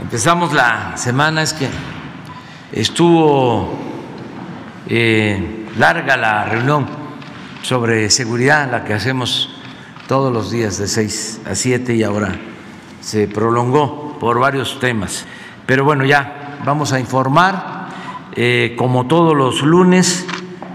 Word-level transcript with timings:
Empezamos 0.00 0.52
la 0.52 0.96
semana, 0.96 1.42
es 1.42 1.52
que 1.52 1.68
estuvo 2.72 3.76
eh, 4.88 5.66
larga 5.76 6.16
la 6.16 6.44
reunión 6.44 6.86
sobre 7.62 8.08
seguridad, 8.10 8.70
la 8.70 8.84
que 8.84 8.94
hacemos 8.94 9.50
todos 10.08 10.32
los 10.32 10.50
días 10.50 10.78
de 10.78 10.86
6 10.86 11.42
a 11.50 11.54
7 11.54 11.94
y 11.96 12.02
ahora 12.02 12.36
se 13.00 13.28
prolongó 13.28 14.16
por 14.18 14.38
varios 14.38 14.78
temas. 14.80 15.26
Pero 15.66 15.84
bueno, 15.84 16.04
ya 16.04 16.58
vamos 16.64 16.92
a 16.92 17.00
informar, 17.00 17.88
eh, 18.34 18.74
como 18.78 19.06
todos 19.06 19.36
los 19.36 19.62
lunes, 19.62 20.26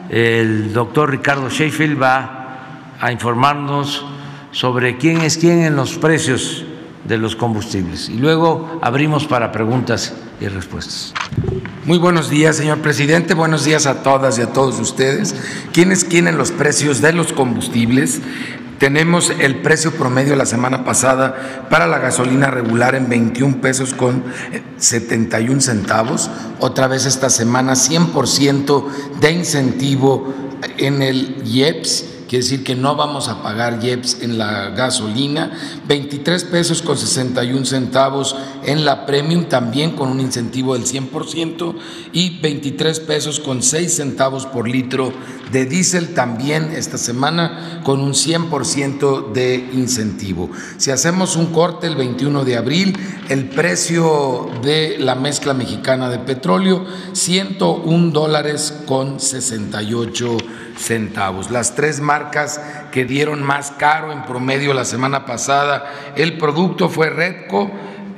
el 0.10 0.74
doctor 0.74 1.10
Ricardo 1.10 1.50
Sheffield 1.50 2.02
va 2.02 2.96
a 3.00 3.12
informarnos 3.12 4.06
sobre 4.52 4.98
quién 4.98 5.22
es 5.22 5.38
quién 5.38 5.64
en 5.64 5.76
los 5.76 5.98
precios 5.98 6.66
de 7.08 7.18
los 7.18 7.36
combustibles. 7.36 8.10
Y 8.10 8.18
luego 8.18 8.80
abrimos 8.82 9.26
para 9.26 9.52
preguntas 9.52 10.14
y 10.40 10.48
respuestas. 10.48 11.14
Muy 11.86 11.98
buenos 11.98 12.30
días, 12.30 12.58
señor 12.58 12.80
presidente. 12.80 13.34
Buenos 13.34 13.66
días 13.66 13.86
a 13.88 14.04
todas 14.04 14.38
y 14.38 14.42
a 14.42 14.54
todos 14.54 14.80
ustedes. 14.80 15.36
¿Quién 15.74 15.92
es 15.92 16.04
quién 16.04 16.28
en 16.28 16.38
los 16.38 16.52
precios 16.52 17.02
de 17.02 17.14
los 17.14 17.34
combustibles? 17.34 18.22
Tenemos 18.78 19.32
el 19.40 19.58
precio 19.58 19.92
promedio 19.92 20.36
la 20.36 20.48
semana 20.48 20.84
pasada 20.84 21.68
para 21.70 21.86
la 21.86 22.00
gasolina 22.00 22.50
regular 22.50 22.96
en 22.96 23.10
21 23.10 23.62
pesos 23.62 23.94
con 23.94 24.24
71 24.78 25.62
centavos. 25.62 26.32
Otra 26.60 26.88
vez 26.88 27.06
esta 27.06 27.30
semana 27.30 27.74
100% 27.74 28.86
de 29.20 29.32
incentivo 29.32 30.34
en 30.78 31.04
el 31.04 31.44
IEPS 31.46 32.11
quiere 32.32 32.46
decir 32.46 32.64
que 32.64 32.76
no 32.76 32.96
vamos 32.96 33.28
a 33.28 33.44
pagar 33.44 33.84
IEPS 33.84 34.22
en 34.22 34.38
la 34.38 34.70
gasolina, 34.70 35.52
23 35.90 36.46
pesos 36.46 36.82
con 36.82 36.98
61 36.98 37.66
centavos 37.66 38.38
en 38.64 38.86
la 38.86 39.06
premium, 39.06 39.50
también 39.50 39.98
con 39.98 40.08
un 40.08 40.22
incentivo 40.22 40.76
del 40.76 40.86
100%, 40.86 41.76
y 42.14 42.40
23 42.40 43.02
pesos 43.02 43.42
con 43.42 43.62
6 43.62 43.94
centavos 43.94 44.46
por 44.46 44.70
litro 44.70 45.12
de 45.52 45.66
diésel, 45.66 46.14
también 46.14 46.72
esta 46.74 46.98
semana 46.98 47.82
con 47.84 48.00
un 48.00 48.14
100% 48.14 49.34
de 49.34 49.70
incentivo. 49.74 50.50
Si 50.78 50.90
hacemos 50.90 51.36
un 51.36 51.48
corte 51.48 51.88
el 51.88 51.98
21 51.98 52.46
de 52.46 52.56
abril, 52.56 52.98
el 53.28 53.50
precio 53.50 54.50
de 54.64 54.96
la 55.00 55.16
mezcla 55.16 55.54
mexicana 55.54 56.10
de 56.10 56.20
petróleo, 56.20 56.86
101 57.12 58.12
dólares 58.12 58.74
con 58.86 59.20
68 59.20 60.38
centavos. 60.38 60.71
Las 61.50 61.76
tres 61.76 62.00
marcas 62.02 62.60
que 62.92 63.06
dieron 63.06 63.44
más 63.44 63.72
caro 63.72 64.12
en 64.12 64.24
promedio 64.24 64.74
la 64.74 64.84
semana 64.84 65.26
pasada, 65.26 65.86
el 66.16 66.38
producto 66.38 66.90
fue 66.90 67.10
Redco, 67.10 67.70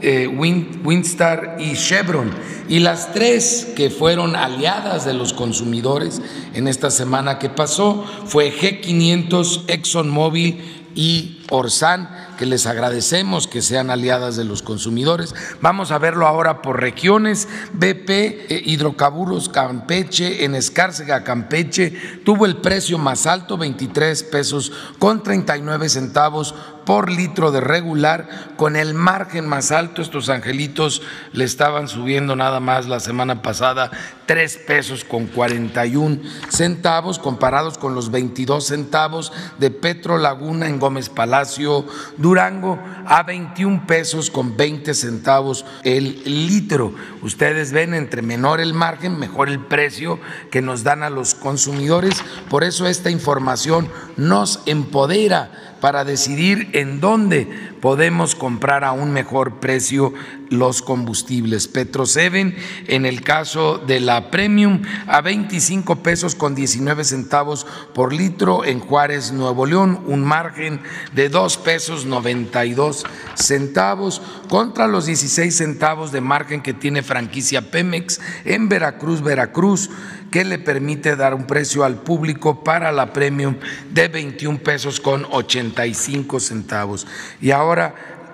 eh, 0.01 0.27
Winstar 0.27 1.57
y 1.59 1.73
Chevron. 1.73 2.31
Y 2.69 2.79
las 2.79 3.11
tres 3.11 3.73
que 3.75 3.89
fueron 3.89 4.35
aliadas 4.35 5.05
de 5.05 5.13
los 5.13 5.33
consumidores 5.33 6.21
en 6.53 6.67
esta 6.69 6.89
semana 6.89 7.37
que 7.37 7.49
pasó 7.49 8.05
fue 8.25 8.51
G500, 8.51 9.65
ExxonMobil 9.67 10.89
y 10.95 11.41
Orsan, 11.49 12.09
que 12.37 12.45
les 12.45 12.65
agradecemos 12.65 13.47
que 13.47 13.61
sean 13.61 13.89
aliadas 13.89 14.35
de 14.35 14.43
los 14.43 14.61
consumidores. 14.61 15.33
Vamos 15.61 15.91
a 15.91 15.97
verlo 15.97 16.27
ahora 16.27 16.61
por 16.61 16.79
regiones. 16.79 17.47
BP 17.73 18.09
eh, 18.09 18.61
Hidrocarburos 18.65 19.49
Campeche, 19.49 20.45
en 20.45 20.55
Escárcega, 20.55 21.23
Campeche, 21.23 21.91
tuvo 22.25 22.45
el 22.45 22.57
precio 22.57 22.97
más 22.97 23.25
alto, 23.27 23.57
23 23.57 24.23
pesos 24.23 24.71
con 24.99 25.23
39 25.23 25.89
centavos 25.89 26.55
por 26.85 27.11
litro 27.11 27.51
de 27.51 27.61
regular, 27.61 28.27
con 28.57 28.75
el 28.75 28.93
margen 28.93 29.47
más 29.47 29.71
alto. 29.71 30.01
Estos 30.01 30.29
angelitos 30.29 31.01
le 31.31 31.43
estaban 31.43 31.87
subiendo 31.87 32.35
nada 32.35 32.59
más 32.59 32.87
la 32.87 32.99
semana 32.99 33.41
pasada 33.41 33.91
tres 34.25 34.57
pesos 34.57 35.03
con 35.03 35.27
41 35.27 36.19
centavos, 36.49 37.19
comparados 37.19 37.77
con 37.77 37.95
los 37.95 38.11
22 38.11 38.65
centavos 38.65 39.31
de 39.59 39.71
Petro 39.71 40.17
Laguna 40.17 40.67
en 40.67 40.79
Gómez 40.79 41.09
Palacio, 41.09 41.85
Durango, 42.17 42.79
a 43.05 43.23
21 43.23 43.85
pesos 43.85 44.29
con 44.29 44.55
20 44.55 44.93
centavos 44.93 45.65
el 45.83 46.21
litro. 46.25 46.93
Ustedes 47.21 47.71
ven, 47.71 47.93
entre 47.93 48.21
menor 48.21 48.59
el 48.61 48.73
margen, 48.73 49.19
mejor 49.19 49.49
el 49.49 49.59
precio 49.59 50.19
que 50.51 50.61
nos 50.61 50.83
dan 50.83 51.03
a 51.03 51.09
los 51.09 51.35
consumidores. 51.35 52.23
Por 52.49 52.63
eso 52.63 52.87
esta 52.87 53.09
información 53.09 53.89
nos 54.17 54.61
empodera 54.65 55.72
para 55.83 56.05
decidir 56.05 56.69
en 56.71 57.01
dónde 57.01 57.45
podemos 57.83 58.33
comprar 58.33 58.85
a 58.85 58.93
un 58.93 59.11
mejor 59.11 59.59
precio 59.59 60.13
los 60.49 60.81
combustibles. 60.81 61.67
Petro 61.67 62.05
7 62.05 62.55
en 62.87 63.05
el 63.05 63.23
caso 63.23 63.77
de 63.77 63.99
la 63.99 64.31
Premium 64.31 64.83
a 65.05 65.19
25 65.19 65.97
pesos 65.97 66.33
con 66.33 66.55
19 66.55 67.03
centavos 67.03 67.67
por 67.93 68.13
litro 68.13 68.63
en 68.63 68.79
Juárez, 68.79 69.33
Nuevo 69.33 69.65
León, 69.65 70.01
un 70.07 70.23
margen 70.23 70.79
de 71.13 71.27
2 71.27 71.57
pesos 71.57 72.05
92 72.05 73.03
centavos 73.33 74.21
contra 74.47 74.87
los 74.87 75.05
16 75.05 75.53
centavos 75.53 76.13
de 76.13 76.21
margen 76.21 76.61
que 76.61 76.73
tiene 76.73 77.03
franquicia 77.03 77.69
Pemex 77.69 78.21
en 78.45 78.69
Veracruz, 78.69 79.21
Veracruz 79.21 79.89
que 80.33 80.43
le 80.43 80.57
permite 80.57 81.15
dar 81.15 81.35
un 81.35 81.45
precio 81.45 81.83
al 81.83 82.01
público 82.01 82.63
para 82.63 82.91
la 82.91 83.13
premium 83.13 83.55
de 83.91 84.07
21 84.07 84.57
pesos 84.63 84.99
con 84.99 85.27
85 85.29 86.39
centavos. 86.39 87.05
Y 87.39 87.51
ahora, 87.51 87.72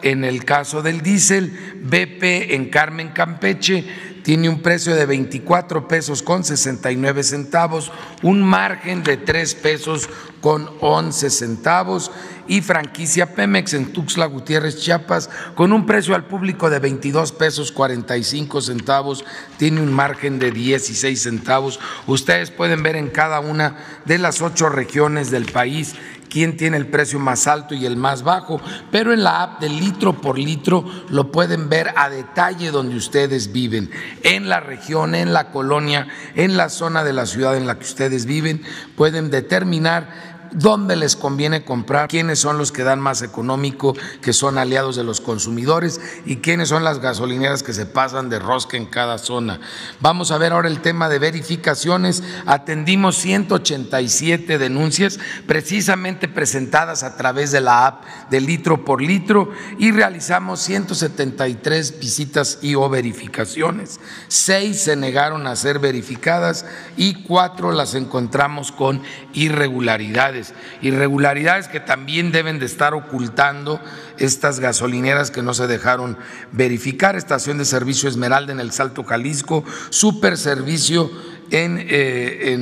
en 0.01 0.23
el 0.23 0.45
caso 0.45 0.81
del 0.81 1.01
diésel, 1.01 1.77
BP 1.83 2.53
en 2.53 2.69
Carmen 2.69 3.09
Campeche 3.09 3.85
tiene 4.23 4.49
un 4.49 4.61
precio 4.61 4.95
de 4.95 5.05
24 5.05 5.87
pesos 5.87 6.21
con 6.21 6.43
69 6.43 7.23
centavos, 7.23 7.91
un 8.21 8.43
margen 8.43 9.03
de 9.03 9.17
3 9.17 9.55
pesos 9.55 10.09
con 10.41 10.69
11 10.81 11.29
centavos 11.29 12.11
y 12.47 12.61
franquicia 12.61 13.33
Pemex 13.33 13.73
en 13.73 13.93
Tuxtla 13.93 14.25
Gutiérrez, 14.25 14.77
Chiapas, 14.77 15.29
con 15.55 15.71
un 15.71 15.85
precio 15.85 16.15
al 16.15 16.25
público 16.25 16.69
de 16.69 16.79
22 16.79 17.31
pesos 17.31 17.71
45 17.71 18.61
centavos, 18.61 19.25
tiene 19.57 19.81
un 19.81 19.93
margen 19.93 20.39
de 20.39 20.51
16 20.51 21.21
centavos. 21.21 21.79
Ustedes 22.07 22.51
pueden 22.51 22.83
ver 22.83 22.95
en 22.95 23.09
cada 23.09 23.39
una 23.39 23.77
de 24.05 24.17
las 24.17 24.41
ocho 24.41 24.69
regiones 24.69 25.31
del 25.31 25.45
país 25.45 25.95
quién 26.29 26.57
tiene 26.57 26.77
el 26.77 26.87
precio 26.87 27.19
más 27.19 27.47
alto 27.47 27.75
y 27.75 27.85
el 27.85 27.97
más 27.97 28.23
bajo, 28.23 28.61
pero 28.91 29.13
en 29.13 29.23
la 29.23 29.43
app 29.43 29.61
de 29.61 29.69
litro 29.69 30.13
por 30.13 30.37
litro 30.37 30.85
lo 31.09 31.31
pueden 31.31 31.69
ver 31.69 31.93
a 31.95 32.09
detalle 32.09 32.71
donde 32.71 32.95
ustedes 32.95 33.51
viven, 33.51 33.91
en 34.23 34.47
la 34.47 34.59
región, 34.59 35.15
en 35.15 35.33
la 35.33 35.51
colonia, 35.51 36.07
en 36.35 36.57
la 36.57 36.69
zona 36.69 37.03
de 37.03 37.13
la 37.13 37.25
ciudad 37.25 37.57
en 37.57 37.67
la 37.67 37.77
que 37.77 37.85
ustedes 37.85 38.25
viven, 38.25 38.61
pueden 38.95 39.29
determinar 39.31 40.28
dónde 40.51 40.95
les 40.95 41.15
conviene 41.15 41.63
comprar, 41.63 42.07
quiénes 42.07 42.39
son 42.39 42.57
los 42.57 42.71
que 42.71 42.83
dan 42.83 42.99
más 42.99 43.21
económico, 43.21 43.95
que 44.21 44.33
son 44.33 44.57
aliados 44.57 44.95
de 44.95 45.03
los 45.03 45.21
consumidores 45.21 45.99
y 46.25 46.37
quiénes 46.37 46.69
son 46.69 46.83
las 46.83 46.99
gasolineras 46.99 47.63
que 47.63 47.73
se 47.73 47.85
pasan 47.85 48.29
de 48.29 48.39
rosca 48.39 48.77
en 48.77 48.85
cada 48.85 49.17
zona. 49.17 49.59
Vamos 49.99 50.31
a 50.31 50.37
ver 50.37 50.53
ahora 50.53 50.67
el 50.67 50.81
tema 50.81 51.09
de 51.09 51.19
verificaciones. 51.19 52.23
Atendimos 52.45 53.17
187 53.17 54.57
denuncias 54.57 55.19
precisamente 55.47 56.27
presentadas 56.27 57.03
a 57.03 57.15
través 57.15 57.51
de 57.51 57.61
la 57.61 57.87
app 57.87 58.05
de 58.29 58.41
litro 58.41 58.85
por 58.85 59.01
litro 59.01 59.51
y 59.77 59.91
realizamos 59.91 60.59
173 60.61 61.99
visitas 61.99 62.59
y 62.61 62.75
o 62.75 62.89
verificaciones. 62.89 63.99
Seis 64.27 64.81
se 64.81 64.95
negaron 64.95 65.47
a 65.47 65.55
ser 65.55 65.79
verificadas 65.79 66.65
y 66.97 67.23
cuatro 67.23 67.71
las 67.71 67.95
encontramos 67.95 68.71
con 68.71 69.01
irregularidades 69.33 70.38
irregularidades 70.81 71.67
que 71.67 71.79
también 71.79 72.31
deben 72.31 72.59
de 72.59 72.65
estar 72.65 72.93
ocultando 72.93 73.79
estas 74.17 74.59
gasolineras 74.59 75.31
que 75.31 75.41
no 75.41 75.53
se 75.53 75.67
dejaron 75.67 76.17
verificar, 76.51 77.15
estación 77.15 77.57
de 77.57 77.65
servicio 77.65 78.09
Esmeralda 78.09 78.51
en 78.51 78.59
el 78.59 78.71
Salto 78.71 79.03
Jalisco, 79.03 79.63
super 79.89 80.37
servicio 80.37 81.11
en, 81.51 81.85
eh, 81.89 82.53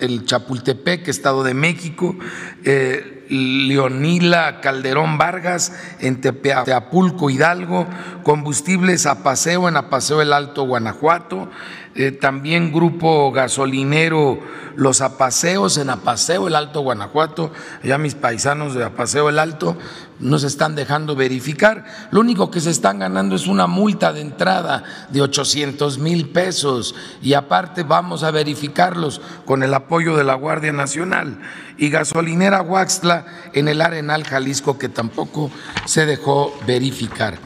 el 0.00 0.24
Chapultepec, 0.24 1.08
Estado 1.08 1.44
de 1.44 1.54
México, 1.54 2.16
eh, 2.64 3.20
Leonila 3.30 4.60
Calderón 4.60 5.16
Vargas 5.16 5.72
en 6.00 6.20
Teapulco, 6.20 7.30
Hidalgo, 7.30 7.86
combustibles 8.24 9.06
a 9.06 9.22
paseo 9.22 9.68
en 9.68 9.76
Apaseo 9.76 10.20
el 10.20 10.32
Alto, 10.32 10.64
Guanajuato, 10.64 11.48
eh, 11.96 12.12
también 12.12 12.72
grupo 12.72 13.32
gasolinero 13.32 14.38
Los 14.76 15.00
Apaseos 15.00 15.76
en 15.76 15.90
Apaseo, 15.90 16.46
el 16.46 16.54
Alto 16.54 16.82
Guanajuato, 16.82 17.50
ya 17.82 17.98
mis 17.98 18.14
paisanos 18.14 18.74
de 18.74 18.84
Apaseo 18.84 19.28
el 19.28 19.40
Alto 19.40 19.76
no 20.20 20.38
se 20.38 20.46
están 20.46 20.76
dejando 20.76 21.16
verificar. 21.16 21.84
Lo 22.12 22.20
único 22.20 22.50
que 22.50 22.60
se 22.60 22.70
están 22.70 23.00
ganando 23.00 23.34
es 23.34 23.46
una 23.48 23.66
multa 23.66 24.12
de 24.12 24.20
entrada 24.20 24.84
de 25.08 25.22
800 25.22 25.98
mil 25.98 26.28
pesos 26.28 26.94
y 27.22 27.34
aparte 27.34 27.82
vamos 27.82 28.22
a 28.22 28.30
verificarlos 28.30 29.20
con 29.44 29.62
el 29.62 29.74
apoyo 29.74 30.16
de 30.16 30.24
la 30.24 30.34
Guardia 30.34 30.72
Nacional. 30.72 31.40
Y 31.76 31.90
gasolinera 31.90 32.62
Huaxtla 32.62 33.26
en 33.52 33.66
el 33.66 33.80
Arenal 33.80 34.24
Jalisco 34.24 34.78
que 34.78 34.88
tampoco 34.88 35.50
se 35.86 36.06
dejó 36.06 36.56
verificar. 36.66 37.38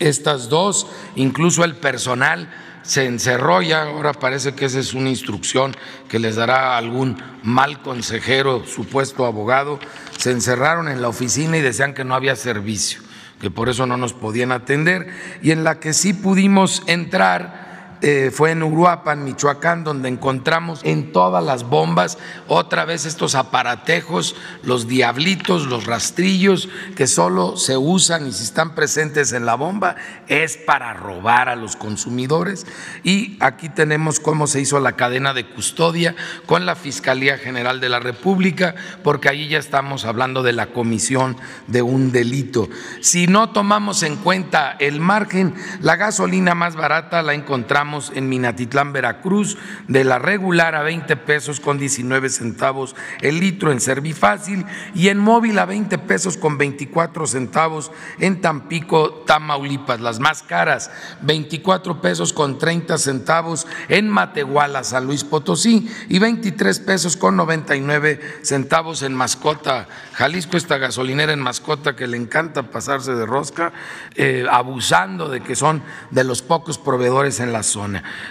Estas 0.00 0.48
dos, 0.48 0.86
incluso 1.14 1.64
el 1.64 1.76
personal 1.76 2.50
se 2.84 3.06
encerró 3.06 3.62
ya, 3.62 3.82
ahora 3.82 4.12
parece 4.12 4.54
que 4.54 4.66
esa 4.66 4.78
es 4.78 4.94
una 4.94 5.08
instrucción 5.08 5.74
que 6.08 6.18
les 6.18 6.36
dará 6.36 6.76
algún 6.76 7.20
mal 7.42 7.80
consejero, 7.82 8.64
supuesto 8.66 9.26
abogado, 9.26 9.80
se 10.18 10.30
encerraron 10.30 10.88
en 10.88 11.02
la 11.02 11.08
oficina 11.08 11.56
y 11.56 11.62
decían 11.62 11.94
que 11.94 12.04
no 12.04 12.14
había 12.14 12.36
servicio, 12.36 13.00
que 13.40 13.50
por 13.50 13.68
eso 13.68 13.86
no 13.86 13.96
nos 13.96 14.12
podían 14.12 14.52
atender, 14.52 15.08
y 15.42 15.50
en 15.50 15.64
la 15.64 15.80
que 15.80 15.94
sí 15.94 16.12
pudimos 16.12 16.82
entrar 16.86 17.63
eh, 18.02 18.30
fue 18.32 18.50
en 18.50 18.62
Uruapan, 18.62 19.24
Michoacán, 19.24 19.84
donde 19.84 20.08
encontramos 20.08 20.80
en 20.84 21.12
todas 21.12 21.42
las 21.42 21.64
bombas 21.64 22.18
otra 22.48 22.84
vez 22.84 23.06
estos 23.06 23.34
aparatejos, 23.34 24.36
los 24.62 24.88
diablitos, 24.88 25.66
los 25.66 25.86
rastrillos, 25.86 26.68
que 26.96 27.06
solo 27.06 27.56
se 27.56 27.76
usan 27.76 28.26
y 28.26 28.32
si 28.32 28.42
están 28.42 28.74
presentes 28.74 29.32
en 29.32 29.46
la 29.46 29.54
bomba 29.54 29.96
es 30.28 30.56
para 30.56 30.92
robar 30.94 31.48
a 31.48 31.56
los 31.56 31.76
consumidores. 31.76 32.66
Y 33.02 33.36
aquí 33.40 33.68
tenemos 33.68 34.20
cómo 34.20 34.46
se 34.46 34.60
hizo 34.60 34.80
la 34.80 34.92
cadena 34.92 35.32
de 35.32 35.46
custodia 35.46 36.14
con 36.46 36.66
la 36.66 36.76
Fiscalía 36.76 37.38
General 37.38 37.80
de 37.80 37.88
la 37.88 38.00
República, 38.00 38.74
porque 39.02 39.28
ahí 39.28 39.48
ya 39.48 39.58
estamos 39.58 40.04
hablando 40.04 40.42
de 40.42 40.52
la 40.52 40.66
comisión 40.66 41.36
de 41.66 41.82
un 41.82 42.12
delito. 42.12 42.68
Si 43.00 43.26
no 43.26 43.50
tomamos 43.50 44.02
en 44.02 44.16
cuenta 44.16 44.76
el 44.78 45.00
margen, 45.00 45.54
la 45.80 45.96
gasolina 45.96 46.54
más 46.54 46.76
barata 46.76 47.22
la 47.22 47.34
encontramos 47.34 47.93
en 48.14 48.28
Minatitlán, 48.28 48.92
Veracruz, 48.92 49.56
de 49.88 50.04
la 50.04 50.18
regular 50.18 50.74
a 50.74 50.82
20 50.82 51.16
pesos 51.16 51.60
con 51.60 51.78
19 51.78 52.28
centavos 52.28 52.96
el 53.20 53.40
litro 53.40 53.72
en 53.72 53.80
Servifácil 53.80 54.64
y 54.94 55.08
en 55.08 55.18
móvil 55.18 55.58
a 55.58 55.64
20 55.64 55.98
pesos 55.98 56.36
con 56.36 56.58
24 56.58 57.26
centavos 57.26 57.92
en 58.18 58.40
Tampico, 58.40 59.22
Tamaulipas. 59.26 60.00
Las 60.00 60.20
más 60.20 60.42
caras, 60.42 60.90
24 61.22 62.00
pesos 62.00 62.32
con 62.32 62.58
30 62.58 62.98
centavos 62.98 63.66
en 63.88 64.08
Matehuala, 64.08 64.84
San 64.84 65.06
Luis 65.06 65.24
Potosí 65.24 65.88
y 66.08 66.18
23 66.18 66.80
pesos 66.80 67.16
con 67.16 67.36
99 67.36 68.20
centavos 68.42 69.02
en 69.02 69.14
Mascota, 69.14 69.88
Jalisco, 70.12 70.56
esta 70.56 70.78
gasolinera 70.78 71.32
en 71.32 71.40
Mascota 71.40 71.96
que 71.96 72.06
le 72.06 72.16
encanta 72.16 72.70
pasarse 72.70 73.14
de 73.14 73.26
rosca, 73.26 73.72
eh, 74.14 74.46
abusando 74.50 75.28
de 75.28 75.40
que 75.40 75.56
son 75.56 75.82
de 76.10 76.24
los 76.24 76.42
pocos 76.42 76.78
proveedores 76.78 77.40
en 77.40 77.52
la 77.52 77.62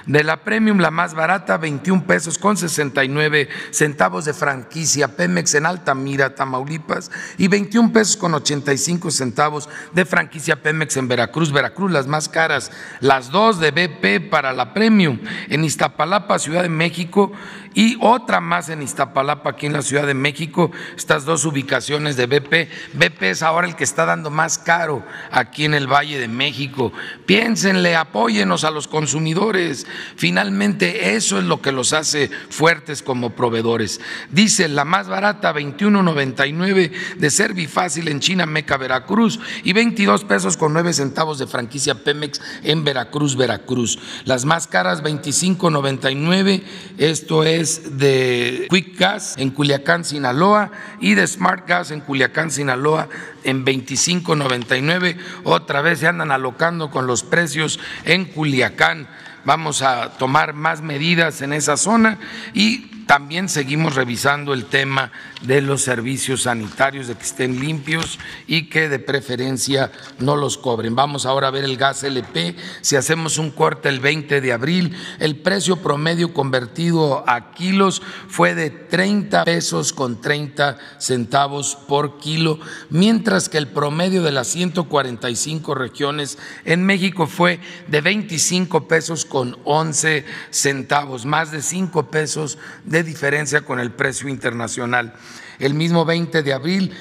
De 0.06 0.24
la 0.24 0.38
Premium, 0.38 0.80
la 0.80 0.92
más 0.92 1.14
barata, 1.14 1.58
21 1.58 2.06
pesos 2.06 2.38
con 2.38 2.56
69 2.56 3.50
centavos 3.72 4.24
de 4.26 4.34
franquicia 4.34 5.10
Pemex 5.10 5.56
en 5.56 5.66
Altamira, 5.66 6.34
Tamaulipas, 6.34 7.12
y 7.38 7.50
21 7.50 7.92
pesos 7.92 8.16
con 8.16 8.34
85 8.34 9.12
centavos 9.12 9.68
de 9.92 10.06
franquicia 10.06 10.62
Pemex 10.62 10.96
en 10.98 11.08
Veracruz. 11.08 11.52
Veracruz, 11.52 11.92
las 11.92 12.08
más 12.08 12.30
caras, 12.30 12.72
las 13.02 13.32
dos 13.32 13.60
de 13.60 13.72
BP 13.72 14.30
para 14.30 14.54
la 14.54 14.74
Premium. 14.74 15.20
En 15.50 15.64
Iztapalapa, 15.66 16.40
Ciudad 16.40 16.64
de 16.64 16.70
México, 16.70 17.34
y 17.74 17.98
otra 18.02 18.40
más 18.40 18.70
en 18.70 18.82
Iztapalapa, 18.82 19.52
aquí 19.52 19.66
en 19.66 19.74
la 19.74 19.82
Ciudad 19.82 20.06
de 20.06 20.14
México, 20.14 20.72
estas 20.96 21.26
dos 21.26 21.46
ubicaciones 21.46 22.16
de 22.16 22.28
BP. 22.28 22.70
BP 22.94 23.24
es 23.24 23.44
ahora 23.44 23.68
el 23.68 23.76
que 23.76 23.84
está 23.84 24.06
dando 24.06 24.30
más 24.30 24.58
caro 24.58 25.04
aquí 25.32 25.66
en 25.66 25.74
el 25.74 25.88
Valle 25.88 26.20
de 26.20 26.28
México. 26.28 26.94
Piénsenle, 27.26 27.96
apóyenos 27.96 28.64
a 28.64 28.72
los 28.72 28.88
consumidores. 28.88 29.88
Finalmente, 30.16 31.16
eso 31.16 31.40
es 31.40 31.46
lo 31.46 31.62
que 31.62 31.72
los 31.72 31.94
hace 31.94 32.30
fuertes 32.50 33.02
como 33.02 33.32
proveedores. 33.32 34.02
Dice 34.30 34.68
la 34.68 34.86
más 34.86 35.08
barata, 35.08 35.54
21.99 35.54 36.92
de 37.18 37.30
Servifácil 37.32 38.08
en 38.08 38.20
China, 38.20 38.46
Meca, 38.46 38.78
Veracruz, 38.78 39.40
y 39.64 39.74
22 39.74 40.26
pesos 40.26 40.58
con 40.58 40.74
9 40.74 40.94
centavos 40.94 41.40
de 41.40 41.48
franquicia 41.48 41.96
Pemex 41.96 42.42
en 42.64 42.84
Veracruz, 42.84 43.36
Veracruz. 43.36 44.00
Las 44.26 44.46
más 44.46 44.68
caras, 44.68 45.04
25.99, 45.04 46.64
esto 46.98 47.44
es 47.44 47.63
de 47.64 48.68
Quick 48.70 48.98
Gas 48.98 49.36
en 49.38 49.52
Culiacán, 49.52 50.04
Sinaloa 50.04 50.72
y 51.00 51.16
de 51.16 51.26
Smart 51.26 51.68
Gas 51.68 51.92
en 51.92 52.02
Culiacán, 52.02 52.52
Sinaloa 52.52 53.08
en 53.44 53.66
25.99. 53.66 55.18
Otra 55.44 55.82
vez 55.82 56.00
se 56.00 56.08
andan 56.08 56.32
alocando 56.32 56.92
con 56.92 57.08
los 57.08 57.24
precios 57.24 57.80
en 58.06 58.26
Culiacán. 58.26 59.08
Vamos 59.46 59.82
a 59.82 60.12
tomar 60.18 60.54
más 60.54 60.82
medidas 60.82 61.42
en 61.42 61.54
esa 61.54 61.78
zona 61.78 62.18
y 62.54 62.94
también 63.06 63.50
seguimos 63.50 63.96
revisando 63.96 64.54
el 64.54 64.66
tema 64.66 65.12
de 65.44 65.62
los 65.62 65.82
servicios 65.82 66.44
sanitarios, 66.44 67.08
de 67.08 67.16
que 67.16 67.24
estén 67.24 67.60
limpios 67.60 68.20
y 68.48 68.70
que 68.70 68.90
de 68.90 69.00
preferencia 69.00 69.92
no 70.20 70.36
los 70.36 70.58
cobren. 70.58 70.96
Vamos 70.96 71.26
ahora 71.26 71.48
a 71.48 71.52
ver 71.52 71.64
el 71.64 71.78
gas 71.78 72.04
LP. 72.04 72.56
Si 72.82 72.96
hacemos 72.96 73.38
un 73.38 73.52
corte 73.52 73.90
el 73.90 74.00
20 74.00 74.42
de 74.42 74.54
abril, 74.54 74.96
el 75.20 75.36
precio 75.38 75.78
promedio 75.78 76.34
convertido 76.34 77.24
a 77.28 77.52
kilos 77.52 78.02
fue 78.28 78.56
de 78.56 78.70
30 78.70 79.44
pesos 79.44 79.94
con 79.94 80.22
30 80.22 80.78
centavos 80.98 81.78
por 81.88 82.18
kilo, 82.20 82.60
mientras 82.90 83.50
que 83.50 83.58
el 83.58 83.68
promedio 83.68 84.24
de 84.24 84.32
las 84.32 84.48
145 84.48 85.76
regiones 85.76 86.38
en 86.66 86.86
México 86.86 87.28
fue 87.28 87.60
de 87.88 88.02
25 88.02 88.88
pesos 88.88 89.26
con 89.26 89.58
11 89.66 90.26
centavos, 90.52 91.26
más 91.26 91.52
de 91.52 91.62
5 91.62 92.10
pesos 92.10 92.58
de 92.86 93.04
diferencia 93.04 93.62
con 93.62 93.80
el 93.80 93.92
precio 93.92 94.30
internacional. 94.30 95.14
El 95.60 95.74
mismo 95.74 96.06
20 96.06 96.44
de 96.44 96.54
abril 96.54 96.94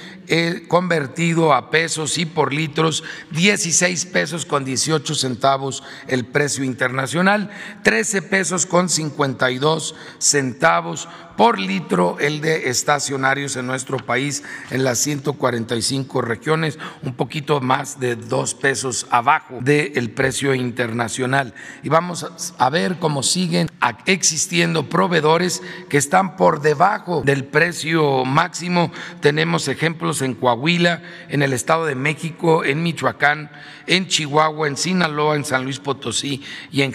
convertido 0.69 1.53
a 1.53 1.71
pesos 1.71 2.19
y 2.19 2.27
por 2.27 2.53
litros 2.53 3.05
16 3.33 4.07
pesos 4.07 4.47
con 4.47 4.65
18 4.65 5.15
centavos 5.15 5.83
el 6.07 6.25
precio 6.25 6.65
internacional, 6.65 7.51
13 7.83 8.23
pesos 8.23 8.67
con 8.67 8.89
52 8.89 9.95
centavos 10.19 11.09
por 11.37 11.59
litro 11.59 12.19
el 12.21 12.41
de 12.41 12.69
estacionarios 12.71 13.57
en 13.57 13.67
nuestro 13.67 13.99
país 13.99 14.43
en 14.71 14.85
las 14.85 14.99
145 14.99 16.23
regiones, 16.23 16.79
un 17.03 17.15
poquito 17.15 17.61
más 17.61 18.01
de 18.01 18.17
dos 18.17 18.55
pesos 18.55 19.07
abajo 19.11 19.59
del 19.61 20.11
precio 20.11 20.55
internacional. 20.55 21.55
Y 21.83 21.89
vamos 21.89 22.55
a 22.59 22.71
ver 22.71 22.99
cómo 22.99 23.23
siguen 23.23 23.69
existiendo 24.07 24.89
proveedores 24.89 25.63
que 25.89 25.99
están 25.99 26.37
por 26.37 26.61
debajo 26.61 27.23
del 27.25 27.45
precio 27.45 28.25
máximo. 28.25 28.93
Tenemos 29.21 29.69
ejemplos 29.69 30.22
en 30.25 30.35
Coahuila, 30.35 31.03
en 31.29 31.43
el 31.43 31.53
Estado 31.53 31.87
de 31.87 31.95
México, 31.95 32.65
en 32.65 32.83
Michoacán, 32.83 33.51
en 33.87 34.07
Chihuahua, 34.07 34.69
en 34.69 34.77
Sinaloa, 34.77 35.37
en 35.37 35.45
San 35.45 35.65
Luis 35.65 35.79
Potosí 35.79 36.43
y 36.71 36.83
en, 36.83 36.93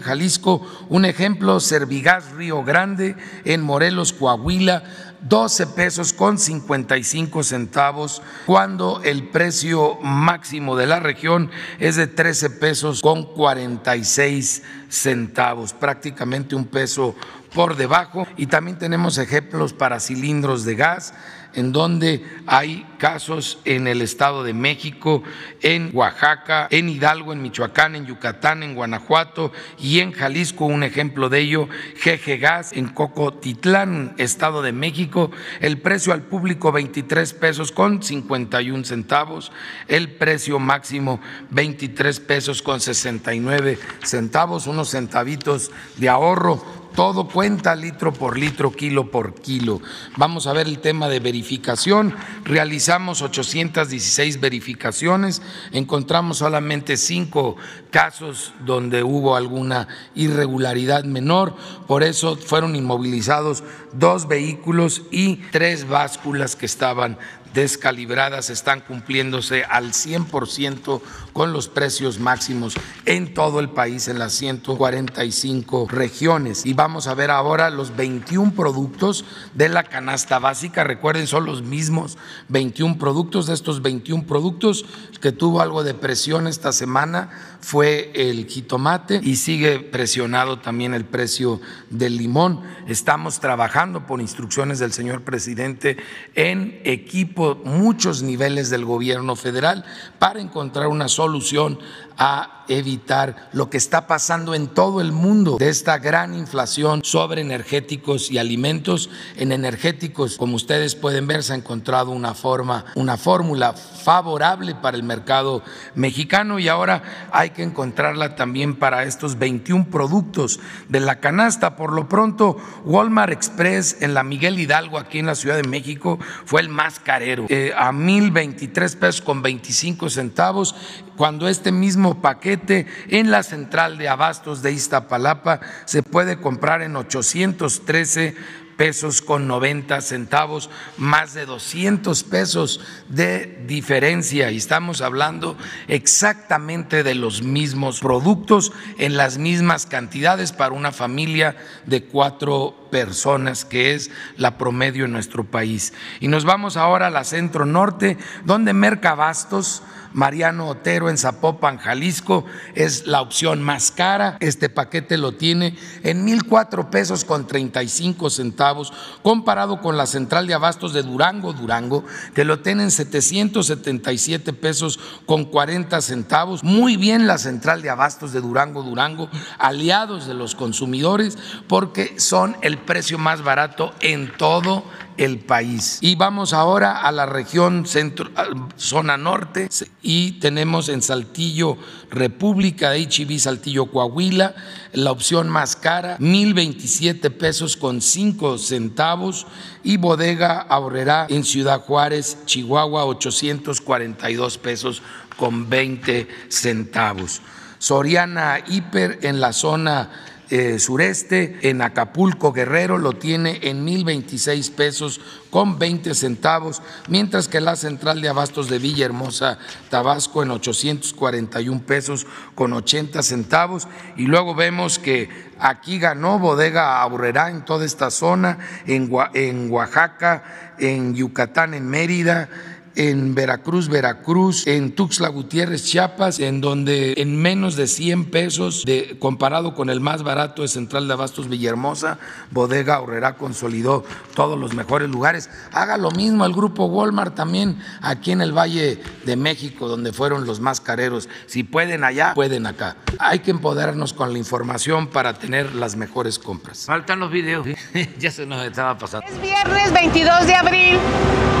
Jalisco. 0.00 0.66
Un 0.88 1.04
ejemplo, 1.04 1.60
Servigas 1.60 2.32
Río 2.32 2.62
Grande, 2.64 3.16
en 3.44 3.62
Morelos, 3.62 4.12
Coahuila, 4.12 4.82
12 5.22 5.66
pesos 5.68 6.12
con 6.12 6.38
55 6.38 7.42
centavos, 7.42 8.22
cuando 8.44 9.00
el 9.02 9.28
precio 9.28 9.98
máximo 10.02 10.76
de 10.76 10.86
la 10.86 11.00
región 11.00 11.50
es 11.78 11.96
de 11.96 12.06
13 12.06 12.50
pesos 12.50 13.02
con 13.02 13.24
46 13.34 14.62
centavos, 14.88 15.72
prácticamente 15.72 16.54
un 16.54 16.66
peso 16.66 17.16
por 17.54 17.76
debajo. 17.76 18.26
Y 18.36 18.46
también 18.46 18.78
tenemos 18.78 19.18
ejemplos 19.18 19.72
para 19.72 19.98
cilindros 20.00 20.64
de 20.64 20.76
gas 20.76 21.14
en 21.56 21.72
donde 21.72 22.22
hay 22.46 22.86
casos 22.98 23.58
en 23.64 23.86
el 23.86 24.02
Estado 24.02 24.44
de 24.44 24.52
México, 24.52 25.22
en 25.62 25.90
Oaxaca, 25.92 26.68
en 26.70 26.88
Hidalgo, 26.88 27.32
en 27.32 27.42
Michoacán, 27.42 27.96
en 27.96 28.06
Yucatán, 28.06 28.62
en 28.62 28.74
Guanajuato 28.74 29.52
y 29.78 30.00
en 30.00 30.12
Jalisco. 30.12 30.66
Un 30.66 30.82
ejemplo 30.82 31.28
de 31.28 31.40
ello, 31.40 31.68
GG 32.04 32.38
Gas 32.38 32.72
en 32.72 32.88
Cocotitlán, 32.88 34.14
Estado 34.18 34.62
de 34.62 34.72
México. 34.72 35.30
El 35.60 35.80
precio 35.80 36.12
al 36.12 36.22
público 36.22 36.72
23 36.72 37.32
pesos 37.32 37.72
con 37.72 38.02
51 38.02 38.84
centavos. 38.84 39.50
El 39.88 40.12
precio 40.12 40.58
máximo 40.58 41.20
23 41.50 42.20
pesos 42.20 42.60
con 42.62 42.80
69 42.80 43.78
centavos, 44.02 44.66
unos 44.66 44.90
centavitos 44.90 45.70
de 45.96 46.10
ahorro 46.10 46.85
todo 46.96 47.28
cuenta 47.28 47.76
litro 47.76 48.12
por 48.12 48.38
litro, 48.38 48.72
kilo 48.72 49.10
por 49.10 49.34
kilo. 49.34 49.82
Vamos 50.16 50.46
a 50.46 50.54
ver 50.54 50.66
el 50.66 50.78
tema 50.78 51.08
de 51.08 51.20
verificación. 51.20 52.14
Realizamos 52.44 53.20
816 53.20 54.40
verificaciones, 54.40 55.42
encontramos 55.72 56.38
solamente 56.38 56.96
cinco 56.96 57.56
casos 57.90 58.54
donde 58.64 59.02
hubo 59.02 59.36
alguna 59.36 59.88
irregularidad 60.14 61.04
menor, 61.04 61.54
por 61.86 62.02
eso 62.02 62.36
fueron 62.36 62.74
inmovilizados 62.74 63.62
dos 63.92 64.26
vehículos 64.26 65.02
y 65.10 65.36
tres 65.52 65.86
básculas 65.86 66.56
que 66.56 66.66
estaban 66.66 67.18
descalibradas 67.56 68.50
están 68.50 68.80
cumpliéndose 68.80 69.64
al 69.64 69.92
100% 69.92 71.00
con 71.36 71.52
los 71.52 71.68
precios 71.68 72.18
máximos 72.18 72.76
en 73.04 73.34
todo 73.34 73.60
el 73.60 73.68
país, 73.68 74.08
en 74.08 74.18
las 74.18 74.32
145 74.32 75.86
regiones. 75.90 76.64
Y 76.64 76.72
vamos 76.72 77.08
a 77.08 77.14
ver 77.14 77.30
ahora 77.30 77.68
los 77.68 77.94
21 77.94 78.54
productos 78.54 79.26
de 79.52 79.68
la 79.68 79.84
canasta 79.84 80.38
básica. 80.38 80.82
Recuerden, 80.82 81.26
son 81.26 81.44
los 81.44 81.60
mismos 81.60 82.16
21 82.48 82.96
productos. 82.96 83.48
De 83.48 83.52
estos 83.52 83.82
21 83.82 84.24
productos 84.26 84.86
que 85.20 85.30
tuvo 85.30 85.60
algo 85.60 85.84
de 85.84 85.92
presión 85.92 86.46
esta 86.46 86.72
semana 86.72 87.28
fue 87.60 88.12
el 88.14 88.46
jitomate 88.46 89.20
y 89.22 89.36
sigue 89.36 89.80
presionado 89.80 90.60
también 90.60 90.94
el 90.94 91.04
precio 91.04 91.60
del 91.90 92.16
limón. 92.16 92.62
Estamos 92.86 93.40
trabajando 93.40 94.06
por 94.06 94.22
instrucciones 94.22 94.78
del 94.78 94.92
señor 94.92 95.22
presidente 95.22 95.98
en 96.34 96.80
equipo, 96.84 97.60
muchos 97.64 98.22
niveles 98.22 98.70
del 98.70 98.86
gobierno 98.86 99.36
federal 99.36 99.84
para 100.18 100.40
encontrar 100.40 100.86
una 100.86 101.08
solución 101.26 101.78
a 102.18 102.64
evitar 102.68 103.48
lo 103.52 103.70
que 103.70 103.76
está 103.76 104.06
pasando 104.06 104.54
en 104.54 104.68
todo 104.68 105.00
el 105.00 105.12
mundo 105.12 105.56
de 105.58 105.68
esta 105.68 105.98
gran 105.98 106.34
inflación 106.34 107.02
sobre 107.04 107.40
energéticos 107.40 108.30
y 108.30 108.38
alimentos. 108.38 109.10
En 109.36 109.52
energéticos, 109.52 110.36
como 110.36 110.56
ustedes 110.56 110.94
pueden 110.94 111.26
ver, 111.26 111.42
se 111.42 111.52
ha 111.52 111.56
encontrado 111.56 112.10
una 112.10 112.34
forma, 112.34 112.84
una 112.94 113.16
fórmula 113.16 113.72
favorable 113.72 114.74
para 114.74 114.96
el 114.96 115.02
mercado 115.02 115.62
mexicano 115.94 116.58
y 116.58 116.68
ahora 116.68 117.28
hay 117.32 117.50
que 117.50 117.62
encontrarla 117.62 118.34
también 118.36 118.76
para 118.76 119.04
estos 119.04 119.38
21 119.38 119.86
productos 119.90 120.60
de 120.88 121.00
la 121.00 121.20
canasta. 121.20 121.76
Por 121.76 121.92
lo 121.92 122.08
pronto, 122.08 122.56
Walmart 122.84 123.32
Express 123.32 123.98
en 124.00 124.14
la 124.14 124.22
Miguel 124.22 124.58
Hidalgo, 124.58 124.98
aquí 124.98 125.18
en 125.18 125.26
la 125.26 125.34
Ciudad 125.34 125.56
de 125.56 125.68
México, 125.68 126.18
fue 126.44 126.60
el 126.60 126.68
más 126.68 126.98
carero, 126.98 127.46
eh, 127.48 127.72
a 127.76 127.92
1023 127.92 128.96
pesos 128.96 129.22
con 129.22 129.42
25 129.42 130.10
centavos 130.10 130.74
cuando 131.16 131.48
este 131.48 131.72
mismo 131.72 132.05
paquete 132.14 132.86
en 133.08 133.30
la 133.30 133.42
central 133.42 133.98
de 133.98 134.08
abastos 134.08 134.62
de 134.62 134.72
Iztapalapa 134.72 135.60
se 135.84 136.02
puede 136.02 136.40
comprar 136.40 136.82
en 136.82 136.96
813 136.96 138.34
pesos 138.76 139.22
con 139.22 139.48
90 139.48 140.00
centavos, 140.00 140.70
más 140.96 141.34
de 141.34 141.46
200 141.46 142.22
pesos 142.24 142.80
de 143.08 143.64
diferencia. 143.66 144.50
Y 144.50 144.58
estamos 144.58 145.00
hablando 145.00 145.56
exactamente 145.88 147.02
de 147.02 147.14
los 147.14 147.42
mismos 147.42 148.00
productos 148.00 148.72
en 148.98 149.16
las 149.16 149.38
mismas 149.38 149.86
cantidades 149.86 150.52
para 150.52 150.74
una 150.74 150.92
familia 150.92 151.56
de 151.86 152.04
cuatro 152.04 152.85
personas, 152.96 153.66
que 153.66 153.92
es 153.92 154.10
la 154.38 154.56
promedio 154.56 155.04
en 155.04 155.12
nuestro 155.12 155.44
país. 155.44 155.92
Y 156.18 156.28
nos 156.28 156.46
vamos 156.46 156.78
ahora 156.78 157.08
a 157.08 157.10
la 157.10 157.24
centro 157.24 157.66
norte, 157.66 158.16
donde 158.46 158.72
Mercabastos 158.72 159.82
Mariano 160.16 160.68
Otero 160.68 161.10
en 161.10 161.18
Zapopan, 161.18 161.76
Jalisco, 161.76 162.46
es 162.74 163.06
la 163.06 163.20
opción 163.20 163.62
más 163.62 163.90
cara. 163.90 164.38
Este 164.40 164.70
paquete 164.70 165.18
lo 165.18 165.32
tiene 165.32 165.76
en 166.04 166.24
mil 166.24 166.44
cuatro 166.46 166.90
pesos 166.90 167.26
con 167.26 167.46
35 167.46 168.30
centavos, 168.30 168.94
comparado 169.22 169.82
con 169.82 169.98
la 169.98 170.06
central 170.06 170.46
de 170.46 170.54
abastos 170.54 170.94
de 170.94 171.02
Durango, 171.02 171.52
Durango, 171.52 172.02
que 172.34 172.46
lo 172.46 172.60
tiene 172.60 172.84
en 172.84 172.92
777 172.92 174.54
pesos 174.54 174.98
con 175.26 175.44
40 175.44 176.00
centavos. 176.00 176.64
Muy 176.64 176.96
bien 176.96 177.26
la 177.26 177.36
central 177.36 177.82
de 177.82 177.90
abastos 177.90 178.32
de 178.32 178.40
Durango, 178.40 178.82
Durango, 178.82 179.28
aliados 179.58 180.26
de 180.26 180.32
los 180.32 180.54
consumidores, 180.54 181.36
porque 181.68 182.18
son 182.18 182.56
el 182.62 182.78
precio 182.86 183.18
más 183.18 183.42
barato 183.42 183.92
en 184.00 184.32
todo 184.36 184.84
el 185.16 185.38
país. 185.38 185.98
Y 186.00 186.14
vamos 186.14 186.52
ahora 186.52 187.00
a 187.02 187.12
la 187.12 187.26
región 187.26 187.86
centro, 187.86 188.30
zona 188.76 189.16
norte 189.16 189.68
y 190.02 190.32
tenemos 190.32 190.88
en 190.88 191.02
Saltillo 191.02 191.76
República, 192.10 192.96
HIV 192.96 193.38
Saltillo 193.38 193.86
Coahuila, 193.86 194.54
la 194.92 195.10
opción 195.10 195.48
más 195.48 195.76
cara, 195.76 196.16
1027 196.18 197.30
pesos 197.30 197.76
con 197.76 198.00
5 198.00 198.58
centavos 198.58 199.46
y 199.82 199.96
Bodega 199.96 200.60
Ahorrera 200.60 201.26
en 201.28 201.44
Ciudad 201.44 201.80
Juárez, 201.80 202.38
Chihuahua, 202.46 203.04
842 203.04 204.58
pesos 204.58 205.02
con 205.36 205.68
20 205.68 206.28
centavos. 206.48 207.42
Soriana 207.78 208.58
Hiper 208.66 209.18
en 209.22 209.40
la 209.40 209.52
zona 209.52 210.10
eh, 210.48 210.78
sureste, 210.78 211.58
en 211.62 211.82
Acapulco, 211.82 212.52
Guerrero, 212.52 212.98
lo 212.98 213.14
tiene 213.14 213.58
en 213.62 213.84
1026 213.84 214.70
pesos 214.70 215.20
con 215.50 215.78
20 215.78 216.14
centavos, 216.14 216.82
mientras 217.08 217.48
que 217.48 217.60
la 217.60 217.76
central 217.76 218.20
de 218.20 218.28
abastos 218.28 218.68
de 218.68 218.78
Villahermosa, 218.78 219.58
Tabasco, 219.90 220.42
en 220.42 220.50
841 220.52 221.82
pesos 221.82 222.26
con 222.54 222.72
80 222.72 223.22
centavos. 223.22 223.88
Y 224.16 224.26
luego 224.26 224.54
vemos 224.54 224.98
que 224.98 225.28
aquí 225.58 225.98
ganó 225.98 226.38
Bodega 226.38 227.02
Aburrerá 227.02 227.50
en 227.50 227.64
toda 227.64 227.84
esta 227.84 228.10
zona, 228.10 228.58
en 228.86 229.70
Oaxaca, 229.70 230.74
en 230.78 231.14
Yucatán, 231.14 231.74
en 231.74 231.88
Mérida 231.88 232.48
en 232.96 233.34
Veracruz, 233.34 233.88
Veracruz, 233.88 234.66
en 234.66 234.92
Tuxtla 234.92 235.28
Gutiérrez, 235.28 235.84
Chiapas, 235.84 236.40
en 236.40 236.60
donde 236.60 237.14
en 237.18 237.36
menos 237.36 237.76
de 237.76 237.86
100 237.86 238.30
pesos, 238.30 238.84
de, 238.84 239.16
comparado 239.18 239.74
con 239.74 239.90
el 239.90 240.00
más 240.00 240.22
barato 240.22 240.62
de 240.62 240.68
Central 240.68 241.06
de 241.06 241.12
Abastos 241.12 241.48
Villahermosa, 241.48 242.18
Bodega 242.50 243.00
Horrera 243.00 243.36
consolidó 243.36 244.04
todos 244.34 244.58
los 244.58 244.74
mejores 244.74 245.08
lugares. 245.10 245.50
Haga 245.72 245.98
lo 245.98 246.10
mismo 246.10 246.44
el 246.46 246.52
grupo 246.52 246.86
Walmart 246.86 247.34
también 247.34 247.78
aquí 248.00 248.32
en 248.32 248.40
el 248.40 248.52
Valle 248.52 249.00
de 249.24 249.36
México, 249.36 249.88
donde 249.88 250.12
fueron 250.12 250.46
los 250.46 250.60
más 250.60 250.80
careros. 250.80 251.28
Si 251.46 251.62
pueden 251.62 252.02
allá, 252.02 252.32
pueden 252.34 252.66
acá. 252.66 252.96
Hay 253.18 253.40
que 253.40 253.50
empoderarnos 253.50 254.12
con 254.12 254.32
la 254.32 254.38
información 254.38 255.08
para 255.08 255.34
tener 255.34 255.74
las 255.74 255.96
mejores 255.96 256.38
compras. 256.38 256.86
Faltan 256.86 257.20
los 257.20 257.30
videos, 257.30 257.66
ya 258.18 258.30
se 258.30 258.46
nos 258.46 258.64
estaba 258.64 258.96
pasando. 258.96 259.26
Es 259.26 259.40
viernes 259.40 259.92
22 259.92 260.46
de 260.46 260.54
abril 260.54 260.98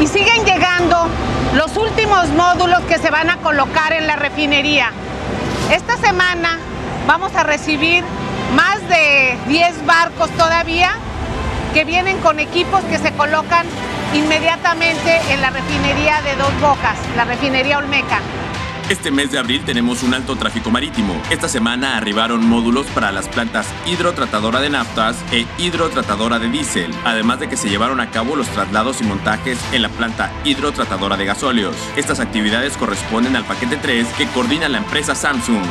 y 0.00 0.06
siguen 0.06 0.44
llegando 0.44 1.08
los 1.54 1.76
últimos 1.76 2.28
módulos 2.30 2.80
que 2.82 2.98
se 2.98 3.10
van 3.10 3.30
a 3.30 3.38
colocar 3.38 3.92
en 3.92 4.06
la 4.06 4.16
refinería. 4.16 4.90
Esta 5.72 5.96
semana 5.96 6.58
vamos 7.06 7.34
a 7.34 7.42
recibir 7.42 8.04
más 8.54 8.86
de 8.88 9.36
10 9.48 9.86
barcos 9.86 10.30
todavía 10.30 10.92
que 11.74 11.84
vienen 11.84 12.18
con 12.18 12.40
equipos 12.40 12.82
que 12.84 12.98
se 12.98 13.12
colocan 13.12 13.66
inmediatamente 14.14 15.20
en 15.30 15.40
la 15.40 15.50
refinería 15.50 16.22
de 16.22 16.36
Dos 16.36 16.60
Bocas, 16.60 16.96
la 17.16 17.24
refinería 17.24 17.78
Olmeca. 17.78 18.20
Este 18.88 19.10
mes 19.10 19.32
de 19.32 19.38
abril 19.40 19.64
tenemos 19.64 20.04
un 20.04 20.14
alto 20.14 20.36
tráfico 20.36 20.70
marítimo. 20.70 21.20
Esta 21.28 21.48
semana 21.48 21.96
arribaron 21.96 22.46
módulos 22.46 22.86
para 22.86 23.10
las 23.10 23.26
plantas 23.26 23.66
hidrotratadora 23.84 24.60
de 24.60 24.70
naftas 24.70 25.16
e 25.32 25.44
hidrotratadora 25.58 26.38
de 26.38 26.48
diésel, 26.48 26.94
además 27.04 27.40
de 27.40 27.48
que 27.48 27.56
se 27.56 27.68
llevaron 27.68 27.98
a 28.00 28.12
cabo 28.12 28.36
los 28.36 28.46
traslados 28.46 29.00
y 29.00 29.04
montajes 29.04 29.58
en 29.72 29.82
la 29.82 29.88
planta 29.88 30.32
hidrotratadora 30.44 31.16
de 31.16 31.24
gasóleos. 31.24 31.74
Estas 31.96 32.20
actividades 32.20 32.76
corresponden 32.76 33.34
al 33.34 33.44
paquete 33.44 33.76
3 33.76 34.06
que 34.16 34.28
coordina 34.28 34.68
la 34.68 34.78
empresa 34.78 35.16
Samsung. 35.16 35.66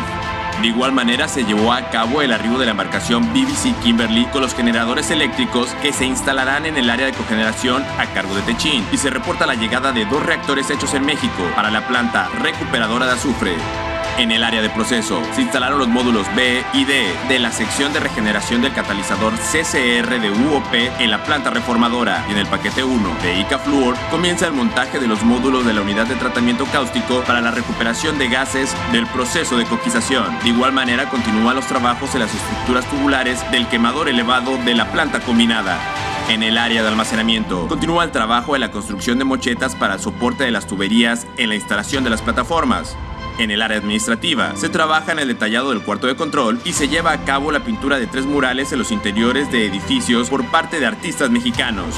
De 0.62 0.68
igual 0.68 0.94
manera 0.94 1.28
se 1.28 1.44
llevó 1.44 1.74
a 1.74 1.90
cabo 1.90 2.22
el 2.22 2.32
arribo 2.32 2.58
de 2.58 2.66
la 2.66 2.72
embarcación 2.72 3.32
BBC 3.34 3.78
Kimberly 3.84 4.26
con 4.28 4.42
los 4.42 4.56
generadores 4.56 5.12
eléctricos 5.12 5.70
que 5.82 5.94
se 5.94 6.06
instalarán 6.06 6.66
en 6.66 6.78
el 6.78 6.90
área 6.90 7.06
de 7.06 7.14
cogeneración 7.14 7.84
a 8.00 8.06
cargo 8.14 8.34
de 8.36 8.42
Techin 8.42 8.86
y 8.92 8.98
se 8.98 9.10
reporta 9.10 9.46
la 9.46 9.56
llegada 9.56 9.92
de 9.92 10.06
dos 10.06 10.26
reactores 10.26 10.70
hechos 10.70 10.94
en 10.94 11.06
México 11.06 11.44
para 11.56 11.70
la 11.70 11.88
planta 11.88 12.30
recuperadora 12.42 13.06
de 13.06 13.12
azufre. 13.12 13.95
En 14.18 14.32
el 14.32 14.46
área 14.46 14.62
de 14.62 14.70
proceso 14.70 15.22
se 15.34 15.42
instalaron 15.42 15.78
los 15.78 15.90
módulos 15.90 16.26
B 16.38 16.64
y 16.74 16.86
D 16.86 17.14
de 17.28 17.38
la 17.38 17.52
sección 17.52 17.92
de 17.92 18.00
regeneración 18.00 18.62
del 18.62 18.72
catalizador 18.72 19.34
CCR 19.34 20.22
de 20.22 20.32
UOP 20.32 20.74
en 20.74 21.12
la 21.12 21.22
planta 21.26 21.50
reformadora 21.50 22.26
y 22.30 22.32
en 22.32 22.38
el 22.38 22.48
paquete 22.48 22.86
1 22.86 23.16
de 23.22 23.40
ICA 23.42 23.60
Fluor 23.60 23.98
comienza 24.10 24.48
el 24.48 24.54
montaje 24.54 25.00
de 25.00 25.08
los 25.08 25.24
módulos 25.24 25.66
de 25.66 25.74
la 25.74 25.82
unidad 25.82 26.08
de 26.08 26.16
tratamiento 26.16 26.66
cáustico 26.72 27.24
para 27.28 27.42
la 27.42 27.52
recuperación 27.52 28.18
de 28.18 28.30
gases 28.30 28.74
del 28.94 29.06
proceso 29.08 29.58
de 29.58 29.66
coquización. 29.66 30.40
De 30.44 30.50
igual 30.50 30.72
manera 30.72 31.10
continúan 31.10 31.58
los 31.58 31.68
trabajos 31.68 32.16
en 32.16 32.22
las 32.22 32.34
estructuras 32.34 32.86
tubulares 32.90 33.52
del 33.52 33.68
quemador 33.68 34.08
elevado 34.08 34.58
de 34.58 34.76
la 34.76 34.90
planta 34.94 35.20
combinada. 35.20 35.78
En 36.30 36.42
el 36.42 36.58
área 36.58 36.82
de 36.82 36.88
almacenamiento, 36.88 37.68
continúa 37.68 38.06
el 38.06 38.12
trabajo 38.12 38.54
de 38.54 38.60
la 38.60 38.72
construcción 38.72 39.20
de 39.20 39.26
mochetas 39.26 39.76
para 39.76 39.96
el 39.96 40.00
soporte 40.00 40.46
de 40.46 40.52
las 40.52 40.66
tuberías 40.68 41.28
en 41.38 41.50
la 41.50 41.56
instalación 41.56 42.04
de 42.04 42.10
las 42.10 42.22
plataformas. 42.22 42.98
En 43.38 43.52
el 43.52 43.62
área 43.62 43.78
administrativa, 43.78 44.56
se 44.56 44.70
trabaja 44.70 45.12
en 45.12 45.20
el 45.20 45.28
detallado 45.28 45.72
del 45.72 45.82
cuarto 45.82 46.08
de 46.08 46.16
control 46.16 46.60
y 46.64 46.72
se 46.72 46.88
lleva 46.88 47.12
a 47.12 47.26
cabo 47.26 47.52
la 47.52 47.66
pintura 47.66 48.00
de 48.00 48.08
tres 48.08 48.26
murales 48.26 48.72
en 48.72 48.80
los 48.80 48.92
interiores 48.92 49.52
de 49.52 49.66
edificios 49.66 50.30
por 50.30 50.50
parte 50.50 50.80
de 50.80 50.86
artistas 50.86 51.30
mexicanos. 51.30 51.96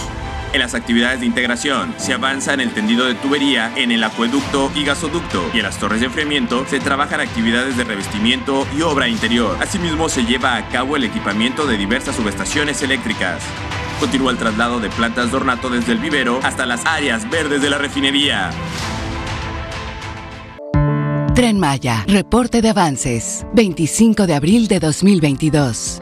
En 0.53 0.61
las 0.61 0.73
actividades 0.73 1.19
de 1.19 1.27
integración 1.27 1.93
se 1.97 2.13
avanza 2.13 2.53
en 2.53 2.61
el 2.61 2.71
tendido 2.71 3.05
de 3.05 3.13
tubería, 3.13 3.71
en 3.75 3.91
el 3.91 4.03
acueducto 4.03 4.71
y 4.73 4.83
gasoducto 4.83 5.51
y 5.53 5.57
en 5.57 5.63
las 5.63 5.77
torres 5.77 5.99
de 5.99 6.07
enfriamiento 6.07 6.65
se 6.67 6.79
trabajan 6.79 7.19
actividades 7.19 7.77
de 7.77 7.83
revestimiento 7.83 8.65
y 8.75 8.81
obra 8.81 9.07
interior. 9.07 9.57
Asimismo 9.61 10.09
se 10.09 10.25
lleva 10.25 10.55
a 10.55 10.69
cabo 10.69 10.95
el 10.95 11.03
equipamiento 11.03 11.67
de 11.67 11.77
diversas 11.77 12.15
subestaciones 12.15 12.81
eléctricas. 12.81 13.43
Continúa 13.99 14.31
el 14.31 14.37
traslado 14.37 14.79
de 14.79 14.89
plantas 14.89 15.29
de 15.29 15.37
ornato 15.37 15.69
desde 15.69 15.91
el 15.91 15.99
vivero 15.99 16.39
hasta 16.41 16.65
las 16.65 16.83
áreas 16.85 17.29
verdes 17.29 17.61
de 17.61 17.69
la 17.69 17.77
refinería. 17.77 18.51
Tren 21.37 21.59
Maya, 21.59 22.03
reporte 22.07 22.63
de 22.63 22.69
avances, 22.69 23.45
25 23.53 24.25
de 24.25 24.33
abril 24.33 24.67
de 24.67 24.79
2022. 24.79 26.01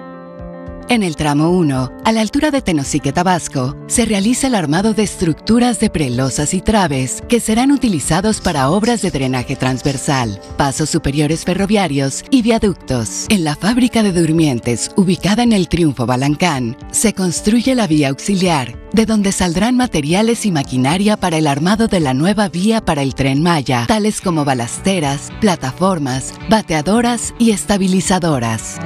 En 0.88 1.02
el 1.02 1.16
tramo 1.16 1.50
1, 1.50 1.92
a 2.04 2.12
la 2.12 2.22
altura 2.22 2.52
de 2.52 2.62
Tenosique, 2.62 3.12
Tabasco, 3.12 3.76
se 3.88 4.06
realiza 4.06 4.46
el 4.46 4.54
armado 4.54 4.94
de 4.94 5.02
estructuras 5.02 5.80
de 5.80 5.90
prelosas 5.90 6.54
y 6.54 6.62
traves 6.62 7.24
que 7.28 7.40
serán 7.40 7.72
utilizados 7.72 8.40
para 8.40 8.70
obras 8.70 9.02
de 9.02 9.10
drenaje 9.10 9.56
transversal, 9.56 10.40
pasos 10.58 10.92
superiores 10.92 11.44
ferroviarios 11.44 12.24
y 12.30 12.44
viaductos. 12.44 13.26
En 13.30 13.44
la 13.44 13.56
fábrica 13.56 14.04
de 14.04 14.12
durmientes, 14.12 14.92
ubicada 14.96 15.42
en 15.42 15.54
el 15.54 15.70
Triunfo 15.70 16.06
Balancán, 16.06 16.78
se 16.92 17.14
construye 17.14 17.74
la 17.74 17.88
vía 17.88 18.10
auxiliar, 18.10 18.78
de 18.94 19.08
donde 19.08 19.32
saldrán 19.32 19.76
materiales 19.76 20.46
y 20.46 20.52
maquinaria 20.52 21.18
para 21.18 21.38
el 21.38 21.48
armado 21.48 21.88
de 21.88 22.00
la 22.00 22.14
nueva 22.14 22.48
vía 22.48 22.86
para 22.86 23.02
el 23.02 23.16
tren 23.16 23.42
Maya, 23.42 23.86
tales 23.88 24.22
como 24.22 24.46
balasteras, 24.46 25.32
plataformas, 25.42 26.36
bateadoras 26.48 27.34
y 27.40 27.52
estabilizadoras. 27.52 28.78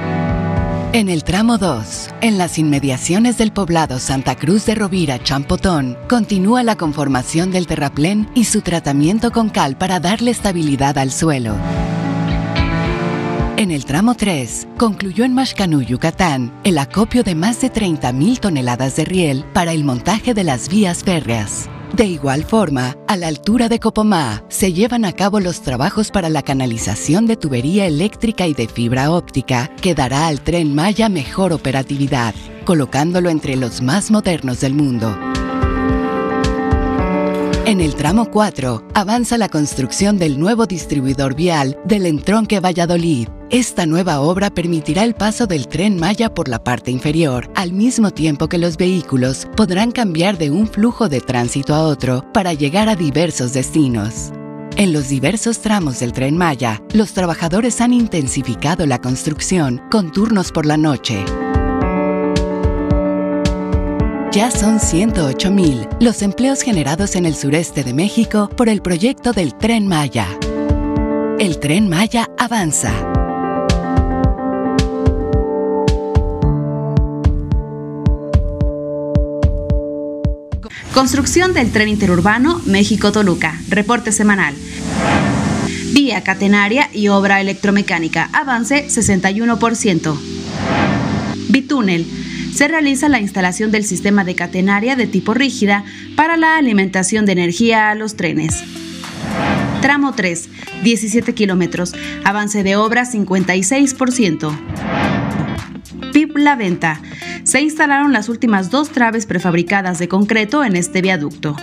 En 0.92 1.08
el 1.08 1.22
tramo 1.22 1.56
2, 1.56 2.08
en 2.20 2.36
las 2.36 2.58
inmediaciones 2.58 3.38
del 3.38 3.52
poblado 3.52 4.00
Santa 4.00 4.34
Cruz 4.34 4.66
de 4.66 4.74
Rovira, 4.74 5.22
Champotón, 5.22 5.96
continúa 6.08 6.64
la 6.64 6.74
conformación 6.74 7.52
del 7.52 7.68
terraplén 7.68 8.28
y 8.34 8.42
su 8.42 8.60
tratamiento 8.60 9.30
con 9.30 9.50
cal 9.50 9.78
para 9.78 10.00
darle 10.00 10.32
estabilidad 10.32 10.98
al 10.98 11.12
suelo. 11.12 11.54
En 13.56 13.70
el 13.70 13.84
tramo 13.84 14.16
3, 14.16 14.66
concluyó 14.76 15.24
en 15.24 15.32
Mashcanú, 15.32 15.80
Yucatán, 15.80 16.52
el 16.64 16.76
acopio 16.76 17.22
de 17.22 17.36
más 17.36 17.60
de 17.60 17.72
30.000 17.72 18.40
toneladas 18.40 18.96
de 18.96 19.04
riel 19.04 19.44
para 19.52 19.72
el 19.72 19.84
montaje 19.84 20.34
de 20.34 20.42
las 20.42 20.68
vías 20.68 21.04
férreas. 21.04 21.70
De 21.92 22.06
igual 22.06 22.44
forma, 22.44 22.96
a 23.08 23.16
la 23.16 23.26
altura 23.26 23.68
de 23.68 23.80
Copomá 23.80 24.44
se 24.48 24.72
llevan 24.72 25.04
a 25.04 25.12
cabo 25.12 25.40
los 25.40 25.60
trabajos 25.60 26.10
para 26.10 26.28
la 26.28 26.42
canalización 26.42 27.26
de 27.26 27.36
tubería 27.36 27.86
eléctrica 27.86 28.46
y 28.46 28.54
de 28.54 28.68
fibra 28.68 29.10
óptica 29.10 29.70
que 29.82 29.94
dará 29.94 30.28
al 30.28 30.40
tren 30.40 30.74
Maya 30.74 31.08
mejor 31.08 31.52
operatividad, 31.52 32.34
colocándolo 32.64 33.28
entre 33.28 33.56
los 33.56 33.82
más 33.82 34.10
modernos 34.10 34.60
del 34.60 34.74
mundo. 34.74 35.29
En 37.70 37.80
el 37.80 37.94
tramo 37.94 38.32
4 38.32 38.88
avanza 38.94 39.38
la 39.38 39.48
construcción 39.48 40.18
del 40.18 40.40
nuevo 40.40 40.66
distribuidor 40.66 41.36
vial 41.36 41.78
del 41.84 42.04
entronque 42.06 42.58
Valladolid, 42.58 43.28
esta 43.48 43.86
nueva 43.86 44.22
obra 44.22 44.50
permitirá 44.50 45.04
el 45.04 45.14
paso 45.14 45.46
del 45.46 45.68
tren 45.68 45.96
Maya 45.96 46.34
por 46.34 46.48
la 46.48 46.64
parte 46.64 46.90
inferior, 46.90 47.48
al 47.54 47.72
mismo 47.72 48.10
tiempo 48.10 48.48
que 48.48 48.58
los 48.58 48.76
vehículos 48.76 49.46
podrán 49.56 49.92
cambiar 49.92 50.36
de 50.36 50.50
un 50.50 50.66
flujo 50.66 51.08
de 51.08 51.20
tránsito 51.20 51.72
a 51.72 51.84
otro 51.84 52.24
para 52.32 52.54
llegar 52.54 52.88
a 52.88 52.96
diversos 52.96 53.52
destinos. 53.52 54.32
En 54.76 54.92
los 54.92 55.08
diversos 55.08 55.60
tramos 55.60 56.00
del 56.00 56.12
tren 56.12 56.36
Maya, 56.36 56.82
los 56.92 57.12
trabajadores 57.12 57.80
han 57.80 57.92
intensificado 57.92 58.84
la 58.84 59.00
construcción 59.00 59.80
con 59.92 60.10
turnos 60.10 60.50
por 60.50 60.66
la 60.66 60.76
noche. 60.76 61.24
Ya 64.32 64.48
son 64.52 64.78
108.000 64.78 65.88
los 65.98 66.22
empleos 66.22 66.62
generados 66.62 67.16
en 67.16 67.26
el 67.26 67.34
sureste 67.34 67.82
de 67.82 67.92
México 67.92 68.48
por 68.56 68.68
el 68.68 68.80
proyecto 68.80 69.32
del 69.32 69.58
tren 69.58 69.88
Maya. 69.88 70.28
El 71.40 71.58
tren 71.58 71.88
Maya 71.88 72.30
avanza. 72.38 72.92
Construcción 80.94 81.52
del 81.52 81.72
tren 81.72 81.88
interurbano 81.88 82.60
México-Toluca. 82.66 83.60
Reporte 83.68 84.12
semanal. 84.12 84.54
Vía 85.92 86.22
catenaria 86.22 86.88
y 86.92 87.08
obra 87.08 87.40
electromecánica. 87.40 88.30
Avance 88.32 88.86
61%. 88.86 90.16
Bitúnel. 91.48 92.06
Se 92.54 92.68
realiza 92.68 93.08
la 93.08 93.20
instalación 93.20 93.70
del 93.70 93.84
sistema 93.84 94.24
de 94.24 94.34
catenaria 94.34 94.96
de 94.96 95.06
tipo 95.06 95.34
rígida 95.34 95.84
para 96.16 96.36
la 96.36 96.56
alimentación 96.56 97.26
de 97.26 97.32
energía 97.32 97.90
a 97.90 97.94
los 97.94 98.16
trenes. 98.16 98.62
Tramo 99.80 100.12
3, 100.12 100.48
17 100.82 101.34
kilómetros. 101.34 101.94
Avance 102.24 102.62
de 102.62 102.76
obra 102.76 103.04
56%. 103.04 104.58
PIB 106.12 106.36
La 106.38 106.56
Venta 106.56 107.00
se 107.44 107.60
instalaron 107.60 108.12
las 108.12 108.28
últimas 108.28 108.70
dos 108.70 108.90
traves 108.90 109.26
prefabricadas 109.26 109.98
de 109.98 110.08
concreto 110.08 110.62
en 110.64 110.76
este 110.76 111.00
viaducto. 111.00 111.56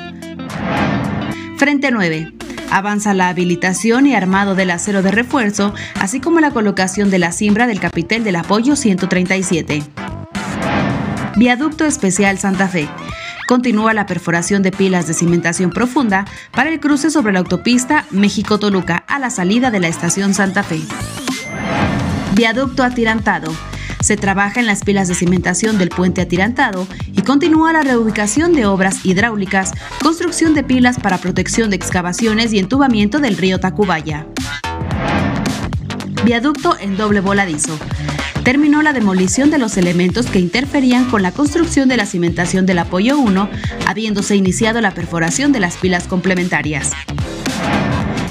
Frente 1.58 1.92
9. 1.92 2.34
Avanza 2.72 3.14
la 3.14 3.30
habilitación 3.30 4.08
y 4.08 4.16
armado 4.16 4.56
del 4.56 4.72
acero 4.72 5.02
de 5.02 5.12
refuerzo, 5.12 5.74
así 6.00 6.20
como 6.20 6.40
la 6.40 6.52
colocación 6.52 7.10
de 7.10 7.20
la 7.20 7.32
cimbra 7.32 7.68
del 7.68 7.80
capitel 7.80 8.24
del 8.24 8.36
apoyo 8.36 8.76
137. 8.76 9.84
Viaducto 11.38 11.86
Especial 11.86 12.40
Santa 12.40 12.68
Fe. 12.68 12.90
Continúa 13.48 13.94
la 13.94 14.08
perforación 14.08 14.64
de 14.64 14.72
pilas 14.72 15.06
de 15.06 15.14
cimentación 15.14 15.70
profunda 15.70 16.26
para 16.52 16.72
el 16.72 16.80
cruce 16.80 17.12
sobre 17.12 17.32
la 17.32 17.40
autopista 17.40 18.08
México-Toluca 18.10 19.04
a 19.08 19.20
la 19.20 19.30
salida 19.30 19.70
de 19.70 19.80
la 19.80 19.88
estación 19.88 20.34
Santa 20.34 20.64
Fe. 20.64 20.82
Viaducto 22.34 22.84
Atirantado 22.84 23.54
se 24.02 24.18
trabaja 24.18 24.60
en 24.60 24.66
las 24.66 24.84
pilas 24.84 25.10
de 25.10 25.14
cimentación 25.14 25.78
del 25.78 25.90
puente 25.90 26.22
atirantado 26.22 26.88
y 27.14 27.22
continúa 27.22 27.72
la 27.72 27.84
reubicación 27.84 28.54
de 28.54 28.66
obras 28.66 29.06
hidráulicas, 29.06 29.74
construcción 30.02 30.56
de 30.56 30.64
pilas 30.64 30.98
para 31.00 31.20
protección 31.20 31.70
de 31.70 31.76
excavaciones 31.76 32.52
y 32.52 32.58
entubamiento 32.58 33.20
del 33.20 33.38
río 33.38 33.60
Tacubaya. 33.60 34.26
Viaducto 36.26 36.76
en 36.80 36.98
doble 36.98 37.22
voladizo. 37.22 37.78
Terminó 38.48 38.82
la 38.82 38.94
demolición 38.94 39.52
de 39.52 39.58
los 39.58 39.76
elementos 39.76 40.28
que 40.28 40.40
interferían 40.40 41.10
con 41.10 41.22
la 41.22 41.34
construcción 41.34 41.90
de 41.90 41.98
la 41.98 42.06
cimentación 42.06 42.66
del 42.66 42.80
apoyo 42.80 43.18
1, 43.18 43.50
habiéndose 43.86 44.38
iniciado 44.38 44.80
la 44.80 44.92
perforación 44.92 45.52
de 45.52 45.60
las 45.60 45.76
pilas 45.76 46.08
complementarias. 46.08 46.94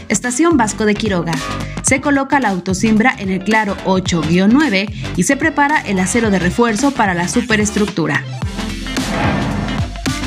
Estación 0.09 0.57
Vasco 0.57 0.87
de 0.87 0.95
Quiroga 0.95 1.35
se 1.83 2.01
coloca 2.01 2.41
la 2.41 2.49
autosimbra 2.49 3.15
en 3.19 3.29
el 3.29 3.45
claro 3.45 3.77
8-9 3.85 4.91
y 5.19 5.23
se 5.25 5.37
prepara 5.37 5.83
el 5.83 5.99
acero 5.99 6.31
de 6.31 6.39
refuerzo 6.39 6.93
para 6.93 7.13
la 7.13 7.29
superestructura. 7.29 8.25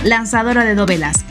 Lanzadora 0.04 0.66
de 0.66 0.76
dovelas. 0.76 1.26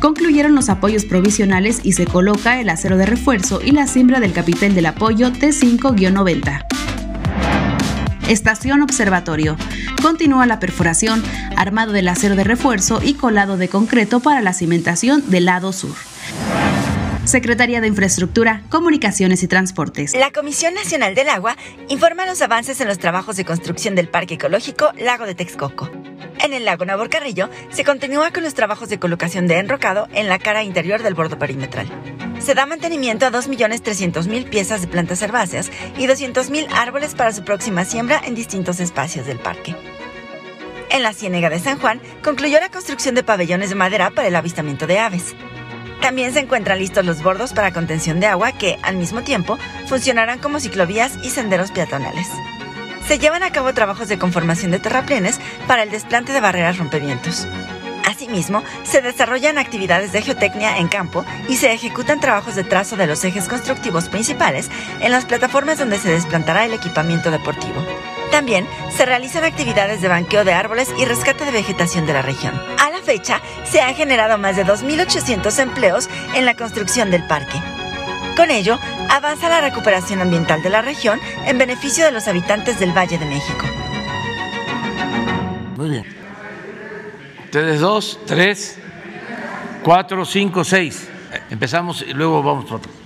Concluyeron 0.00 0.54
los 0.54 0.70
apoyos 0.70 1.04
provisionales 1.04 1.80
y 1.82 1.92
se 1.92 2.06
coloca 2.06 2.58
el 2.58 2.70
acero 2.70 2.96
de 2.96 3.04
refuerzo 3.04 3.60
y 3.62 3.72
la 3.72 3.86
cimbra 3.86 4.18
del 4.18 4.32
capitel 4.32 4.74
del 4.74 4.86
apoyo 4.86 5.30
T5-90. 5.30 6.68
Estación 8.28 8.82
Observatorio. 8.82 9.56
Continúa 10.02 10.46
la 10.46 10.60
perforación, 10.60 11.22
armado 11.56 11.92
del 11.92 12.08
acero 12.08 12.36
de 12.36 12.44
refuerzo 12.44 13.00
y 13.02 13.14
colado 13.14 13.56
de 13.56 13.68
concreto 13.68 14.20
para 14.20 14.42
la 14.42 14.52
cimentación 14.52 15.30
del 15.30 15.46
lado 15.46 15.72
sur. 15.72 15.94
Secretaría 17.28 17.82
de 17.82 17.88
Infraestructura, 17.88 18.62
Comunicaciones 18.70 19.42
y 19.42 19.48
Transportes. 19.48 20.14
La 20.14 20.30
Comisión 20.30 20.72
Nacional 20.72 21.14
del 21.14 21.28
Agua 21.28 21.58
informa 21.88 22.24
los 22.24 22.40
avances 22.40 22.80
en 22.80 22.88
los 22.88 22.98
trabajos 22.98 23.36
de 23.36 23.44
construcción 23.44 23.94
del 23.94 24.08
Parque 24.08 24.34
Ecológico 24.34 24.92
Lago 24.98 25.26
de 25.26 25.34
Texcoco. 25.34 25.90
En 26.42 26.54
el 26.54 26.64
lago 26.64 26.86
Naborcarrillo 26.86 27.50
se 27.68 27.84
continúa 27.84 28.30
con 28.30 28.44
los 28.44 28.54
trabajos 28.54 28.88
de 28.88 28.98
colocación 28.98 29.46
de 29.46 29.58
enrocado 29.58 30.08
en 30.14 30.28
la 30.28 30.38
cara 30.38 30.62
interior 30.62 31.02
del 31.02 31.12
bordo 31.12 31.38
perimetral. 31.38 31.86
Se 32.38 32.54
da 32.54 32.64
mantenimiento 32.64 33.26
a 33.26 33.30
2.300.000 33.30 34.48
piezas 34.48 34.80
de 34.80 34.86
plantas 34.88 35.20
herbáceas 35.20 35.70
y 35.98 36.06
200.000 36.06 36.68
árboles 36.72 37.14
para 37.14 37.34
su 37.34 37.44
próxima 37.44 37.84
siembra 37.84 38.22
en 38.24 38.36
distintos 38.36 38.80
espacios 38.80 39.26
del 39.26 39.38
parque. 39.38 39.76
En 40.90 41.02
la 41.02 41.12
Ciénega 41.12 41.50
de 41.50 41.58
San 41.58 41.78
Juan 41.78 42.00
concluyó 42.24 42.58
la 42.58 42.70
construcción 42.70 43.14
de 43.14 43.22
pabellones 43.22 43.68
de 43.68 43.74
madera 43.74 44.12
para 44.12 44.28
el 44.28 44.36
avistamiento 44.36 44.86
de 44.86 44.98
aves. 44.98 45.34
También 46.00 46.32
se 46.32 46.40
encuentran 46.40 46.78
listos 46.78 47.04
los 47.04 47.22
bordos 47.22 47.52
para 47.52 47.72
contención 47.72 48.20
de 48.20 48.26
agua 48.26 48.52
que, 48.52 48.78
al 48.82 48.96
mismo 48.96 49.22
tiempo, 49.22 49.58
funcionarán 49.86 50.38
como 50.38 50.60
ciclovías 50.60 51.18
y 51.22 51.30
senderos 51.30 51.70
peatonales. 51.70 52.28
Se 53.06 53.18
llevan 53.18 53.42
a 53.42 53.52
cabo 53.52 53.72
trabajos 53.74 54.08
de 54.08 54.18
conformación 54.18 54.70
de 54.70 54.78
terraplenes 54.78 55.40
para 55.66 55.82
el 55.82 55.90
desplante 55.90 56.32
de 56.32 56.40
barreras 56.40 56.78
rompevientos. 56.78 57.48
Asimismo, 58.04 58.62
se 58.84 59.00
desarrollan 59.00 59.58
actividades 59.58 60.12
de 60.12 60.22
geotecnia 60.22 60.78
en 60.78 60.88
campo 60.88 61.24
y 61.48 61.56
se 61.56 61.72
ejecutan 61.72 62.20
trabajos 62.20 62.54
de 62.54 62.64
trazo 62.64 62.96
de 62.96 63.06
los 63.06 63.24
ejes 63.24 63.48
constructivos 63.48 64.08
principales 64.08 64.70
en 65.00 65.12
las 65.12 65.24
plataformas 65.24 65.78
donde 65.78 65.98
se 65.98 66.10
desplantará 66.10 66.64
el 66.64 66.72
equipamiento 66.72 67.30
deportivo. 67.30 67.84
También 68.30 68.66
se 68.94 69.06
realizan 69.06 69.44
actividades 69.44 70.00
de 70.00 70.08
banqueo 70.08 70.44
de 70.44 70.52
árboles 70.52 70.88
y 70.98 71.04
rescate 71.04 71.44
de 71.44 71.50
vegetación 71.50 72.06
de 72.06 72.12
la 72.12 72.22
región. 72.22 72.54
A 72.78 72.90
la 72.90 73.00
fecha, 73.00 73.40
se 73.64 73.80
han 73.80 73.94
generado 73.94 74.38
más 74.38 74.56
de 74.56 74.66
2.800 74.66 75.58
empleos 75.60 76.08
en 76.34 76.44
la 76.44 76.54
construcción 76.54 77.10
del 77.10 77.26
parque. 77.26 77.60
Con 78.36 78.50
ello, 78.50 78.78
avanza 79.08 79.48
la 79.48 79.60
recuperación 79.60 80.20
ambiental 80.20 80.62
de 80.62 80.70
la 80.70 80.82
región 80.82 81.18
en 81.46 81.58
beneficio 81.58 82.04
de 82.04 82.12
los 82.12 82.28
habitantes 82.28 82.78
del 82.78 82.96
Valle 82.96 83.18
de 83.18 83.26
México. 83.26 83.66
Muy 85.76 85.90
bien. 85.90 86.04
Ustedes 87.44 87.80
dos, 87.80 88.20
tres, 88.26 88.78
cuatro, 89.82 90.24
cinco, 90.24 90.62
seis. 90.64 91.08
Empezamos 91.50 92.02
y 92.02 92.12
luego 92.12 92.42
vamos 92.42 92.70
atrás. 92.70 92.97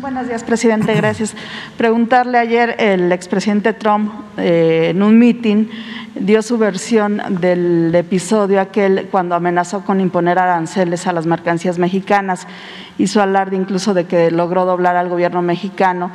Buenos 0.00 0.26
días, 0.26 0.44
presidente. 0.44 0.94
Gracias. 0.94 1.34
Preguntarle 1.76 2.38
ayer 2.38 2.76
el 2.78 3.12
expresidente 3.12 3.72
Trump 3.72 4.12
eh, 4.36 4.88
en 4.90 5.02
un 5.02 5.18
meeting 5.18 5.66
dio 6.14 6.42
su 6.42 6.58
versión 6.58 7.20
del 7.40 7.94
episodio 7.94 8.60
aquel 8.60 9.08
cuando 9.10 9.34
amenazó 9.34 9.84
con 9.84 10.00
imponer 10.00 10.38
aranceles 10.38 11.06
a 11.06 11.12
las 11.12 11.26
mercancías 11.26 11.78
mexicanas. 11.78 12.46
Hizo 12.96 13.20
alarde 13.20 13.56
incluso 13.56 13.92
de 13.92 14.04
que 14.04 14.30
logró 14.30 14.64
doblar 14.64 14.96
al 14.96 15.08
gobierno 15.08 15.42
mexicano 15.42 16.12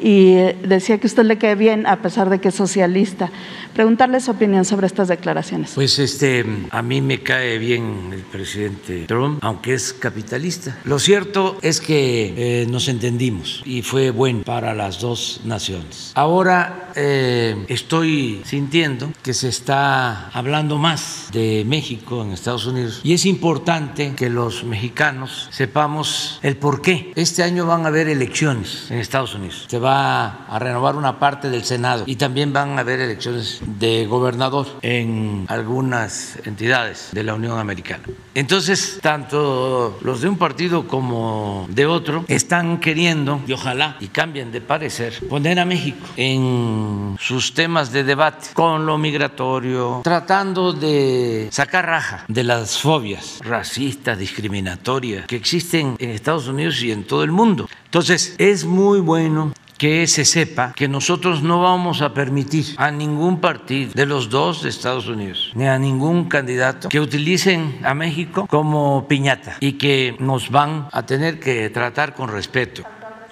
y 0.00 0.34
decía 0.66 0.98
que 0.98 1.06
usted 1.06 1.24
le 1.24 1.38
cae 1.38 1.54
bien 1.54 1.86
a 1.86 1.96
pesar 1.96 2.28
de 2.28 2.38
que 2.38 2.48
es 2.48 2.54
socialista. 2.54 3.30
Preguntarle 3.72 4.20
su 4.20 4.32
opinión 4.32 4.64
sobre 4.64 4.86
estas 4.86 5.08
declaraciones. 5.08 5.72
Pues 5.74 5.98
este, 5.98 6.44
a 6.70 6.82
mí 6.82 7.00
me 7.00 7.22
cae 7.22 7.58
bien 7.58 8.10
el 8.12 8.20
presidente 8.20 9.06
Trump, 9.06 9.38
aunque 9.42 9.74
es 9.74 9.92
capitalista. 9.94 10.76
Lo 10.84 10.98
cierto 10.98 11.56
es 11.62 11.80
que 11.80 12.34
eh, 12.36 12.66
nos 12.78 12.86
entendimos 12.86 13.60
y 13.64 13.82
fue 13.82 14.12
bueno 14.12 14.44
para 14.44 14.72
las 14.72 15.00
dos 15.00 15.40
naciones. 15.44 16.12
Ahora 16.14 16.92
eh, 16.94 17.64
estoy 17.66 18.40
sintiendo 18.44 19.12
que 19.20 19.34
se 19.34 19.48
está 19.48 20.28
hablando 20.28 20.78
más 20.78 21.28
de 21.32 21.64
México 21.66 22.22
en 22.22 22.30
Estados 22.30 22.66
Unidos 22.66 23.00
y 23.02 23.14
es 23.14 23.26
importante 23.26 24.12
que 24.14 24.30
los 24.30 24.62
mexicanos 24.62 25.48
sepamos 25.50 26.38
el 26.44 26.56
por 26.56 26.80
qué. 26.80 27.10
Este 27.16 27.42
año 27.42 27.66
van 27.66 27.84
a 27.84 27.88
haber 27.88 28.08
elecciones 28.08 28.86
en 28.90 28.98
Estados 28.98 29.34
Unidos. 29.34 29.64
Se 29.66 29.80
va 29.80 30.46
a 30.46 30.58
renovar 30.60 30.94
una 30.94 31.18
parte 31.18 31.50
del 31.50 31.64
Senado 31.64 32.04
y 32.06 32.14
también 32.14 32.52
van 32.52 32.78
a 32.78 32.82
haber 32.82 33.00
elecciones 33.00 33.60
de 33.66 34.06
gobernador 34.06 34.68
en 34.82 35.46
algunas 35.48 36.38
entidades 36.44 37.08
de 37.10 37.24
la 37.24 37.34
Unión 37.34 37.58
Americana. 37.58 38.04
Entonces, 38.36 39.00
tanto 39.02 39.98
los 40.02 40.20
de 40.20 40.28
un 40.28 40.38
partido 40.38 40.86
como 40.86 41.66
de 41.70 41.86
otro 41.86 42.24
están 42.28 42.67
queriendo, 42.76 43.40
y 43.46 43.52
ojalá 43.52 43.96
y 44.00 44.08
cambien 44.08 44.52
de 44.52 44.60
parecer, 44.60 45.14
poner 45.28 45.58
a 45.58 45.64
México 45.64 46.06
en 46.16 47.16
sus 47.18 47.54
temas 47.54 47.90
de 47.90 48.04
debate 48.04 48.48
con 48.52 48.84
lo 48.84 48.98
migratorio, 48.98 50.02
tratando 50.04 50.74
de 50.74 51.48
sacar 51.50 51.86
raja 51.86 52.24
de 52.28 52.44
las 52.44 52.78
fobias 52.78 53.38
racistas, 53.42 54.18
discriminatorias 54.18 55.26
que 55.26 55.36
existen 55.36 55.96
en 55.98 56.10
Estados 56.10 56.46
Unidos 56.48 56.82
y 56.82 56.92
en 56.92 57.04
todo 57.04 57.24
el 57.24 57.32
mundo. 57.32 57.68
Entonces, 57.86 58.34
es 58.38 58.64
muy 58.66 59.00
bueno 59.00 59.52
que 59.78 60.06
se 60.06 60.24
sepa 60.24 60.72
que 60.74 60.88
nosotros 60.88 61.42
no 61.42 61.62
vamos 61.62 62.02
a 62.02 62.12
permitir 62.12 62.74
a 62.76 62.90
ningún 62.90 63.40
partido 63.40 63.92
de 63.94 64.06
los 64.06 64.28
dos 64.28 64.62
de 64.62 64.68
Estados 64.68 65.06
Unidos, 65.06 65.52
ni 65.54 65.66
a 65.66 65.78
ningún 65.78 66.28
candidato 66.28 66.88
que 66.88 67.00
utilicen 67.00 67.78
a 67.84 67.94
México 67.94 68.46
como 68.48 69.06
piñata 69.06 69.56
y 69.60 69.72
que 69.74 70.16
nos 70.18 70.50
van 70.50 70.88
a 70.92 71.06
tener 71.06 71.38
que 71.38 71.70
tratar 71.70 72.14
con 72.14 72.28
respeto. 72.28 72.82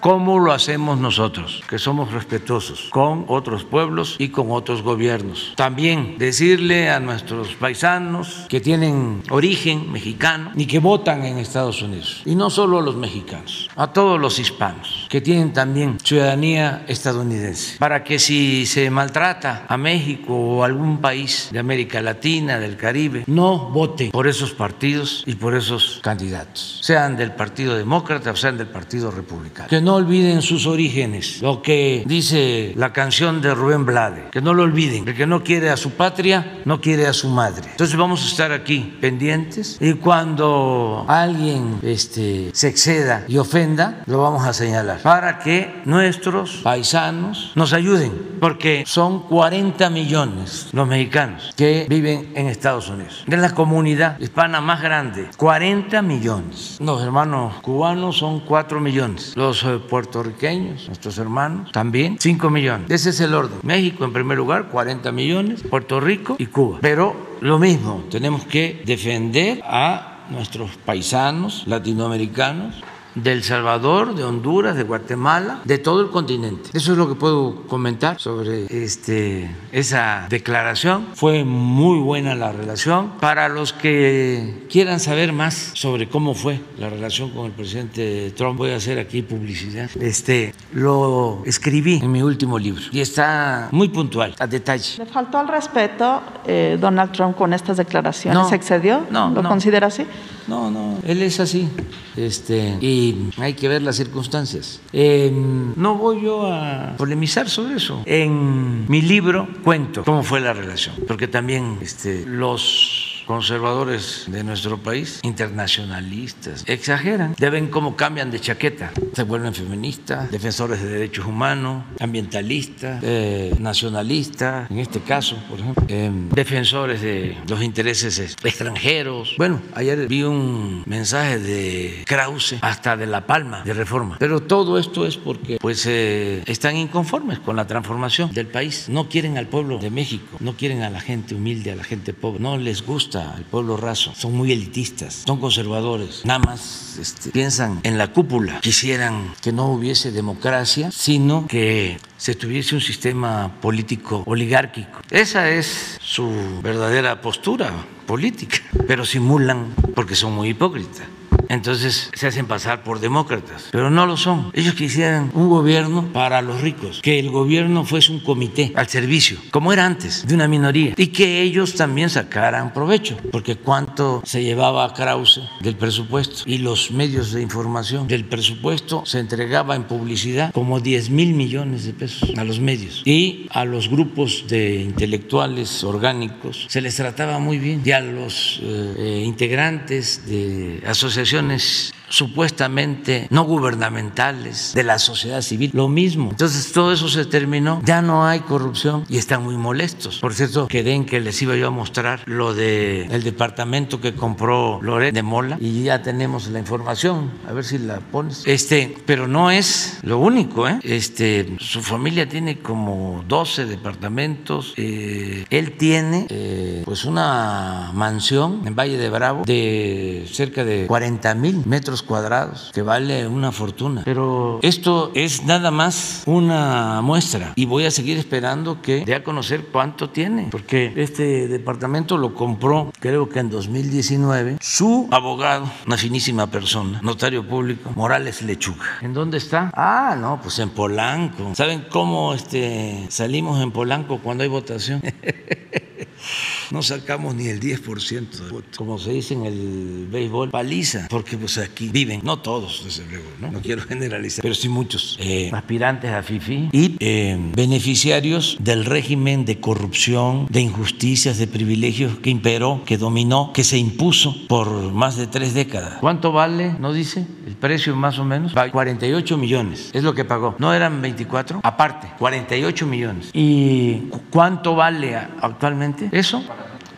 ¿Cómo 0.07 0.39
lo 0.39 0.53
hacemos 0.53 1.01
nosotros? 1.01 1.65
Que 1.69 1.81
somos 1.81 2.13
respetuosos 2.13 2.91
con 2.93 3.25
otros 3.27 3.65
pueblos 3.65 4.15
y 4.21 4.29
con 4.29 4.53
otros 4.53 4.83
gobiernos. 4.83 5.55
También 5.57 6.17
decirle 6.17 6.91
a 6.91 7.01
nuestros 7.01 7.57
paisanos 7.57 8.47
que 8.49 8.61
tienen 8.61 9.25
origen 9.31 9.91
mexicano 9.91 10.53
y 10.55 10.67
que 10.67 10.79
votan 10.79 11.25
en 11.25 11.39
Estados 11.39 11.83
Unidos. 11.83 12.23
Y 12.25 12.37
no 12.37 12.51
solo 12.51 12.79
a 12.79 12.83
los 12.83 12.95
mexicanos, 12.95 13.69
a 13.75 13.89
todos 13.89 14.21
los 14.21 14.39
hispanos 14.39 15.09
que 15.11 15.21
tienen 15.21 15.53
también 15.53 15.99
ciudadanía 15.99 16.85
estadounidense. 16.87 17.77
Para 17.79 18.05
que 18.05 18.21
si 18.21 18.65
se 18.67 18.89
maltrata 18.91 19.67
a 19.67 19.77
México 19.77 20.33
o 20.37 20.63
algún 20.63 20.99
país 20.99 21.49
de 21.51 21.59
América 21.59 22.01
Latina, 22.01 22.61
del 22.61 22.77
Caribe, 22.77 23.25
no 23.27 23.71
voten 23.71 24.13
por 24.13 24.29
esos 24.29 24.53
partidos 24.53 25.25
y 25.27 25.35
por 25.35 25.57
esos 25.57 25.99
candidatos, 26.01 26.79
sean 26.85 27.17
del 27.17 27.33
Partido 27.33 27.77
Demócrata 27.77 28.31
o 28.31 28.37
sean 28.37 28.57
del 28.57 28.69
Partido 28.69 29.11
Republicano. 29.11 29.69
Que 29.69 29.81
no 29.81 29.96
olviden 29.97 30.43
sus 30.43 30.67
orígenes, 30.67 31.43
lo 31.43 31.63
que 31.63 32.05
dice 32.07 32.73
la 32.77 32.93
canción 32.93 33.41
de 33.41 33.55
Rubén 33.55 33.85
Blade, 33.85 34.31
que 34.31 34.41
no 34.41 34.55
lo 34.55 34.63
olviden, 34.63 35.09
el 35.09 35.17
que 35.17 35.27
no 35.27 35.43
quiere 35.43 35.71
a 35.71 35.77
su 35.77 35.93
patria, 35.93 36.61
no 36.65 36.81
quiere 36.81 37.07
a 37.07 37.13
su 37.13 37.29
madre. 37.29 37.69
Entonces 37.71 37.97
vamos 37.97 38.23
a 38.23 38.27
estar 38.27 38.53
aquí 38.53 38.97
pendientes 39.01 39.79
y 39.81 39.95
cuando 39.95 41.05
alguien 41.09 41.79
este, 41.83 42.51
se 42.53 42.69
exceda 42.69 43.25
y 43.29 43.39
ofenda, 43.39 44.03
lo 44.07 44.23
vamos 44.23 44.47
a 44.47 44.53
señalar 44.53 45.01
para 45.03 45.39
que 45.39 45.83
nuestros 45.85 46.61
paisanos 46.63 47.53
nos 47.55 47.73
ayuden, 47.73 48.13
porque 48.41 48.85
son 48.87 49.21
40 49.21 49.91
millones 49.91 50.69
los 50.73 50.87
mexicanos 50.87 51.53
que 51.57 51.87
viven 51.89 52.33
en 52.35 52.47
Estados 52.47 52.89
Unidos. 52.89 53.25
De 53.27 53.37
la 53.37 53.55
comunidad 53.55 54.19
hispana 54.21 54.61
más 54.61 54.83
grande, 54.83 55.29
40 55.37 56.03
millones. 56.03 56.79
Los 56.81 57.03
hermanos 57.03 57.55
cubanos 57.63 58.19
son 58.19 58.41
4 58.41 58.81
millones. 58.81 59.33
Los 59.37 59.65
eh, 59.65 59.81
puertorriqueños, 59.87 60.87
nuestros 60.87 61.19
hermanos, 61.19 61.73
también 61.73 62.17
5 62.19 62.51
millones. 62.51 62.91
Ese 62.91 63.11
es 63.11 63.21
el 63.21 63.35
orden. 63.35 63.59
México 63.63 64.05
en 64.05 64.13
primer 64.13 64.39
lugar, 64.39 64.69
40 64.69 65.13
millones, 65.13 65.63
Puerto 65.63 66.01
Rico 66.01 66.37
y 66.39 66.47
Cuba. 66.47 66.79
Pero 66.81 67.37
lo 67.41 67.59
mismo, 67.59 68.05
tenemos 68.11 68.45
que 68.45 68.83
defender 68.85 69.63
a 69.65 70.27
nuestros 70.31 70.77
paisanos 70.85 71.65
latinoamericanos 71.67 72.83
de 73.17 73.33
El 73.33 73.43
Salvador, 73.43 74.15
de 74.15 74.23
Honduras, 74.25 74.77
de 74.77 74.85
Guatemala, 74.85 75.61
de 75.65 75.79
todo 75.79 76.03
el 76.03 76.11
continente. 76.11 76.71
Eso 76.75 76.93
es 76.93 76.99
lo 76.99 77.09
que 77.09 77.15
puedo 77.15 77.63
comentar 77.67 78.21
sobre 78.21 78.67
este, 78.85 79.51
esa 79.73 80.27
declaración. 80.29 81.07
Fue 81.15 81.43
muy 81.45 81.99
buena 81.99 82.35
la 82.35 82.53
relación. 82.53 83.13
Para 83.21 83.49
los 83.49 83.73
que 83.73 84.67
quieran 84.71 85.01
saber 85.01 85.33
más 85.33 85.71
sobre 85.75 86.09
cómo 86.09 86.35
fue 86.35 86.61
la 86.79 86.91
relación 86.91 87.31
con 87.31 87.47
el 87.47 87.53
presidente 87.53 88.33
Trump, 88.37 88.59
voy 88.59 88.71
a 88.71 88.77
hacer 88.77 88.99
aquí 88.99 89.23
publicidad. 89.23 89.91
Este, 90.01 90.55
lo 90.73 91.43
escribí 91.47 91.99
en 92.03 92.13
mi 92.13 92.23
último 92.23 92.59
libro 92.59 92.83
y 92.93 93.01
está 93.01 93.69
muy 93.73 93.89
puntual, 93.89 94.35
a 94.39 94.47
detalle. 94.47 94.99
¿Le 94.99 95.07
faltó 95.07 95.39
al 95.39 95.49
respeto 95.49 96.21
eh, 96.47 96.77
Donald 96.79 97.13
Trump 97.13 97.37
con 97.37 97.55
estas 97.55 97.79
declaraciones? 97.79 98.39
No, 98.39 98.49
¿Se 98.49 98.57
excedió? 98.57 99.07
no, 99.11 99.31
¿Lo 99.31 99.43
no. 99.43 99.49
considera 99.49 99.87
así? 99.87 100.07
No, 100.47 100.71
no, 100.71 100.99
él 101.05 101.23
es 101.23 101.41
así. 101.41 101.69
Este, 102.17 102.79
y 102.81 103.06
hay 103.39 103.55
que 103.55 103.69
ver 103.69 103.83
las 103.83 103.97
circunstancias. 103.97 104.81
Eh, 104.93 105.31
no 105.77 105.97
voy 105.97 106.23
yo 106.23 106.47
a 106.47 106.95
polemizar 106.97 107.49
sobre 107.49 107.77
eso. 107.77 108.03
En 108.07 108.87
mi 108.89 109.03
libro 109.03 109.49
cuento 109.63 110.05
cómo 110.05 110.23
fue 110.23 110.41
la 110.41 110.53
relación, 110.53 110.95
porque 111.07 111.29
también 111.29 111.79
este, 111.81 112.25
los 112.27 113.06
conservadores 113.27 114.25
de 114.29 114.45
nuestro 114.45 114.79
país, 114.79 115.21
internacionalistas, 115.23 116.65
exageran, 116.67 117.35
ya 117.39 117.51
cómo 117.71 117.97
cambian 117.97 118.31
de 118.31 118.41
chaqueta, 118.41 118.93
se 119.13 119.23
vuelven 119.25 119.55
feministas, 119.55 120.31
defensores 120.31 120.83
de 120.83 120.89
derechos 120.89 121.27
humanos, 121.27 121.85
ambientalistas, 121.99 123.03
eh, 123.03 123.55
nacionalistas, 123.59 124.71
en 124.71 124.79
este 124.79 125.01
caso, 125.01 125.37
por 125.49 125.59
ejemplo, 125.59 125.85
eh, 125.89 126.11
defensores 126.33 127.01
de 127.01 127.37
los 127.49 127.63
intereses 127.63 128.19
extranjeros. 128.45 129.35
Bueno, 129.39 129.61
ayer 129.75 130.07
vi 130.07 130.23
un 130.23 130.85
mensaje 130.87 131.39
de 131.39 132.05
Krause, 132.07 132.57
hasta 132.61 132.97
de 132.97 133.07
La 133.07 133.27
Palma, 133.27 133.63
de 133.65 133.75
Reforma, 133.75 134.17
pero 134.21 134.41
todo 134.41 134.79
esto 134.79 135.07
es 135.07 135.17
porque 135.17 135.59
pues 135.61 135.85
eh, 135.87 136.43
están 136.47 136.77
inconformes 136.77 137.39
con 137.41 137.57
la 137.57 137.67
transformación 137.67 138.33
del 138.33 138.47
país, 138.47 138.89
no 138.89 139.09
quieren 139.09 139.39
al 139.39 139.47
pueblo 139.47 139.79
de 139.79 139.91
México, 139.91 140.37
no 140.41 140.55
quieren 140.57 140.83
a 140.83 140.91
la 140.91 141.01
gente 141.01 141.35
humilde, 141.35 141.73
a 141.73 141.77
la 141.77 141.85
gente 141.85 142.13
pobre, 142.13 142.41
no 142.41 142.57
les 142.57 142.85
gusta 142.85 143.16
al 143.17 143.45
pueblo 143.45 143.77
raso, 143.77 144.13
son 144.15 144.35
muy 144.35 144.53
elitistas, 144.53 145.23
son 145.27 145.41
conservadores, 145.41 146.23
nada 146.25 146.39
más 146.41 146.99
este, 147.01 147.31
piensan 147.31 147.81
en 147.83 147.99
la 147.99 148.13
cúpula, 148.13 148.61
quisieran 148.61 149.35
que 149.41 149.53
no 149.53 149.71
hubiese 149.71 150.13
democracia, 150.13 150.91
sino 150.91 151.47
que 151.47 151.99
se 152.17 152.35
tuviese 152.35 152.75
un 152.75 152.81
sistema 152.81 153.53
político 153.61 154.23
oligárquico. 154.27 155.01
Esa 155.11 155.51
es 155.51 155.99
su 156.01 156.31
verdadera 156.63 157.21
postura 157.21 157.73
política, 158.07 158.59
pero 158.87 159.05
simulan 159.05 159.75
porque 159.95 160.15
son 160.15 160.33
muy 160.35 160.51
hipócritas. 160.51 161.16
Entonces 161.49 162.11
se 162.15 162.27
hacen 162.27 162.47
pasar 162.47 162.83
por 162.83 163.01
demócratas, 163.01 163.69
pero 163.71 163.91
no 163.91 164.07
lo 164.07 164.17
son. 164.17 164.51
Ellos 164.53 164.75
quisieran 164.75 165.31
un 165.35 165.49
gobierno 165.49 166.13
para 166.13 166.43
los 166.43 166.61
ricos, 166.61 167.01
que 167.03 167.19
el 167.19 167.31
gobierno 167.31 167.85
fuese 167.85 168.13
un 168.13 168.21
comité 168.21 168.73
al 168.75 168.89
servicio, 168.89 169.39
como 169.51 169.73
era 169.73 169.87
antes, 169.87 170.27
de 170.27 170.35
una 170.35 170.49
minoría, 170.49 170.95
y 170.97 171.09
que 171.09 171.43
ellos 171.43 171.75
también 171.75 172.11
sacaran 172.11 172.73
provecho, 172.73 173.17
porque 173.31 173.57
cuánto 173.57 174.23
se 174.25 174.43
llevaba 174.43 174.93
Krause 174.95 175.43
del 175.61 175.77
presupuesto 175.77 176.43
y 176.47 176.59
los 176.59 176.91
medios 176.91 177.33
de 177.33 177.43
información 177.43 178.07
del 178.09 178.25
presupuesto 178.25 179.05
se 179.05 179.19
entregaba 179.19 179.77
en 179.77 179.85
publicidad 179.85 180.53
como 180.53 180.81
10 180.81 181.11
mil 181.11 181.35
millones 181.35 181.85
de 181.85 181.93
pesos 181.93 182.33
a 182.37 182.45
los 182.45 182.61
medios 182.61 183.03
y 183.05 183.47
a 183.51 183.65
los 183.65 183.89
grupos 183.89 184.45
de 184.49 184.77
intelectuales 184.83 185.85
orgánicos 185.85 186.67
se 186.69 186.81
les 186.81 186.97
trataba 186.97 187.39
muy 187.39 187.59
bien 187.59 187.83
y 187.85 187.93
a 187.93 188.01
los 188.01 188.61
eh, 188.63 188.95
eh, 188.99 189.23
integrantes 189.25 190.27
de 190.27 190.83
asociaciones 190.87 191.36
situaciones 191.37 191.93
supuestamente 192.09 193.27
no 193.31 193.45
gubernamentales 193.45 194.73
de 194.75 194.85
la 194.85 194.99
sociedad 194.99 195.43
civil, 195.43 195.71
lo 195.75 195.89
mismo. 195.89 196.31
Entonces 196.31 196.73
todo 196.73 196.93
eso 196.93 197.09
se 197.09 197.25
terminó, 197.25 197.81
ya 197.85 198.03
no 198.03 198.27
hay 198.27 198.41
corrupción 198.41 199.05
y 199.09 199.19
están 199.19 199.43
muy 199.43 199.57
molestos. 199.57 200.19
Por 200.21 200.35
cierto, 200.35 200.69
quedé 200.69 200.93
en 200.93 201.07
que 201.07 201.21
les 201.21 201.41
iba 201.43 201.57
yo 201.57 201.69
a 201.69 201.71
mostrar 201.71 202.23
lo 202.27 202.55
del 202.55 203.11
el 203.11 203.23
departamento 203.23 204.01
que 204.01 204.15
compró 204.15 204.81
Loret 204.83 205.15
de 205.15 205.23
Mola 205.23 205.59
y 205.61 205.85
ya 205.85 206.03
tenemos 206.03 206.49
la 206.49 206.59
información, 206.59 207.31
a 207.49 207.53
ver 207.53 207.65
si 207.65 207.79
la 207.79 208.01
pones. 208.01 208.43
Este, 208.47 208.97
pero 209.07 209.27
no 209.27 209.51
es 209.51 209.99
lo 210.03 210.19
único, 210.19 210.69
¿eh? 210.69 210.79
Este, 210.83 211.57
su 211.59 211.83
familia 211.83 212.29
tiene 212.29 212.59
como 212.59 213.25
12 213.29 213.67
departamentos, 213.67 214.75
eh, 214.77 215.45
él 215.51 215.73
tiene 215.73 216.27
eh, 216.29 216.83
pues 216.85 217.05
una 217.05 217.91
mansión 217.95 218.63
en 218.67 218.75
Valle 218.75 218.99
de 218.99 219.11
Bravo 219.11 219.43
de 219.45 220.27
cerca 220.31 220.65
de 220.65 220.87
40 220.87 221.35
mil 221.35 221.63
metros 221.67 221.96
cuadrados, 222.03 222.71
que 222.75 222.83
vale 222.83 223.27
una 223.27 223.53
fortuna. 223.53 224.03
Pero 224.05 224.59
esto 224.63 225.13
es 225.15 225.45
nada 225.45 225.71
más 225.71 226.23
una 226.27 227.01
muestra 227.03 227.53
y 227.57 227.65
voy 227.67 227.85
a 227.85 227.91
seguir 227.91 228.19
esperando 228.19 228.83
que 228.83 229.05
dé 229.05 229.15
a 229.15 229.25
conocer 229.25 229.67
cuánto 229.73 230.11
tiene, 230.11 230.49
porque 230.51 230.93
este 230.97 231.49
departamento 231.49 232.17
lo 232.17 232.35
compró 232.35 232.93
creo 233.01 233.29
que 233.29 233.41
en 233.41 233.51
2019 233.51 234.59
su 234.61 235.09
abogado, 235.11 235.71
una 235.87 235.97
finísima 235.97 236.47
persona, 236.49 237.01
notario 237.03 237.47
público, 237.47 237.91
Morales 237.95 238.43
Lechuga. 238.43 238.99
¿En 239.03 239.15
dónde 239.15 239.39
está? 239.39 239.71
Ah, 239.75 240.17
no, 240.19 240.41
pues 240.43 240.59
en 240.59 240.71
Polanco. 240.71 241.55
¿Saben 241.55 241.87
cómo 241.91 242.35
este, 242.35 243.07
salimos 243.09 243.63
en 243.63 243.71
Polanco 243.71 244.19
cuando 244.19 244.43
hay 244.43 244.49
votación? 244.49 245.03
no 246.71 246.83
sacamos 246.83 247.35
ni 247.35 247.49
el 247.49 247.61
10% 247.61 248.31
de 248.31 248.51
votos. 248.51 248.77
Como 248.77 248.99
se 248.99 249.13
dice 249.13 249.35
en 249.35 249.47
el 249.47 250.07
béisbol, 250.11 250.51
paliza, 250.51 251.07
porque 251.09 251.37
pues 251.37 251.59
aquí 251.59 251.89
viven, 251.89 252.21
no 252.25 252.39
todos, 252.39 252.83
desde 252.85 253.07
luego, 253.07 253.27
no, 253.41 253.51
no 253.51 253.61
quiero 253.61 253.83
generalizar, 253.83 254.43
pero 254.43 254.55
sí 254.55 254.69
muchos 254.69 255.17
eh, 255.21 255.51
aspirantes 255.53 256.11
a 256.11 256.23
FIFI 256.23 256.71
y 256.73 256.97
eh, 257.01 257.39
beneficiarios 257.55 258.57
del 258.61 258.85
régimen 258.85 259.45
de 259.45 259.61
corrupción, 259.61 260.47
de 260.51 260.61
injusticias, 260.61 261.39
de 261.39 261.47
privilegios 261.47 262.19
que 262.19 262.31
imperó, 262.31 262.83
que 262.85 262.99
dominó, 262.99 263.53
que 263.53 263.65
se 263.65 263.79
impuso 263.79 264.35
por 264.49 264.93
más 264.93 265.17
de 265.17 265.27
tres 265.27 265.55
décadas. 265.55 265.99
¿Cuánto 266.01 266.33
vale? 266.33 266.75
¿No 266.79 266.93
dice? 266.93 267.27
El 267.47 267.55
precio 267.55 267.95
más 267.97 268.19
o 268.19 268.25
menos. 268.25 268.53
48 268.53 269.39
millones 269.39 269.91
es 269.93 270.03
lo 270.03 270.15
que 270.15 270.25
pagó. 270.25 270.55
¿No 270.59 270.73
eran 270.75 271.01
24? 271.01 271.61
Aparte, 271.63 272.09
48 272.19 272.87
millones. 272.87 273.31
¿Y 273.33 274.09
cuánto 274.31 274.75
vale 274.75 275.17
actualmente 275.17 276.09
eso? 276.13 276.43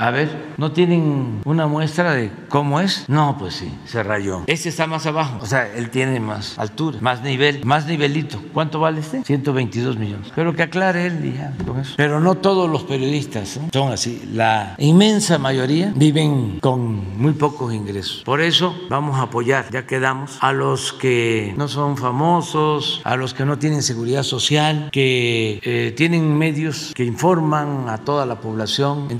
A 0.00 0.12
ver, 0.12 0.54
¿no 0.58 0.70
tienen 0.70 1.40
una 1.44 1.66
muestra 1.66 2.12
de 2.12 2.30
cómo 2.48 2.78
es? 2.78 3.08
No, 3.08 3.36
pues 3.36 3.54
sí, 3.54 3.68
se 3.84 4.04
rayó. 4.04 4.44
Este 4.46 4.68
está 4.68 4.86
más 4.86 5.06
abajo, 5.06 5.40
o 5.42 5.46
sea, 5.46 5.72
él 5.74 5.90
tiene 5.90 6.20
más 6.20 6.56
altura, 6.56 6.98
más 7.00 7.22
nivel, 7.22 7.64
más 7.64 7.86
nivelito. 7.86 8.40
¿Cuánto 8.54 8.78
vale 8.78 9.00
este? 9.00 9.24
122 9.24 9.98
millones. 9.98 10.28
Pero 10.36 10.54
que 10.54 10.62
aclare 10.62 11.06
él 11.06 11.34
ya 11.36 11.52
con 11.66 11.80
eso. 11.80 11.94
Pero 11.96 12.20
no 12.20 12.36
todos 12.36 12.70
los 12.70 12.84
periodistas 12.84 13.56
¿eh? 13.56 13.60
son 13.72 13.90
así. 13.92 14.22
La 14.32 14.76
inmensa 14.78 15.36
mayoría 15.38 15.92
viven 15.96 16.60
con 16.60 17.18
muy 17.20 17.32
pocos 17.32 17.74
ingresos. 17.74 18.22
Por 18.24 18.40
eso 18.40 18.76
vamos 18.88 19.18
a 19.18 19.22
apoyar, 19.22 19.68
ya 19.72 19.84
quedamos, 19.84 20.38
a 20.40 20.52
los 20.52 20.92
que 20.92 21.54
no 21.56 21.66
son 21.66 21.96
famosos, 21.96 23.00
a 23.02 23.16
los 23.16 23.34
que 23.34 23.44
no 23.44 23.58
tienen 23.58 23.82
seguridad 23.82 24.22
social, 24.22 24.90
que 24.92 25.58
eh, 25.64 25.92
tienen 25.96 26.38
medios 26.38 26.92
que 26.94 27.04
informan 27.04 27.88
a 27.88 27.98
toda 27.98 28.26
la 28.26 28.40
población 28.40 29.08
en 29.10 29.18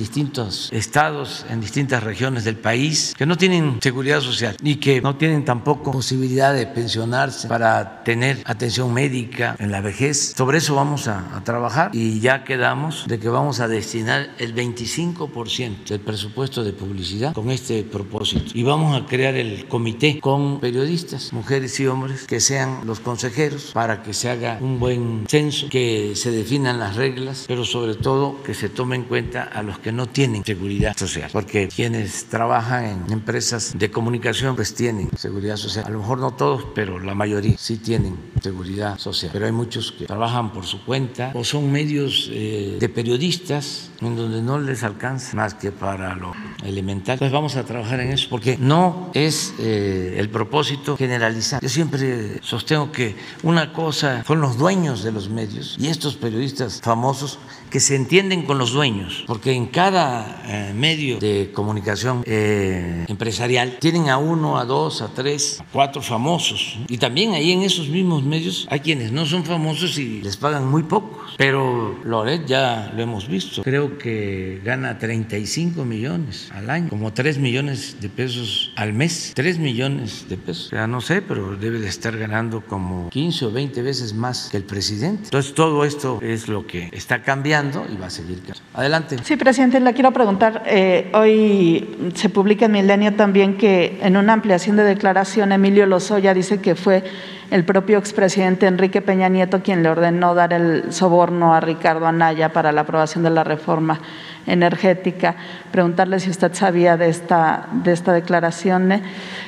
estados, 0.72 1.44
en 1.50 1.60
distintas 1.60 2.02
regiones 2.02 2.44
del 2.44 2.56
país, 2.56 3.14
que 3.16 3.26
no 3.26 3.36
tienen 3.36 3.78
seguridad 3.80 4.20
social 4.20 4.56
y 4.62 4.76
que 4.76 5.00
no 5.00 5.16
tienen 5.16 5.44
tampoco 5.44 5.90
posibilidad 5.90 6.54
de 6.54 6.66
pensionarse 6.66 7.48
para 7.48 8.02
tener 8.04 8.38
atención 8.44 8.92
médica 8.92 9.56
en 9.58 9.70
la 9.70 9.80
vejez. 9.80 10.34
Sobre 10.36 10.58
eso 10.58 10.74
vamos 10.74 11.08
a, 11.08 11.36
a 11.36 11.44
trabajar 11.44 11.90
y 11.92 12.20
ya 12.20 12.44
quedamos 12.44 13.04
de 13.06 13.18
que 13.18 13.28
vamos 13.28 13.60
a 13.60 13.68
destinar 13.68 14.30
el 14.38 14.54
25% 14.54 15.88
del 15.88 16.00
presupuesto 16.00 16.64
de 16.64 16.72
publicidad 16.72 17.32
con 17.34 17.50
este 17.50 17.82
propósito. 17.82 18.50
Y 18.54 18.62
vamos 18.62 19.00
a 19.00 19.06
crear 19.06 19.34
el 19.34 19.66
comité 19.66 20.20
con 20.20 20.60
periodistas, 20.60 21.32
mujeres 21.32 21.78
y 21.80 21.86
hombres, 21.86 22.26
que 22.26 22.40
sean 22.40 22.80
los 22.86 23.00
consejeros 23.00 23.70
para 23.72 24.02
que 24.02 24.14
se 24.14 24.30
haga 24.30 24.58
un 24.60 24.78
buen 24.78 25.24
censo, 25.28 25.68
que 25.68 26.12
se 26.14 26.30
definan 26.30 26.78
las 26.78 26.96
reglas, 26.96 27.44
pero 27.46 27.64
sobre 27.64 27.94
todo 27.94 28.42
que 28.42 28.54
se 28.54 28.68
tome 28.68 28.96
en 28.96 29.04
cuenta 29.04 29.42
a 29.42 29.62
los 29.62 29.78
que 29.78 29.92
no 29.92 30.06
tienen 30.06 30.44
seguridad 30.44 30.57
seguridad 30.58 30.96
social, 30.96 31.30
porque 31.32 31.68
quienes 31.68 32.24
trabajan 32.24 32.84
en 32.84 33.12
empresas 33.12 33.78
de 33.78 33.92
comunicación 33.92 34.56
pues 34.56 34.74
tienen 34.74 35.08
seguridad 35.16 35.56
social. 35.56 35.84
A 35.86 35.90
lo 35.90 36.00
mejor 36.00 36.18
no 36.18 36.32
todos, 36.32 36.66
pero 36.74 36.98
la 36.98 37.14
mayoría 37.14 37.56
sí 37.56 37.76
tienen 37.76 38.16
seguridad 38.42 38.98
social. 38.98 39.30
Pero 39.32 39.46
hay 39.46 39.52
muchos 39.52 39.92
que 39.92 40.06
trabajan 40.06 40.52
por 40.52 40.66
su 40.66 40.84
cuenta 40.84 41.30
o 41.34 41.44
son 41.44 41.70
medios 41.70 42.28
eh, 42.32 42.76
de 42.80 42.88
periodistas 42.88 43.90
en 44.00 44.16
donde 44.16 44.42
no 44.42 44.58
les 44.58 44.82
alcanza 44.82 45.36
más 45.36 45.54
que 45.54 45.70
para 45.70 46.16
lo 46.16 46.32
elemental. 46.64 47.18
Pues 47.18 47.30
vamos 47.30 47.54
a 47.54 47.64
trabajar 47.64 48.00
en 48.00 48.10
eso, 48.10 48.26
porque 48.28 48.56
no 48.58 49.12
es 49.14 49.54
eh, 49.60 50.16
el 50.18 50.28
propósito 50.28 50.96
generalizar. 50.96 51.62
Yo 51.62 51.68
siempre 51.68 52.42
sostengo 52.42 52.90
que 52.90 53.14
una 53.44 53.72
cosa 53.72 54.24
son 54.26 54.40
los 54.40 54.58
dueños 54.58 55.04
de 55.04 55.12
los 55.12 55.28
medios 55.28 55.76
y 55.78 55.86
estos 55.86 56.16
periodistas 56.16 56.80
famosos 56.82 57.38
que 57.70 57.80
se 57.80 57.96
entienden 57.96 58.44
con 58.44 58.58
los 58.58 58.72
dueños, 58.72 59.24
porque 59.26 59.52
en 59.52 59.66
cada 59.66 60.42
eh, 60.48 60.72
medio 60.74 61.18
de 61.18 61.50
comunicación 61.52 62.22
eh, 62.24 63.04
empresarial 63.06 63.76
tienen 63.80 64.08
a 64.08 64.16
uno, 64.16 64.58
a 64.58 64.64
dos, 64.64 65.02
a 65.02 65.08
tres, 65.08 65.60
a 65.60 65.64
cuatro 65.70 66.00
famosos. 66.00 66.78
Y 66.88 66.96
también 66.96 67.34
ahí 67.34 67.52
en 67.52 67.62
esos 67.62 67.88
mismos 67.88 68.22
medios 68.24 68.66
hay 68.70 68.80
quienes 68.80 69.12
no 69.12 69.26
son 69.26 69.44
famosos 69.44 69.98
y 69.98 70.22
les 70.22 70.38
pagan 70.38 70.66
muy 70.66 70.84
pocos. 70.84 71.34
Pero 71.36 71.98
Loret 72.02 72.46
ya 72.46 72.90
lo 72.96 73.02
hemos 73.02 73.28
visto, 73.28 73.62
creo 73.62 73.98
que 73.98 74.62
gana 74.64 74.98
35 74.98 75.84
millones 75.84 76.50
al 76.54 76.70
año, 76.70 76.88
como 76.88 77.12
3 77.12 77.36
millones 77.38 77.96
de 78.00 78.08
pesos 78.08 78.72
al 78.74 78.94
mes, 78.94 79.32
3 79.34 79.58
millones 79.58 80.30
de 80.30 80.38
pesos. 80.38 80.70
Ya 80.72 80.86
no 80.86 81.02
sé, 81.02 81.20
pero 81.20 81.56
debe 81.56 81.78
de 81.78 81.88
estar 81.88 82.16
ganando 82.16 82.62
como 82.62 83.10
15 83.10 83.44
o 83.44 83.52
20 83.52 83.82
veces 83.82 84.14
más 84.14 84.48
que 84.50 84.56
el 84.56 84.64
presidente. 84.64 85.24
Entonces 85.24 85.52
todo 85.52 85.84
esto 85.84 86.20
es 86.22 86.48
lo 86.48 86.66
que 86.66 86.88
está 86.92 87.22
cambiando 87.22 87.86
y 87.92 87.96
va 87.98 88.06
a 88.06 88.10
seguir 88.10 88.36
cambiando. 88.38 88.62
Adelante. 88.72 89.16
Sí, 89.22 89.36
presidente, 89.36 89.78
le 89.80 89.92
quiero 89.92 90.12
preguntar 90.12 90.37
eh, 90.66 91.10
hoy 91.14 92.12
se 92.14 92.28
publica 92.28 92.66
en 92.66 92.72
Milenio 92.72 93.14
también 93.14 93.56
que 93.56 93.98
en 94.02 94.16
una 94.16 94.32
ampliación 94.32 94.76
de 94.76 94.84
declaración 94.84 95.52
Emilio 95.52 95.86
Lozoya 95.86 96.34
dice 96.34 96.60
que 96.60 96.74
fue 96.74 97.04
el 97.50 97.64
propio 97.64 97.98
expresidente 97.98 98.66
Enrique 98.66 99.00
Peña 99.00 99.28
Nieto 99.28 99.62
quien 99.62 99.82
le 99.82 99.88
ordenó 99.88 100.34
dar 100.34 100.52
el 100.52 100.92
soborno 100.92 101.54
a 101.54 101.60
Ricardo 101.60 102.06
Anaya 102.06 102.52
para 102.52 102.72
la 102.72 102.82
aprobación 102.82 103.24
de 103.24 103.30
la 103.30 103.44
reforma 103.44 104.00
energética. 104.46 105.36
Preguntarle 105.70 106.20
si 106.20 106.30
usted 106.30 106.54
sabía 106.54 106.96
de 106.96 107.08
esta, 107.08 107.68
de 107.72 107.92
esta 107.92 108.12
declaración 108.12 108.92
eh, 108.92 109.02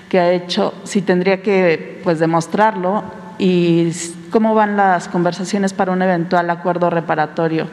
que 0.09 0.19
ha 0.19 0.33
hecho, 0.33 0.75
si 0.85 1.03
tendría 1.03 1.43
que 1.43 2.01
pues, 2.03 2.19
demostrarlo 2.19 3.05
y 3.39 3.93
cómo 4.31 4.55
van 4.55 4.77
las 4.77 5.09
conversaciones 5.09 5.73
para 5.73 5.93
un 5.93 6.03
eventual 6.03 6.51
acuerdo 6.51 6.91
reparatorio 6.91 7.69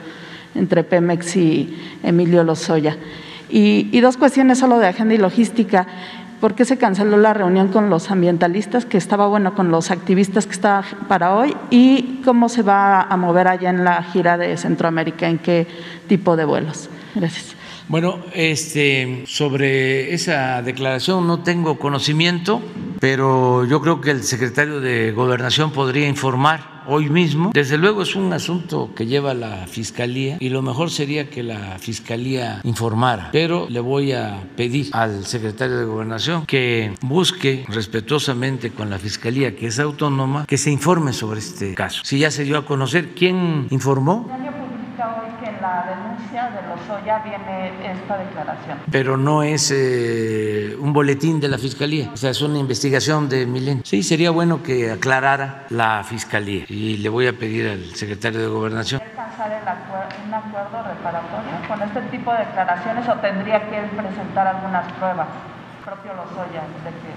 entre 0.55 0.83
Pemex 0.83 1.36
y 1.36 1.77
Emilio 2.03 2.43
Lozoya. 2.43 2.97
Y, 3.49 3.99
dos 4.01 4.17
cuestiones 4.17 4.60
solo 4.60 4.77
de 4.79 4.88
agenda 4.88 5.13
y 5.13 5.17
logística. 5.17 5.88
¿Por 6.41 6.53
qué 6.53 6.65
se 6.65 6.77
canceló 6.77 7.17
la 7.17 7.33
reunión 7.33 7.69
con 7.69 7.89
los 7.89 8.12
ambientalistas, 8.12 8.86
que 8.86 8.97
estaba 8.97 9.27
bueno 9.27 9.55
con 9.55 9.71
los 9.71 9.89
activistas 9.89 10.45
que 10.45 10.53
estaba 10.53 10.83
para 11.07 11.33
hoy? 11.33 11.55
¿Y 11.71 12.21
cómo 12.23 12.47
se 12.47 12.62
va 12.62 13.01
a 13.01 13.17
mover 13.17 13.47
allá 13.47 13.69
en 13.71 13.83
la 13.83 14.03
gira 14.03 14.38
de 14.38 14.55
Centroamérica? 14.57 15.27
¿En 15.27 15.39
qué 15.39 15.67
tipo 16.07 16.36
de 16.36 16.45
vuelos? 16.45 16.89
Gracias. 17.15 17.56
Bueno, 17.89 18.19
este, 18.34 19.23
sobre 19.28 20.13
esa 20.13 20.62
declaración 20.62 21.26
no 21.26 21.39
tengo 21.43 21.80
conocimiento, 21.80 22.62
pero 23.00 23.63
yo 23.63 23.80
creo 23.80 24.02
que 24.02 24.12
el 24.12 24.23
secretario 24.23 24.82
de 24.82 25.13
Gobernación 25.13 25.71
podría 25.71 26.06
informar 26.06 26.84
hoy 26.88 27.10
mismo. 27.10 27.52
Desde 27.54 27.78
luego 27.78 28.02
es 28.02 28.15
un 28.15 28.34
asunto 28.34 28.91
que 28.95 29.06
lleva 29.06 29.34
la 29.34 29.67
Fiscalía 29.67 30.38
y 30.39 30.50
lo 30.50 30.62
mejor 30.62 30.89
sería 30.89 31.30
que 31.30 31.43
la 31.43 31.78
Fiscalía 31.80 32.60
informara, 32.63 33.30
pero 33.32 33.67
le 33.69 33.80
voy 33.80 34.13
a 34.13 34.43
pedir 34.56 34.89
al 34.93 35.26
secretario 35.26 35.78
de 35.78 35.86
Gobernación 35.86 36.45
que 36.45 36.93
busque 37.02 37.65
respetuosamente 37.69 38.71
con 38.71 38.89
la 38.89 39.00
Fiscalía, 39.00 39.56
que 39.56 39.67
es 39.67 39.80
autónoma, 39.80 40.45
que 40.45 40.58
se 40.58 40.71
informe 40.71 41.13
sobre 41.13 41.39
este 41.39 41.73
caso. 41.76 42.02
Si 42.04 42.19
ya 42.19 42.32
se 42.32 42.43
dio 42.43 42.58
a 42.58 42.65
conocer, 42.65 43.10
¿quién 43.15 43.67
informó? 43.69 44.30
De 46.88 46.93
Lozoya 46.93 47.19
viene 47.19 47.91
esta 47.91 48.17
declaración. 48.17 48.78
Pero 48.91 49.17
no 49.17 49.43
es 49.43 49.71
eh, 49.71 50.76
un 50.80 50.93
boletín 50.93 51.39
de 51.39 51.47
la 51.47 51.58
Fiscalía, 51.58 52.10
o 52.13 52.17
sea, 52.17 52.32
es 52.32 52.41
una 52.41 52.60
investigación 52.60 53.30
de 53.30 53.45
Milenio. 53.45 53.84
Sí, 53.86 54.04
sería 54.04 54.32
bueno 54.32 54.63
que 54.63 54.91
aclarara 54.91 55.65
la 55.69 56.04
Fiscalía 56.04 56.65
y 56.67 56.97
le 56.97 57.10
voy 57.10 57.28
a 57.28 57.34
pedir 57.34 57.67
al 57.67 57.95
secretario 57.95 58.39
de 58.39 58.47
Gobernación. 58.47 59.02
alcanzar 59.02 59.52
un 60.28 60.34
acuerdo 60.34 60.84
reparatorio 60.88 61.67
con 61.67 61.82
este 61.82 62.02
tipo 62.17 62.32
de 62.32 62.39
declaraciones 62.39 63.08
o 63.08 63.13
tendría 63.15 63.60
que 63.69 63.82
presentar 63.95 64.47
algunas 64.47 64.91
pruebas? 64.93 65.28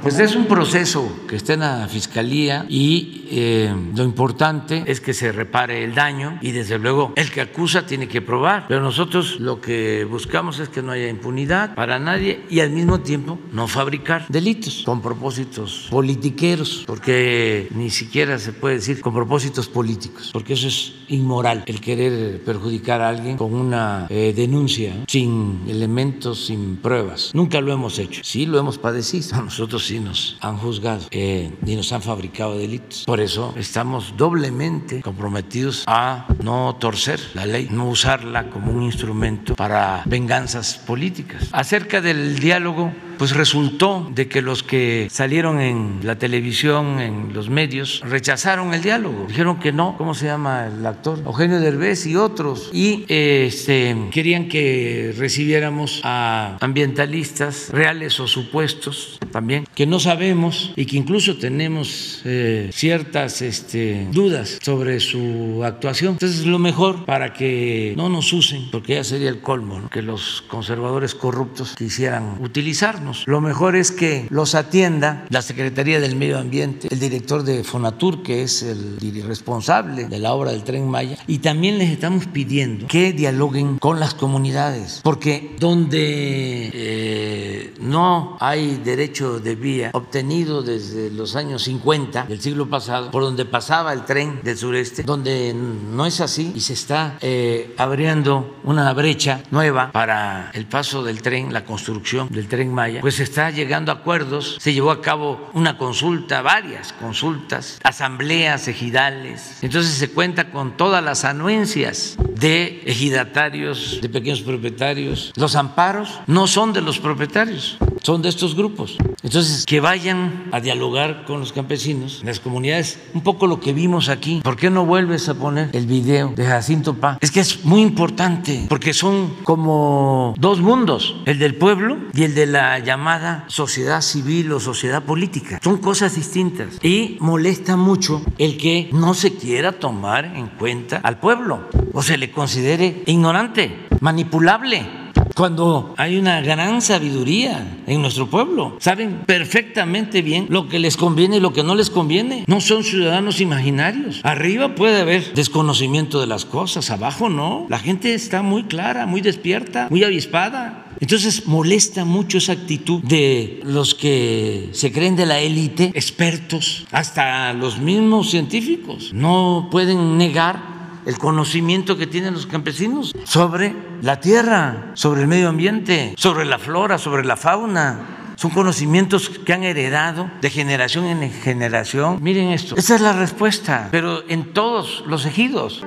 Pues 0.03 0.19
es 0.19 0.35
un 0.35 0.47
proceso 0.47 1.27
que 1.29 1.37
está 1.37 1.55
en 1.55 1.61
la 1.61 1.89
fiscalía 1.89 2.65
y 2.69 3.27
eh, 3.31 3.75
lo 3.95 4.03
importante 4.05 4.83
es 4.87 5.01
que 5.01 5.13
se 5.13 5.31
repare 5.31 5.85
el 5.85 5.95
daño 5.95 6.39
y 6.41 6.53
desde 6.53 6.79
luego 6.79 7.13
el 7.17 7.31
que 7.31 7.43
acusa 7.43 7.87
tiene 7.87 8.09
que 8.09 8.23
probar. 8.23 8.67
Pero 8.69 8.81
nosotros 8.81 9.41
lo 9.41 9.61
que 9.61 10.05
buscamos 10.05 10.59
es 10.59 10.69
que 10.69 10.83
no 10.83 10.93
haya 10.93 11.09
impunidad 11.09 11.75
para 11.75 11.99
nadie 11.99 12.45
y 12.49 12.61
al 12.61 12.71
mismo 12.71 13.01
tiempo 13.01 13.39
no 13.53 13.69
fabricar 13.69 14.27
delitos 14.29 14.83
con 14.87 15.03
propósitos 15.03 15.89
politiqueros, 15.91 16.85
porque 16.87 17.69
ni 17.75 17.91
siquiera 17.91 18.39
se 18.39 18.53
puede 18.53 18.77
decir 18.77 19.01
con 19.01 19.13
propósitos 19.13 19.69
políticos, 19.69 20.31
porque 20.33 20.55
eso 20.55 20.69
es 20.69 20.95
inmoral, 21.09 21.65
el 21.67 21.81
querer 21.81 22.43
perjudicar 22.45 23.03
a 23.03 23.09
alguien 23.09 23.37
con 23.37 23.55
una 23.55 24.07
eh, 24.09 24.33
denuncia 24.35 24.95
sin 25.07 25.61
elementos, 25.69 26.47
sin 26.47 26.77
pruebas. 26.77 27.33
Nunca 27.35 27.61
lo 27.61 27.73
hemos 27.73 27.99
hecho. 27.99 28.23
Sí 28.25 28.47
lo 28.47 28.60
hemos 28.61 28.79
padecido. 28.79 29.43
Nosotros 29.43 29.87
sí 29.87 30.01
nos 30.01 30.37
han 30.41 30.57
juzgado 30.57 31.07
eh, 31.11 31.53
y 31.67 31.77
nos 31.77 31.93
han 31.93 32.03
fabricado 32.03 32.57
delitos. 32.57 33.05
Por 33.07 33.21
eso 33.21 33.55
estamos 33.57 34.15
doblemente 34.17 35.03
comprometidos 35.03 35.85
a 35.87 36.27
no 36.43 36.77
torcer 36.79 37.21
la 37.35 37.47
ley, 37.47 37.69
no 37.71 37.89
usarla 37.89 38.51
como 38.51 38.73
un 38.73 38.83
instrumento 38.83 39.55
para 39.55 40.03
venganzas 40.07 40.79
políticas. 40.79 41.49
Acerca 41.53 42.01
del 42.01 42.39
diálogo, 42.39 42.93
pues 43.21 43.37
resultó 43.37 44.11
de 44.15 44.29
que 44.29 44.41
los 44.41 44.63
que 44.63 45.07
salieron 45.11 45.61
en 45.61 46.01
la 46.05 46.17
televisión, 46.17 47.01
en 47.01 47.35
los 47.35 47.51
medios, 47.51 48.01
rechazaron 48.03 48.73
el 48.73 48.81
diálogo. 48.81 49.27
Dijeron 49.29 49.61
que 49.61 49.73
no, 49.73 49.95
¿cómo 49.99 50.15
se 50.15 50.25
llama 50.25 50.69
el 50.69 50.87
actor? 50.87 51.19
Eugenio 51.27 51.61
Derbez 51.61 52.07
y 52.07 52.17
otros. 52.17 52.71
Y 52.73 53.05
este, 53.09 53.95
querían 54.11 54.49
que 54.49 55.15
recibiéramos 55.19 56.01
a 56.03 56.57
ambientalistas 56.61 57.69
reales 57.69 58.19
o 58.21 58.27
supuestos 58.27 59.19
también, 59.31 59.67
que 59.75 59.85
no 59.85 60.01
sabemos 60.01 60.73
y 60.75 60.87
que 60.87 60.97
incluso 60.97 61.37
tenemos 61.37 62.23
eh, 62.25 62.71
ciertas 62.73 63.43
este, 63.43 64.09
dudas 64.13 64.59
sobre 64.63 64.99
su 64.99 65.61
actuación. 65.63 66.15
Entonces, 66.15 66.47
lo 66.47 66.59
mejor 66.59 67.05
para 67.05 67.35
que 67.35 67.93
no 67.99 68.09
nos 68.09 68.33
usen, 68.33 68.71
porque 68.73 68.95
ya 68.95 69.05
sería 69.05 69.29
el 69.29 69.43
colmo, 69.43 69.91
que 69.91 70.01
los 70.01 70.43
conservadores 70.49 71.15
corruptos 71.15 71.75
quisieran 71.77 72.39
utilizarnos 72.41 73.10
lo 73.27 73.41
mejor 73.41 73.77
es 73.77 73.91
que 73.93 74.27
los 74.31 74.55
atienda 74.55 75.27
la 75.29 75.43
Secretaría 75.43 76.01
del 76.01 76.17
Medio 76.17 76.39
Ambiente, 76.39 76.89
el 76.91 76.99
director 76.99 77.43
de 77.43 77.65
Fonatur, 77.65 78.23
que 78.23 78.43
es 78.43 78.63
el 78.63 78.99
responsable 79.27 80.05
de 80.05 80.19
la 80.19 80.33
obra 80.33 80.53
del 80.53 80.65
tren 80.65 80.89
Maya, 80.89 81.17
y 81.27 81.39
también 81.39 81.79
les 81.79 81.91
estamos 81.91 82.27
pidiendo 82.27 82.87
que 82.87 83.13
dialoguen 83.13 83.79
con 83.79 84.01
las 84.01 84.15
comunidades, 84.15 85.01
porque 85.03 85.57
donde 85.59 86.71
eh, 86.73 87.75
no 87.81 88.37
hay 88.41 88.77
derecho 88.77 89.41
de 89.41 89.55
vía 89.55 89.91
obtenido 89.93 90.63
desde 90.63 91.11
los 91.11 91.37
años 91.37 91.63
50 91.65 92.25
del 92.25 92.41
siglo 92.41 92.69
pasado, 92.69 93.11
por 93.11 93.23
donde 93.23 93.45
pasaba 93.45 93.93
el 93.93 94.05
tren 94.05 94.41
del 94.43 94.57
sureste, 94.57 95.03
donde 95.03 95.55
no 95.55 96.07
es 96.07 96.21
así 96.21 96.53
y 96.55 96.61
se 96.61 96.73
está 96.73 97.19
eh, 97.21 97.75
abriendo 97.77 98.57
una 98.65 98.93
brecha 98.93 99.43
nueva 99.51 99.93
para 99.93 100.51
el 100.55 100.67
paso 100.67 101.03
del 101.03 101.23
tren, 101.23 101.53
la 101.53 101.65
construcción 101.65 102.29
del 102.31 102.49
tren 102.49 102.73
Maya 102.73 103.00
pues 103.01 103.17
se 103.17 103.23
está 103.23 103.51
llegando 103.51 103.93
a 103.93 103.97
acuerdos. 103.97 104.57
Se 104.61 104.73
llevó 104.73 104.91
a 104.91 105.01
cabo 105.01 105.51
una 105.55 105.79
consulta, 105.79 106.43
varias 106.43 106.93
consultas, 106.93 107.79
asambleas 107.83 108.69
ejidales. 108.69 109.59
Entonces 109.63 109.95
se 109.95 110.11
cuenta 110.11 110.51
con 110.51 110.77
todas 110.77 111.03
las 111.03 111.25
anuencias 111.25 112.17
de 112.41 112.83
ejidatarios, 112.87 114.01
de 114.01 114.09
pequeños 114.09 114.41
propietarios. 114.41 115.33
Los 115.37 115.57
amparos 115.57 116.21
no 116.27 116.47
son 116.47 116.73
de 116.73 116.81
los 116.81 116.99
propietarios, 116.99 117.79
son 118.03 118.23
de 118.23 118.29
estos 118.29 118.55
grupos. 118.55 118.97
Entonces, 119.23 119.67
que 119.67 119.81
vayan 119.81 120.49
a 120.51 120.61
dialogar 120.61 121.25
con 121.27 121.41
los 121.41 121.53
campesinos, 121.53 122.23
las 122.25 122.41
comunidades, 122.41 122.99
un 123.13 123.23
poco 123.23 123.47
lo 123.47 123.61
que 123.61 123.73
vimos 123.73 124.09
aquí. 124.09 124.41
¿Por 124.43 124.57
qué 124.57 124.71
no 124.71 124.87
vuelves 124.87 125.29
a 125.29 125.35
poner 125.35 125.69
el 125.73 125.87
video 125.87 126.33
de 126.35 126.47
Jacinto 126.47 126.95
Pá? 126.95 127.19
Es 127.21 127.31
que 127.31 127.41
es 127.41 127.65
muy 127.65 127.83
importante, 127.83 128.67
porque 128.69 128.95
son 128.95 129.35
como 129.43 130.35
dos 130.39 130.61
mundos, 130.61 131.17
el 131.27 131.39
del 131.39 131.55
pueblo 131.55 131.99
y 132.15 132.23
el 132.25 132.35
de 132.35 132.47
la 132.47 132.80
llamada 132.81 133.45
sociedad 133.47 134.03
civil 134.03 134.53
o 134.53 134.61
sociedad 134.61 135.03
política. 135.03 135.61
Son 135.63 135.79
cosas 135.79 136.17
distintas. 136.17 136.83
Y 136.83 137.17
molesta 137.21 137.77
mucho 137.77 138.23
el 138.39 138.59
que 138.59 138.91
no 138.93 139.15
se 139.15 139.35
quiera 139.35 139.73
tomar 139.73 140.25
en 140.25 140.49
cuenta 140.49 140.99
al 141.03 141.19
pueblo 141.19 141.69
o 141.93 142.03
se 142.03 142.19
le 142.19 142.31
considere 142.31 143.03
ignorante, 143.07 143.87
manipulable 144.01 145.00
cuando 145.35 145.95
hay 145.97 146.19
una 146.19 146.41
gran 146.41 146.83
sabiduría 146.83 147.79
en 147.87 148.03
nuestro 148.03 148.29
pueblo. 148.29 148.77
Saben 148.81 149.23
perfectamente 149.27 150.23
bien 150.23 150.47
lo 150.49 150.69
que 150.69 150.79
les 150.79 150.97
conviene 150.97 151.37
y 151.37 151.41
lo 151.41 151.53
que 151.53 151.63
no 151.63 151.75
les 151.75 151.91
conviene. 151.91 152.45
No 152.47 152.61
son 152.61 152.85
ciudadanos 152.85 153.41
imaginarios. 153.41 154.21
Arriba 154.23 154.75
puede 154.75 155.01
haber 155.01 155.35
desconocimiento 155.35 156.21
de 156.21 156.27
las 156.27 156.45
cosas, 156.45 156.91
abajo 156.91 157.29
no. 157.29 157.67
La 157.69 157.79
gente 157.79 158.15
está 158.15 158.43
muy 158.43 158.65
clara, 158.65 159.07
muy 159.07 159.21
despierta, 159.21 159.89
muy 159.91 160.05
avispada. 160.05 160.87
Entonces 161.01 161.47
molesta 161.47 162.05
mucho 162.05 162.39
esa 162.39 162.53
actitud 162.53 163.03
de 163.03 163.61
los 163.65 163.95
que 163.95 164.69
se 164.73 164.93
creen 164.93 165.17
de 165.17 165.25
la 165.25 165.41
élite, 165.41 165.93
expertos, 165.95 166.85
hasta 166.91 167.53
los 167.55 167.79
mismos 167.79 168.31
científicos. 168.31 169.13
No 169.15 169.69
pueden 169.71 170.19
negar 170.19 170.80
el 171.07 171.19
conocimiento 171.19 171.97
que 171.97 172.07
tienen 172.07 172.35
los 172.35 172.47
campesinos 172.47 173.15
sobre 173.25 173.75
la 174.03 174.21
tierra, 174.21 174.93
sobre 174.95 175.23
el 175.23 175.29
medio 175.29 175.49
ambiente, 175.49 176.15
sobre 176.17 176.45
la 176.45 176.59
flora, 176.59 176.99
sobre 176.99 177.25
la 177.25 177.37
fauna. 177.37 178.35
Son 178.37 178.51
conocimientos 178.51 179.29
que 179.29 179.53
han 179.53 179.65
heredado 179.65 180.31
de 180.41 180.49
generación 180.49 181.05
en 181.05 181.31
generación. 181.31 182.19
Miren 182.23 182.49
esto, 182.49 182.75
esa 182.77 182.95
es 182.95 183.01
la 183.03 183.13
respuesta, 183.13 183.89
pero 183.91 184.23
en 184.29 184.55
todos 184.55 185.05
los 185.07 185.27
ejidos, 185.27 185.83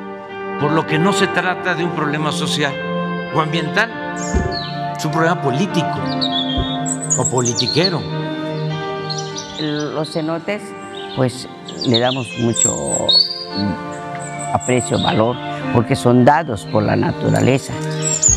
por 0.60 0.72
lo 0.72 0.86
que 0.86 1.00
no 1.00 1.14
se 1.14 1.28
trata 1.28 1.74
de 1.74 1.84
un 1.84 1.92
problema 1.92 2.32
social 2.32 2.74
o 3.34 3.42
ambiental, 3.42 3.92
es 4.96 5.04
un 5.04 5.12
problema 5.12 5.42
político 5.42 6.00
o 7.18 7.30
politiquero. 7.30 8.02
Los 9.60 10.12
cenotes, 10.12 10.62
pues 11.16 11.48
le 11.88 12.00
damos 12.00 12.28
mucho 12.40 13.08
aprecio, 14.54 15.02
valor, 15.02 15.36
porque 15.74 15.96
son 15.96 16.24
dados 16.24 16.66
por 16.66 16.84
la 16.84 16.96
naturaleza, 16.96 17.74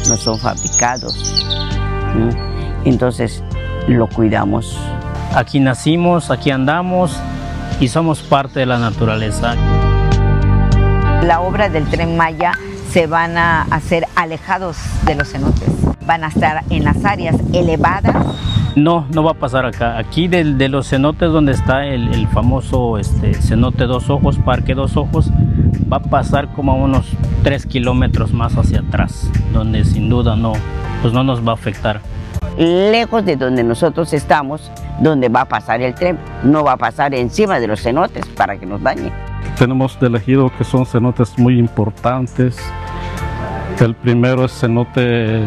no 0.08 0.16
son 0.16 0.38
fabricados. 0.38 1.46
Entonces 2.84 3.44
lo 3.86 4.08
cuidamos. 4.08 4.78
Aquí 5.34 5.60
nacimos, 5.60 6.30
aquí 6.30 6.50
andamos 6.50 7.16
y 7.78 7.88
somos 7.88 8.22
parte 8.22 8.60
de 8.60 8.66
la 8.66 8.78
naturaleza. 8.78 9.54
La 11.22 11.40
obra 11.40 11.68
del 11.68 11.84
tren 11.84 12.16
Maya 12.16 12.52
se 12.90 13.06
van 13.06 13.36
a 13.36 13.62
hacer 13.62 14.06
alejados 14.16 14.78
de 15.04 15.14
los 15.14 15.30
cenotes, 15.30 15.68
van 16.06 16.24
a 16.24 16.28
estar 16.28 16.64
en 16.70 16.84
las 16.84 17.04
áreas 17.04 17.36
elevadas 17.52 18.16
no, 18.76 19.06
no 19.12 19.24
va 19.24 19.32
a 19.32 19.34
pasar 19.34 19.64
acá. 19.64 19.98
Aquí 19.98 20.28
de, 20.28 20.44
de 20.44 20.68
los 20.68 20.88
cenotes 20.88 21.32
donde 21.32 21.52
está 21.52 21.86
el, 21.86 22.28
famoso 22.28 22.98
este, 22.98 23.34
cenote 23.34 23.84
Dos 23.86 24.10
Ojos, 24.10 24.38
Parque 24.38 24.74
Dos 24.74 24.96
Ojos, 24.96 25.30
va 25.90 25.98
a 25.98 26.02
pasar 26.02 26.52
como 26.54 26.72
a 26.72 26.74
unos 26.74 27.06
3 27.42 27.66
kilómetros 27.66 28.32
más 28.32 28.56
hacia 28.56 28.80
atrás, 28.80 29.30
donde 29.52 29.84
sin 29.84 30.08
duda 30.08 30.36
no, 30.36 30.52
pues 31.02 31.12
no 31.12 31.22
nos 31.22 31.46
va 31.46 31.52
a 31.52 31.54
afectar. 31.54 32.00
Lejos 32.58 33.24
de 33.24 33.36
donde 33.36 33.62
nosotros 33.62 34.12
estamos, 34.12 34.70
donde 35.00 35.28
va 35.28 35.42
a 35.42 35.44
pasar 35.44 35.82
el 35.82 35.94
tren, 35.94 36.18
no 36.42 36.64
va 36.64 36.72
a 36.72 36.76
pasar 36.76 37.14
encima 37.14 37.60
de 37.60 37.66
los 37.66 37.82
cenotes 37.82 38.26
para 38.26 38.56
que 38.56 38.64
nos 38.66 38.82
dañe. 38.82 39.12
Tenemos 39.58 39.98
de 40.00 40.06
elegido 40.06 40.50
que 40.56 40.64
son 40.64 40.86
cenotes 40.86 41.38
muy 41.38 41.58
importantes. 41.58 42.58
El 43.78 43.94
primero 43.94 44.44
es 44.44 44.52
cenote 44.52 45.42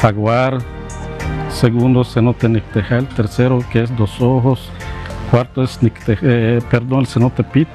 Jaguar, 0.00 0.58
segundo 1.50 2.04
cenote 2.04 2.48
Nictejal, 2.48 3.08
tercero 3.08 3.58
que 3.72 3.82
es 3.82 3.96
Dos 3.96 4.20
Ojos, 4.20 4.70
cuarto 5.30 5.64
es 5.64 5.78
eh, 5.82 6.60
perdón, 6.70 7.00
el 7.00 7.06
cenote 7.06 7.42
Pit 7.42 7.68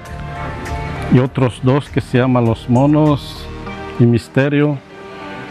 y 1.13 1.19
otros 1.19 1.61
dos 1.63 1.89
que 1.89 2.01
se 2.01 2.17
llaman 2.17 2.45
Los 2.45 2.69
Monos 2.69 3.47
y 3.99 4.05
Misterio. 4.05 4.79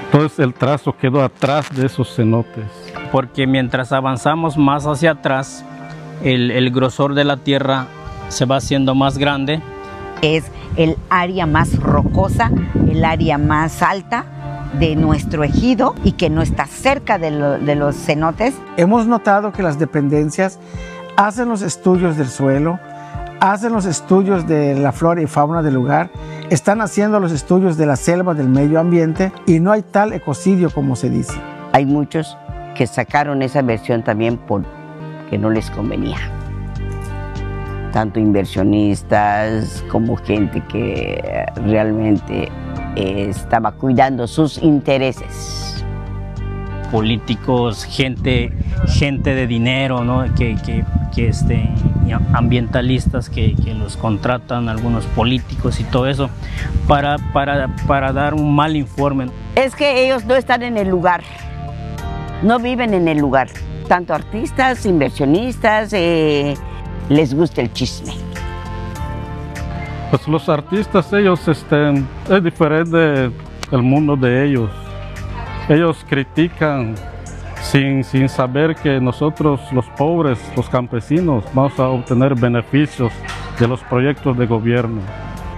Entonces 0.07 0.40
el 0.40 0.53
trazo 0.53 0.94
quedó 0.96 1.22
atrás 1.22 1.68
de 1.75 1.87
esos 1.87 2.14
cenotes. 2.14 2.66
Porque 3.12 3.46
mientras 3.46 3.92
avanzamos 3.92 4.59
más 4.59 4.85
hacia 4.87 5.12
atrás, 5.12 5.64
el, 6.25 6.51
el 6.51 6.70
grosor 6.70 7.14
de 7.14 7.25
la 7.25 7.38
tierra 7.38 7.87
se 8.29 8.44
va 8.44 8.57
haciendo 8.57 8.94
más 8.94 9.16
grande. 9.16 9.62
Es 10.20 10.51
el 10.77 10.96
área 11.09 11.46
más 11.46 11.79
rocosa, 11.79 12.51
el 12.90 13.05
área 13.05 13.38
más 13.38 13.83
alta 13.83 14.25
de 14.79 14.96
nuestro 14.96 15.44
ejido 15.44 15.94
y 16.03 16.12
que 16.12 16.29
no 16.29 16.42
está 16.42 16.66
cerca 16.66 17.18
de, 17.18 17.31
lo, 17.31 17.59
de 17.59 17.75
los 17.77 17.94
cenotes. 17.96 18.55
Hemos 18.77 19.06
notado 19.06 19.52
que 19.52 19.63
las 19.63 19.79
dependencias 19.79 20.58
hacen 21.17 21.48
los 21.48 21.63
estudios 21.63 22.17
del 22.17 22.29
suelo, 22.29 22.81
hacen 23.43 23.73
los 23.73 23.87
estudios 23.87 24.47
de 24.47 24.79
la 24.79 24.93
flora 24.93 25.21
y 25.21 25.27
fauna 25.27 25.63
del 25.63 25.75
lugar, 25.75 26.11
están 26.49 26.81
haciendo 26.81 27.19
los 27.19 27.33
estudios 27.33 27.77
de 27.77 27.87
la 27.87 27.97
selva 27.97 28.35
del 28.35 28.49
medio 28.49 28.79
ambiente 28.79 29.33
y 29.47 29.59
no 29.59 29.73
hay 29.73 29.83
tal 29.83 30.13
ecocidio 30.13 30.71
como 30.71 30.95
se 30.95 31.11
dice. 31.11 31.35
Hay 31.73 31.85
muchos 31.85 32.38
que 32.77 32.87
sacaron 32.87 33.43
esa 33.43 33.61
versión 33.63 34.05
también 34.05 34.38
porque 34.47 35.38
no 35.40 35.51
les 35.51 35.73
convenía. 35.73 36.19
Tanto 37.90 38.21
inversionistas 38.21 39.85
como 39.90 40.17
gente 40.19 40.63
que 40.69 41.45
realmente 41.67 42.49
estaba 42.95 43.73
cuidando 43.73 44.29
sus 44.29 44.63
intereses. 44.63 45.71
Políticos, 46.93 47.85
gente, 47.85 48.53
gente 48.87 49.35
de 49.35 49.49
dinero, 49.49 50.05
¿no? 50.05 50.25
que, 50.37 50.57
que, 50.65 50.85
que 51.13 51.29
este, 51.29 51.69
ambientalistas 52.35 53.29
que, 53.31 53.55
que, 53.55 53.75
los 53.75 53.97
contratan, 53.97 54.69
algunos 54.69 55.07
políticos 55.07 55.81
y 55.81 55.85
todo 55.85 56.07
eso, 56.07 56.31
para, 56.87 57.17
para, 57.33 57.75
para 57.87 58.13
dar 58.13 58.35
un 58.35 58.55
mal 58.55 58.77
informe. 58.77 59.29
Es 59.57 59.75
que 59.75 60.05
ellos 60.05 60.25
no 60.25 60.37
están 60.37 60.63
en 60.63 60.77
el 60.77 60.88
lugar, 60.88 61.23
no 62.43 62.59
viven 62.59 62.95
en 62.95 63.09
el 63.09 63.19
lugar. 63.19 63.49
Tanto 63.88 64.15
artistas, 64.15 64.87
inversionistas, 64.87 65.93
eh, 65.93 66.55
les 67.09 67.35
gusta 67.35 67.63
el 67.63 67.73
chisme. 67.73 68.13
Pues 70.11 70.29
los 70.29 70.49
artistas, 70.49 71.13
ellos, 71.13 71.49
este, 71.49 71.95
es 72.29 72.45
diferente 72.45 73.31
el 73.71 73.83
mundo 73.83 74.15
de 74.15 74.45
ellos. 74.47 74.71
Ellos 75.69 76.04
critican 76.08 76.94
sin, 77.63 78.02
sin 78.02 78.29
saber 78.29 78.75
que 78.75 79.00
nosotros, 79.00 79.60
los 79.73 79.87
pobres, 79.90 80.38
los 80.56 80.69
campesinos, 80.69 81.44
vamos 81.54 81.79
a 81.79 81.88
obtener 81.88 82.35
beneficios 82.35 83.13
de 83.58 83.69
los 83.69 83.81
proyectos 83.85 84.37
de 84.37 84.46
gobierno. 84.46 85.00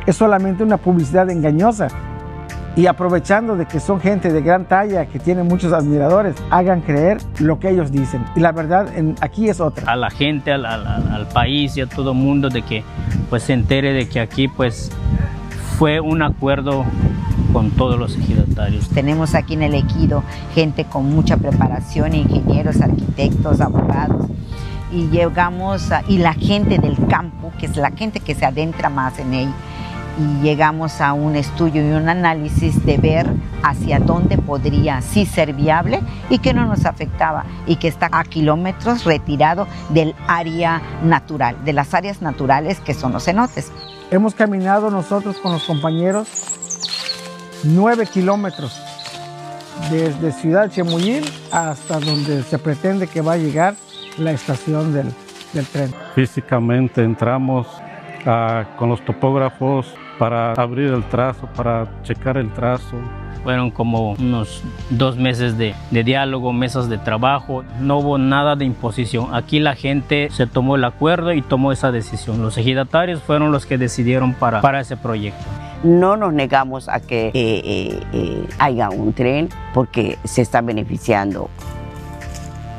Es 0.07 0.17
solamente 0.17 0.63
una 0.63 0.77
publicidad 0.77 1.31
engañosa 1.31 1.89
y 2.77 2.87
aprovechando 2.87 3.57
de 3.57 3.67
que 3.67 3.81
son 3.81 4.01
gente 4.01 4.31
de 4.31 4.43
gran 4.43 4.67
talla, 4.67 5.07
que 5.07 5.19
tienen 5.19 5.47
muchos 5.47 5.73
admiradores, 5.73 6.35
hagan 6.51 6.83
creer 6.83 7.19
lo 7.39 7.59
que 7.59 7.71
ellos 7.71 7.91
dicen. 7.91 8.25
Y 8.37 8.41
la 8.41 8.53
verdad 8.53 8.95
en, 8.95 9.15
aquí 9.23 9.49
es 9.49 9.61
otra. 9.61 9.91
A 9.91 9.97
la 9.97 10.11
gente, 10.11 10.53
al, 10.53 10.67
al, 10.67 10.87
al 10.87 11.27
país 11.29 11.77
y 11.79 11.81
a 11.81 11.87
todo 11.87 12.11
el 12.11 12.19
mundo 12.19 12.51
de 12.51 12.61
que 12.61 12.85
pues 13.31 13.45
se 13.45 13.55
entere 13.55 13.95
de 13.95 14.09
que 14.09 14.21
aquí 14.21 14.49
pues 14.49 14.91
fue 15.79 16.01
un 16.01 16.23
acuerdo 16.23 16.85
con 17.55 17.71
todos 17.71 17.97
los 17.97 18.17
ejidatarios. 18.17 18.89
Tenemos 18.89 19.37
aquí 19.37 19.55
en 19.55 19.63
el 19.63 19.75
ejido 19.75 20.25
gente 20.55 20.85
con 20.85 21.09
mucha 21.09 21.37
preparación, 21.37 22.13
ingenieros, 22.13 22.81
arquitectos, 22.81 23.61
abogados. 23.61 24.27
Y 24.93 25.09
llegamos, 25.09 25.93
a, 25.93 26.03
y 26.09 26.19
la 26.19 26.35
gente 26.35 26.79
del 26.79 26.97
campo, 27.07 27.53
que 27.59 27.67
es 27.67 27.77
la 27.77 27.93
gente 27.93 28.19
que 28.19 28.35
se 28.35 28.45
adentra 28.45 28.91
más 28.91 29.21
en 29.21 29.35
él, 29.35 29.49
y 30.19 30.43
llegamos 30.43 31.01
a 31.01 31.13
un 31.13 31.37
estudio 31.37 31.89
y 31.89 31.93
un 31.93 32.09
análisis 32.09 32.85
de 32.85 32.97
ver 32.99 33.27
hacia 33.63 34.01
dónde 34.01 34.37
podría 34.37 35.01
sí 35.01 35.25
ser 35.25 35.53
viable 35.53 36.01
y 36.31 36.39
que 36.39 36.55
no 36.55 36.67
nos 36.67 36.85
afectaba 36.87 37.45
y 37.67 37.77
que 37.77 37.89
está 37.89 38.09
a 38.13 38.25
kilómetros 38.25 39.05
retirado 39.05 39.67
del 39.91 40.15
área 40.29 40.83
natural, 41.03 41.57
de 41.65 41.73
las 41.73 41.95
áreas 41.95 42.21
naturales 42.21 42.81
que 42.81 42.95
son 42.95 43.13
los 43.13 43.25
cenotes. 43.25 43.73
Hemos 44.11 44.35
caminado 44.35 44.91
nosotros 44.91 45.39
con 45.39 45.53
los 45.53 45.65
compañeros 45.65 46.29
nueve 47.65 48.07
kilómetros 48.07 48.81
desde 49.91 50.33
Ciudad 50.33 50.71
Chemuyil 50.71 51.25
hasta 51.53 51.99
donde 51.99 52.43
se 52.43 52.59
pretende 52.59 53.07
que 53.07 53.21
va 53.21 53.33
a 53.33 53.37
llegar 53.37 53.75
la 54.19 54.33
estación 54.33 54.93
del, 54.93 55.09
del 55.53 55.67
tren. 55.67 55.93
Físicamente 56.15 57.03
entramos 57.03 57.67
uh, 58.27 58.77
con 58.79 58.89
los 58.89 59.05
topógrafos 59.05 59.93
para 60.19 60.53
abrir 60.53 60.93
el 60.93 61.03
trazo, 61.05 61.49
para 61.57 61.89
checar 62.03 62.37
el 62.37 62.53
trazo. 62.53 62.97
Fueron 63.43 63.71
como 63.71 64.13
unos 64.13 64.63
dos 64.89 65.17
meses 65.17 65.59
de, 65.59 65.75
de, 65.91 66.05
diálogo, 66.05 66.55
mesas 66.55 66.89
de 66.89 66.97
trabajo, 66.97 67.63
no 67.79 67.99
hubo 67.99 68.17
nada 68.17 68.57
de 68.57 68.65
imposición. 68.65 69.35
Aquí 69.35 69.61
la 69.61 69.75
gente 69.75 70.29
se 70.31 70.47
tomó 70.47 70.77
el 70.77 70.85
acuerdo 70.85 71.33
y 71.35 71.43
tomó 71.43 71.71
esa 71.71 71.93
decisión. 71.93 72.41
Los 72.41 72.57
ejidatarios 72.57 73.21
fueron 73.23 73.53
los 73.53 73.67
que 73.67 73.77
decidieron 73.77 74.33
para, 74.33 74.63
para 74.63 74.81
ese 74.81 74.97
proyecto. 74.97 75.45
No 75.85 76.17
nos 76.17 76.33
negamos 76.33 76.89
a 76.89 76.99
que 77.01 77.29
eh, 77.29 77.33
eh, 77.35 78.01
eh, 78.13 78.49
haya 78.59 78.91
un 78.91 79.13
tren 79.13 79.49
porque 79.73 80.19
se 80.25 80.43
está 80.43 80.61
beneficiando 80.61 81.49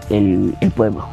el, 0.09 0.55
el 0.59 0.71
pueblo 0.71 1.07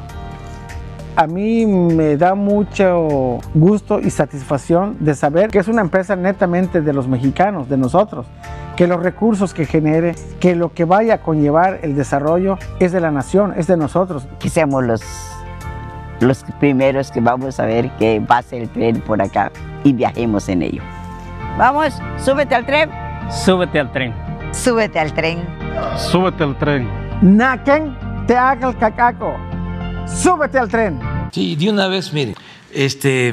a 1.17 1.27
mí 1.27 1.67
me 1.67 2.17
da 2.17 2.35
mucho 2.35 3.39
gusto 3.55 4.01
y 4.01 4.11
satisfacción 4.11 4.97
de 5.01 5.15
saber 5.15 5.51
que 5.51 5.59
es 5.59 5.69
una 5.69 5.83
empresa 5.83 6.17
netamente 6.17 6.81
de 6.81 6.93
los 6.93 7.07
mexicanos, 7.07 7.69
de 7.69 7.77
nosotros, 7.77 8.27
que 8.77 8.87
los 8.87 9.03
recursos 9.03 9.53
que 9.53 9.67
genere, 9.67 10.15
que 10.41 10.55
lo 10.55 10.73
que 10.73 10.85
vaya 10.85 11.15
a 11.15 11.19
conllevar 11.19 11.81
el 11.83 11.95
desarrollo 11.95 12.59
es 12.81 12.93
de 12.93 13.01
la 13.01 13.11
nación, 13.11 13.53
es 13.57 13.67
de 13.67 13.77
nosotros. 13.77 14.27
Que 14.39 14.49
seamos 14.49 14.85
los, 14.85 15.03
los 16.21 16.45
primeros 16.59 17.11
que 17.11 17.21
vamos 17.21 17.61
a 17.61 17.67
ver 17.67 17.91
que 17.99 18.23
pase 18.27 18.63
el 18.63 18.69
tren 18.71 19.01
por 19.01 19.21
acá 19.21 19.53
y 19.85 19.93
viajemos 19.93 20.49
en 20.49 20.63
ello. 20.63 20.83
Vamos, 21.59 21.95
súbete 22.19 22.55
al 22.55 22.67
tren. 22.67 22.91
Súbete 23.31 23.79
al 23.79 23.93
tren. 23.93 24.15
Súbete 24.53 24.99
al 24.99 25.13
tren. 25.13 25.47
Súbete 25.97 26.45
al 26.45 26.59
tren. 26.59 26.89
Naquen 27.23 27.97
te 28.27 28.37
haga 28.37 28.69
el 28.69 28.77
cacaco. 28.77 29.37
¡Súbete 30.07 30.59
al 30.59 30.69
tren! 30.69 31.01
Sí, 31.31 31.57
de 31.57 31.71
una 31.71 31.89
vez, 31.89 32.13
mire, 32.13 32.35
este, 32.73 33.33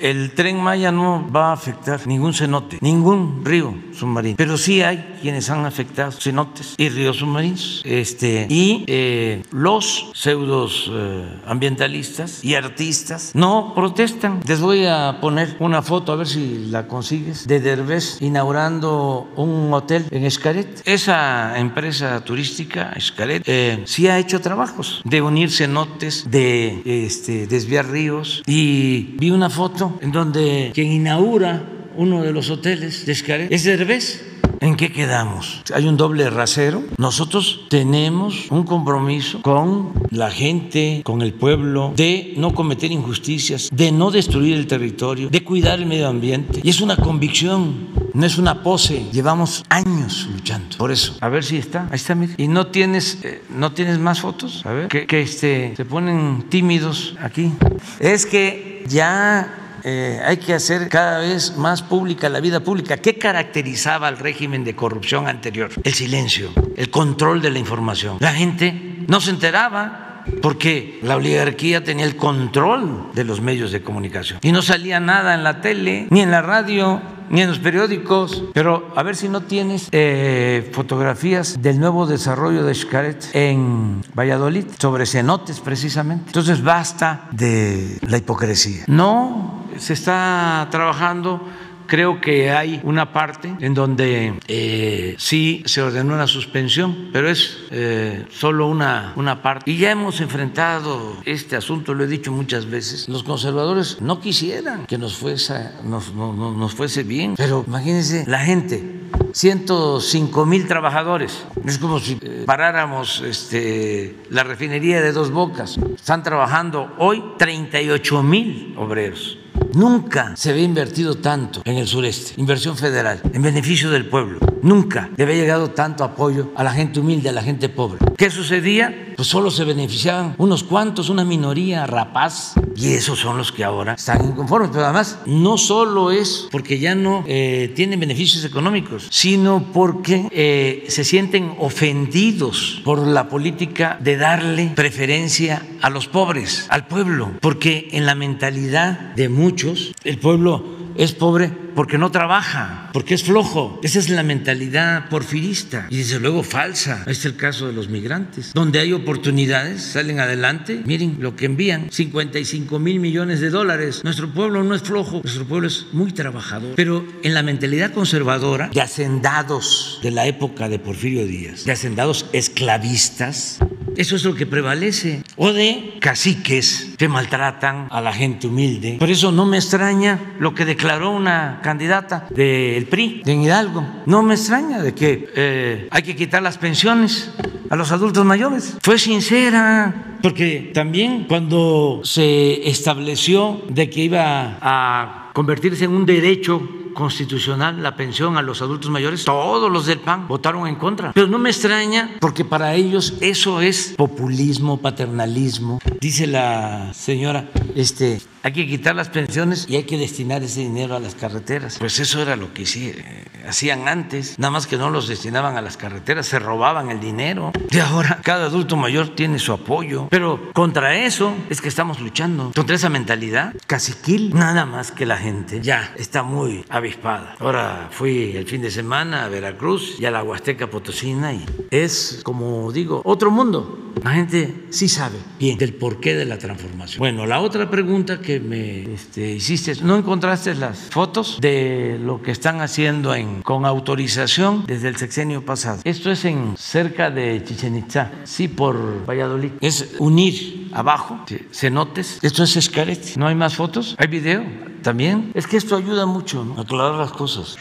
el 0.00 0.32
tren 0.32 0.60
Maya 0.60 0.92
no 0.92 1.28
va 1.34 1.50
a 1.50 1.52
afectar 1.52 2.06
ningún 2.06 2.34
cenote, 2.34 2.78
ningún 2.80 3.44
río 3.44 3.74
submarino, 3.92 4.36
pero 4.36 4.56
sí 4.56 4.82
hay 4.82 5.16
quienes 5.20 5.48
han 5.50 5.64
afectado 5.64 6.12
cenotes 6.12 6.74
y 6.76 6.88
ríos 6.88 7.18
submarinos. 7.18 7.82
Este, 7.84 8.46
y 8.48 8.84
eh, 8.86 9.42
los 9.50 10.10
pseudos 10.14 10.90
eh, 10.92 11.24
ambientalistas 11.46 12.44
y 12.44 12.54
artistas 12.54 13.32
no 13.34 13.72
protestan. 13.74 14.40
Les 14.46 14.60
voy 14.60 14.86
a 14.86 15.18
poner 15.20 15.56
una 15.60 15.82
foto, 15.82 16.12
a 16.12 16.16
ver 16.16 16.26
si 16.26 16.66
la 16.70 16.86
consigues, 16.86 17.46
de 17.46 17.60
Derbez 17.60 18.20
inaugurando 18.20 19.28
un 19.36 19.72
hotel 19.72 20.06
en 20.10 20.24
Escaret. 20.24 20.82
Esa 20.84 21.58
empresa 21.58 22.24
turística, 22.24 22.92
Escaret, 22.96 23.42
eh, 23.46 23.82
sí 23.86 24.08
ha 24.08 24.18
hecho 24.18 24.40
trabajos 24.40 25.02
de 25.04 25.22
unir 25.22 25.50
cenotes, 25.50 26.30
de 26.30 26.82
este, 26.84 27.46
desviar 27.46 27.88
ríos 27.88 28.42
y 28.46 29.14
vi 29.18 29.30
una 29.30 29.50
foto 29.50 29.83
en 30.00 30.12
donde 30.12 30.70
quien 30.74 30.92
inaugura 30.92 31.62
uno 31.96 32.22
de 32.22 32.32
los 32.32 32.50
hoteles 32.50 33.06
de 33.06 33.12
Escaret 33.12 33.52
es 33.52 33.64
Derbez. 33.64 34.34
¿En 34.60 34.76
qué 34.76 34.90
quedamos? 34.90 35.62
Hay 35.74 35.86
un 35.86 35.98
doble 35.98 36.30
rasero. 36.30 36.82
Nosotros 36.96 37.66
tenemos 37.68 38.50
un 38.50 38.64
compromiso 38.64 39.42
con 39.42 39.92
la 40.10 40.30
gente, 40.30 41.02
con 41.04 41.20
el 41.20 41.34
pueblo, 41.34 41.92
de 41.94 42.32
no 42.38 42.54
cometer 42.54 42.90
injusticias, 42.90 43.68
de 43.70 43.92
no 43.92 44.10
destruir 44.10 44.56
el 44.56 44.66
territorio, 44.66 45.28
de 45.28 45.44
cuidar 45.44 45.80
el 45.80 45.86
medio 45.86 46.08
ambiente. 46.08 46.60
Y 46.62 46.70
es 46.70 46.80
una 46.80 46.96
convicción, 46.96 47.88
no 48.14 48.24
es 48.24 48.38
una 48.38 48.62
pose. 48.62 49.04
Llevamos 49.12 49.64
años 49.68 50.28
luchando 50.32 50.78
por 50.78 50.90
eso. 50.90 51.16
A 51.20 51.28
ver 51.28 51.44
si 51.44 51.58
está. 51.58 51.86
Ahí 51.90 51.96
está, 51.96 52.14
mire. 52.14 52.34
Y 52.38 52.48
no 52.48 52.68
tienes, 52.68 53.18
eh, 53.22 53.42
no 53.50 53.72
tienes 53.72 53.98
más 53.98 54.20
fotos. 54.20 54.64
A 54.64 54.72
ver, 54.72 54.88
que, 54.88 55.06
que 55.06 55.20
este, 55.20 55.74
se 55.76 55.84
ponen 55.84 56.46
tímidos 56.48 57.16
aquí. 57.20 57.52
Es 58.00 58.24
que 58.24 58.84
ya 58.88 59.63
eh, 59.86 60.18
hay 60.24 60.38
que 60.38 60.54
hacer 60.54 60.88
cada 60.88 61.18
vez 61.18 61.58
más 61.58 61.82
pública 61.82 62.30
la 62.30 62.40
vida 62.40 62.60
pública. 62.60 62.96
¿Qué 62.96 63.18
caracterizaba 63.18 64.08
al 64.08 64.18
régimen 64.18 64.64
de 64.64 64.74
corrupción 64.74 65.28
anterior? 65.28 65.70
El 65.82 65.92
silencio, 65.92 66.50
el 66.76 66.88
control 66.88 67.42
de 67.42 67.50
la 67.50 67.58
información. 67.58 68.16
La 68.20 68.32
gente 68.32 69.04
no 69.06 69.20
se 69.20 69.30
enteraba 69.30 70.24
porque 70.40 70.98
la 71.02 71.16
oligarquía 71.16 71.84
tenía 71.84 72.06
el 72.06 72.16
control 72.16 73.10
de 73.12 73.24
los 73.24 73.42
medios 73.42 73.72
de 73.72 73.82
comunicación 73.82 74.38
y 74.42 74.52
no 74.52 74.62
salía 74.62 75.00
nada 75.00 75.34
en 75.34 75.44
la 75.44 75.60
tele, 75.60 76.06
ni 76.08 76.22
en 76.22 76.30
la 76.30 76.40
radio, 76.40 77.02
ni 77.34 77.42
en 77.42 77.48
los 77.48 77.58
periódicos. 77.58 78.44
Pero 78.54 78.92
a 78.94 79.02
ver 79.02 79.16
si 79.16 79.28
no 79.28 79.42
tienes 79.42 79.88
eh, 79.90 80.70
fotografías 80.72 81.60
del 81.60 81.80
nuevo 81.80 82.06
desarrollo 82.06 82.64
de 82.64 82.74
Xcaret 82.74 83.28
en 83.32 84.02
Valladolid, 84.16 84.66
sobre 84.78 85.04
cenotes 85.04 85.58
precisamente. 85.58 86.26
Entonces 86.28 86.62
basta 86.62 87.28
de 87.32 87.98
la 88.02 88.18
hipocresía. 88.18 88.84
No 88.86 89.64
se 89.76 89.94
está 89.94 90.68
trabajando 90.70 91.40
creo 91.86 92.20
que 92.20 92.50
hay 92.50 92.80
una 92.82 93.12
parte 93.12 93.54
en 93.60 93.74
donde 93.74 94.38
eh, 94.48 95.14
sí 95.18 95.62
se 95.66 95.82
ordenó 95.82 96.14
una 96.14 96.26
suspensión, 96.26 97.10
pero 97.12 97.28
es 97.28 97.58
eh, 97.70 98.24
solo 98.30 98.68
una, 98.68 99.12
una 99.16 99.42
parte. 99.42 99.70
Y 99.70 99.78
ya 99.78 99.90
hemos 99.90 100.20
enfrentado 100.20 101.16
este 101.24 101.56
asunto, 101.56 101.94
lo 101.94 102.04
he 102.04 102.06
dicho 102.06 102.32
muchas 102.32 102.66
veces. 102.66 103.08
Los 103.08 103.22
conservadores 103.22 104.00
no 104.00 104.20
quisieran 104.20 104.86
que 104.86 104.98
nos 104.98 105.16
fuese, 105.16 105.70
nos, 105.84 106.14
nos 106.14 106.74
fuese 106.74 107.02
bien, 107.02 107.34
pero 107.36 107.64
imagínense 107.66 108.24
la 108.26 108.40
gente 108.40 109.04
105 109.32 110.46
mil 110.46 110.66
trabajadores. 110.66 111.44
Es 111.64 111.78
como 111.78 111.98
si 111.98 112.18
eh, 112.22 112.44
paráramos 112.46 113.20
este, 113.22 114.16
la 114.30 114.44
refinería 114.44 115.00
de 115.00 115.12
dos 115.12 115.30
bocas. 115.30 115.78
Están 115.96 116.22
trabajando 116.22 116.92
hoy 116.98 117.22
38 117.38 118.22
mil 118.22 118.74
obreros. 118.78 119.38
Nunca 119.74 120.36
se 120.36 120.50
había 120.50 120.62
invertido 120.62 121.16
tanto 121.16 121.60
en 121.64 121.78
el 121.78 121.88
sureste, 121.88 122.34
inversión 122.36 122.76
federal, 122.76 123.20
en 123.32 123.42
beneficio 123.42 123.90
del 123.90 124.06
pueblo. 124.06 124.38
Nunca 124.62 125.10
le 125.16 125.24
había 125.24 125.36
llegado 125.36 125.70
tanto 125.70 126.04
apoyo 126.04 126.52
a 126.54 126.62
la 126.62 126.72
gente 126.72 127.00
humilde, 127.00 127.28
a 127.28 127.32
la 127.32 127.42
gente 127.42 127.68
pobre. 127.68 127.98
¿Qué 128.16 128.30
sucedía? 128.30 129.12
Pues 129.16 129.28
solo 129.28 129.50
se 129.50 129.64
beneficiaban 129.64 130.34
unos 130.38 130.64
cuantos, 130.64 131.08
una 131.08 131.24
minoría 131.24 131.86
rapaz, 131.86 132.54
y 132.76 132.94
esos 132.94 133.18
son 133.18 133.36
los 133.36 133.52
que 133.52 133.64
ahora 133.64 133.94
están 133.94 134.24
inconformes. 134.24 134.70
Pero 134.72 134.84
además, 134.84 135.18
no 135.26 135.58
solo 135.58 136.10
es 136.10 136.48
porque 136.50 136.78
ya 136.78 136.94
no 136.94 137.24
eh, 137.26 137.72
tienen 137.74 138.00
beneficios 138.00 138.44
económicos, 138.44 139.08
sino 139.10 139.72
porque 139.72 140.28
eh, 140.30 140.84
se 140.88 141.04
sienten 141.04 141.54
ofendidos 141.58 142.80
por 142.84 143.06
la 143.06 143.28
política 143.28 143.98
de 144.00 144.16
darle 144.16 144.72
preferencia 144.74 145.62
a 145.82 145.90
los 145.90 146.08
pobres, 146.08 146.66
al 146.70 146.86
pueblo, 146.86 147.32
porque 147.40 147.88
en 147.92 148.06
la 148.06 148.14
mentalidad 148.14 149.14
de 149.14 149.28
muchos, 149.28 149.63
el 150.04 150.18
pueblo 150.18 150.62
es 150.96 151.12
pobre 151.12 151.63
porque 151.74 151.98
no 151.98 152.10
trabaja, 152.10 152.90
porque 152.92 153.14
es 153.14 153.24
flojo. 153.24 153.80
Esa 153.82 153.98
es 153.98 154.08
la 154.08 154.22
mentalidad 154.22 155.08
porfirista 155.08 155.86
y 155.90 155.98
desde 155.98 156.20
luego 156.20 156.42
falsa. 156.42 156.98
Este 157.00 157.12
es 157.12 157.24
el 157.26 157.36
caso 157.36 157.66
de 157.66 157.72
los 157.72 157.88
migrantes. 157.88 158.52
Donde 158.54 158.78
hay 158.78 158.92
oportunidades, 158.92 159.82
salen 159.82 160.20
adelante. 160.20 160.82
Miren 160.84 161.18
lo 161.20 161.36
que 161.36 161.46
envían, 161.46 161.88
55 161.90 162.78
mil 162.78 163.00
millones 163.00 163.40
de 163.40 163.50
dólares. 163.50 164.02
Nuestro 164.04 164.32
pueblo 164.32 164.62
no 164.62 164.74
es 164.74 164.82
flojo, 164.82 165.20
nuestro 165.22 165.44
pueblo 165.46 165.68
es 165.68 165.86
muy 165.92 166.12
trabajador. 166.12 166.74
Pero 166.76 167.04
en 167.22 167.34
la 167.34 167.42
mentalidad 167.42 167.92
conservadora 167.92 168.68
de 168.68 168.80
hacendados 168.80 169.98
de 170.02 170.10
la 170.10 170.26
época 170.26 170.68
de 170.68 170.78
Porfirio 170.78 171.26
Díaz, 171.26 171.64
de 171.64 171.72
hacendados 171.72 172.26
esclavistas, 172.32 173.58
eso 173.96 174.16
es 174.16 174.24
lo 174.24 174.34
que 174.34 174.46
prevalece. 174.46 175.22
O 175.36 175.52
de 175.52 175.98
caciques 176.00 176.90
que 176.98 177.08
maltratan 177.08 177.86
a 177.90 178.00
la 178.00 178.12
gente 178.12 178.46
humilde. 178.46 178.96
Por 178.98 179.10
eso 179.10 179.30
no 179.30 179.46
me 179.46 179.56
extraña 179.56 180.34
lo 180.38 180.54
que 180.54 180.64
declaró 180.64 181.10
una 181.10 181.60
candidata 181.64 182.26
del 182.28 182.84
PRI, 182.86 183.22
de 183.24 183.32
Hidalgo. 183.32 183.82
No 184.04 184.22
me 184.22 184.34
extraña 184.34 184.82
de 184.82 184.94
que 184.94 185.32
eh, 185.34 185.88
hay 185.90 186.02
que 186.02 186.14
quitar 186.14 186.42
las 186.42 186.58
pensiones 186.58 187.32
a 187.70 187.76
los 187.76 187.90
adultos 187.90 188.22
mayores. 188.26 188.76
Fue 188.82 188.98
sincera, 188.98 190.18
porque 190.20 190.70
también 190.74 191.24
cuando 191.26 192.02
se 192.04 192.68
estableció 192.68 193.62
de 193.70 193.88
que 193.88 194.02
iba 194.02 194.58
a 194.60 195.30
convertirse 195.32 195.86
en 195.86 195.92
un 195.92 196.04
derecho 196.04 196.60
constitucional 196.94 197.82
la 197.82 197.96
pensión 197.96 198.36
a 198.38 198.42
los 198.42 198.62
adultos 198.62 198.90
mayores, 198.90 199.24
todos 199.24 199.70
los 199.70 199.86
del 199.86 199.98
PAN 199.98 200.28
votaron 200.28 200.66
en 200.66 200.76
contra. 200.76 201.12
Pero 201.12 201.26
no 201.26 201.38
me 201.38 201.50
extraña 201.50 202.10
porque 202.20 202.44
para 202.44 202.74
ellos 202.74 203.14
eso 203.20 203.60
es 203.60 203.94
populismo, 203.96 204.80
paternalismo. 204.80 205.80
Dice 206.00 206.26
la 206.26 206.92
señora, 206.94 207.50
este, 207.74 208.20
hay 208.42 208.52
que 208.52 208.66
quitar 208.66 208.94
las 208.94 209.08
pensiones 209.08 209.66
y 209.68 209.76
hay 209.76 209.84
que 209.84 209.96
destinar 209.96 210.42
ese 210.42 210.60
dinero 210.60 210.94
a 210.94 211.00
las 211.00 211.14
carreteras. 211.14 211.78
Pues 211.78 211.98
eso 211.98 212.20
era 212.20 212.36
lo 212.36 212.52
que 212.52 212.66
sí, 212.66 212.92
eh, 212.94 213.24
hacían 213.48 213.88
antes, 213.88 214.38
nada 214.38 214.50
más 214.50 214.66
que 214.66 214.76
no 214.76 214.90
los 214.90 215.08
destinaban 215.08 215.56
a 215.56 215.62
las 215.62 215.76
carreteras, 215.76 216.26
se 216.26 216.38
robaban 216.38 216.90
el 216.90 217.00
dinero. 217.00 217.52
Y 217.70 217.78
ahora 217.78 218.20
cada 218.22 218.46
adulto 218.46 218.76
mayor 218.76 219.14
tiene 219.14 219.38
su 219.38 219.52
apoyo. 219.52 220.08
Pero 220.10 220.52
contra 220.52 220.96
eso 220.96 221.34
es 221.50 221.60
que 221.60 221.68
estamos 221.68 222.00
luchando, 222.00 222.52
contra 222.54 222.76
esa 222.76 222.88
mentalidad 222.88 223.54
caciquil, 223.66 224.34
nada 224.34 224.66
más 224.66 224.92
que 224.92 225.06
la 225.06 225.16
gente 225.16 225.60
ya 225.60 225.92
está 225.96 226.22
muy 226.22 226.64
avispada. 226.68 227.36
Ahora 227.38 227.88
fui 227.90 228.36
el 228.36 228.46
fin 228.46 228.62
de 228.62 228.70
semana 228.70 229.24
a 229.24 229.28
Veracruz 229.28 229.96
y 229.98 230.06
a 230.06 230.10
la 230.10 230.22
Huasteca 230.22 230.68
Potosina 230.68 231.32
y 231.32 231.44
es, 231.70 232.20
como 232.22 232.70
digo, 232.72 233.02
otro 233.04 233.30
mundo. 233.30 233.80
La 234.02 234.10
gente 234.10 234.66
sí 234.70 234.88
sabe 234.88 235.16
bien 235.38 235.56
del 235.56 235.72
porqué 235.72 236.14
de 236.14 236.24
la 236.24 236.36
transformación. 236.38 236.98
Bueno, 236.98 237.26
la 237.26 237.40
otra 237.40 237.63
pregunta 237.70 238.20
que 238.20 238.40
me 238.40 238.94
este, 238.94 239.32
hiciste, 239.32 239.74
¿no 239.82 239.96
encontraste 239.96 240.54
las 240.54 240.78
fotos 240.90 241.38
de 241.40 241.98
lo 242.00 242.22
que 242.22 242.30
están 242.30 242.60
haciendo 242.60 243.14
en, 243.14 243.42
con 243.42 243.64
autorización 243.64 244.64
desde 244.66 244.88
el 244.88 244.96
sexenio 244.96 245.44
pasado? 245.44 245.80
Esto 245.84 246.10
es 246.10 246.24
en 246.24 246.56
cerca 246.56 247.10
de 247.10 247.42
Chichen 247.44 247.76
Itza, 247.76 248.10
sí, 248.24 248.48
por 248.48 249.06
Valladolid. 249.06 249.52
Es 249.60 249.94
unir 249.98 250.68
abajo, 250.72 251.24
cenotes. 251.52 252.18
Esto 252.22 252.44
es 252.44 252.56
Escaret. 252.56 253.16
¿No 253.16 253.26
hay 253.26 253.34
más 253.34 253.54
fotos? 253.54 253.94
¿Hay 253.98 254.08
video? 254.08 254.44
También. 254.82 255.30
Es 255.34 255.46
que 255.46 255.56
esto 255.56 255.76
ayuda 255.76 256.06
mucho 256.06 256.54
a 256.58 256.62
aclarar 256.62 256.94
las 256.94 257.12
cosas. 257.12 257.56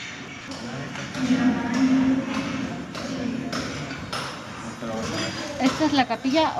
Esta 5.61 5.85
es 5.85 5.93
la 5.93 6.05
capilla. 6.05 6.53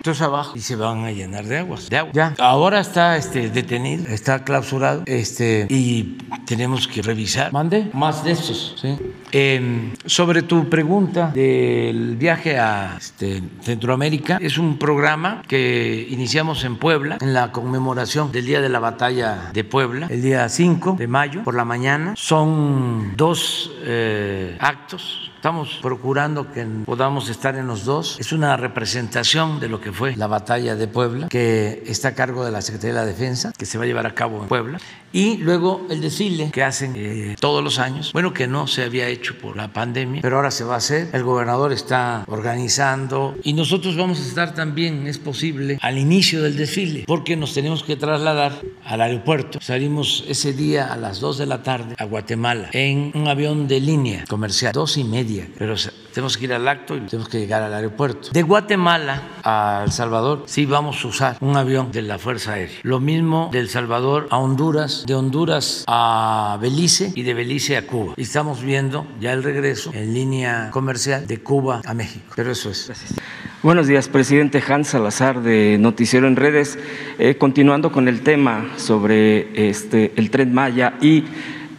Entonces 0.00 0.22
abajo 0.22 0.56
y 0.56 0.60
se 0.60 0.76
van 0.76 1.04
a 1.04 1.12
llenar 1.12 1.44
de 1.44 1.58
aguas, 1.58 1.90
de 1.90 1.98
agua. 1.98 2.12
Ya, 2.14 2.34
ahora 2.38 2.80
está 2.80 3.18
este, 3.18 3.50
detenido, 3.50 4.06
está 4.06 4.44
clausurado, 4.44 5.02
este, 5.04 5.66
y 5.68 6.16
tenemos 6.46 6.88
que 6.88 7.02
revisar. 7.02 7.52
Mande 7.52 7.90
más 7.92 8.24
de 8.24 8.32
estos. 8.32 8.76
¿sí? 8.80 8.96
Eh, 9.30 9.92
sobre 10.06 10.40
tu 10.40 10.70
pregunta 10.70 11.30
del 11.34 12.16
viaje 12.16 12.58
a 12.58 12.96
este, 12.96 13.42
Centroamérica, 13.60 14.38
es 14.40 14.56
un 14.56 14.78
programa 14.78 15.42
que 15.46 16.06
iniciamos 16.08 16.64
en 16.64 16.78
Puebla, 16.78 17.18
en 17.20 17.34
la 17.34 17.52
conmemoración 17.52 18.32
del 18.32 18.46
Día 18.46 18.62
de 18.62 18.70
la 18.70 18.78
Batalla 18.78 19.50
de 19.52 19.64
Puebla, 19.64 20.06
el 20.08 20.22
día 20.22 20.48
5 20.48 20.96
de 20.98 21.08
mayo, 21.08 21.44
por 21.44 21.54
la 21.54 21.66
mañana. 21.66 22.14
Son 22.16 23.18
dos 23.18 23.70
eh, 23.84 24.56
actos 24.60 25.29
Estamos 25.40 25.78
procurando 25.80 26.52
que 26.52 26.66
podamos 26.84 27.30
estar 27.30 27.56
en 27.56 27.66
los 27.66 27.86
dos. 27.86 28.18
Es 28.20 28.30
una 28.30 28.58
representación 28.58 29.58
de 29.58 29.70
lo 29.70 29.80
que 29.80 29.90
fue 29.90 30.14
la 30.14 30.26
batalla 30.26 30.76
de 30.76 30.86
Puebla, 30.86 31.28
que 31.28 31.82
está 31.86 32.08
a 32.08 32.14
cargo 32.14 32.44
de 32.44 32.50
la 32.50 32.60
Secretaría 32.60 32.92
de 32.96 33.00
la 33.00 33.06
Defensa, 33.06 33.50
que 33.56 33.64
se 33.64 33.78
va 33.78 33.84
a 33.84 33.86
llevar 33.86 34.04
a 34.04 34.14
cabo 34.14 34.42
en 34.42 34.48
Puebla. 34.48 34.78
Y 35.12 35.38
luego 35.38 35.86
el 35.88 36.02
desfile 36.02 36.50
que 36.52 36.62
hacen 36.62 36.92
eh, 36.94 37.36
todos 37.40 37.64
los 37.64 37.78
años, 37.78 38.12
bueno, 38.12 38.34
que 38.34 38.46
no 38.46 38.66
se 38.66 38.84
había 38.84 39.08
hecho 39.08 39.36
por 39.38 39.56
la 39.56 39.72
pandemia, 39.72 40.20
pero 40.20 40.36
ahora 40.36 40.50
se 40.50 40.62
va 40.62 40.74
a 40.74 40.76
hacer. 40.76 41.08
El 41.14 41.24
gobernador 41.24 41.72
está 41.72 42.22
organizando 42.28 43.34
y 43.42 43.54
nosotros 43.54 43.96
vamos 43.96 44.20
a 44.20 44.22
estar 44.22 44.54
también, 44.54 45.06
es 45.06 45.18
posible, 45.18 45.78
al 45.80 45.96
inicio 45.96 46.42
del 46.42 46.54
desfile, 46.54 47.04
porque 47.06 47.34
nos 47.34 47.54
tenemos 47.54 47.82
que 47.82 47.96
trasladar 47.96 48.60
al 48.84 49.00
aeropuerto. 49.00 49.58
Salimos 49.62 50.22
ese 50.28 50.52
día 50.52 50.92
a 50.92 50.96
las 50.98 51.18
2 51.18 51.38
de 51.38 51.46
la 51.46 51.62
tarde 51.62 51.96
a 51.98 52.04
Guatemala 52.04 52.68
en 52.72 53.10
un 53.14 53.26
avión 53.26 53.66
de 53.66 53.80
línea 53.80 54.24
comercial, 54.28 54.72
dos 54.74 54.98
y 54.98 55.02
media 55.02 55.29
pero 55.58 55.74
tenemos 56.12 56.36
que 56.36 56.44
ir 56.44 56.52
al 56.52 56.66
acto 56.66 56.96
y 56.96 57.00
tenemos 57.00 57.28
que 57.28 57.38
llegar 57.38 57.62
al 57.62 57.72
aeropuerto. 57.72 58.30
De 58.32 58.42
Guatemala 58.42 59.22
a 59.44 59.82
El 59.84 59.92
Salvador, 59.92 60.44
sí 60.46 60.66
vamos 60.66 61.04
a 61.04 61.08
usar 61.08 61.36
un 61.40 61.56
avión 61.56 61.92
de 61.92 62.02
la 62.02 62.18
Fuerza 62.18 62.54
Aérea. 62.54 62.78
Lo 62.82 63.00
mismo 63.00 63.50
de 63.52 63.60
El 63.60 63.68
Salvador 63.68 64.26
a 64.30 64.38
Honduras, 64.38 65.04
de 65.06 65.14
Honduras 65.14 65.84
a 65.86 66.58
Belice 66.60 67.12
y 67.14 67.22
de 67.22 67.34
Belice 67.34 67.76
a 67.76 67.86
Cuba. 67.86 68.14
Y 68.16 68.22
estamos 68.22 68.62
viendo 68.62 69.06
ya 69.20 69.32
el 69.32 69.42
regreso 69.42 69.92
en 69.94 70.14
línea 70.14 70.70
comercial 70.70 71.26
de 71.26 71.38
Cuba 71.38 71.82
a 71.84 71.94
México. 71.94 72.32
Pero 72.34 72.50
eso 72.52 72.70
es. 72.70 72.90
Buenos 73.62 73.86
días, 73.86 74.08
presidente 74.08 74.62
Hans 74.66 74.88
Salazar 74.88 75.42
de 75.42 75.76
Noticiero 75.78 76.26
en 76.26 76.36
Redes. 76.36 76.78
Eh, 77.18 77.36
continuando 77.36 77.92
con 77.92 78.08
el 78.08 78.22
tema 78.22 78.70
sobre 78.76 79.68
este, 79.68 80.12
el 80.16 80.30
tren 80.30 80.54
Maya 80.54 80.94
y 81.02 81.24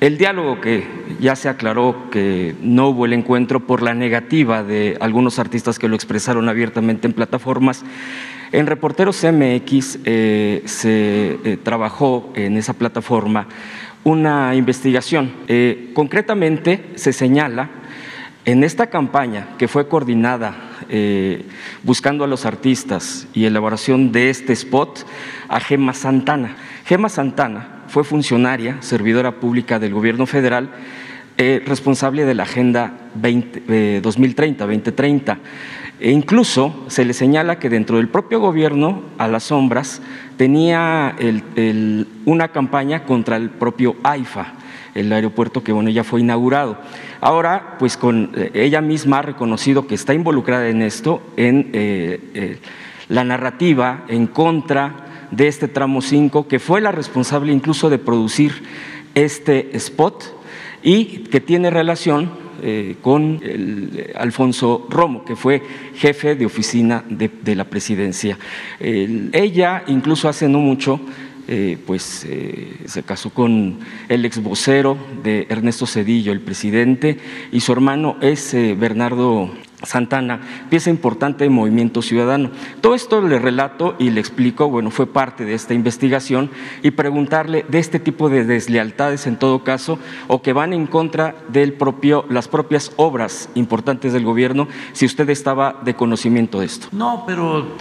el 0.01 0.17
diálogo 0.17 0.59
que 0.59 0.83
ya 1.19 1.35
se 1.35 1.47
aclaró 1.47 2.09
que 2.09 2.55
no 2.59 2.89
hubo 2.89 3.05
el 3.05 3.13
encuentro 3.13 3.59
por 3.59 3.83
la 3.83 3.93
negativa 3.93 4.63
de 4.63 4.97
algunos 4.99 5.37
artistas 5.37 5.77
que 5.77 5.87
lo 5.87 5.95
expresaron 5.95 6.49
abiertamente 6.49 7.05
en 7.05 7.13
plataformas. 7.13 7.85
En 8.51 8.65
Reporteros 8.65 9.23
MX 9.23 9.99
eh, 10.03 10.63
se 10.65 11.37
eh, 11.43 11.57
trabajó 11.61 12.33
en 12.35 12.57
esa 12.57 12.73
plataforma 12.73 13.47
una 14.03 14.55
investigación. 14.55 15.33
Eh, 15.47 15.91
concretamente 15.93 16.83
se 16.95 17.13
señala 17.13 17.69
en 18.43 18.63
esta 18.63 18.87
campaña 18.87 19.49
que 19.59 19.67
fue 19.67 19.87
coordinada 19.87 20.67
buscando 21.83 22.25
a 22.25 22.27
los 22.27 22.45
artistas 22.45 23.27
y 23.33 23.45
elaboración 23.45 24.11
de 24.11 24.29
este 24.31 24.51
spot 24.51 25.05
a 25.47 25.59
Gema 25.61 25.93
Santana. 25.93 26.57
Gema 26.85 27.07
Santana 27.07 27.80
fue 27.91 28.05
funcionaria, 28.05 28.77
servidora 28.79 29.33
pública 29.33 29.77
del 29.77 29.93
gobierno 29.93 30.25
federal, 30.25 30.69
eh, 31.37 31.61
responsable 31.65 32.25
de 32.25 32.33
la 32.33 32.43
Agenda 32.43 32.93
2030-2030. 33.21 35.37
E 35.99 36.09
incluso 36.09 36.85
se 36.87 37.03
le 37.05 37.13
señala 37.13 37.59
que 37.59 37.69
dentro 37.69 37.97
del 37.97 38.07
propio 38.07 38.39
gobierno, 38.39 39.03
a 39.17 39.27
las 39.27 39.43
sombras, 39.43 40.01
tenía 40.37 41.15
una 42.25 42.47
campaña 42.47 43.03
contra 43.03 43.35
el 43.35 43.51
propio 43.51 43.97
AIFA. 44.03 44.53
el 44.95 45.13
aeropuerto 45.13 45.63
que 45.63 45.71
bueno, 45.71 45.89
ya 45.89 46.03
fue 46.03 46.21
inaugurado. 46.21 46.77
Ahora, 47.21 47.75
pues 47.77 47.97
con 47.97 48.31
eh, 48.35 48.51
ella 48.53 48.81
misma 48.81 49.19
ha 49.19 49.21
reconocido 49.21 49.87
que 49.87 49.95
está 49.95 50.13
involucrada 50.13 50.67
en 50.67 50.81
esto, 50.81 51.21
en 51.37 51.69
eh, 51.71 52.19
eh, 52.33 52.57
la 53.07 53.23
narrativa 53.23 54.03
en 54.07 54.27
contra 54.27 55.10
de 55.31 55.47
este 55.47 55.67
tramo 55.67 56.01
5, 56.01 56.47
que 56.47 56.59
fue 56.59 56.81
la 56.81 56.91
responsable 56.91 57.51
incluso 57.51 57.89
de 57.89 57.97
producir 57.97 58.63
este 59.15 59.75
spot 59.77 60.23
y 60.83 61.23
que 61.29 61.41
tiene 61.41 61.69
relación 61.69 62.51
con 63.01 63.39
el, 63.41 64.11
Alfonso 64.15 64.85
Romo, 64.87 65.25
que 65.25 65.35
fue 65.35 65.63
jefe 65.95 66.35
de 66.35 66.45
oficina 66.45 67.03
de, 67.09 67.55
la 67.55 67.63
presidencia. 67.63 68.37
ella, 68.79 69.83
incluso 69.87 70.29
hace 70.29 70.47
no 70.47 70.59
mucho, 70.59 70.99
eh, 71.47 71.77
pues 71.85 72.25
eh, 72.29 72.77
se 72.85 73.03
casó 73.03 73.31
con 73.31 73.79
el 74.07 74.23
ex 74.23 74.41
vocero 74.41 74.95
de 75.23 75.47
Ernesto 75.49 75.87
Cedillo, 75.87 76.31
el 76.31 76.39
presidente, 76.39 77.17
y 77.51 77.59
su 77.59 77.73
hermano 77.73 78.15
es 78.21 78.53
eh, 78.53 78.73
Bernardo 78.79 79.51
Santana, 79.83 80.41
pieza 80.69 80.89
importante 80.89 81.43
del 81.43 81.51
Movimiento 81.51 82.01
Ciudadano. 82.01 82.51
Todo 82.81 82.95
esto 82.95 83.21
le 83.21 83.39
relato 83.39 83.95
y 83.99 84.09
le 84.11 84.19
explico, 84.19 84.69
bueno, 84.69 84.91
fue 84.91 85.07
parte 85.07 85.45
de 85.45 85.53
esta 85.53 85.73
investigación 85.73 86.49
y 86.83 86.91
preguntarle 86.91 87.65
de 87.67 87.79
este 87.79 87.99
tipo 87.99 88.29
de 88.29 88.45
deslealtades 88.45 89.27
en 89.27 89.37
todo 89.37 89.63
caso 89.63 89.99
o 90.27 90.41
que 90.41 90.53
van 90.53 90.73
en 90.73 90.87
contra 90.87 91.35
propio, 91.77 92.25
las 92.29 92.47
propias 92.47 92.91
obras 92.95 93.49
importantes 93.55 94.13
del 94.13 94.23
gobierno, 94.23 94.67
si 94.93 95.05
usted 95.05 95.29
estaba 95.29 95.81
de 95.83 95.95
conocimiento 95.95 96.59
de 96.59 96.65
esto. 96.65 96.87
No, 96.91 97.23
pero 97.25 97.75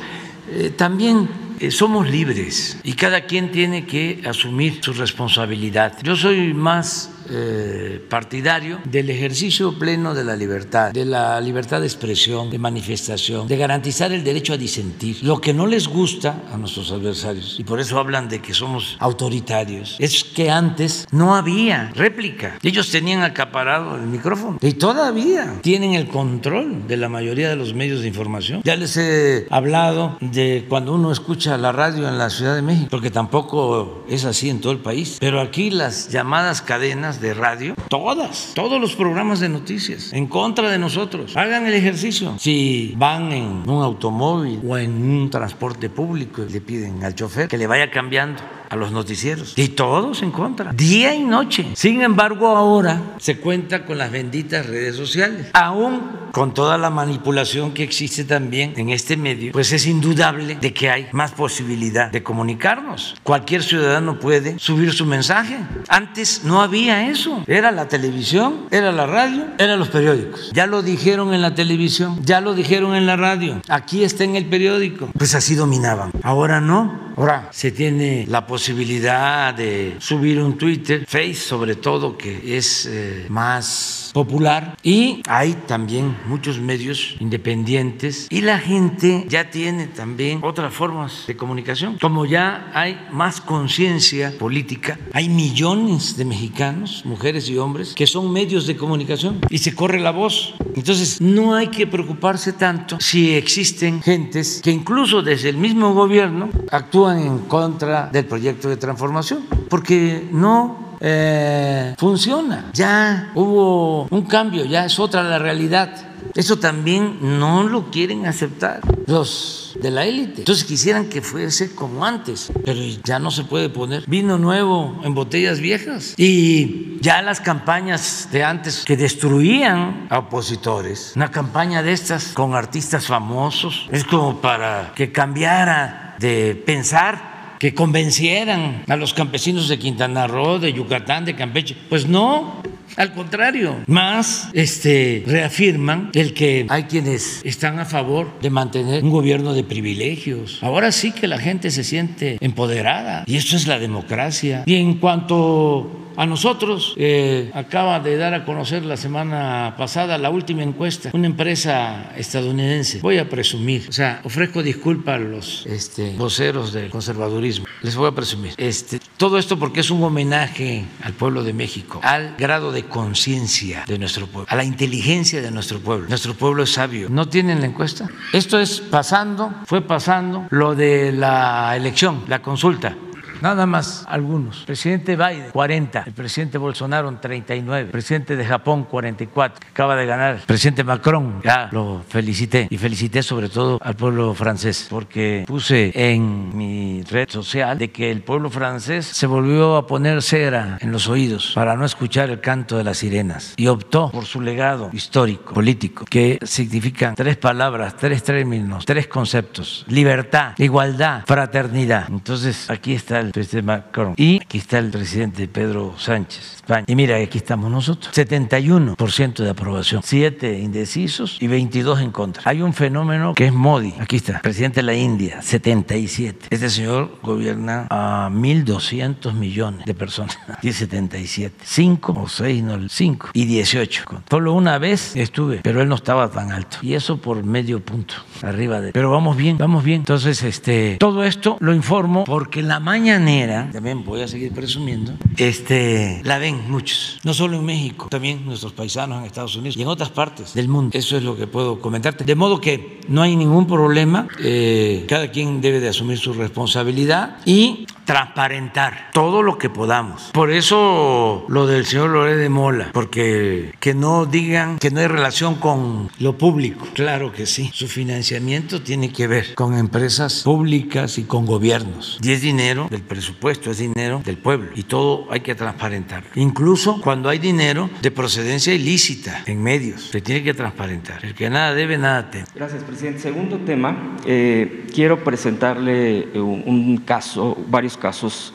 también 0.76 1.28
eh, 1.61 1.71
somos 1.71 2.09
libres 2.11 2.79
y 2.83 2.95
cada 2.95 3.27
quien 3.27 3.53
tiene 3.53 3.85
que 3.85 4.23
asumir 4.27 4.79
su 4.83 4.93
responsabilidad. 4.95 5.99
Yo 6.03 6.17
soy 6.17 6.55
más 6.55 7.11
eh, 7.33 8.05
partidario 8.09 8.81
del 8.85 9.09
ejercicio 9.11 9.79
pleno 9.79 10.15
de 10.15 10.25
la 10.25 10.35
libertad, 10.35 10.91
de 10.91 11.05
la 11.05 11.41
libertad 11.41 11.81
de 11.81 11.87
expresión, 11.87 12.51
de 12.51 12.59
manifestación, 12.59 13.47
de 13.47 13.57
garantizar 13.57 14.11
el 14.11 14.25
derecho 14.25 14.55
a 14.55 14.57
disentir. 14.57 15.19
Lo 15.23 15.41
que 15.41 15.53
no 15.53 15.67
les 15.67 15.87
gusta 15.87 16.43
a 16.53 16.57
nuestros 16.57 16.91
adversarios, 16.91 17.57
y 17.59 17.65
por 17.65 17.79
eso 17.79 17.99
hablan 17.99 18.29
de 18.29 18.41
que 18.41 18.55
somos 18.55 18.97
autoritarios, 18.99 19.97
es 20.01 20.25
que 20.25 20.51
antes 20.51 21.07
no 21.13 21.37
había 21.37 21.93
réplica. 21.95 22.59
Ellos 22.63 22.91
tenían 22.91 23.23
acaparado 23.23 23.97
el 23.97 24.03
micrófono 24.03 24.59
y 24.61 24.73
todavía 24.73 25.61
tienen 25.61 25.95
el 25.95 26.09
control 26.09 26.89
de 26.89 26.97
la 26.97 27.09
mayoría 27.09 27.49
de 27.49 27.57
los 27.57 27.75
medios 27.75 28.01
de 28.01 28.09
información. 28.09 28.63
Ya 28.65 28.77
les 28.77 28.97
he 28.97 29.47
hablado 29.51 30.17
de 30.21 30.67
cuando 30.69 30.95
uno 30.95 31.13
escucha 31.13 31.49
la 31.59 31.72
radio 31.72 32.09
en 32.09 32.18
la 32.18 32.30
Ciudad 32.30 32.55
de 32.55 32.62
México, 32.62 32.88
porque 32.90 33.11
tampoco 33.11 34.05
es 34.09 34.24
así 34.24 34.51
en 34.51 34.61
todo 34.61 34.72
el 34.72 34.78
país, 34.78 35.18
pero 35.20 35.40
aquí 35.40 35.70
las 35.70 36.09
llamadas 36.11 36.62
cadenas 36.62 37.20
de 37.20 37.34
radio, 37.34 37.74
todas, 37.88 38.53
todos 38.55 38.80
los 38.80 38.94
programas 38.94 39.40
de 39.40 39.48
noticias, 39.48 40.12
en 40.12 40.26
contra 40.26 40.70
de 40.70 40.78
nosotros. 40.78 41.36
Hagan 41.36 41.66
el 41.66 41.74
ejercicio. 41.74 42.34
Si 42.38 42.94
van 42.96 43.32
en 43.32 43.68
un 43.68 43.82
automóvil 43.82 44.61
o 44.66 44.76
en 44.76 44.92
un 44.92 45.30
transporte 45.30 45.90
público 45.90 46.42
le 46.42 46.61
piden 46.61 47.05
al 47.05 47.14
chofer 47.14 47.48
que 47.48 47.59
le 47.59 47.66
vaya 47.66 47.90
cambiando 47.90 48.42
a 48.71 48.77
los 48.77 48.93
noticieros. 48.93 49.53
Y 49.57 49.68
todos 49.68 50.23
en 50.23 50.31
contra, 50.31 50.73
día 50.73 51.12
y 51.12 51.25
noche. 51.25 51.66
Sin 51.75 52.01
embargo, 52.03 52.47
ahora 52.47 53.03
se 53.18 53.39
cuenta 53.39 53.85
con 53.85 53.99
las 53.99 54.12
benditas 54.12 54.64
redes 54.66 54.95
sociales. 54.95 55.49
Aún 55.53 56.21
con 56.31 56.55
toda 56.55 56.79
la 56.79 56.91
manipulación 56.91 57.75
que 57.75 57.83
existe 57.83 58.23
también 58.23 58.75
en 58.77 58.91
este 58.91 59.16
medio, 59.16 59.51
pues 59.51 59.73
es 59.73 59.87
indudable 59.89 60.55
de 60.61 60.73
que 60.73 60.89
hay 60.89 61.09
más 61.11 61.33
posibilidad 61.33 62.12
de 62.12 62.23
comunicarnos. 62.23 63.16
Cualquier 63.25 63.64
ciudadano 63.64 64.21
puede 64.21 64.57
subir 64.61 64.93
su 64.93 65.05
mensaje. 65.05 65.59
Antes 65.89 66.45
no 66.45 66.62
había 66.62 67.11
eso. 67.11 67.43
Era 67.49 67.73
la 67.73 67.89
televisión, 67.89 68.66
era 68.71 68.93
la 68.93 69.07
radio, 69.07 69.47
eran 69.59 69.81
los 69.81 69.89
periódicos. 69.89 70.53
Ya 70.55 70.68
lo 70.68 70.83
dijeron 70.83 71.35
en 71.35 71.43
la 71.43 71.57
televisión, 71.57 72.21
ya 72.25 72.41
lo 72.41 72.55
dijeron 72.55 72.95
en 72.95 73.07
la 73.07 73.16
radio. 73.16 73.61
Aquí 73.68 74.05
está 74.05 74.23
en 74.23 74.37
el 74.37 74.47
periódico. 74.47 75.09
Pues 75.18 75.35
así 75.35 75.57
dominaban. 75.57 76.12
Ahora 76.23 76.61
no. 76.61 77.11
Ahora 77.16 77.49
se 77.51 77.71
tiene 77.71 78.25
la 78.29 78.47
posibilidad 78.47 78.60
de 78.61 79.97
subir 80.01 80.39
un 80.39 80.59
Twitter, 80.59 81.07
Face 81.07 81.35
sobre 81.35 81.77
todo, 81.77 82.19
que 82.19 82.57
es 82.59 82.87
eh, 82.87 83.27
más 83.31 84.11
popular 84.13 84.77
y 84.83 85.23
hay 85.27 85.55
también 85.67 86.17
muchos 86.27 86.61
medios 86.61 87.17
independientes 87.21 88.27
y 88.29 88.43
la 88.43 88.59
gente 88.59 89.25
ya 89.29 89.51
tiene 89.51 89.87
también 89.87 90.41
otras 90.43 90.75
formas 90.75 91.25
de 91.27 91.37
comunicación. 91.37 91.97
Como 91.99 92.27
ya 92.27 92.71
hay 92.75 92.99
más 93.11 93.41
conciencia 93.41 94.35
política, 94.39 94.99
hay 95.13 95.29
millones 95.29 96.17
de 96.17 96.25
mexicanos, 96.27 97.03
mujeres 97.07 97.49
y 97.49 97.57
hombres, 97.57 97.95
que 97.95 98.07
son 98.07 98.31
medios 98.31 98.67
de 98.67 98.77
comunicación 98.77 99.41
y 99.49 99.59
se 99.59 99.75
corre 99.75 100.01
la 100.01 100.11
voz. 100.11 100.55
Entonces, 100.77 101.21
no 101.21 101.55
hay 101.55 101.69
que 101.69 101.87
preocuparse 101.87 102.53
tanto 102.53 102.99
si 103.01 103.35
existen 103.35 104.03
gentes 104.03 104.61
que 104.63 104.71
incluso 104.71 105.23
desde 105.23 105.49
el 105.49 105.57
mismo 105.57 105.95
gobierno 105.95 106.51
actúan 106.71 107.21
en 107.21 107.39
contra 107.41 108.09
del 108.13 108.27
proyecto 108.27 108.49
de 108.55 108.76
transformación, 108.76 109.46
porque 109.68 110.28
no 110.30 110.96
eh, 111.01 111.94
funciona. 111.98 112.70
Ya 112.74 113.32
hubo 113.34 114.07
un 114.11 114.22
cambio, 114.22 114.64
ya 114.64 114.84
es 114.84 114.98
otra 114.98 115.22
la 115.22 115.38
realidad. 115.38 116.07
Eso 116.34 116.59
también 116.59 117.38
no 117.38 117.62
lo 117.64 117.90
quieren 117.90 118.26
aceptar 118.26 118.80
los 119.07 119.76
de 119.80 119.90
la 119.90 120.05
élite. 120.05 120.42
Entonces 120.42 120.64
quisieran 120.64 121.09
que 121.09 121.22
fuese 121.22 121.74
como 121.74 122.05
antes, 122.05 122.53
pero 122.64 122.78
ya 123.05 123.18
no 123.18 123.30
se 123.30 123.44
puede 123.44 123.70
poner 123.70 124.05
vino 124.07 124.38
nuevo 124.38 125.01
en 125.03 125.14
botellas 125.14 125.61
viejas. 125.61 126.14
Y 126.18 126.98
ya 127.01 127.22
las 127.22 127.40
campañas 127.40 128.28
de 128.30 128.44
antes 128.44 128.84
que 128.84 128.96
destruían 128.96 130.07
a 130.11 130.18
opositores, 130.18 131.12
una 131.16 131.30
campaña 131.30 131.82
de 131.82 131.92
estas 131.92 132.32
con 132.34 132.55
artistas 132.55 133.07
famosos, 133.07 133.88
es 133.90 134.05
como 134.05 134.40
para 134.40 134.92
que 134.94 135.11
cambiara 135.11 136.16
de 136.18 136.55
pensar 136.55 137.30
que 137.61 137.75
convencieran 137.75 138.85
a 138.89 138.97
los 138.97 139.13
campesinos 139.13 139.69
de 139.69 139.79
Quintana 139.79 140.27
Roo, 140.27 140.59
de 140.59 140.73
Yucatán, 140.73 141.27
de 141.27 141.37
Campeche. 141.37 141.77
Pues 141.91 142.07
no, 142.07 142.63
al 142.97 143.13
contrario, 143.13 143.77
más 143.87 144.49
este, 144.55 145.23
reafirman 145.27 146.11
el 146.15 146.33
que 146.33 146.65
hay 146.71 146.85
quienes 146.85 147.43
están 147.45 147.79
a 147.79 147.85
favor 147.85 148.41
de 148.41 148.49
mantener 148.49 149.05
un 149.05 149.11
gobierno 149.11 149.53
de 149.53 149.63
privilegios. 149.63 150.59
Ahora 150.63 150.91
sí 150.91 151.13
que 151.13 151.29
la 151.29 151.39
gente 151.39 151.71
se 151.71 151.85
siente 151.85 152.39
empoderada 152.41 153.25
y 153.27 153.37
esto 153.37 153.57
es 153.57 153.67
la 153.67 153.79
democracia. 153.79 154.63
Y 154.65 154.77
en 154.77 154.95
cuanto 154.95 155.99
a 156.17 156.27
nosotros 156.27 156.95
eh, 156.97 157.51
acaba 157.55 158.01
de 158.01 158.17
dar 158.17 158.35
a 158.35 158.45
conocer 158.45 158.85
la 158.85 158.97
semana 158.97 159.75
pasada 159.77 160.19
la 160.19 160.31
última 160.31 160.63
encuesta, 160.63 161.11
una 161.13 161.27
empresa 161.27 162.13
estadounidense. 162.17 163.01
Voy 163.01 163.19
a 163.19 163.29
presumir, 163.29 163.87
o 163.89 163.93
sea, 163.93 164.21
ofrezco 164.25 164.63
disculpas 164.63 165.17
a 165.17 165.19
los 165.19 165.67
este, 165.67 166.15
voceros 166.17 166.73
del 166.73 166.91
conservadurismo. 166.91 167.67
Les 167.83 167.97
voy 167.97 168.09
a 168.09 168.13
presumir. 168.13 168.55
Este, 168.57 169.01
todo 169.17 169.39
esto 169.39 169.59
porque 169.59 169.81
es 169.81 169.91
un 169.91 170.03
homenaje 170.03 170.85
al 171.03 171.13
pueblo 171.13 171.43
de 171.43 171.53
México, 171.53 172.01
al 172.03 172.37
grado 172.37 172.73
de 172.73 172.85
conciencia 172.85 173.85
de 173.87 173.99
nuestro 173.99 174.27
pueblo, 174.27 174.47
a 174.51 174.57
la 174.57 174.65
inteligencia 174.65 175.41
de 175.41 175.51
nuestro 175.51 175.81
pueblo. 175.81 176.09
Nuestro 176.09 176.35
pueblo 176.35 176.63
es 176.63 176.73
sabio. 176.73 177.09
¿No 177.11 177.29
tienen 177.29 177.61
la 177.61 177.67
encuesta? 177.67 178.09
Esto 178.33 178.59
es 178.59 178.81
pasando, 178.81 179.53
fue 179.67 179.83
pasando 179.83 180.47
lo 180.51 180.75
de 180.75 181.13
la 181.13 181.77
elección, 181.77 182.25
la 182.29 182.41
consulta. 182.43 182.97
Nada 183.41 183.66
más 183.66 184.05
algunos. 184.09 184.64
Presidente 184.66 185.16
Biden, 185.16 185.51
40. 185.53 186.05
El 186.07 186.12
presidente 186.12 186.59
Bolsonaro, 186.59 187.11
39. 187.11 187.86
El 187.86 187.91
presidente 187.91 188.36
de 188.36 188.45
Japón, 188.45 188.84
44. 188.84 189.68
Acaba 189.70 189.97
de 189.97 190.07
ganar. 190.07 190.36
El 190.36 190.43
presidente 190.43 190.84
Macron, 190.84 191.41
ya 191.43 191.68
lo 191.72 192.03
felicité. 192.09 192.68
Y 192.70 192.76
felicité 192.76 193.22
sobre 193.22 193.49
todo 193.49 193.78
al 193.82 193.97
pueblo 193.97 194.34
francés, 194.34 194.86
porque 194.91 195.45
puse 195.47 195.93
en 195.95 196.57
mi 196.57 197.03
red 197.03 197.28
social 197.28 197.78
de 197.78 197.91
que 197.91 198.11
el 198.11 198.22
pueblo 198.22 198.51
francés 198.51 199.07
se 199.07 199.26
volvió 199.26 199.76
a 199.76 199.86
poner 199.86 200.22
cera 200.22 200.78
en 200.80 200.93
los 200.93 201.09
oídos 201.09 201.53
para 201.55 201.76
no 201.76 201.84
escuchar 201.84 202.30
el 202.30 202.41
canto 202.41 202.76
de 202.76 202.84
las 202.84 202.99
sirenas 202.99 203.55
y 203.57 203.66
optó 203.66 204.11
por 204.11 204.24
su 204.24 204.41
legado 204.41 204.91
histórico, 204.93 205.55
político, 205.55 206.05
que 206.05 206.38
significan 206.43 207.14
tres 207.14 207.36
palabras, 207.36 207.97
tres 207.97 208.22
términos, 208.22 208.84
tres 208.84 209.07
conceptos: 209.09 209.84
libertad, 209.88 210.55
igualdad, 210.59 211.24
fraternidad. 211.26 212.07
Entonces, 212.09 212.68
aquí 212.70 212.95
está 212.95 213.20
el 213.20 213.30
presidente 213.33 213.66
Macron. 213.66 214.14
Y 214.16 214.41
aquí 214.43 214.59
está 214.59 214.78
el 214.78 214.91
presidente 214.91 215.49
Pedro 215.49 215.95
Sánchez. 215.99 216.61
Y 216.87 216.95
mira, 216.95 217.16
aquí 217.16 217.39
estamos 217.39 217.70
nosotros. 217.70 218.14
71% 218.14 219.43
de 219.43 219.51
aprobación, 219.51 220.03
7 220.05 220.59
indecisos 220.59 221.37
y 221.41 221.47
22 221.49 222.01
en 222.01 222.11
contra. 222.12 222.43
Hay 222.47 222.62
un 222.62 222.72
fenómeno 222.72 223.35
que 223.35 223.47
es 223.47 223.53
Modi. 223.53 223.95
Aquí 223.99 224.16
está, 224.16 224.41
presidente 224.41 224.81
de 224.81 224.85
la 224.85 224.95
India, 224.95 225.43
77. 225.43 226.47
Este 226.51 226.70
señor 226.70 227.18
gobierna 227.22 227.87
a 227.91 228.28
1.200 228.31 229.33
millones 229.35 229.85
de 229.85 229.95
personas. 229.95 230.39
Y 230.62 230.72
77. 230.72 231.57
5 231.64 232.12
o 232.16 232.28
6, 232.28 232.62
no, 232.62 232.89
5 232.89 233.31
y 233.33 233.47
18. 233.47 234.05
Solo 234.28 234.53
una 234.53 234.78
vez 234.78 235.16
estuve, 235.16 235.61
pero 235.62 235.81
él 235.81 235.89
no 235.89 235.95
estaba 235.95 236.31
tan 236.31 236.53
alto. 236.53 236.78
Y 236.83 236.95
eso 236.95 237.16
por 237.16 237.43
medio 237.43 237.81
punto 237.81 238.14
arriba 238.43 238.81
de. 238.81 238.93
Pero 238.93 239.11
vamos 239.11 239.37
bien, 239.37 239.59
vamos 239.59 239.85
bien. 239.85 240.01
Entonces, 240.01 240.43
este, 240.43 240.97
todo 240.99 241.24
esto 241.24 241.57
lo 241.61 241.74
informo 241.74 242.24
porque 242.24 242.62
la 242.62 242.78
mañana 242.78 243.20
manera, 243.21 243.68
también 243.71 244.03
voy 244.05 244.23
a 244.23 244.29
seguir 244.29 244.53
presumiendo, 244.53 245.12
este, 245.37 246.21
la 246.25 246.39
ven 246.39 246.71
muchos, 246.71 247.18
no 247.23 247.35
solo 247.35 247.59
en 247.59 247.64
México, 247.64 248.09
también 248.11 248.45
nuestros 248.47 248.73
paisanos 248.73 249.21
en 249.21 249.27
Estados 249.27 249.57
Unidos 249.57 249.77
y 249.77 249.83
en 249.83 249.89
otras 249.89 250.11
partes 250.11 250.55
del 250.55 250.68
mundo. 250.68 250.97
Eso 250.97 251.16
es 251.16 251.23
lo 251.23 251.37
que 251.37 251.47
puedo 251.47 251.81
comentarte. 251.81 252.25
De 252.25 252.35
modo 252.35 252.61
que 252.61 253.01
no 253.09 253.23
hay 253.23 253.37
ningún 253.37 253.66
problema, 253.66 254.27
eh, 254.43 255.05
cada 255.07 255.31
quien 255.31 255.61
debe 255.61 255.81
de 255.81 255.89
asumir 255.89 256.18
su 256.18 256.33
responsabilidad 256.33 257.37
y 257.45 257.87
transparentar 258.11 259.11
todo 259.13 259.41
lo 259.41 259.57
que 259.57 259.71
podamos. 259.71 260.31
Por 260.33 260.51
eso 260.51 261.45
lo 261.47 261.69
del 261.69 261.87
señor 261.87 262.11
Loré 262.11 262.37
de 262.37 262.49
Mola, 262.49 262.91
porque 262.93 263.73
que 263.79 263.95
no 263.95 264.27
digan 264.27 264.81
que 264.81 264.91
no 264.91 264.99
hay 264.99 265.07
relación 265.07 265.55
con 265.55 266.11
lo 266.19 266.37
público. 266.37 266.89
Claro 266.95 267.33
que 267.33 267.47
sí. 267.47 267.71
Su 267.73 267.87
financiamiento 267.87 268.83
tiene 268.83 269.13
que 269.13 269.29
ver 269.29 269.55
con 269.55 269.79
empresas 269.79 270.43
públicas 270.43 271.19
y 271.19 271.23
con 271.23 271.47
gobiernos. 271.47 272.19
Y 272.21 272.33
es 272.33 272.43
dinero 272.43 272.89
del 272.91 273.03
presupuesto, 273.03 273.71
es 273.71 273.79
dinero 273.79 274.23
del 274.25 274.39
pueblo. 274.39 274.71
Y 274.75 274.83
todo 274.83 275.29
hay 275.31 275.41
que 275.41 275.55
transparentar. 275.55 276.25
Incluso 276.35 277.01
cuando 277.01 277.29
hay 277.29 277.39
dinero 277.39 277.91
de 278.03 278.11
procedencia 278.11 278.75
ilícita 278.75 279.45
en 279.47 279.63
medios, 279.63 280.09
se 280.11 280.21
tiene 280.21 280.43
que 280.43 280.53
transparentar. 280.53 281.25
El 281.25 281.37
que 281.37 281.49
nada 281.49 281.75
debe, 281.75 281.97
nada 281.97 282.29
teme. 282.29 282.47
Gracias, 282.57 282.83
presidente. 282.83 283.21
Segundo 283.21 283.59
tema, 283.59 284.17
eh, 284.27 284.87
quiero 284.93 285.23
presentarle 285.23 286.27
un, 286.35 286.65
un 286.67 286.97
caso, 286.97 287.57
varios 287.69 287.99
casos, 288.01 288.53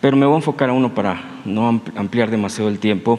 pero 0.00 0.16
me 0.16 0.26
voy 0.26 0.34
a 0.34 0.36
enfocar 0.36 0.70
a 0.70 0.72
uno 0.72 0.94
para 0.94 1.40
no 1.44 1.82
ampliar 1.96 2.30
demasiado 2.30 2.70
el 2.70 2.78
tiempo. 2.78 3.18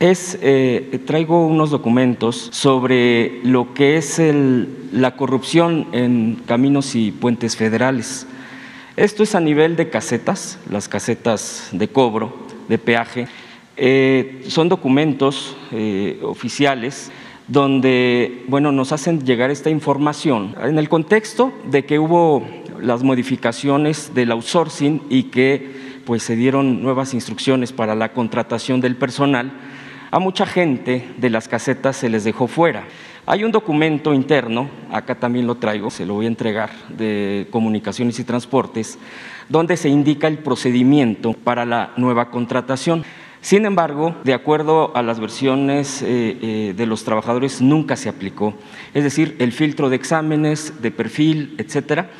Es, 0.00 0.38
eh, 0.42 1.00
traigo 1.06 1.46
unos 1.46 1.70
documentos 1.70 2.48
sobre 2.52 3.40
lo 3.44 3.74
que 3.74 3.96
es 3.96 4.20
la 4.92 5.16
corrupción 5.16 5.86
en 5.92 6.42
caminos 6.46 6.94
y 6.96 7.12
puentes 7.12 7.56
federales. 7.56 8.26
Esto 8.96 9.22
es 9.22 9.34
a 9.36 9.40
nivel 9.40 9.76
de 9.76 9.90
casetas, 9.90 10.58
las 10.70 10.88
casetas 10.88 11.68
de 11.70 11.86
cobro, 11.86 12.36
de 12.68 12.78
peaje. 12.78 13.28
Eh, 13.76 14.44
son 14.48 14.68
documentos 14.68 15.56
eh, 15.70 16.18
oficiales 16.22 17.12
donde 17.48 18.44
bueno, 18.46 18.72
nos 18.72 18.92
hacen 18.92 19.24
llegar 19.24 19.50
esta 19.50 19.70
información 19.70 20.54
en 20.62 20.78
el 20.78 20.88
contexto 20.88 21.52
de 21.70 21.84
que 21.84 21.98
hubo 21.98 22.46
las 22.80 23.02
modificaciones 23.02 24.14
del 24.14 24.30
outsourcing 24.30 25.02
y 25.08 25.24
que 25.24 26.02
pues, 26.04 26.22
se 26.22 26.36
dieron 26.36 26.82
nuevas 26.82 27.14
instrucciones 27.14 27.72
para 27.72 27.94
la 27.94 28.12
contratación 28.12 28.80
del 28.80 28.96
personal, 28.96 29.52
a 30.10 30.18
mucha 30.18 30.46
gente 30.46 31.06
de 31.18 31.30
las 31.30 31.48
casetas 31.48 31.96
se 31.96 32.08
les 32.08 32.24
dejó 32.24 32.46
fuera. 32.46 32.84
Hay 33.26 33.44
un 33.44 33.52
documento 33.52 34.14
interno, 34.14 34.70
acá 34.90 35.16
también 35.16 35.46
lo 35.46 35.56
traigo, 35.56 35.90
se 35.90 36.06
lo 36.06 36.14
voy 36.14 36.24
a 36.24 36.28
entregar, 36.28 36.70
de 36.88 37.46
Comunicaciones 37.50 38.18
y 38.18 38.24
Transportes, 38.24 38.98
donde 39.50 39.76
se 39.76 39.90
indica 39.90 40.28
el 40.28 40.38
procedimiento 40.38 41.34
para 41.34 41.66
la 41.66 41.92
nueva 41.98 42.30
contratación. 42.30 43.04
Sin 43.40 43.64
embargo, 43.64 44.16
de 44.24 44.34
acuerdo 44.34 44.94
a 44.96 45.02
las 45.02 45.20
versiones 45.20 46.02
eh, 46.02 46.38
eh, 46.42 46.74
de 46.76 46.86
los 46.86 47.04
trabajadores, 47.04 47.60
nunca 47.62 47.96
se 47.96 48.08
aplicó. 48.08 48.54
Es 48.94 49.04
decir, 49.04 49.36
el 49.38 49.52
filtro 49.52 49.88
de 49.88 49.96
exámenes, 49.96 50.82
de 50.82 50.90
perfil, 50.90 51.54
etcétera. 51.58 52.10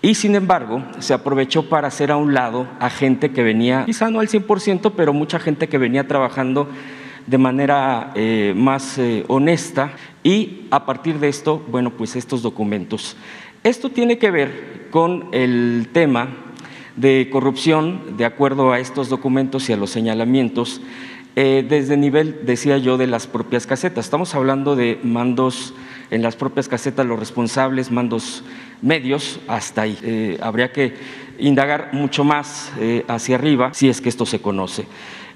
Y 0.00 0.14
sin 0.14 0.34
embargo, 0.34 0.82
se 0.98 1.14
aprovechó 1.14 1.68
para 1.68 1.88
hacer 1.88 2.10
a 2.10 2.16
un 2.16 2.34
lado 2.34 2.66
a 2.80 2.90
gente 2.90 3.30
que 3.30 3.42
venía, 3.42 3.84
quizá 3.86 4.10
no 4.10 4.20
al 4.20 4.28
100%, 4.28 4.92
pero 4.96 5.12
mucha 5.12 5.38
gente 5.38 5.68
que 5.68 5.78
venía 5.78 6.08
trabajando 6.08 6.68
de 7.26 7.38
manera 7.38 8.10
eh, 8.16 8.52
más 8.56 9.00
honesta 9.28 9.92
y 10.24 10.66
a 10.72 10.86
partir 10.86 11.20
de 11.20 11.28
esto, 11.28 11.64
bueno, 11.68 11.90
pues 11.90 12.16
estos 12.16 12.42
documentos. 12.42 13.16
Esto 13.62 13.90
tiene 13.90 14.18
que 14.18 14.32
ver 14.32 14.88
con 14.90 15.28
el 15.30 15.88
tema 15.92 16.30
de 16.96 17.28
corrupción, 17.30 18.16
de 18.16 18.24
acuerdo 18.24 18.72
a 18.72 18.78
estos 18.78 19.08
documentos 19.08 19.68
y 19.68 19.72
a 19.72 19.76
los 19.76 19.90
señalamientos, 19.90 20.80
eh, 21.34 21.64
desde 21.66 21.94
el 21.94 22.00
nivel, 22.00 22.40
decía 22.44 22.76
yo, 22.76 22.98
de 22.98 23.06
las 23.06 23.26
propias 23.26 23.66
casetas. 23.66 24.04
Estamos 24.04 24.34
hablando 24.34 24.76
de 24.76 24.98
mandos 25.02 25.72
en 26.10 26.20
las 26.20 26.36
propias 26.36 26.68
casetas, 26.68 27.06
los 27.06 27.18
responsables, 27.18 27.90
mandos 27.90 28.44
medios, 28.82 29.40
hasta 29.48 29.82
ahí. 29.82 29.98
Eh, 30.02 30.38
habría 30.42 30.72
que 30.72 30.94
indagar 31.38 31.90
mucho 31.92 32.22
más 32.22 32.70
eh, 32.78 33.04
hacia 33.08 33.36
arriba 33.36 33.72
si 33.72 33.88
es 33.88 34.02
que 34.02 34.10
esto 34.10 34.26
se 34.26 34.42
conoce. 34.42 34.86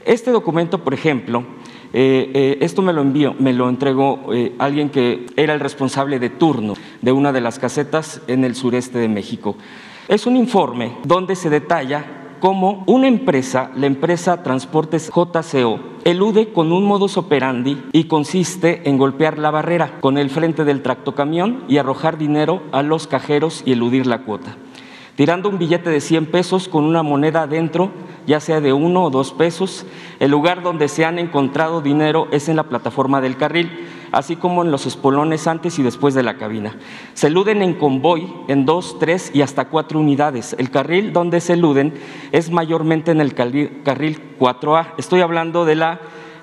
Este 0.05 0.31
documento, 0.31 0.85
por 0.85 0.93
ejemplo, 0.93 1.45
esto 1.93 2.83
me 2.83 2.93
lo 2.93 3.01
envió, 3.01 3.35
me 3.39 3.55
lo 3.55 3.71
entregó 3.71 4.27
alguien 4.59 4.91
que 4.91 5.25
era 5.35 5.55
el 5.55 5.61
responsable 5.61 6.19
de 6.19 6.29
turno 6.29 6.75
de 7.01 7.11
una 7.11 7.33
de 7.33 7.41
las 7.41 7.59
casetas 7.59 8.21
en 8.27 8.45
el 8.45 8.55
sureste 8.55 8.99
de 8.99 9.09
México. 9.09 9.57
Es 10.09 10.25
un 10.25 10.37
informe 10.37 10.99
donde 11.03 11.35
se 11.35 11.51
detalla 11.51 12.05
cómo 12.39 12.85
una 12.87 13.09
empresa, 13.09 13.73
la 13.75 13.87
empresa 13.87 14.45
Transportes 14.45 15.11
JCO, 15.11 15.81
elude 16.05 16.53
con 16.53 16.71
un 16.71 16.85
modus 16.85 17.17
operandi 17.17 17.83
y 17.91 18.05
consiste 18.05 18.89
en 18.89 18.99
golpear 18.99 19.37
la 19.37 19.51
barrera 19.51 19.99
con 20.01 20.17
el 20.17 20.31
frente 20.31 20.65
del 20.65 20.83
tractocamión 20.83 21.65
y 21.67 21.79
arrojar 21.79 22.19
dinero 22.19 22.63
a 22.71 22.85
los 22.85 23.09
cajeros 23.09 23.65
y 23.67 23.73
eludir 23.73 24.07
la 24.07 24.23
cuota 24.23 24.57
tirando 25.17 25.49
un 25.49 25.59
billete 25.59 25.91
de 25.91 26.01
100 26.01 26.27
pesos 26.27 26.69
con 26.69 26.85
una 26.85 27.03
moneda 27.03 27.43
adentro, 27.43 27.91
ya 28.27 28.39
sea 28.39 28.61
de 28.61 28.73
uno 28.73 29.05
o 29.05 29.11
dos 29.11 29.33
pesos. 29.33 29.87
El 30.21 30.31
lugar 30.31 30.63
donde 30.63 30.89
se 30.89 31.05
han 31.05 31.19
encontrado 31.19 31.81
dinero 31.81 32.29
es 32.31 32.49
en 32.49 32.57
la 32.57 32.65
plataforma 32.65 33.21
del 33.21 33.37
carril, 33.37 33.89
así 34.13 34.37
como 34.37 34.63
en 34.63 34.71
los 34.71 34.87
espolones 34.87 35.47
antes 35.47 35.79
y 35.79 35.83
después 35.83 36.15
de 36.15 36.23
la 36.23 36.37
cabina. 36.37 36.77
Se 37.15 37.29
eluden 37.29 37.63
en 37.63 37.75
convoy 37.75 38.33
en 38.49 38.65
dos, 38.65 38.99
tres 38.99 39.31
y 39.35 39.43
hasta 39.43 39.67
cuatro 39.67 40.01
unidades. 40.01 40.55
El 40.59 40.71
carril 40.71 41.13
donde 41.13 41.41
se 41.41 41.55
eluden 41.55 41.95
es 42.33 42.51
mayormente 42.51 43.11
en 43.11 43.21
el 43.21 43.35
carril 43.35 43.83
4A. 44.39 44.95
Estoy 44.99 45.21
hablando 45.21 45.65
de 45.65 45.77
la 45.77 46.01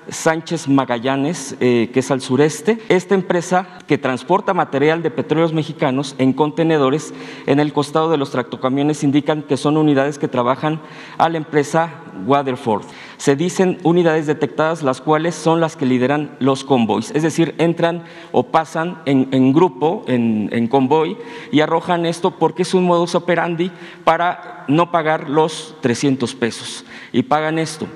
Sánchez 0.08 0.68
Magallanes, 0.68 1.56
eh, 1.60 1.90
que 1.92 2.00
es 2.00 2.10
al 2.10 2.20
sureste. 2.20 2.78
Esta 2.88 3.14
empresa 3.14 3.78
que 3.86 3.98
transporta 3.98 4.54
material 4.54 5.02
de 5.02 5.10
petróleos 5.10 5.52
mexicanos 5.52 6.14
en 6.18 6.32
contenedores 6.32 7.14
en 7.46 7.60
el 7.60 7.72
costado 7.72 8.10
de 8.10 8.16
los 8.16 8.30
tractocamiones 8.30 9.04
indican 9.04 9.42
que 9.42 9.56
son 9.56 9.76
unidades 9.76 10.18
que 10.18 10.28
trabajan 10.28 10.80
a 11.18 11.28
la 11.28 11.38
empresa 11.38 11.90
Waterford. 12.26 12.84
Se 13.16 13.36
dicen 13.36 13.78
unidades 13.82 14.26
detectadas, 14.26 14.82
las 14.82 15.00
cuales 15.00 15.34
son 15.34 15.60
las 15.60 15.76
que 15.76 15.86
lideran 15.86 16.36
los 16.40 16.64
convoys, 16.64 17.10
es 17.12 17.22
decir, 17.22 17.54
entran 17.58 18.04
o 18.32 18.44
pasan 18.44 19.00
en, 19.06 19.52
grupo, 19.52 20.04
en, 20.06 20.48
en 20.52 20.68
convoy, 20.68 21.16
y 21.50 21.60
arrojan 21.60 22.06
esto 22.06 22.32
porque 22.32 22.62
es 22.62 22.74
un 22.74 22.84
modus 22.84 23.14
operandi 23.14 23.70
para 24.04 24.64
no 24.68 24.90
pagar 24.90 25.28
los 25.28 25.76
300 25.80 26.34
pesos 26.34 26.84
y 27.12 27.22
pagan 27.22 27.58
esto. 27.58 27.86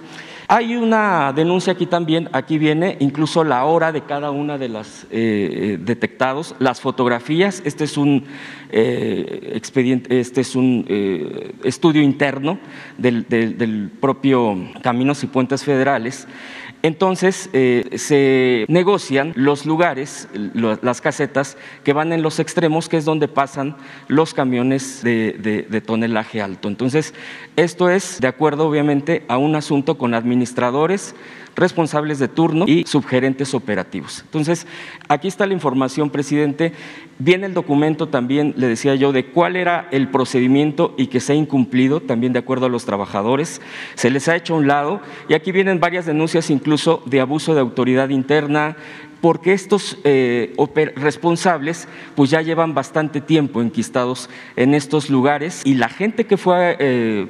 Hay 0.51 0.77
una 0.77 1.35
denuncia 1.35 1.75
aquí 1.75 1.85
también, 1.85 2.31
aquí 2.33 2.57
viene 2.57 2.97
incluso 3.01 3.45
la 3.45 3.67
hora 3.67 3.93
de 3.93 4.01
cada 4.05 4.31
una 4.31 4.57
de 4.57 4.71
las 4.71 5.05
eh, 5.05 5.09
eh, 5.11 5.79
detectados, 5.79 6.55
las 6.59 6.81
fotografías, 6.81 7.61
este 7.67 7.85
es 7.85 7.99
un 7.99 8.25
eh, 8.71 9.53
expediente, 9.55 10.19
este 10.19 10.41
es 10.41 10.57
un 10.57 10.87
estudio 11.65 12.01
interno 12.01 12.59
del 12.97 13.91
propio 14.01 14.57
Caminos 14.81 15.23
y 15.23 15.27
Puentes 15.27 15.65
Federales 15.65 16.27
entonces 16.83 17.51
eh, 17.53 17.89
se 17.97 18.65
negocian 18.69 19.33
los 19.35 19.67
lugares, 19.67 20.29
las 20.33 21.01
casetas 21.01 21.57
que 21.83 21.93
van 21.93 22.13
en 22.13 22.23
los 22.23 22.39
extremos, 22.39 22.89
que 22.89 22.97
es 22.97 23.05
donde 23.05 23.27
pasan 23.27 23.77
los 24.07 24.33
camiones 24.33 25.03
de, 25.03 25.83
tonelaje 25.85 26.41
alto. 26.41 26.69
Entonces, 26.69 27.15
esto 27.57 27.91
es 27.91 28.21
de 28.21 28.29
acuerdo 28.29 28.69
obviamente 28.69 29.25
a 29.29 29.39
un 29.39 29.57
asunto 29.57 29.99
con 29.99 30.15
administradores, 30.15 31.15
responsables 31.59 32.19
de 32.19 32.29
turno 32.29 32.65
y 32.67 32.85
subgerentes 32.87 33.53
operativos. 33.53 34.23
Entonces, 34.25 34.67
aquí 35.09 35.29
está 35.29 35.47
la 35.47 35.55
información, 35.55 36.11
presidente. 36.11 36.73
Viene 37.19 37.47
el 37.47 37.55
documento 37.55 38.09
también, 38.09 38.55
le 38.57 38.69
decía 38.69 38.95
yo, 38.95 39.13
de 39.13 39.27
cuál 39.27 39.57
era 39.57 39.89
el 39.91 40.09
procedimiento 40.09 40.95
y 40.97 41.09
que 41.09 41.21
se 41.21 41.33
ha 41.33 41.37
incumplido, 41.37 42.01
también 42.01 42.33
de 42.33 42.39
acuerdo 42.39 42.67
a 42.67 42.69
los 42.69 42.85
trabajadores. 42.85 43.61
Se 43.95 44.11
les 44.11 44.29
ha 44.29 44.37
hecho 44.37 44.55
a 44.55 44.59
un 44.59 44.69
lado 44.69 45.01
y 45.29 45.35
aquí 45.35 45.53
vienen 45.53 45.81
varias 45.81 46.07
denuncias 46.07 46.51
incluso 46.51 47.03
de 47.07 47.21
abuso 47.21 47.55
de 47.55 47.61
autoridad 47.61 48.09
interna, 48.11 48.77
porque 49.21 49.53
estos 49.53 49.99
eh, 50.05 50.55
responsables 50.97 51.89
pues 52.15 52.31
ya 52.31 52.41
llevan 52.43 52.75
bastante 52.75 53.21
tiempo 53.21 53.61
enquistados 53.61 54.31
en 54.57 54.75
estos 54.75 55.11
lugares 55.11 55.63
y 55.65 55.75
la 55.75 55.89
gente 55.89 56.27
que 56.27 56.37
fue 56.37 56.77
eh, 56.79 57.27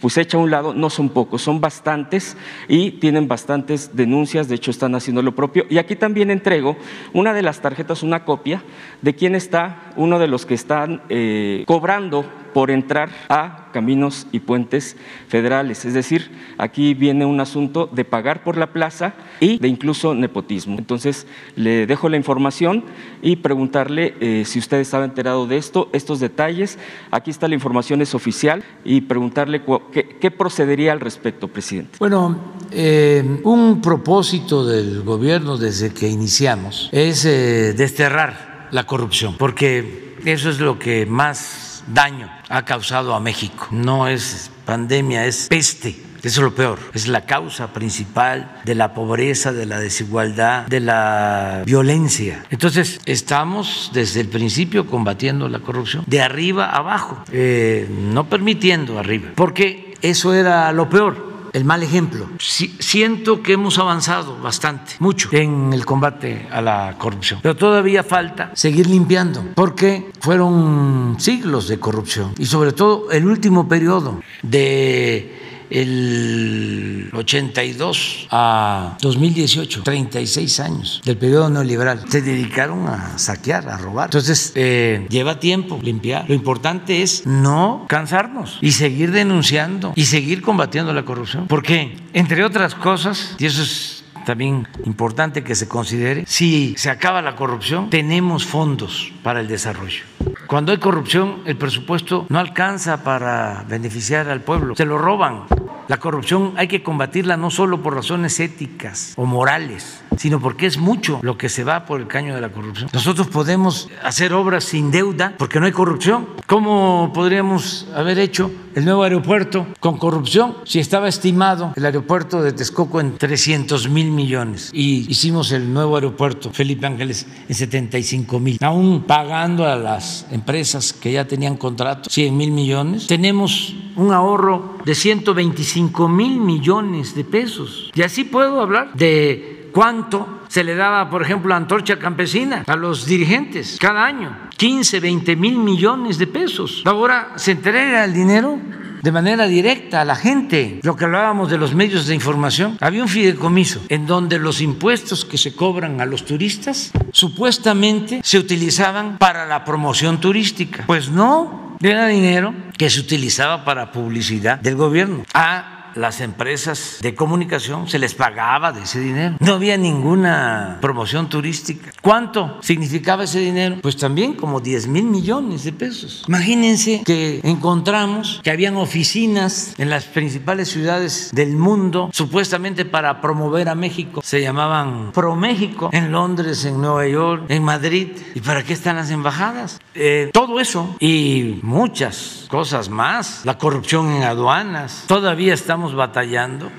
pues 0.00 0.16
hecha 0.18 0.36
a 0.36 0.40
un 0.40 0.50
lado 0.50 0.74
no 0.74 0.90
son 0.90 1.08
pocos, 1.08 1.42
son 1.42 1.60
bastantes 1.60 2.36
y 2.68 2.92
tienen 2.92 3.28
bastantes 3.28 3.94
denuncias, 3.94 4.48
de 4.48 4.56
hecho 4.56 4.70
están 4.70 4.94
haciendo 4.94 5.22
lo 5.22 5.34
propio. 5.34 5.66
Y 5.68 5.78
aquí 5.78 5.96
también 5.96 6.30
entrego 6.30 6.76
una 7.12 7.32
de 7.32 7.42
las 7.42 7.60
tarjetas, 7.60 8.02
una 8.02 8.24
copia 8.24 8.62
de 9.02 9.14
quién 9.14 9.34
está, 9.34 9.92
uno 9.96 10.18
de 10.18 10.28
los 10.28 10.46
que 10.46 10.54
están 10.54 11.02
eh, 11.08 11.64
cobrando 11.66 12.24
por 12.56 12.70
entrar 12.70 13.10
a 13.28 13.68
caminos 13.70 14.26
y 14.32 14.38
puentes 14.38 14.96
federales. 15.28 15.84
Es 15.84 15.92
decir, 15.92 16.30
aquí 16.56 16.94
viene 16.94 17.26
un 17.26 17.38
asunto 17.38 17.86
de 17.92 18.06
pagar 18.06 18.42
por 18.42 18.56
la 18.56 18.72
plaza 18.72 19.12
y 19.40 19.58
de 19.58 19.68
incluso 19.68 20.14
nepotismo. 20.14 20.78
Entonces, 20.78 21.26
le 21.54 21.86
dejo 21.86 22.08
la 22.08 22.16
información 22.16 22.84
y 23.20 23.36
preguntarle 23.36 24.14
eh, 24.20 24.44
si 24.46 24.58
usted 24.58 24.78
estaba 24.78 25.04
enterado 25.04 25.46
de 25.46 25.58
esto, 25.58 25.90
estos 25.92 26.18
detalles. 26.18 26.78
Aquí 27.10 27.30
está 27.30 27.46
la 27.46 27.54
información, 27.54 28.00
es 28.00 28.14
oficial, 28.14 28.64
y 28.86 29.02
preguntarle 29.02 29.60
qué, 29.90 30.30
procedería 30.30 30.92
al 30.92 31.00
respecto, 31.00 31.48
presidente. 31.48 31.96
Bueno, 31.98 32.54
eh, 32.70 33.40
un 33.44 33.80
propósito 33.80 34.66
del 34.66 35.02
gobierno 35.02 35.56
desde 35.56 35.92
que 35.92 36.08
iniciamos 36.08 36.88
es 36.92 37.24
eh, 37.24 37.72
desterrar 37.74 38.68
la 38.70 38.84
corrupción, 38.86 39.36
porque 39.38 40.16
eso 40.24 40.50
es 40.50 40.60
lo 40.60 40.78
que 40.78 41.06
más 41.06 41.84
daño 41.86 42.30
ha 42.48 42.64
causado 42.64 43.14
a 43.14 43.20
México. 43.20 43.68
No 43.70 44.08
es 44.08 44.50
pandemia, 44.64 45.26
es 45.26 45.46
peste. 45.48 45.96
Eso 46.26 46.40
es 46.40 46.44
lo 46.44 46.54
peor, 46.56 46.80
es 46.92 47.06
la 47.06 47.24
causa 47.24 47.72
principal 47.72 48.60
de 48.64 48.74
la 48.74 48.94
pobreza, 48.94 49.52
de 49.52 49.64
la 49.64 49.78
desigualdad, 49.78 50.66
de 50.66 50.80
la 50.80 51.62
violencia. 51.64 52.44
Entonces, 52.50 53.00
estamos 53.06 53.92
desde 53.94 54.22
el 54.22 54.28
principio 54.28 54.88
combatiendo 54.88 55.48
la 55.48 55.60
corrupción, 55.60 56.02
de 56.08 56.20
arriba 56.20 56.68
abajo, 56.70 57.22
eh, 57.30 57.88
no 57.88 58.28
permitiendo 58.28 58.98
arriba, 58.98 59.28
porque 59.36 59.94
eso 60.02 60.34
era 60.34 60.72
lo 60.72 60.90
peor 60.90 61.26
el 61.56 61.64
mal 61.64 61.82
ejemplo. 61.82 62.28
siento 62.38 63.42
que 63.42 63.54
hemos 63.54 63.78
avanzado 63.78 64.38
bastante, 64.38 64.92
mucho, 64.98 65.30
en 65.32 65.72
el 65.72 65.86
combate 65.86 66.46
a 66.50 66.60
la 66.60 66.96
corrupción, 66.98 67.40
pero 67.42 67.56
todavía 67.56 68.02
falta 68.02 68.50
seguir 68.52 68.86
limpiando, 68.86 69.42
porque 69.54 70.10
fueron 70.20 71.16
siglos 71.18 71.68
de 71.68 71.78
corrupción 71.78 72.34
y 72.36 72.44
sobre 72.44 72.72
todo 72.72 73.10
el 73.10 73.26
último 73.26 73.68
periodo 73.68 74.20
de 74.42 75.35
el 75.70 77.10
82 77.12 78.28
a 78.30 78.96
2018, 79.00 79.82
36 79.82 80.60
años 80.60 81.00
del 81.04 81.16
periodo 81.16 81.50
neoliberal, 81.50 82.04
se 82.08 82.22
dedicaron 82.22 82.86
a 82.88 83.18
saquear, 83.18 83.68
a 83.68 83.76
robar. 83.76 84.06
Entonces, 84.06 84.52
eh, 84.54 85.06
lleva 85.08 85.40
tiempo 85.40 85.78
limpiar. 85.82 86.24
Lo 86.28 86.34
importante 86.34 87.02
es 87.02 87.26
no 87.26 87.86
cansarnos 87.88 88.58
y 88.60 88.72
seguir 88.72 89.12
denunciando 89.12 89.92
y 89.96 90.04
seguir 90.04 90.42
combatiendo 90.42 90.92
la 90.92 91.04
corrupción. 91.04 91.46
Porque, 91.46 91.96
entre 92.12 92.44
otras 92.44 92.74
cosas, 92.74 93.36
y 93.38 93.46
eso 93.46 93.62
es 93.62 94.04
también 94.26 94.66
importante 94.84 95.44
que 95.44 95.54
se 95.54 95.68
considere, 95.68 96.24
si 96.26 96.74
se 96.76 96.90
acaba 96.90 97.22
la 97.22 97.36
corrupción, 97.36 97.88
tenemos 97.90 98.44
fondos 98.44 99.12
para 99.22 99.40
el 99.40 99.46
desarrollo. 99.46 100.02
Cuando 100.46 100.70
hay 100.70 100.78
corrupción, 100.78 101.42
el 101.44 101.56
presupuesto 101.56 102.26
no 102.28 102.38
alcanza 102.38 103.02
para 103.02 103.64
beneficiar 103.68 104.28
al 104.28 104.42
pueblo, 104.42 104.76
se 104.76 104.84
lo 104.84 104.96
roban. 104.96 105.44
La 105.88 105.98
corrupción 105.98 106.54
hay 106.56 106.66
que 106.66 106.82
combatirla 106.82 107.36
no 107.36 107.50
solo 107.50 107.80
por 107.80 107.94
razones 107.94 108.40
éticas 108.40 109.12
o 109.16 109.24
morales, 109.24 110.02
sino 110.16 110.40
porque 110.40 110.66
es 110.66 110.78
mucho 110.78 111.20
lo 111.22 111.38
que 111.38 111.48
se 111.48 111.62
va 111.62 111.84
por 111.84 112.00
el 112.00 112.08
caño 112.08 112.34
de 112.34 112.40
la 112.40 112.50
corrupción. 112.50 112.90
Nosotros 112.92 113.28
podemos 113.28 113.88
hacer 114.02 114.32
obras 114.32 114.64
sin 114.64 114.90
deuda 114.90 115.34
porque 115.38 115.60
no 115.60 115.66
hay 115.66 115.72
corrupción. 115.72 116.28
¿Cómo 116.46 117.12
podríamos 117.14 117.88
haber 117.94 118.18
hecho 118.18 118.50
el 118.74 118.84
nuevo 118.84 119.04
aeropuerto 119.04 119.66
con 119.80 119.96
corrupción 119.96 120.56
si 120.64 120.80
estaba 120.80 121.08
estimado 121.08 121.72
el 121.76 121.86
aeropuerto 121.86 122.42
de 122.42 122.52
Texcoco 122.52 123.00
en 123.00 123.16
300 123.16 123.88
mil 123.88 124.10
millones 124.10 124.70
y 124.72 125.10
hicimos 125.10 125.52
el 125.52 125.72
nuevo 125.72 125.94
aeropuerto 125.94 126.50
Felipe 126.52 126.86
Ángeles 126.86 127.26
en 127.48 127.54
75 127.54 128.38
mil, 128.40 128.58
aún 128.60 129.04
pagando 129.04 129.66
a 129.66 129.76
las 129.76 130.26
empresas 130.36 130.92
que 130.92 131.12
ya 131.12 131.26
tenían 131.26 131.56
contrato 131.56 132.08
100 132.08 132.36
mil 132.36 132.52
millones, 132.52 133.06
tenemos 133.08 133.74
un 133.96 134.12
ahorro 134.12 134.78
de 134.84 134.94
125 134.94 136.08
mil 136.08 136.38
millones 136.38 137.14
de 137.14 137.24
pesos. 137.24 137.90
Y 137.94 138.02
así 138.02 138.24
puedo 138.24 138.60
hablar 138.60 138.92
de 138.94 139.56
¿Cuánto 139.76 140.40
se 140.48 140.64
le 140.64 140.74
daba, 140.74 141.10
por 141.10 141.20
ejemplo, 141.20 141.52
a 141.52 141.58
Antorcha 141.58 141.98
Campesina 141.98 142.64
a 142.66 142.76
los 142.76 143.04
dirigentes 143.04 143.76
cada 143.78 144.06
año? 144.06 144.34
15, 144.56 145.00
20 145.00 145.36
mil 145.36 145.58
millones 145.58 146.16
de 146.16 146.26
pesos. 146.26 146.80
Ahora 146.86 147.34
se 147.36 147.52
entrega 147.52 148.06
el 148.06 148.14
dinero 148.14 148.58
de 149.06 149.12
manera 149.12 149.46
directa 149.46 150.00
a 150.00 150.04
la 150.04 150.16
gente. 150.16 150.80
Lo 150.82 150.96
que 150.96 151.04
hablábamos 151.04 151.48
de 151.48 151.58
los 151.58 151.76
medios 151.76 152.08
de 152.08 152.14
información, 152.16 152.76
había 152.80 153.04
un 153.04 153.08
fideicomiso 153.08 153.80
en 153.88 154.04
donde 154.04 154.40
los 154.40 154.60
impuestos 154.60 155.24
que 155.24 155.38
se 155.38 155.54
cobran 155.54 156.00
a 156.00 156.06
los 156.06 156.24
turistas 156.24 156.90
supuestamente 157.12 158.20
se 158.24 158.36
utilizaban 158.36 159.18
para 159.18 159.46
la 159.46 159.64
promoción 159.64 160.18
turística. 160.18 160.82
Pues 160.88 161.08
no, 161.08 161.76
era 161.80 162.08
dinero 162.08 162.52
que 162.76 162.90
se 162.90 162.98
utilizaba 162.98 163.64
para 163.64 163.92
publicidad 163.92 164.58
del 164.58 164.74
gobierno. 164.74 165.22
A 165.34 165.75
las 165.96 166.20
empresas 166.20 166.98
de 167.00 167.14
comunicación 167.14 167.88
se 167.88 167.98
les 167.98 168.14
pagaba 168.14 168.72
de 168.72 168.82
ese 168.82 169.00
dinero. 169.00 169.36
No 169.40 169.54
había 169.54 169.76
ninguna 169.76 170.78
promoción 170.80 171.28
turística. 171.28 171.92
¿Cuánto 172.02 172.58
significaba 172.62 173.24
ese 173.24 173.40
dinero? 173.40 173.76
Pues 173.82 173.96
también 173.96 174.34
como 174.34 174.60
10 174.60 174.88
mil 174.88 175.04
millones 175.04 175.64
de 175.64 175.72
pesos. 175.72 176.24
Imagínense 176.28 177.02
que 177.04 177.40
encontramos 177.42 178.40
que 178.42 178.50
habían 178.50 178.76
oficinas 178.76 179.74
en 179.78 179.90
las 179.90 180.04
principales 180.04 180.68
ciudades 180.68 181.30
del 181.32 181.56
mundo 181.56 182.10
supuestamente 182.12 182.84
para 182.84 183.20
promover 183.20 183.68
a 183.68 183.74
México. 183.74 184.20
Se 184.22 184.40
llamaban 184.40 185.12
Pro 185.12 185.34
México 185.36 185.90
en 185.92 186.12
Londres, 186.12 186.64
en 186.64 186.80
Nueva 186.80 187.06
York, 187.06 187.44
en 187.48 187.62
Madrid. 187.62 188.08
¿Y 188.34 188.40
para 188.40 188.62
qué 188.62 188.72
están 188.72 188.96
las 188.96 189.10
embajadas? 189.10 189.80
Eh, 189.94 190.30
todo 190.32 190.60
eso 190.60 190.96
y 191.00 191.58
muchas 191.62 192.46
cosas 192.48 192.88
más. 192.88 193.42
La 193.44 193.58
corrupción 193.58 194.10
en 194.10 194.22
aduanas. 194.22 195.04
Todavía 195.06 195.54
estamos 195.54 195.85
batallando 195.94 196.70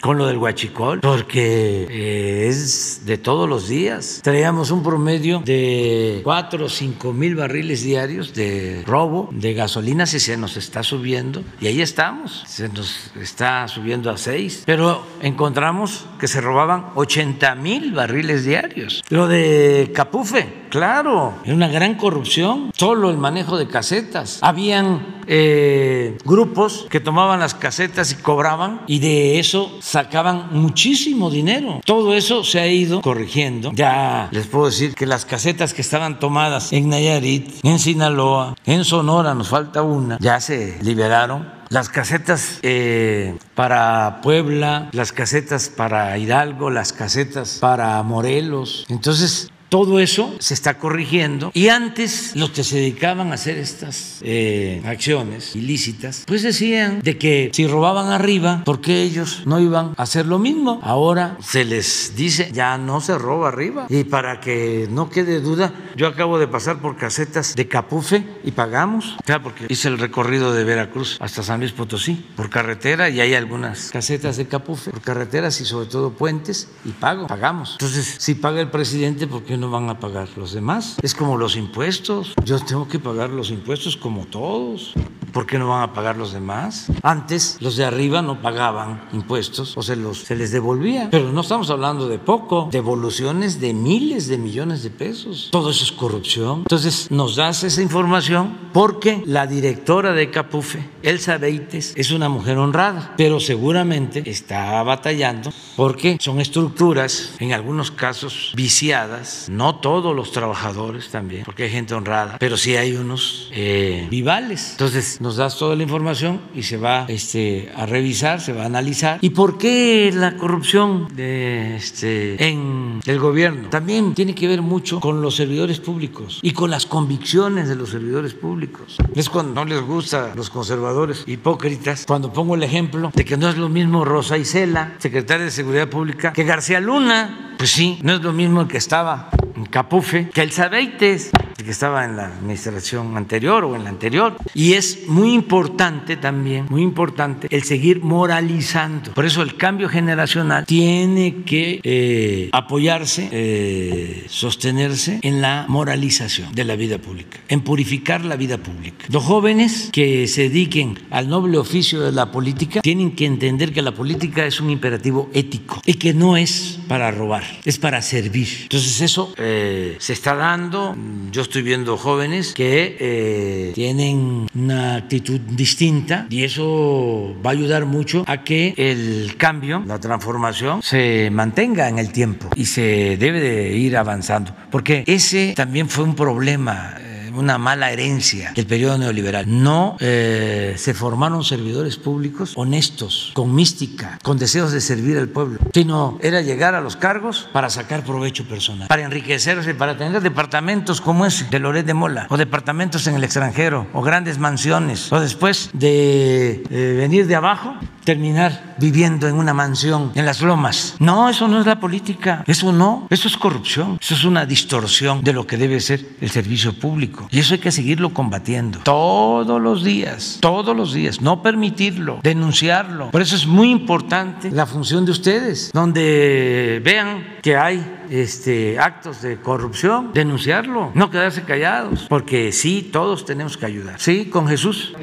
con 0.00 0.18
lo 0.18 0.26
del 0.26 0.38
huachicol, 0.38 1.00
porque 1.00 1.86
eh, 1.90 2.48
es 2.48 3.02
de 3.04 3.18
todos 3.18 3.48
los 3.48 3.68
días. 3.68 4.20
Traíamos 4.22 4.70
un 4.70 4.82
promedio 4.82 5.42
de 5.44 6.20
4 6.24 6.66
o 6.66 6.68
5 6.68 7.12
mil 7.12 7.36
barriles 7.36 7.82
diarios 7.82 8.34
de 8.34 8.82
robo 8.86 9.28
de 9.32 9.54
gasolina, 9.54 10.06
si 10.06 10.20
se 10.20 10.36
nos 10.36 10.56
está 10.56 10.82
subiendo, 10.82 11.42
y 11.60 11.66
ahí 11.66 11.80
estamos, 11.80 12.44
se 12.46 12.68
nos 12.68 13.10
está 13.16 13.68
subiendo 13.68 14.10
a 14.10 14.16
6, 14.16 14.62
pero 14.66 15.02
encontramos 15.22 16.06
que 16.18 16.28
se 16.28 16.40
robaban 16.40 16.86
80 16.94 17.54
mil 17.56 17.92
barriles 17.92 18.44
diarios. 18.44 19.02
Lo 19.08 19.28
de 19.28 19.90
Capufe, 19.94 20.66
claro, 20.70 21.34
era 21.44 21.54
una 21.54 21.68
gran 21.68 21.94
corrupción, 21.94 22.70
solo 22.74 23.10
el 23.10 23.18
manejo 23.18 23.58
de 23.58 23.68
casetas. 23.68 24.38
Habían 24.42 25.22
eh, 25.26 26.18
grupos 26.24 26.86
que 26.90 27.00
tomaban 27.00 27.40
las 27.40 27.54
casetas 27.54 28.12
y 28.12 28.16
cobraban, 28.16 28.82
y 28.86 28.98
de 29.00 29.38
eso 29.38 29.78
sacaban 29.86 30.48
muchísimo 30.50 31.30
dinero. 31.30 31.80
Todo 31.84 32.14
eso 32.14 32.42
se 32.42 32.58
ha 32.58 32.66
ido 32.66 33.00
corrigiendo. 33.00 33.70
Ya 33.72 34.28
les 34.32 34.48
puedo 34.48 34.66
decir 34.66 34.94
que 34.96 35.06
las 35.06 35.24
casetas 35.24 35.74
que 35.74 35.82
estaban 35.82 36.18
tomadas 36.18 36.72
en 36.72 36.88
Nayarit, 36.88 37.64
en 37.64 37.78
Sinaloa, 37.78 38.56
en 38.66 38.84
Sonora, 38.84 39.34
nos 39.34 39.48
falta 39.48 39.82
una, 39.82 40.18
ya 40.20 40.40
se 40.40 40.76
liberaron 40.82 41.54
las 41.68 41.88
casetas 41.88 42.58
eh, 42.62 43.36
para 43.54 44.20
Puebla, 44.22 44.88
las 44.92 45.12
casetas 45.12 45.68
para 45.68 46.18
Hidalgo, 46.18 46.70
las 46.70 46.92
casetas 46.92 47.58
para 47.60 48.02
Morelos. 48.02 48.86
Entonces, 48.88 49.50
todo 49.68 50.00
eso 50.00 50.34
se 50.38 50.54
está 50.54 50.78
corrigiendo 50.78 51.50
y 51.54 51.68
antes 51.68 52.34
los 52.36 52.50
que 52.50 52.64
se 52.64 52.76
dedicaban 52.76 53.30
a 53.30 53.34
hacer 53.34 53.58
estas 53.58 54.20
eh, 54.22 54.82
acciones 54.84 55.56
ilícitas, 55.56 56.24
pues 56.26 56.42
decían 56.42 57.00
de 57.00 57.18
que 57.18 57.50
si 57.52 57.66
robaban 57.66 58.10
arriba, 58.10 58.62
¿por 58.64 58.80
qué 58.80 59.02
ellos 59.02 59.42
no 59.46 59.60
iban 59.60 59.94
a 59.96 60.02
hacer 60.02 60.26
lo 60.26 60.38
mismo? 60.38 60.80
Ahora 60.82 61.36
se 61.42 61.64
les 61.64 62.14
dice, 62.16 62.50
ya 62.52 62.78
no 62.78 63.00
se 63.00 63.18
roba 63.18 63.48
arriba. 63.48 63.86
Y 63.88 64.04
para 64.04 64.40
que 64.40 64.88
no 64.90 65.10
quede 65.10 65.40
duda, 65.40 65.72
yo 65.96 66.06
acabo 66.06 66.38
de 66.38 66.48
pasar 66.48 66.80
por 66.80 66.96
casetas 66.96 67.54
de 67.54 67.68
Capufe 67.68 68.24
y 68.44 68.52
pagamos, 68.52 69.16
o 69.16 69.42
porque 69.42 69.66
hice 69.68 69.88
el 69.88 69.98
recorrido 69.98 70.52
de 70.52 70.64
Veracruz 70.64 71.16
hasta 71.20 71.42
San 71.42 71.60
Luis 71.60 71.72
Potosí 71.72 72.24
por 72.36 72.50
carretera 72.50 73.08
y 73.08 73.20
hay 73.20 73.34
algunas 73.34 73.90
casetas 73.90 74.36
de 74.36 74.46
Capufe 74.46 74.90
por 74.90 75.00
carreteras 75.00 75.60
y 75.60 75.64
sobre 75.64 75.86
todo 75.88 76.12
puentes 76.12 76.68
y 76.84 76.90
pago, 76.90 77.26
pagamos. 77.26 77.72
Entonces, 77.72 78.16
si 78.18 78.34
paga 78.34 78.60
el 78.60 78.70
presidente, 78.70 79.26
¿por 79.26 79.44
no 79.56 79.70
van 79.70 79.88
a 79.90 79.98
pagar 79.98 80.28
los 80.36 80.52
demás? 80.52 80.96
Es 81.02 81.14
como 81.14 81.36
los 81.36 81.56
impuestos. 81.56 82.34
Yo 82.44 82.58
tengo 82.60 82.88
que 82.88 82.98
pagar 82.98 83.30
los 83.30 83.50
impuestos 83.50 83.96
como 83.96 84.26
todos. 84.26 84.94
¿por 85.36 85.44
qué 85.44 85.58
no 85.58 85.68
van 85.68 85.82
a 85.82 85.92
pagar 85.92 86.16
los 86.16 86.32
demás? 86.32 86.86
Antes 87.02 87.58
los 87.60 87.76
de 87.76 87.84
arriba 87.84 88.22
no 88.22 88.40
pagaban 88.40 89.06
impuestos 89.12 89.76
o 89.76 89.82
se, 89.82 89.94
se 90.14 90.34
les 90.34 90.50
devolvía. 90.50 91.08
Pero 91.10 91.30
no 91.30 91.42
estamos 91.42 91.68
hablando 91.68 92.08
de 92.08 92.18
poco, 92.18 92.70
devoluciones 92.72 93.60
de 93.60 93.74
miles 93.74 94.28
de 94.28 94.38
millones 94.38 94.82
de 94.82 94.88
pesos. 94.88 95.50
Todo 95.52 95.72
eso 95.72 95.84
es 95.84 95.92
corrupción. 95.92 96.60
Entonces 96.60 97.10
nos 97.10 97.36
das 97.36 97.64
esa 97.64 97.82
información 97.82 98.56
porque 98.72 99.22
la 99.26 99.46
directora 99.46 100.12
de 100.12 100.30
Capufe, 100.30 100.88
Elsa 101.02 101.36
Beites, 101.36 101.92
es 101.96 102.12
una 102.12 102.30
mujer 102.30 102.56
honrada, 102.56 103.12
pero 103.18 103.38
seguramente 103.38 104.22
está 104.24 104.82
batallando 104.84 105.52
porque 105.76 106.16
son 106.18 106.40
estructuras, 106.40 107.34
en 107.40 107.52
algunos 107.52 107.90
casos 107.90 108.52
viciadas, 108.56 109.45
no 109.48 109.76
todos 109.76 110.14
los 110.14 110.32
trabajadores 110.32 111.08
también, 111.08 111.44
porque 111.44 111.64
hay 111.64 111.70
gente 111.70 111.94
honrada, 111.94 112.36
pero 112.38 112.56
sí 112.56 112.76
hay 112.76 112.94
unos 112.94 113.50
eh, 113.52 114.06
vivales. 114.10 114.72
Entonces 114.72 115.20
nos 115.20 115.36
das 115.36 115.58
toda 115.58 115.76
la 115.76 115.82
información 115.82 116.40
y 116.54 116.62
se 116.62 116.76
va 116.76 117.06
este, 117.08 117.72
a 117.76 117.86
revisar, 117.86 118.40
se 118.40 118.52
va 118.52 118.62
a 118.62 118.66
analizar. 118.66 119.18
¿Y 119.22 119.30
por 119.30 119.58
qué 119.58 120.10
la 120.14 120.36
corrupción 120.36 121.08
de, 121.14 121.76
este, 121.76 122.48
en 122.48 123.00
el 123.06 123.18
gobierno? 123.18 123.68
También 123.68 124.14
tiene 124.14 124.34
que 124.34 124.48
ver 124.48 124.62
mucho 124.62 125.00
con 125.00 125.22
los 125.22 125.36
servidores 125.36 125.80
públicos 125.80 126.40
y 126.42 126.52
con 126.52 126.70
las 126.70 126.86
convicciones 126.86 127.68
de 127.68 127.76
los 127.76 127.90
servidores 127.90 128.34
públicos. 128.34 128.96
Es 129.14 129.28
cuando 129.28 129.54
no 129.54 129.64
les 129.64 129.80
gusta 129.80 130.32
los 130.34 130.50
conservadores 130.50 131.24
hipócritas, 131.26 132.04
cuando 132.06 132.32
pongo 132.32 132.54
el 132.54 132.62
ejemplo 132.62 133.10
de 133.14 133.24
que 133.24 133.36
no 133.36 133.48
es 133.48 133.56
lo 133.56 133.68
mismo 133.68 134.04
Rosa 134.04 134.38
Isela, 134.38 134.94
secretaria 134.98 135.44
de 135.44 135.50
Seguridad 135.50 135.88
Pública, 135.88 136.32
que 136.32 136.44
García 136.44 136.80
Luna. 136.80 137.54
Pues 137.58 137.70
sí, 137.70 137.98
no 138.02 138.14
es 138.14 138.20
lo 138.20 138.34
mismo 138.34 138.60
el 138.60 138.68
que 138.68 138.76
estaba 138.76 139.30
Capufe 139.64 140.28
que 140.28 140.42
el 140.42 140.52
Sabeites, 140.52 141.30
el 141.58 141.64
que 141.64 141.70
estaba 141.70 142.04
en 142.04 142.16
la 142.16 142.26
administración 142.26 143.16
anterior 143.16 143.64
o 143.64 143.76
en 143.76 143.84
la 143.84 143.90
anterior. 143.90 144.36
Y 144.54 144.74
es 144.74 145.06
muy 145.08 145.32
importante 145.32 146.16
también, 146.16 146.66
muy 146.68 146.82
importante, 146.82 147.48
el 147.50 147.62
seguir 147.62 148.02
moralizando. 148.02 149.12
Por 149.12 149.24
eso 149.24 149.42
el 149.42 149.56
cambio 149.56 149.88
generacional 149.88 150.66
tiene 150.66 151.42
que 151.44 151.80
eh, 151.82 152.48
apoyarse, 152.52 153.28
eh, 153.32 154.26
sostenerse 154.28 155.18
en 155.22 155.40
la 155.40 155.64
moralización 155.68 156.54
de 156.54 156.64
la 156.64 156.76
vida 156.76 156.98
pública, 156.98 157.38
en 157.48 157.62
purificar 157.62 158.24
la 158.24 158.36
vida 158.36 158.58
pública. 158.58 159.06
Los 159.08 159.24
jóvenes 159.24 159.90
que 159.92 160.26
se 160.28 160.48
dediquen 160.48 160.98
al 161.10 161.28
noble 161.28 161.58
oficio 161.58 162.00
de 162.00 162.12
la 162.12 162.30
política 162.30 162.80
tienen 162.82 163.12
que 163.12 163.26
entender 163.26 163.72
que 163.72 163.82
la 163.82 163.92
política 163.92 164.46
es 164.46 164.60
un 164.60 164.70
imperativo 164.70 165.30
ético 165.32 165.80
y 165.86 165.94
que 165.94 166.12
no 166.12 166.36
es 166.36 166.78
para 166.88 167.10
robar, 167.10 167.44
es 167.64 167.78
para 167.78 168.02
servir. 168.02 168.48
Entonces 168.62 169.00
eso 169.00 169.32
eh, 169.36 169.96
se 169.98 170.12
está 170.12 170.34
dando. 170.34 170.96
Yo 171.32 171.45
estoy 171.46 171.62
viendo 171.62 171.96
jóvenes 171.96 172.54
que 172.54 172.96
eh, 172.98 173.72
tienen 173.74 174.48
una 174.54 174.96
actitud 174.96 175.40
distinta 175.40 176.26
y 176.28 176.42
eso 176.42 177.34
va 177.44 177.50
a 177.50 177.52
ayudar 177.52 177.86
mucho 177.86 178.24
a 178.26 178.42
que 178.42 178.74
el 178.76 179.36
cambio, 179.36 179.82
la 179.86 180.00
transformación, 180.00 180.82
se 180.82 181.30
mantenga 181.30 181.88
en 181.88 181.98
el 181.98 182.12
tiempo 182.12 182.48
y 182.56 182.66
se 182.66 183.16
debe 183.16 183.40
de 183.40 183.76
ir 183.76 183.96
avanzando. 183.96 184.54
Porque 184.70 185.04
ese 185.06 185.54
también 185.56 185.88
fue 185.88 186.04
un 186.04 186.14
problema 186.16 186.96
una 187.38 187.58
mala 187.58 187.90
herencia 187.90 188.52
del 188.54 188.66
periodo 188.66 188.98
neoliberal. 188.98 189.44
No 189.46 189.96
eh, 190.00 190.74
se 190.76 190.94
formaron 190.94 191.44
servidores 191.44 191.96
públicos 191.96 192.52
honestos, 192.56 193.32
con 193.34 193.54
mística, 193.54 194.18
con 194.22 194.38
deseos 194.38 194.72
de 194.72 194.80
servir 194.80 195.18
al 195.18 195.28
pueblo, 195.28 195.58
sino 195.72 196.18
era 196.22 196.40
llegar 196.40 196.74
a 196.74 196.80
los 196.80 196.96
cargos 196.96 197.48
para 197.52 197.70
sacar 197.70 198.04
provecho 198.04 198.44
personal, 198.48 198.88
para 198.88 199.02
enriquecerse, 199.02 199.74
para 199.74 199.96
tener 199.96 200.22
departamentos 200.22 201.00
como 201.00 201.26
ese 201.26 201.46
de 201.50 201.58
Loret 201.58 201.86
de 201.86 201.94
Mola, 201.94 202.26
o 202.30 202.36
departamentos 202.36 203.06
en 203.06 203.14
el 203.14 203.24
extranjero, 203.24 203.86
o 203.92 204.02
grandes 204.02 204.38
mansiones, 204.38 205.12
o 205.12 205.20
después 205.20 205.70
de 205.72 206.62
eh, 206.70 206.94
venir 206.96 207.26
de 207.26 207.36
abajo, 207.36 207.74
terminar 208.04 208.76
viviendo 208.78 209.26
en 209.28 209.34
una 209.34 209.52
mansión 209.52 210.12
en 210.14 210.24
las 210.24 210.40
lomas. 210.40 210.94
No, 211.00 211.28
eso 211.28 211.48
no 211.48 211.60
es 211.60 211.66
la 211.66 211.80
política, 211.80 212.44
eso 212.46 212.72
no, 212.72 213.06
eso 213.10 213.28
es 213.28 213.36
corrupción, 213.36 213.98
eso 214.00 214.14
es 214.14 214.24
una 214.24 214.46
distorsión 214.46 215.22
de 215.22 215.32
lo 215.32 215.46
que 215.46 215.56
debe 215.56 215.80
ser 215.80 216.06
el 216.20 216.30
servicio 216.30 216.72
público. 216.78 217.25
Y 217.30 217.40
eso 217.40 217.54
hay 217.54 217.60
que 217.60 217.72
seguirlo 217.72 218.10
combatiendo 218.10 218.80
todos 218.80 219.60
los 219.60 219.84
días, 219.84 220.38
todos 220.40 220.76
los 220.76 220.92
días, 220.92 221.20
no 221.20 221.42
permitirlo, 221.42 222.20
denunciarlo. 222.22 223.10
Por 223.10 223.22
eso 223.22 223.36
es 223.36 223.46
muy 223.46 223.70
importante 223.70 224.50
la 224.50 224.66
función 224.66 225.04
de 225.04 225.12
ustedes, 225.12 225.70
donde 225.72 226.80
vean 226.84 227.36
que 227.42 227.56
hay 227.56 227.84
este, 228.10 228.78
actos 228.78 229.22
de 229.22 229.36
corrupción, 229.40 230.10
denunciarlo, 230.12 230.90
no 230.94 231.10
quedarse 231.10 231.42
callados, 231.42 232.06
porque 232.08 232.52
sí, 232.52 232.88
todos 232.92 233.24
tenemos 233.24 233.56
que 233.56 233.66
ayudar. 233.66 234.00
Sí, 234.00 234.26
con 234.26 234.46
Jesús. 234.48 234.94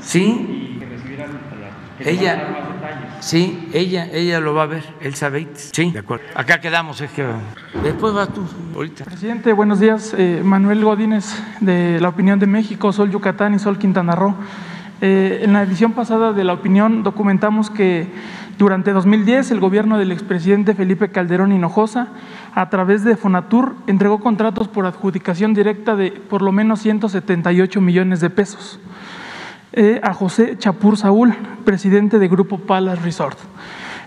Sí. 0.00 0.78
Ella, 1.98 2.65
sí, 3.26 3.68
ella, 3.72 4.08
ella 4.12 4.40
lo 4.40 4.54
va 4.54 4.62
a 4.62 4.66
ver, 4.66 4.84
él 5.00 5.14
sabe. 5.14 5.48
Sí, 5.54 5.90
de 5.90 5.98
acuerdo. 5.98 6.24
Acá 6.34 6.60
quedamos, 6.60 7.00
es 7.00 7.10
que 7.10 7.26
después 7.82 8.14
vas 8.14 8.32
tú, 8.32 8.44
ahorita. 8.74 9.04
Presidente, 9.04 9.52
buenos 9.52 9.80
días. 9.80 10.14
Eh, 10.16 10.40
Manuel 10.44 10.84
Godínez, 10.84 11.36
de 11.60 11.98
La 12.00 12.08
Opinión 12.08 12.38
de 12.38 12.46
México, 12.46 12.92
Sol 12.92 13.10
Yucatán 13.10 13.54
y 13.54 13.58
Sol 13.58 13.78
Quintana 13.78 14.14
Roo. 14.14 14.34
Eh, 15.00 15.40
en 15.42 15.52
la 15.52 15.62
edición 15.62 15.92
pasada 15.92 16.32
de 16.32 16.44
La 16.44 16.54
Opinión 16.54 17.02
documentamos 17.02 17.68
que 17.68 18.06
durante 18.58 18.92
2010 18.92 19.50
el 19.50 19.60
gobierno 19.60 19.98
del 19.98 20.12
expresidente 20.12 20.74
Felipe 20.74 21.10
Calderón 21.10 21.52
Hinojosa, 21.52 22.08
a 22.54 22.70
través 22.70 23.04
de 23.04 23.16
Fonatur, 23.16 23.74
entregó 23.86 24.20
contratos 24.20 24.68
por 24.68 24.86
adjudicación 24.86 25.52
directa 25.52 25.96
de 25.96 26.12
por 26.12 26.40
lo 26.40 26.52
menos 26.52 26.80
178 26.80 27.80
millones 27.82 28.20
de 28.20 28.30
pesos. 28.30 28.78
Eh, 29.78 30.00
a 30.02 30.14
José 30.14 30.56
Chapur 30.56 30.96
Saúl, 30.96 31.34
presidente 31.66 32.18
de 32.18 32.28
Grupo 32.28 32.56
Palace 32.56 33.02
Resort. 33.02 33.38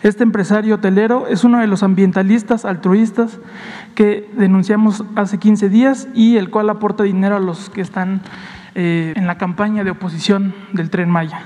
Este 0.01 0.23
empresario 0.23 0.73
hotelero 0.73 1.27
es 1.27 1.43
uno 1.43 1.59
de 1.59 1.67
los 1.67 1.83
ambientalistas 1.83 2.65
altruistas 2.65 3.37
que 3.93 4.27
denunciamos 4.35 5.03
hace 5.15 5.37
15 5.37 5.69
días 5.69 6.07
y 6.15 6.37
el 6.37 6.49
cual 6.49 6.71
aporta 6.71 7.03
dinero 7.03 7.35
a 7.35 7.39
los 7.39 7.69
que 7.69 7.81
están 7.81 8.21
eh, 8.73 9.13
en 9.15 9.27
la 9.27 9.37
campaña 9.37 9.83
de 9.83 9.91
oposición 9.91 10.55
del 10.73 10.89
tren 10.89 11.07
Maya. 11.07 11.39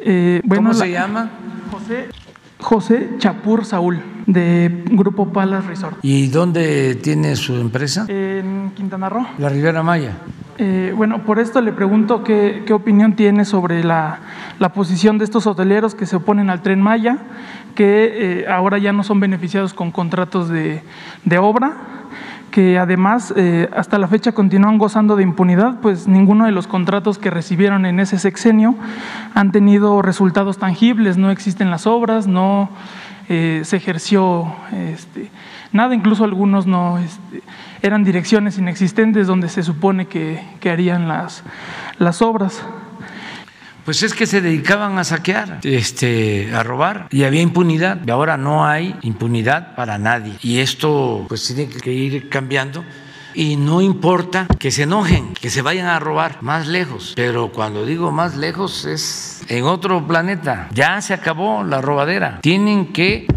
Eh, 0.00 0.42
¿Cómo 0.46 0.74
se 0.74 0.90
llama? 0.90 1.30
José, 1.70 2.08
José 2.66 3.10
Chapur 3.18 3.64
Saúl, 3.64 4.02
de 4.26 4.82
Grupo 4.90 5.28
Palace 5.32 5.68
Resort. 5.68 5.98
¿Y 6.02 6.26
dónde 6.26 6.96
tiene 6.96 7.36
su 7.36 7.54
empresa? 7.54 8.06
En 8.08 8.72
Quintana 8.74 9.08
Roo. 9.08 9.24
La 9.38 9.48
Ribera 9.48 9.84
Maya. 9.84 10.16
Eh, 10.58 10.92
bueno, 10.96 11.22
por 11.22 11.38
esto 11.38 11.60
le 11.60 11.70
pregunto 11.70 12.24
qué, 12.24 12.64
opinión 12.72 13.14
tiene 13.14 13.44
sobre 13.44 13.84
la, 13.84 14.18
posición 14.74 15.16
de 15.16 15.24
estos 15.24 15.46
hoteleros 15.46 15.94
que 15.94 16.06
se 16.06 16.16
oponen 16.16 16.50
al 16.50 16.62
tren 16.62 16.82
Maya, 16.82 17.18
que 17.76 18.40
eh, 18.40 18.46
ahora 18.48 18.78
ya 18.78 18.92
no 18.92 19.04
son 19.04 19.20
beneficiados 19.20 19.72
con 19.72 19.92
contratos 19.92 20.48
de, 20.48 20.82
obra, 21.38 21.76
que 22.56 22.78
además 22.78 23.34
eh, 23.36 23.68
hasta 23.76 23.98
la 23.98 24.08
fecha 24.08 24.32
continúan 24.32 24.78
gozando 24.78 25.14
de 25.14 25.22
impunidad, 25.22 25.78
pues 25.82 26.08
ninguno 26.08 26.46
de 26.46 26.52
los 26.52 26.66
contratos 26.66 27.18
que 27.18 27.28
recibieron 27.28 27.84
en 27.84 28.00
ese 28.00 28.18
sexenio 28.18 28.74
han 29.34 29.52
tenido 29.52 30.00
resultados 30.00 30.56
tangibles, 30.56 31.18
no 31.18 31.30
existen 31.30 31.70
las 31.70 31.86
obras, 31.86 32.26
no 32.26 32.70
se 33.28 33.76
ejerció 33.76 34.54
este, 34.72 35.30
nada, 35.72 35.94
incluso 35.94 36.24
algunos 36.24 36.66
no 36.66 36.96
este, 36.96 37.42
eran 37.82 38.04
direcciones 38.04 38.56
inexistentes 38.56 39.26
donde 39.26 39.50
se 39.50 39.62
supone 39.62 40.06
que, 40.06 40.40
harían 40.64 41.08
las, 41.08 41.44
las 41.98 42.22
obras. 42.22 42.64
Pues 43.86 44.02
es 44.02 44.14
que 44.14 44.26
se 44.26 44.40
dedicaban 44.40 44.98
a 44.98 45.04
saquear, 45.04 45.60
este, 45.62 46.52
a 46.52 46.64
robar 46.64 47.06
y 47.12 47.22
había 47.22 47.40
impunidad. 47.40 48.00
Y 48.04 48.10
ahora 48.10 48.36
no 48.36 48.66
hay 48.66 48.96
impunidad 49.02 49.76
para 49.76 49.96
nadie. 49.96 50.34
Y 50.42 50.58
esto 50.58 51.24
pues 51.28 51.46
tiene 51.46 51.68
que 51.72 51.92
ir 51.92 52.28
cambiando. 52.28 52.84
Y 53.32 53.54
no 53.54 53.80
importa 53.80 54.48
que 54.58 54.72
se 54.72 54.82
enojen, 54.82 55.34
que 55.34 55.50
se 55.50 55.62
vayan 55.62 55.86
a 55.86 56.00
robar 56.00 56.42
más 56.42 56.66
lejos. 56.66 57.12
Pero 57.14 57.52
cuando 57.52 57.86
digo 57.86 58.10
más 58.10 58.36
lejos 58.36 58.86
es 58.86 59.44
en 59.46 59.62
otro 59.62 60.04
planeta. 60.04 60.68
Ya 60.74 61.00
se 61.00 61.14
acabó 61.14 61.62
la 61.62 61.80
robadera. 61.80 62.40
Tienen 62.40 62.92
que 62.92 63.28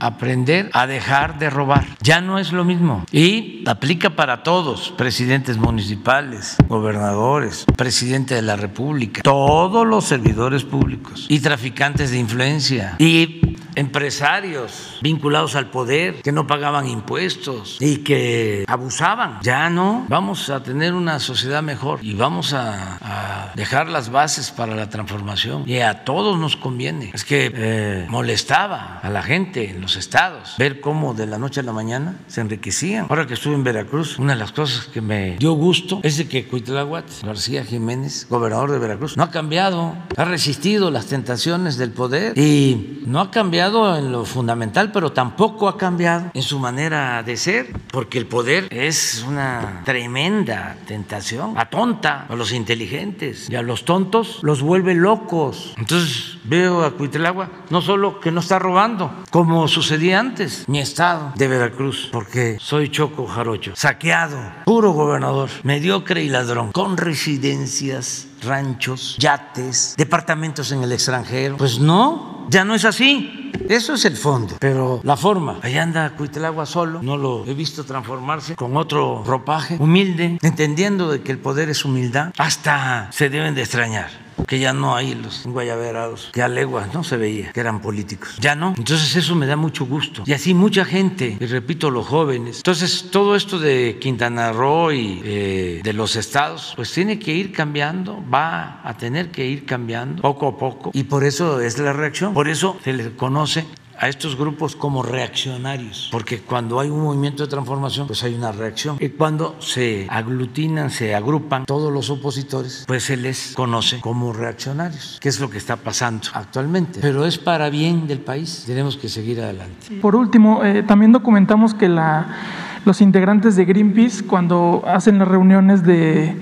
aprender 0.00 0.70
a 0.72 0.86
dejar 0.86 1.38
de 1.38 1.50
robar. 1.50 1.86
Ya 2.00 2.20
no 2.20 2.38
es 2.38 2.52
lo 2.52 2.64
mismo. 2.64 3.04
Y 3.12 3.62
aplica 3.66 4.10
para 4.10 4.42
todos, 4.42 4.92
presidentes 4.96 5.58
municipales, 5.58 6.56
gobernadores, 6.68 7.66
presidente 7.76 8.34
de 8.34 8.42
la 8.42 8.56
República, 8.56 9.22
todos 9.22 9.86
los 9.86 10.04
servidores 10.04 10.64
públicos 10.64 11.26
y 11.28 11.40
traficantes 11.40 12.10
de 12.10 12.18
influencia 12.18 12.96
y 12.98 13.58
empresarios 13.74 14.98
vinculados 15.02 15.54
al 15.54 15.70
poder 15.70 16.22
que 16.22 16.32
no 16.32 16.46
pagaban 16.46 16.86
impuestos 16.86 17.76
y 17.80 17.98
que 17.98 18.64
abusaban. 18.66 19.38
Ya 19.42 19.70
no, 19.70 20.06
vamos 20.08 20.50
a 20.50 20.62
tener 20.62 20.94
una 20.94 21.18
sociedad 21.18 21.62
mejor 21.62 22.00
y 22.02 22.14
vamos 22.14 22.52
a, 22.52 23.50
dejar 23.54 23.88
las 23.88 24.10
bases 24.10 24.50
para 24.50 24.74
la 24.74 24.88
transformación 24.88 25.64
y 25.66 25.80
a 25.80 26.04
todos 26.04 26.38
nos 26.38 26.56
conviene. 26.56 27.10
Es 27.12 27.24
que 27.24 27.50
eh, 27.52 28.06
molestaba 28.08 29.00
a 29.02 29.10
la 29.10 29.22
gente 29.22 29.70
en 29.70 29.80
los 29.80 29.89
los 29.90 29.96
estados, 29.96 30.54
ver 30.56 30.80
cómo 30.80 31.14
de 31.14 31.26
la 31.26 31.36
noche 31.36 31.58
a 31.58 31.62
la 31.64 31.72
mañana 31.72 32.14
se 32.28 32.40
enriquecían. 32.40 33.06
Ahora 33.08 33.26
que 33.26 33.34
estuve 33.34 33.56
en 33.56 33.64
Veracruz, 33.64 34.20
una 34.20 34.34
de 34.34 34.38
las 34.38 34.52
cosas 34.52 34.86
que 34.86 35.00
me 35.00 35.36
dio 35.36 35.54
gusto 35.54 35.98
es 36.04 36.16
de 36.16 36.28
que 36.28 36.46
Cuitláhuac 36.46 37.06
García 37.24 37.64
Jiménez, 37.64 38.28
gobernador 38.30 38.70
de 38.70 38.78
Veracruz, 38.78 39.16
no 39.16 39.24
ha 39.24 39.32
cambiado, 39.32 39.96
ha 40.16 40.24
resistido 40.24 40.92
las 40.92 41.06
tentaciones 41.06 41.76
del 41.76 41.90
poder 41.90 42.38
y 42.38 43.02
no 43.04 43.18
ha 43.18 43.32
cambiado 43.32 43.98
en 43.98 44.12
lo 44.12 44.24
fundamental, 44.24 44.92
pero 44.92 45.10
tampoco 45.10 45.66
ha 45.66 45.76
cambiado 45.76 46.30
en 46.34 46.42
su 46.42 46.60
manera 46.60 47.24
de 47.24 47.36
ser, 47.36 47.72
porque 47.90 48.18
el 48.18 48.26
poder 48.26 48.68
es 48.70 49.24
una 49.26 49.82
tremenda 49.84 50.76
tentación, 50.86 51.58
atonta 51.58 52.26
a 52.28 52.36
los 52.36 52.52
inteligentes 52.52 53.50
y 53.50 53.56
a 53.56 53.62
los 53.62 53.84
tontos 53.84 54.38
los 54.42 54.62
vuelve 54.62 54.94
locos. 54.94 55.74
Entonces 55.76 56.38
veo 56.44 56.84
a 56.84 56.92
Cuitláhuac 56.92 57.70
no 57.70 57.80
solo 57.80 58.20
que 58.20 58.30
no 58.30 58.40
está 58.40 58.58
robando, 58.58 59.12
como 59.30 59.68
sucedía 59.68 60.20
antes, 60.20 60.68
mi 60.68 60.80
estado 60.80 61.32
de 61.36 61.48
Veracruz, 61.48 62.08
porque 62.12 62.56
soy 62.60 62.88
choco 62.90 63.26
jarocho, 63.26 63.72
saqueado, 63.74 64.38
puro 64.64 64.92
gobernador, 64.92 65.50
mediocre 65.62 66.22
y 66.22 66.28
ladrón, 66.28 66.72
con 66.72 66.96
residencias 66.96 68.28
ranchos, 68.42 69.16
yates, 69.18 69.94
departamentos 69.96 70.72
en 70.72 70.82
el 70.82 70.92
extranjero. 70.92 71.56
Pues 71.56 71.78
no, 71.78 72.46
ya 72.48 72.64
no 72.64 72.74
es 72.74 72.84
así. 72.84 73.52
Eso 73.68 73.94
es 73.94 74.04
el 74.04 74.16
fondo. 74.16 74.56
Pero 74.58 75.00
la 75.02 75.16
forma, 75.16 75.58
allá 75.62 75.82
anda 75.82 76.16
Cuitlagua 76.16 76.66
solo, 76.66 77.02
no 77.02 77.16
lo 77.16 77.46
he 77.46 77.54
visto 77.54 77.84
transformarse 77.84 78.56
con 78.56 78.76
otro 78.76 79.22
ropaje, 79.24 79.76
humilde, 79.78 80.38
entendiendo 80.42 81.10
de 81.10 81.22
que 81.22 81.32
el 81.32 81.38
poder 81.38 81.68
es 81.68 81.84
humildad, 81.84 82.32
hasta 82.38 83.10
se 83.12 83.28
deben 83.28 83.54
de 83.54 83.62
extrañar 83.62 84.29
que 84.46 84.58
ya 84.58 84.72
no 84.72 84.94
hay 84.96 85.14
los 85.14 85.44
guayaberados, 85.44 86.30
que 86.32 86.42
a 86.42 86.48
leguas 86.48 86.92
no 86.94 87.04
se 87.04 87.16
veía 87.16 87.52
que 87.52 87.60
eran 87.60 87.80
políticos. 87.80 88.36
Ya 88.40 88.54
no. 88.54 88.74
Entonces 88.76 89.14
eso 89.16 89.34
me 89.34 89.46
da 89.46 89.56
mucho 89.56 89.86
gusto. 89.86 90.22
Y 90.26 90.32
así 90.32 90.54
mucha 90.54 90.84
gente, 90.84 91.36
y 91.38 91.46
repito, 91.46 91.90
los 91.90 92.06
jóvenes. 92.06 92.58
Entonces 92.58 93.08
todo 93.10 93.36
esto 93.36 93.58
de 93.58 93.98
Quintana 94.00 94.52
Roo 94.52 94.92
y 94.92 95.20
eh, 95.24 95.80
de 95.82 95.92
los 95.92 96.16
estados, 96.16 96.72
pues 96.76 96.92
tiene 96.92 97.18
que 97.18 97.32
ir 97.32 97.52
cambiando, 97.52 98.22
va 98.32 98.80
a 98.84 98.96
tener 98.96 99.30
que 99.30 99.46
ir 99.46 99.64
cambiando 99.64 100.22
poco 100.22 100.48
a 100.48 100.58
poco. 100.58 100.90
Y 100.94 101.04
por 101.04 101.24
eso 101.24 101.60
es 101.60 101.78
la 101.78 101.92
reacción. 101.92 102.34
Por 102.34 102.48
eso 102.48 102.78
se 102.82 102.92
le 102.92 103.14
conoce 103.16 103.66
a 104.00 104.08
estos 104.08 104.34
grupos 104.36 104.74
como 104.74 105.02
reaccionarios, 105.02 106.08
porque 106.10 106.40
cuando 106.40 106.80
hay 106.80 106.88
un 106.88 107.02
movimiento 107.02 107.42
de 107.42 107.50
transformación, 107.50 108.06
pues 108.06 108.22
hay 108.24 108.34
una 108.34 108.50
reacción. 108.50 108.96
Y 108.98 109.10
cuando 109.10 109.56
se 109.60 110.06
aglutinan, 110.08 110.88
se 110.88 111.14
agrupan 111.14 111.66
todos 111.66 111.92
los 111.92 112.08
opositores, 112.08 112.84
pues 112.88 113.04
se 113.04 113.18
les 113.18 113.52
conoce 113.54 114.00
como 114.00 114.32
reaccionarios, 114.32 115.18
que 115.20 115.28
es 115.28 115.38
lo 115.38 115.50
que 115.50 115.58
está 115.58 115.76
pasando 115.76 116.28
actualmente. 116.32 117.00
Pero 117.02 117.26
es 117.26 117.36
para 117.36 117.68
bien 117.68 118.06
del 118.06 118.20
país, 118.20 118.64
tenemos 118.66 118.96
que 118.96 119.10
seguir 119.10 119.38
adelante. 119.42 120.00
Por 120.00 120.16
último, 120.16 120.64
eh, 120.64 120.82
también 120.82 121.12
documentamos 121.12 121.74
que 121.74 121.90
la, 121.90 122.38
los 122.86 123.02
integrantes 123.02 123.54
de 123.54 123.66
Greenpeace, 123.66 124.24
cuando 124.24 124.82
hacen 124.86 125.18
las 125.18 125.28
reuniones 125.28 125.84
de... 125.84 126.36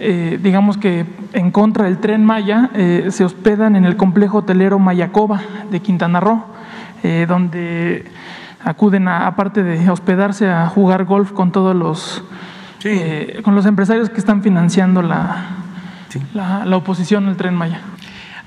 Eh, 0.00 0.38
digamos 0.40 0.78
que 0.78 1.04
en 1.32 1.50
contra 1.50 1.86
del 1.86 1.98
tren 1.98 2.24
Maya, 2.24 2.70
eh, 2.72 3.08
se 3.10 3.24
hospedan 3.24 3.74
en 3.74 3.84
el 3.84 3.96
complejo 3.96 4.38
hotelero 4.38 4.78
Mayacoba 4.78 5.42
de 5.72 5.80
Quintana 5.80 6.20
Roo 6.20 6.44
eh, 7.02 7.26
donde 7.28 8.04
acuden 8.64 9.08
a, 9.08 9.26
aparte 9.26 9.62
de 9.62 9.90
hospedarse 9.90 10.48
a 10.48 10.68
jugar 10.68 11.04
golf 11.04 11.32
con 11.32 11.52
todos 11.52 11.74
los 11.74 12.24
eh, 12.84 13.40
con 13.42 13.54
los 13.54 13.66
empresarios 13.66 14.08
que 14.08 14.18
están 14.18 14.42
financiando 14.42 15.02
la, 15.02 15.46
la, 16.32 16.64
la 16.64 16.76
oposición 16.76 17.26
al 17.26 17.36
tren 17.36 17.54
Maya. 17.54 17.80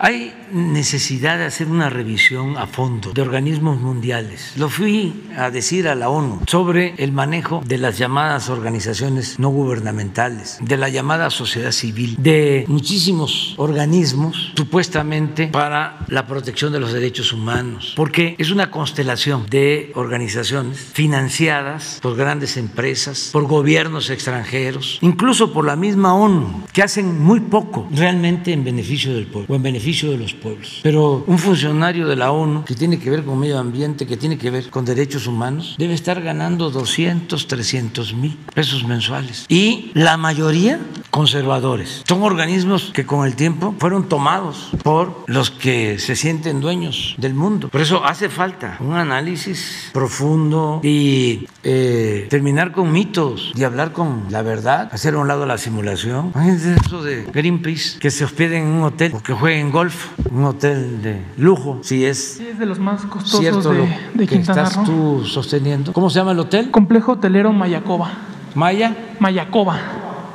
Hay 0.03 0.33
necesidad 0.51 1.37
de 1.37 1.45
hacer 1.45 1.67
una 1.67 1.87
revisión 1.87 2.57
a 2.57 2.65
fondo 2.65 3.13
de 3.13 3.21
organismos 3.21 3.79
mundiales. 3.79 4.53
Lo 4.57 4.67
fui 4.67 5.13
a 5.37 5.51
decir 5.51 5.87
a 5.87 5.93
la 5.93 6.09
ONU 6.09 6.41
sobre 6.47 6.95
el 6.97 7.11
manejo 7.11 7.61
de 7.67 7.77
las 7.77 7.99
llamadas 7.99 8.49
organizaciones 8.49 9.37
no 9.37 9.49
gubernamentales, 9.49 10.57
de 10.59 10.75
la 10.75 10.89
llamada 10.89 11.29
sociedad 11.29 11.71
civil, 11.71 12.15
de 12.17 12.65
muchísimos 12.67 13.53
organismos 13.57 14.53
supuestamente 14.57 15.49
para 15.49 15.99
la 16.07 16.25
protección 16.25 16.73
de 16.73 16.79
los 16.79 16.93
derechos 16.93 17.31
humanos, 17.31 17.93
porque 17.95 18.35
es 18.39 18.49
una 18.49 18.71
constelación 18.71 19.45
de 19.51 19.91
organizaciones 19.93 20.79
financiadas 20.79 21.99
por 22.01 22.15
grandes 22.15 22.57
empresas, 22.57 23.29
por 23.31 23.45
gobiernos 23.45 24.09
extranjeros, 24.09 24.97
incluso 25.01 25.53
por 25.53 25.63
la 25.63 25.75
misma 25.75 26.15
ONU, 26.15 26.63
que 26.73 26.81
hacen 26.81 27.21
muy 27.21 27.39
poco 27.39 27.87
realmente 27.91 28.51
en 28.51 28.63
beneficio 28.63 29.13
del 29.13 29.27
pueblo 29.27 29.45
o 29.47 29.55
en 29.55 29.61
beneficio 29.61 29.90
de 29.91 30.17
los 30.17 30.33
pueblos. 30.33 30.79
Pero 30.83 31.23
un 31.27 31.37
funcionario 31.37 32.07
de 32.07 32.15
la 32.15 32.31
ONU 32.31 32.63
que 32.63 32.75
tiene 32.75 32.97
que 32.97 33.09
ver 33.09 33.23
con 33.23 33.37
medio 33.37 33.59
ambiente, 33.59 34.07
que 34.07 34.17
tiene 34.17 34.37
que 34.37 34.49
ver 34.49 34.69
con 34.69 34.85
derechos 34.85 35.27
humanos, 35.27 35.75
debe 35.77 35.93
estar 35.93 36.21
ganando 36.21 36.69
200, 36.69 37.47
300 37.47 38.13
mil 38.13 38.37
pesos 38.53 38.85
mensuales. 38.85 39.45
Y 39.49 39.91
la 39.93 40.17
mayoría 40.17 40.79
conservadores. 41.11 42.03
Son 42.07 42.23
organismos 42.23 42.91
que 42.93 43.05
con 43.05 43.27
el 43.27 43.35
tiempo 43.35 43.75
fueron 43.77 44.07
tomados 44.07 44.71
por 44.81 45.23
los 45.27 45.51
que 45.51 45.99
se 45.99 46.15
sienten 46.15 46.61
dueños 46.61 47.15
del 47.17 47.33
mundo. 47.33 47.67
Por 47.69 47.81
eso 47.81 48.03
hace 48.03 48.29
falta 48.29 48.77
un 48.79 48.93
análisis 48.93 49.89
profundo 49.93 50.79
y 50.83 51.47
eh, 51.63 52.27
terminar 52.29 52.71
con 52.71 52.91
mitos 52.91 53.51
y 53.55 53.63
hablar 53.63 53.91
con 53.91 54.25
la 54.29 54.41
verdad, 54.41 54.89
hacer 54.91 55.13
a 55.13 55.19
un 55.19 55.27
lado 55.27 55.45
la 55.45 55.57
simulación. 55.57 56.31
Imagínense 56.33 56.75
eso 56.75 57.03
de 57.03 57.23
Greenpeace, 57.31 57.99
que 57.99 58.09
se 58.09 58.23
hospeden 58.23 58.63
en 58.63 58.69
un 58.69 58.83
hotel 58.83 59.13
o 59.15 59.21
que 59.21 59.33
jueguen 59.33 59.71
golf, 59.71 60.07
un 60.29 60.45
hotel 60.45 61.01
de 61.01 61.21
lujo, 61.37 61.79
si 61.83 62.05
es, 62.05 62.35
sí, 62.37 62.47
es 62.47 62.59
de 62.59 62.65
los 62.65 62.79
más 62.79 63.03
costosos 63.05 63.63
de, 63.63 63.97
de 64.13 64.27
que 64.27 64.35
estás 64.35 64.83
tú 64.83 65.23
sosteniendo. 65.25 65.93
¿Cómo 65.93 66.09
se 66.09 66.19
llama 66.19 66.31
el 66.31 66.39
hotel? 66.39 66.71
Complejo 66.71 67.13
Hotelero 67.13 67.53
Mayacoba. 67.53 68.11
¿Maya? 68.55 68.95
Mayacoba. 69.19 69.79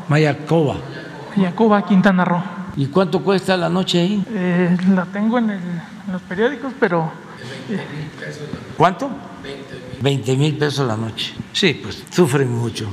Mayacoba. 0.09 0.77
Mayacoba, 1.37 1.85
Quintana 1.85 2.24
Roo. 2.24 2.43
¿Y 2.77 2.87
cuánto 2.87 3.22
cuesta 3.22 3.57
la 3.57 3.68
noche 3.68 4.01
ahí? 4.01 4.24
Eh, 4.31 4.77
la 4.95 5.07
tengo 5.07 5.39
en, 5.39 5.51
el, 5.51 5.59
en, 5.59 6.12
los 6.12 6.22
periódicos, 6.22 6.72
pero... 6.79 7.11
Eh. 7.70 7.81
¿Cuánto? 8.77 9.11
20 9.43 9.86
mil 10.37 10.57
pesos 10.57 10.87
la 10.87 10.97
noche. 10.97 11.35
Sí, 11.53 11.79
pues 11.83 12.03
sufren 12.11 12.51
mucho. 12.51 12.89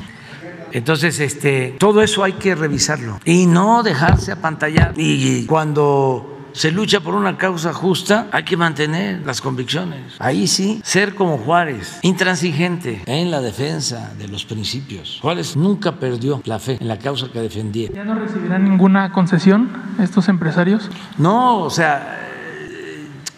Entonces, 0.71 1.19
este, 1.19 1.75
todo 1.77 2.01
eso 2.01 2.23
hay 2.23 2.33
que 2.33 2.55
revisarlo 2.55 3.19
y 3.25 3.45
no 3.45 3.83
dejarse 3.83 4.31
apantallar. 4.31 4.93
Y 4.97 5.45
cuando 5.45 6.33
se 6.53 6.71
lucha 6.71 6.99
por 6.99 7.15
una 7.15 7.37
causa 7.37 7.73
justa, 7.73 8.27
hay 8.31 8.43
que 8.43 8.57
mantener 8.57 9.21
las 9.25 9.41
convicciones. 9.41 10.15
Ahí 10.19 10.47
sí, 10.47 10.81
ser 10.83 11.15
como 11.15 11.37
Juárez, 11.37 11.99
intransigente 12.01 13.03
en 13.05 13.31
la 13.31 13.41
defensa 13.41 14.13
de 14.17 14.27
los 14.27 14.45
principios. 14.45 15.19
Juárez 15.21 15.55
nunca 15.55 15.93
perdió 15.93 16.41
la 16.45 16.59
fe 16.59 16.77
en 16.79 16.87
la 16.87 16.97
causa 16.97 17.27
que 17.31 17.39
defendía. 17.39 17.89
¿Ya 17.93 18.03
no 18.03 18.15
recibirán 18.15 18.63
ninguna 18.63 19.11
concesión 19.11 19.71
estos 19.99 20.29
empresarios? 20.29 20.89
No, 21.17 21.59
o 21.59 21.69
sea, 21.69 22.32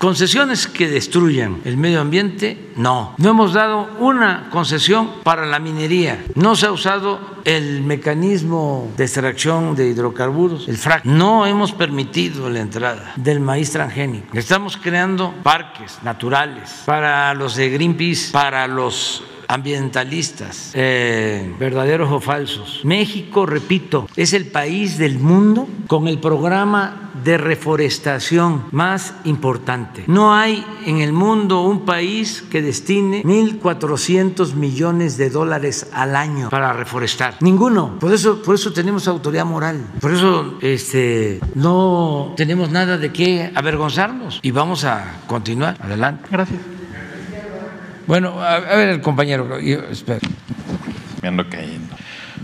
Concesiones 0.06 0.68
que 0.68 0.88
destruyan 0.88 1.62
el 1.66 1.78
medio 1.78 2.00
ambiente, 2.00 2.70
no. 2.76 3.16
No 3.18 3.30
hemos 3.32 3.54
dado 3.54 3.90
una 3.98 4.52
concesión 4.52 5.10
para 5.24 5.48
la 5.48 5.58
minería. 5.58 6.24
No 6.36 6.56
se 6.56 6.68
ha 6.68 6.72
usado 6.72 7.20
el 7.44 7.82
mecanismo 7.82 8.94
de 8.98 9.04
extracción 9.04 9.76
de 9.76 9.88
hidrocarburos, 9.90 10.68
el 10.68 10.78
frac. 10.78 11.06
No 11.06 11.48
hemos 11.48 11.72
permitido 11.72 12.52
la 12.52 12.60
entrada 12.60 13.14
del 13.16 13.40
maíz 13.40 13.72
transgénico. 13.72 14.38
Estamos 14.38 14.78
creando 14.78 15.34
parques 15.42 15.98
naturales 16.04 16.84
para 16.86 17.34
los 17.34 17.56
de 17.56 17.72
Greenpeace, 17.72 18.32
para 18.32 18.68
los 18.68 19.24
ambientalistas, 19.48 20.72
eh, 20.74 21.54
verdaderos 21.60 22.12
o 22.12 22.20
falsos. 22.20 22.82
México, 22.84 23.46
repito, 23.46 24.08
es 24.16 24.34
el 24.34 24.48
país 24.48 24.98
del 24.98 25.20
mundo 25.20 25.68
con 25.88 26.08
el 26.08 26.20
programa 26.20 27.06
de 27.24 27.38
reforestación 27.38 28.66
más 28.72 29.16
importante. 29.24 30.04
No 30.08 30.34
hay 30.34 30.66
en 30.86 31.00
el 31.00 31.14
mundo 31.14 31.62
un 31.62 31.86
país 31.86 32.44
que 32.50 32.62
destine 32.62 33.24
1.400 33.24 34.54
millones 34.54 35.18
de 35.18 35.30
dólares 35.30 35.90
al 35.94 36.16
año 36.16 36.50
para 36.50 36.74
reforestar. 36.74 37.36
Ninguno. 37.40 37.98
Por 38.00 38.14
eso, 38.14 38.42
por 38.42 38.56
eso 38.56 38.74
tenemos 38.74 39.08
autoridad 39.08 39.46
moral. 39.46 39.86
Por 40.00 40.14
eso 40.14 40.58
este, 40.62 41.40
no 41.56 42.34
tenemos 42.38 42.70
nada 42.70 42.98
de 42.98 43.12
qué 43.12 43.52
avergonzarnos. 43.56 44.40
Y 44.42 44.52
vamos 44.52 44.84
a 44.84 45.22
continuar. 45.28 45.78
Adelante. 45.80 46.28
Gracias. 46.30 46.75
Bueno, 48.08 48.40
a, 48.44 48.60
ver 48.60 48.90
el 48.90 49.02
compañero, 49.02 49.60
yo, 49.60 49.80
espera. 49.90 50.20
Me 51.22 51.28
ando 51.28 51.50
cayendo. 51.50 51.96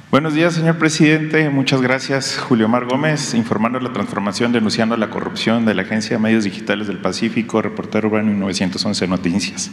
Buenos 0.09 0.33
días, 0.33 0.55
señor 0.55 0.77
presidente. 0.77 1.49
Muchas 1.51 1.81
gracias, 1.81 2.37
Julio 2.37 2.67
Mar 2.67 2.85
Gómez, 2.85 3.35
informando 3.35 3.79
la 3.79 3.93
transformación, 3.93 4.51
denunciando 4.51 4.97
la 4.97 5.09
corrupción 5.11 5.65
de 5.65 5.75
la 5.75 5.83
Agencia 5.83 6.17
de 6.17 6.23
Medios 6.23 6.43
Digitales 6.43 6.87
del 6.87 6.97
Pacífico, 6.97 7.61
reportero 7.61 8.07
urbano 8.07 8.31
y 8.31 8.35
911 8.35 9.07
Noticias. 9.07 9.71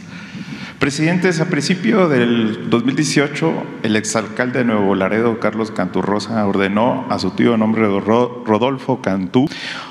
Presidentes, 0.79 1.41
a 1.41 1.49
principio 1.49 2.07
del 2.07 2.69
2018, 2.69 3.81
el 3.83 3.97
exalcalde 3.97 4.59
de 4.59 4.65
Nuevo 4.65 4.95
Laredo, 4.95 5.37
Carlos 5.41 5.71
Canturrosa, 5.71 6.47
ordenó 6.47 7.05
a 7.09 7.19
su 7.19 7.31
tío 7.31 7.57
nombre 7.57 7.85
Rodolfo 7.85 9.01
Cantú 9.01 9.49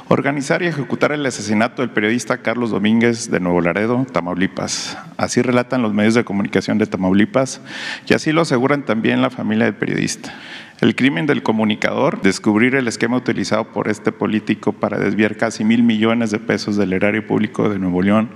organizar 0.09 0.63
y 0.63 0.67
ejecutar 0.67 1.13
el 1.13 1.27
asesinato 1.27 1.83
del 1.83 1.91
periodista 1.91 2.39
Carlos 2.39 2.71
Domínguez 2.71 3.31
de 3.31 3.39
Nuevo 3.39 3.61
Laredo, 3.61 4.07
Tamaulipas. 4.11 4.97
Así 5.19 5.43
relatan 5.43 5.83
los 5.83 5.93
medios 5.93 6.15
de 6.15 6.25
comunicación 6.25 6.79
de 6.79 6.87
Tamaulipas 6.87 7.61
y 8.07 8.15
así 8.15 8.33
lo 8.33 8.41
aseguran 8.41 8.87
también 8.87 9.21
la 9.21 9.29
familia 9.29 9.67
del 9.67 9.75
periodista. 9.75 10.35
El 10.81 10.97
crimen 10.97 11.27
del 11.27 11.43
comunicador, 11.43 12.23
descubrir 12.23 12.75
el 12.77 12.89
esquema 12.89 13.19
utilizado 13.19 13.73
por 13.73 13.89
este 13.89 14.11
político 14.11 14.73
para 14.73 14.99
desviar 14.99 15.37
casi 15.37 15.65
mil 15.65 15.83
millones 15.83 16.31
de 16.31 16.39
pesos 16.39 16.77
del 16.77 16.95
erario 16.95 17.27
público 17.27 17.69
de 17.69 17.79
Nuevo 17.79 18.01
León, 18.01 18.31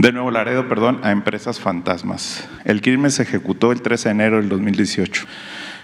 de 0.00 0.12
Nuevo 0.12 0.30
Laredo, 0.30 0.66
perdón, 0.66 1.00
a 1.02 1.10
empresas 1.10 1.60
fantasmas. 1.60 2.48
El 2.64 2.80
crimen 2.80 3.10
se 3.10 3.22
ejecutó 3.22 3.70
el 3.70 3.82
13 3.82 4.08
de 4.08 4.12
enero 4.12 4.36
del 4.38 4.48
2018. 4.48 5.26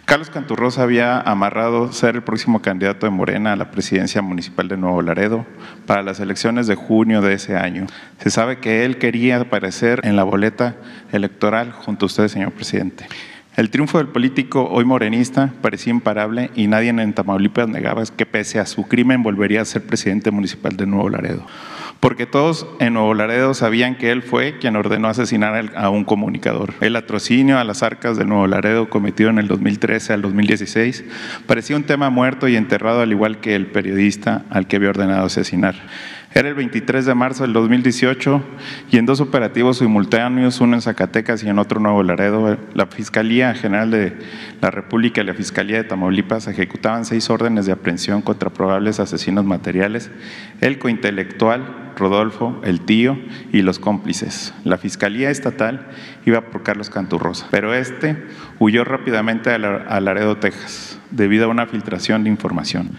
Carlos 0.07 0.31
Canturrosa 0.31 0.85
había 0.85 1.21
amarrado 1.21 1.93
ser 1.93 2.15
el 2.15 2.23
próximo 2.23 2.63
candidato 2.63 3.05
de 3.05 3.11
Morena 3.11 3.53
a 3.53 3.57
la 3.57 3.71
presidencia 3.71 4.23
municipal 4.23 4.69
de 4.69 4.79
Nuevo 4.79 5.03
Laredo 5.03 5.45
para 5.85 6.03
las 6.03 6.19
elecciones 6.19 6.67
de 6.67 6.77
junio 6.77 7.21
de 7.21 7.35
ese 7.35 7.57
año. 7.57 7.89
Se 8.19 8.31
sabe 8.31 8.59
que 8.59 8.87
él 8.87 8.97
quería 8.97 9.39
aparecer 9.39 10.01
en 10.05 10.17
la 10.17 10.25
boleta 10.25 10.77
electoral 11.13 11.73
junto 11.73 12.07
a 12.07 12.09
usted, 12.09 12.29
señor 12.29 12.53
presidente. 12.53 13.07
El 13.55 13.69
triunfo 13.69 13.99
del 13.99 14.09
político 14.09 14.67
hoy 14.71 14.87
morenista 14.87 15.53
parecía 15.61 15.91
imparable 15.91 16.51
y 16.55 16.69
nadie 16.69 16.89
en 16.89 17.13
Tamaulipas 17.13 17.69
negaba 17.69 18.03
que 18.17 18.25
pese 18.25 18.61
a 18.61 18.67
su 18.67 18.89
crimen 18.89 19.23
volvería 19.23 19.61
a 19.61 19.67
ser 19.67 19.83
presidente 19.83 20.31
municipal 20.31 20.75
de 20.75 20.87
Nuevo 20.87 21.11
Laredo 21.11 21.47
porque 22.01 22.27
todos 22.27 22.67
en 22.79 22.95
Nuevo 22.95 23.15
Laredo 23.15 23.55
sabían 23.55 23.97
que 23.97 24.11
él 24.11 24.23
fue 24.23 24.59
quien 24.59 24.77
ordenó 24.77 25.09
asesinar 25.09 25.73
a 25.77 25.91
un 25.91 26.05
comunicador. 26.05 26.75
El 26.81 26.97
atrocinio 26.97 27.59
a 27.59 27.65
las 27.65 27.83
arcas 27.83 28.17
de 28.17 28.25
Nuevo 28.25 28.47
Laredo 28.47 28.89
cometido 28.89 29.31
en 29.31 29.39
el 29.39 29.49
2013 29.49 30.13
al 30.13 30.23
2016 30.23 31.05
parecía 31.47 31.77
un 31.77 31.85
tema 31.85 32.11
muerto 32.11 32.49
y 32.49 32.57
enterrado 32.57 33.01
al 33.01 33.13
igual 33.13 33.41
que 33.41 33.55
el 33.55 33.67
periodista 33.67 34.45
al 34.51 34.67
que 34.67 34.77
había 34.77 34.91
ordenado 34.91 35.27
asesinar. 35.27 35.75
Era 36.37 36.51
el 36.51 36.55
23 36.55 37.07
de 37.07 37.15
marzo 37.15 37.45
del 37.45 37.55
2018 37.55 38.43
y 38.91 38.99
en 38.99 39.07
dos 39.07 39.23
operativos 39.23 39.79
simultáneos, 39.79 40.61
uno 40.61 40.75
en 40.75 40.83
Zacatecas 40.83 41.43
y 41.43 41.49
en 41.49 41.59
otro 41.59 41.81
Nuevo 41.81 42.03
Laredo, 42.03 42.59
la 42.75 42.87
Fiscalía 42.89 43.55
General 43.55 43.91
de 43.91 44.19
la 44.61 44.71
República 44.71 45.23
y 45.23 45.25
la 45.25 45.33
Fiscalía 45.33 45.79
de 45.79 45.85
Tamaulipas 45.85 46.47
ejecutaban 46.47 47.07
seis 47.07 47.31
órdenes 47.31 47.65
de 47.65 47.73
aprehensión 47.73 48.21
contra 48.21 48.51
probables 48.51 49.01
asesinos 49.01 49.47
materiales, 49.47 50.11
el 50.61 50.79
cointelectual, 50.79 51.86
Rodolfo, 51.97 52.61
el 52.65 52.81
tío 52.81 53.19
y 53.53 53.63
los 53.63 53.79
cómplices. 53.79 54.55
La 54.65 54.79
Fiscalía 54.79 55.31
Estatal 55.31 55.89
iba 56.25 56.41
por 56.43 56.63
Carlos 56.63 56.91
Canturrosa, 56.91 57.49
pero 57.51 57.75
este 57.75 58.17
huyó 58.59 58.85
rápidamente 58.85 59.51
a 59.51 59.59
Laredo, 60.01 60.37
Texas, 60.37 60.99
debido 61.11 61.47
a 61.47 61.49
una 61.49 61.67
filtración 61.67 62.25
de 62.25 62.31
información. 62.31 62.93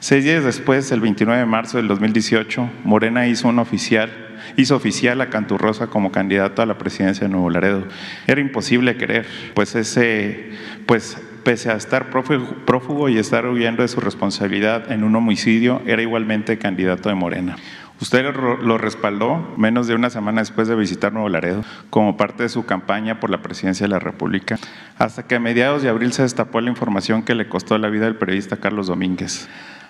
Seis 0.00 0.24
días 0.24 0.44
después, 0.44 0.90
el 0.92 1.00
29 1.00 1.40
de 1.40 1.46
marzo 1.46 1.76
del 1.78 1.88
2018, 1.88 2.70
Morena 2.84 3.26
hizo 3.26 3.48
un 3.48 3.58
oficial 3.58 4.10
hizo 4.56 4.76
oficial 4.76 5.20
a 5.20 5.30
Canturrosa 5.30 5.88
como 5.88 6.12
candidato 6.12 6.62
a 6.62 6.66
la 6.66 6.78
presidencia 6.78 7.26
de 7.26 7.32
Nuevo 7.32 7.50
Laredo. 7.50 7.84
Era 8.26 8.40
imposible 8.40 8.96
creer, 8.96 9.26
pues 9.54 9.74
ese, 9.74 10.50
pues 10.86 11.20
pese 11.44 11.70
a 11.70 11.76
estar 11.76 12.10
prófugo 12.10 13.08
y 13.08 13.18
estar 13.18 13.46
huyendo 13.46 13.82
de 13.82 13.88
su 13.88 14.00
responsabilidad 14.00 14.90
en 14.92 15.04
un 15.04 15.16
homicidio, 15.16 15.82
era 15.86 16.02
igualmente 16.02 16.58
candidato 16.58 17.08
de 17.08 17.14
Morena. 17.14 17.56
Usted 18.00 18.24
lo 18.34 18.78
respaldó 18.78 19.54
menos 19.56 19.88
de 19.88 19.94
una 19.94 20.08
semana 20.08 20.40
después 20.40 20.68
de 20.68 20.76
visitar 20.76 21.12
Nuevo 21.12 21.28
Laredo 21.28 21.64
como 21.90 22.16
parte 22.16 22.44
de 22.44 22.48
su 22.48 22.64
campaña 22.64 23.18
por 23.18 23.28
la 23.28 23.42
presidencia 23.42 23.84
de 23.84 23.90
la 23.90 23.98
República, 23.98 24.56
hasta 24.98 25.24
que 25.24 25.34
a 25.34 25.40
mediados 25.40 25.82
de 25.82 25.88
abril 25.88 26.12
se 26.12 26.22
destapó 26.22 26.60
la 26.60 26.70
información 26.70 27.24
que 27.24 27.34
le 27.34 27.48
costó 27.48 27.76
la 27.76 27.88
vida 27.88 28.06
al 28.06 28.16
periodista 28.16 28.58
Carlos 28.58 28.86
Domínguez. 28.86 29.48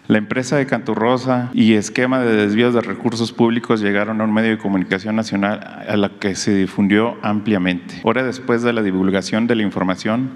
La 0.09 0.16
empresa 0.16 0.56
de 0.56 0.64
Canturrosa 0.64 1.51
y 1.52 1.74
esquema 1.74 2.20
de 2.20 2.35
desvíos 2.35 2.72
de 2.72 2.80
recursos 2.80 3.30
públicos 3.30 3.82
llegaron 3.82 4.22
a 4.22 4.24
un 4.24 4.32
medio 4.32 4.48
de 4.48 4.56
comunicación 4.56 5.16
nacional 5.16 5.85
a 5.86 5.98
la 5.98 6.09
que 6.18 6.35
se 6.35 6.55
difundió 6.55 7.18
ampliamente. 7.20 8.01
Hora 8.05 8.22
después 8.22 8.62
de 8.62 8.72
la 8.72 8.80
divulgación 8.80 9.47
de 9.47 9.56
la 9.56 9.64
información 9.64 10.30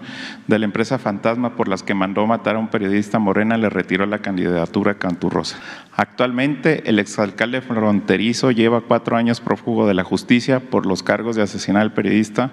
de 0.47 0.59
la 0.59 0.67
empresa 0.67 0.99
fantasma 0.99 1.57
por 1.57 1.69
las 1.69 1.83
que 1.83 1.95
mandó 1.95 2.27
matar 2.27 2.57
a 2.57 2.59
un 2.59 2.69
periodista 2.69 3.19
Morena, 3.19 3.57
le 3.57 3.71
retiró 3.71 4.05
la 4.05 4.19
candidatura 4.19 4.93
a 4.93 4.99
Canturrosa. 4.99 5.59
Actualmente, 5.97 6.87
el 6.91 6.99
exalcalde 6.99 7.63
fronterizo 7.63 8.51
lleva 8.51 8.83
cuatro 8.83 9.17
años 9.17 9.41
prófugo 9.41 9.87
de 9.87 9.95
la 9.95 10.05
justicia 10.05 10.61
por 10.61 10.85
los 10.85 11.03
cargos 11.03 11.35
de 11.35 11.41
asesinar 11.41 11.81
al 11.81 11.95
periodista 11.95 12.51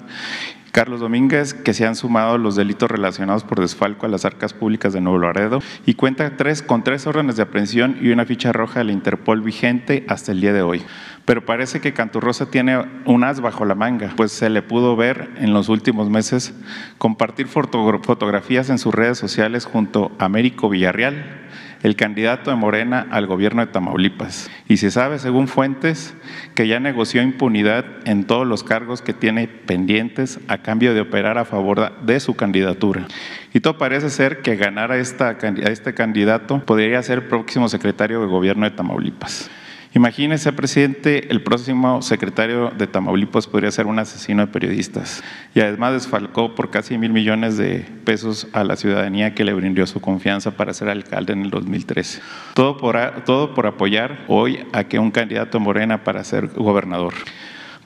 Carlos 0.72 1.00
Domínguez, 1.00 1.54
que 1.54 1.74
se 1.74 1.86
han 1.86 1.96
sumado 1.96 2.38
los 2.38 2.56
delitos 2.56 2.90
relacionados 2.90 3.44
por 3.44 3.60
desfalco 3.60 4.06
a 4.06 4.10
las 4.10 4.26
arcas 4.26 4.54
públicas 4.54 4.94
de 4.94 5.02
Nuevo 5.02 5.20
Laredo 5.20 5.62
y 5.86 5.96
cuenta 5.96 6.38
tres, 6.38 6.62
con 6.62 6.84
tres 6.84 7.08
órdenes 7.08 7.36
de 7.36 7.44
aprehensión 7.44 7.98
y 8.02 8.10
una 8.10 8.26
ficha 8.26 8.52
roja 8.52 8.80
de 8.80 8.86
la 8.86 8.92
Interpol 8.92 9.42
vigente 9.42 10.06
hasta 10.08 10.32
el 10.32 10.42
día 10.42 10.54
de 10.54 10.62
hoy. 10.62 10.84
Pero 11.26 11.46
parece 11.46 11.80
que 11.80 11.94
Canturrosa 11.94 12.50
tiene 12.50 12.84
un 13.06 13.24
as 13.24 13.40
bajo 13.42 13.66
la 13.66 13.76
manga, 13.76 14.14
pues 14.16 14.32
se 14.32 14.50
le 14.50 14.62
pudo 14.62 14.96
ver 14.96 15.30
en 15.38 15.54
los 15.54 15.70
últimos 15.70 16.10
meses 16.10 16.54
compartir 16.98 17.48
fotografías 17.48 18.70
en 18.70 18.80
sus 18.80 18.94
redes 18.94 19.18
sociales 19.18 19.66
junto 19.66 20.12
a 20.18 20.26
Américo 20.26 20.70
Villarreal, 20.70 21.39
el 21.84 21.96
candidato 21.96 22.50
de 22.50 22.58
Morena 22.58 23.08
al 23.12 23.28
gobierno 23.28 23.66
de 23.66 23.72
Tamaulipas. 23.72 24.50
Y 24.68 24.78
se 24.78 24.92
sabe, 24.92 25.20
según 25.20 25.48
fuentes, 25.48 26.14
que 26.56 26.68
ya 26.68 26.80
negoció 26.80 27.22
impunidad 27.22 27.86
en 28.06 28.26
todos 28.26 28.46
los 28.46 28.64
cargos 28.64 29.02
que 29.02 29.14
tiene 29.14 29.48
pendientes 29.48 30.40
a 30.48 30.60
cambio 30.60 30.94
de 30.94 31.02
operar 31.02 31.38
a 31.38 31.46
favor 31.46 32.00
de 32.02 32.20
su 32.20 32.36
candidatura. 32.36 33.08
Y 33.54 33.62
todo 33.62 33.78
parece 33.78 34.10
ser 34.10 34.42
que 34.42 34.56
ganar 34.56 34.92
a, 34.92 34.98
esta, 34.98 35.30
a 35.30 35.70
este 35.70 35.94
candidato 35.94 36.60
podría 36.66 37.02
ser 37.04 37.30
próximo 37.30 37.70
secretario 37.70 38.22
de 38.22 38.28
gobierno 38.28 38.66
de 38.66 38.76
Tamaulipas. 38.76 39.50
Imagínese, 39.96 40.54
presidente, 40.54 41.32
el 41.32 41.42
próximo 41.42 42.04
secretario 42.04 42.70
de 42.70 42.86
Tamaulipas 42.86 43.48
podría 43.48 43.72
ser 43.72 43.88
un 43.88 43.98
asesino 43.98 44.46
de 44.46 44.52
periodistas 44.52 45.24
y 45.56 45.62
además 45.62 45.94
desfalcó 45.94 46.54
por 46.54 46.70
casi 46.70 47.00
mil 47.00 47.12
millones 47.12 47.58
de 47.58 47.88
pesos 48.06 48.48
a 48.54 48.64
la 48.64 48.76
ciudadanía 48.76 49.34
que 49.34 49.44
le 49.44 49.54
brindó 49.54 49.88
su 49.88 50.00
confianza 50.00 50.52
para 50.52 50.76
ser 50.76 50.90
alcalde 50.90 51.34
en 51.34 51.42
el 51.42 51.50
2013. 51.50 52.22
Todo 52.54 52.78
por, 52.78 52.98
todo 53.26 53.56
por 53.56 53.66
apoyar 53.66 54.26
hoy 54.28 54.64
a 54.74 54.84
que 54.84 55.00
un 55.00 55.10
candidato 55.10 55.60
morena 55.60 56.04
para 56.04 56.24
ser 56.24 56.50
gobernador. 56.50 57.16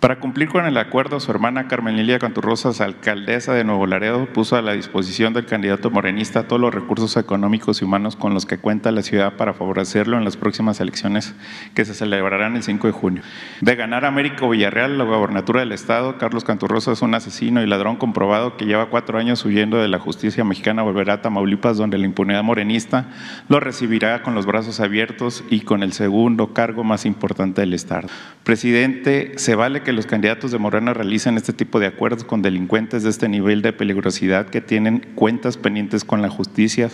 Para 0.03 0.19
cumplir 0.19 0.49
con 0.49 0.65
el 0.65 0.75
acuerdo, 0.75 1.21
su 1.21 1.31
hermana 1.31 1.69
Carmen 1.69 1.95
Lilia 1.95 2.19
Canturrosas, 2.19 2.81
alcaldesa 2.81 3.53
de 3.53 3.63
Nuevo 3.63 3.87
Laredo, 3.87 4.25
puso 4.25 4.57
a 4.57 4.61
la 4.61 4.73
disposición 4.73 5.33
del 5.33 5.45
candidato 5.45 5.91
morenista 5.91 6.45
todos 6.45 6.61
los 6.61 6.73
recursos 6.73 7.15
económicos 7.15 7.81
y 7.81 7.85
humanos 7.85 8.17
con 8.17 8.33
los 8.33 8.45
que 8.45 8.57
cuenta 8.57 8.91
la 8.91 9.01
ciudad 9.01 9.37
para 9.37 9.53
favorecerlo 9.53 10.17
en 10.17 10.25
las 10.25 10.35
próximas 10.35 10.81
elecciones 10.81 11.33
que 11.73 11.85
se 11.85 11.93
celebrarán 11.93 12.57
el 12.57 12.63
5 12.63 12.87
de 12.87 12.91
junio. 12.91 13.23
De 13.61 13.77
ganar 13.77 14.03
Américo 14.03 14.49
Villarreal 14.49 14.97
la 14.97 15.05
gobernatura 15.05 15.61
del 15.61 15.71
Estado, 15.71 16.17
Carlos 16.17 16.43
Canturrosas, 16.43 17.01
un 17.01 17.15
asesino 17.15 17.63
y 17.63 17.65
ladrón 17.65 17.95
comprobado 17.95 18.57
que 18.57 18.65
lleva 18.65 18.89
cuatro 18.89 19.19
años 19.19 19.45
huyendo 19.45 19.77
de 19.77 19.87
la 19.87 19.99
justicia 19.99 20.43
mexicana, 20.43 20.81
volverá 20.81 21.13
a 21.13 21.21
Tamaulipas, 21.21 21.77
donde 21.77 21.97
la 21.97 22.07
impunidad 22.07 22.43
morenista 22.43 23.05
lo 23.47 23.61
recibirá 23.61 24.21
con 24.21 24.35
los 24.35 24.45
brazos 24.45 24.81
abiertos 24.81 25.45
y 25.49 25.61
con 25.61 25.81
el 25.81 25.93
segundo 25.93 26.51
cargo 26.51 26.83
más 26.83 27.05
importante 27.05 27.61
del 27.61 27.73
Estado. 27.73 28.09
Presidente, 28.43 29.31
se 29.37 29.55
vale 29.55 29.81
que 29.81 29.92
los 29.93 30.05
candidatos 30.05 30.51
de 30.51 30.57
Morena 30.57 30.93
realicen 30.93 31.37
este 31.37 31.53
tipo 31.53 31.79
de 31.79 31.87
acuerdos 31.87 32.23
con 32.23 32.41
delincuentes 32.41 33.03
de 33.03 33.09
este 33.09 33.29
nivel 33.29 33.61
de 33.61 33.73
peligrosidad 33.73 34.47
que 34.47 34.61
tienen 34.61 35.05
cuentas 35.15 35.57
pendientes 35.57 36.03
con 36.03 36.21
la 36.21 36.29
justicia 36.29 36.89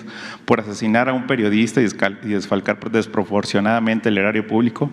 por 0.46 0.60
asesinar 0.60 1.10
a 1.10 1.14
un 1.14 1.28
periodista 1.28 1.82
y 1.82 1.88
desfalcar 2.28 2.80
desproporcionadamente 2.92 4.10
el 4.10 4.18
erario 4.18 4.46
público? 4.48 4.90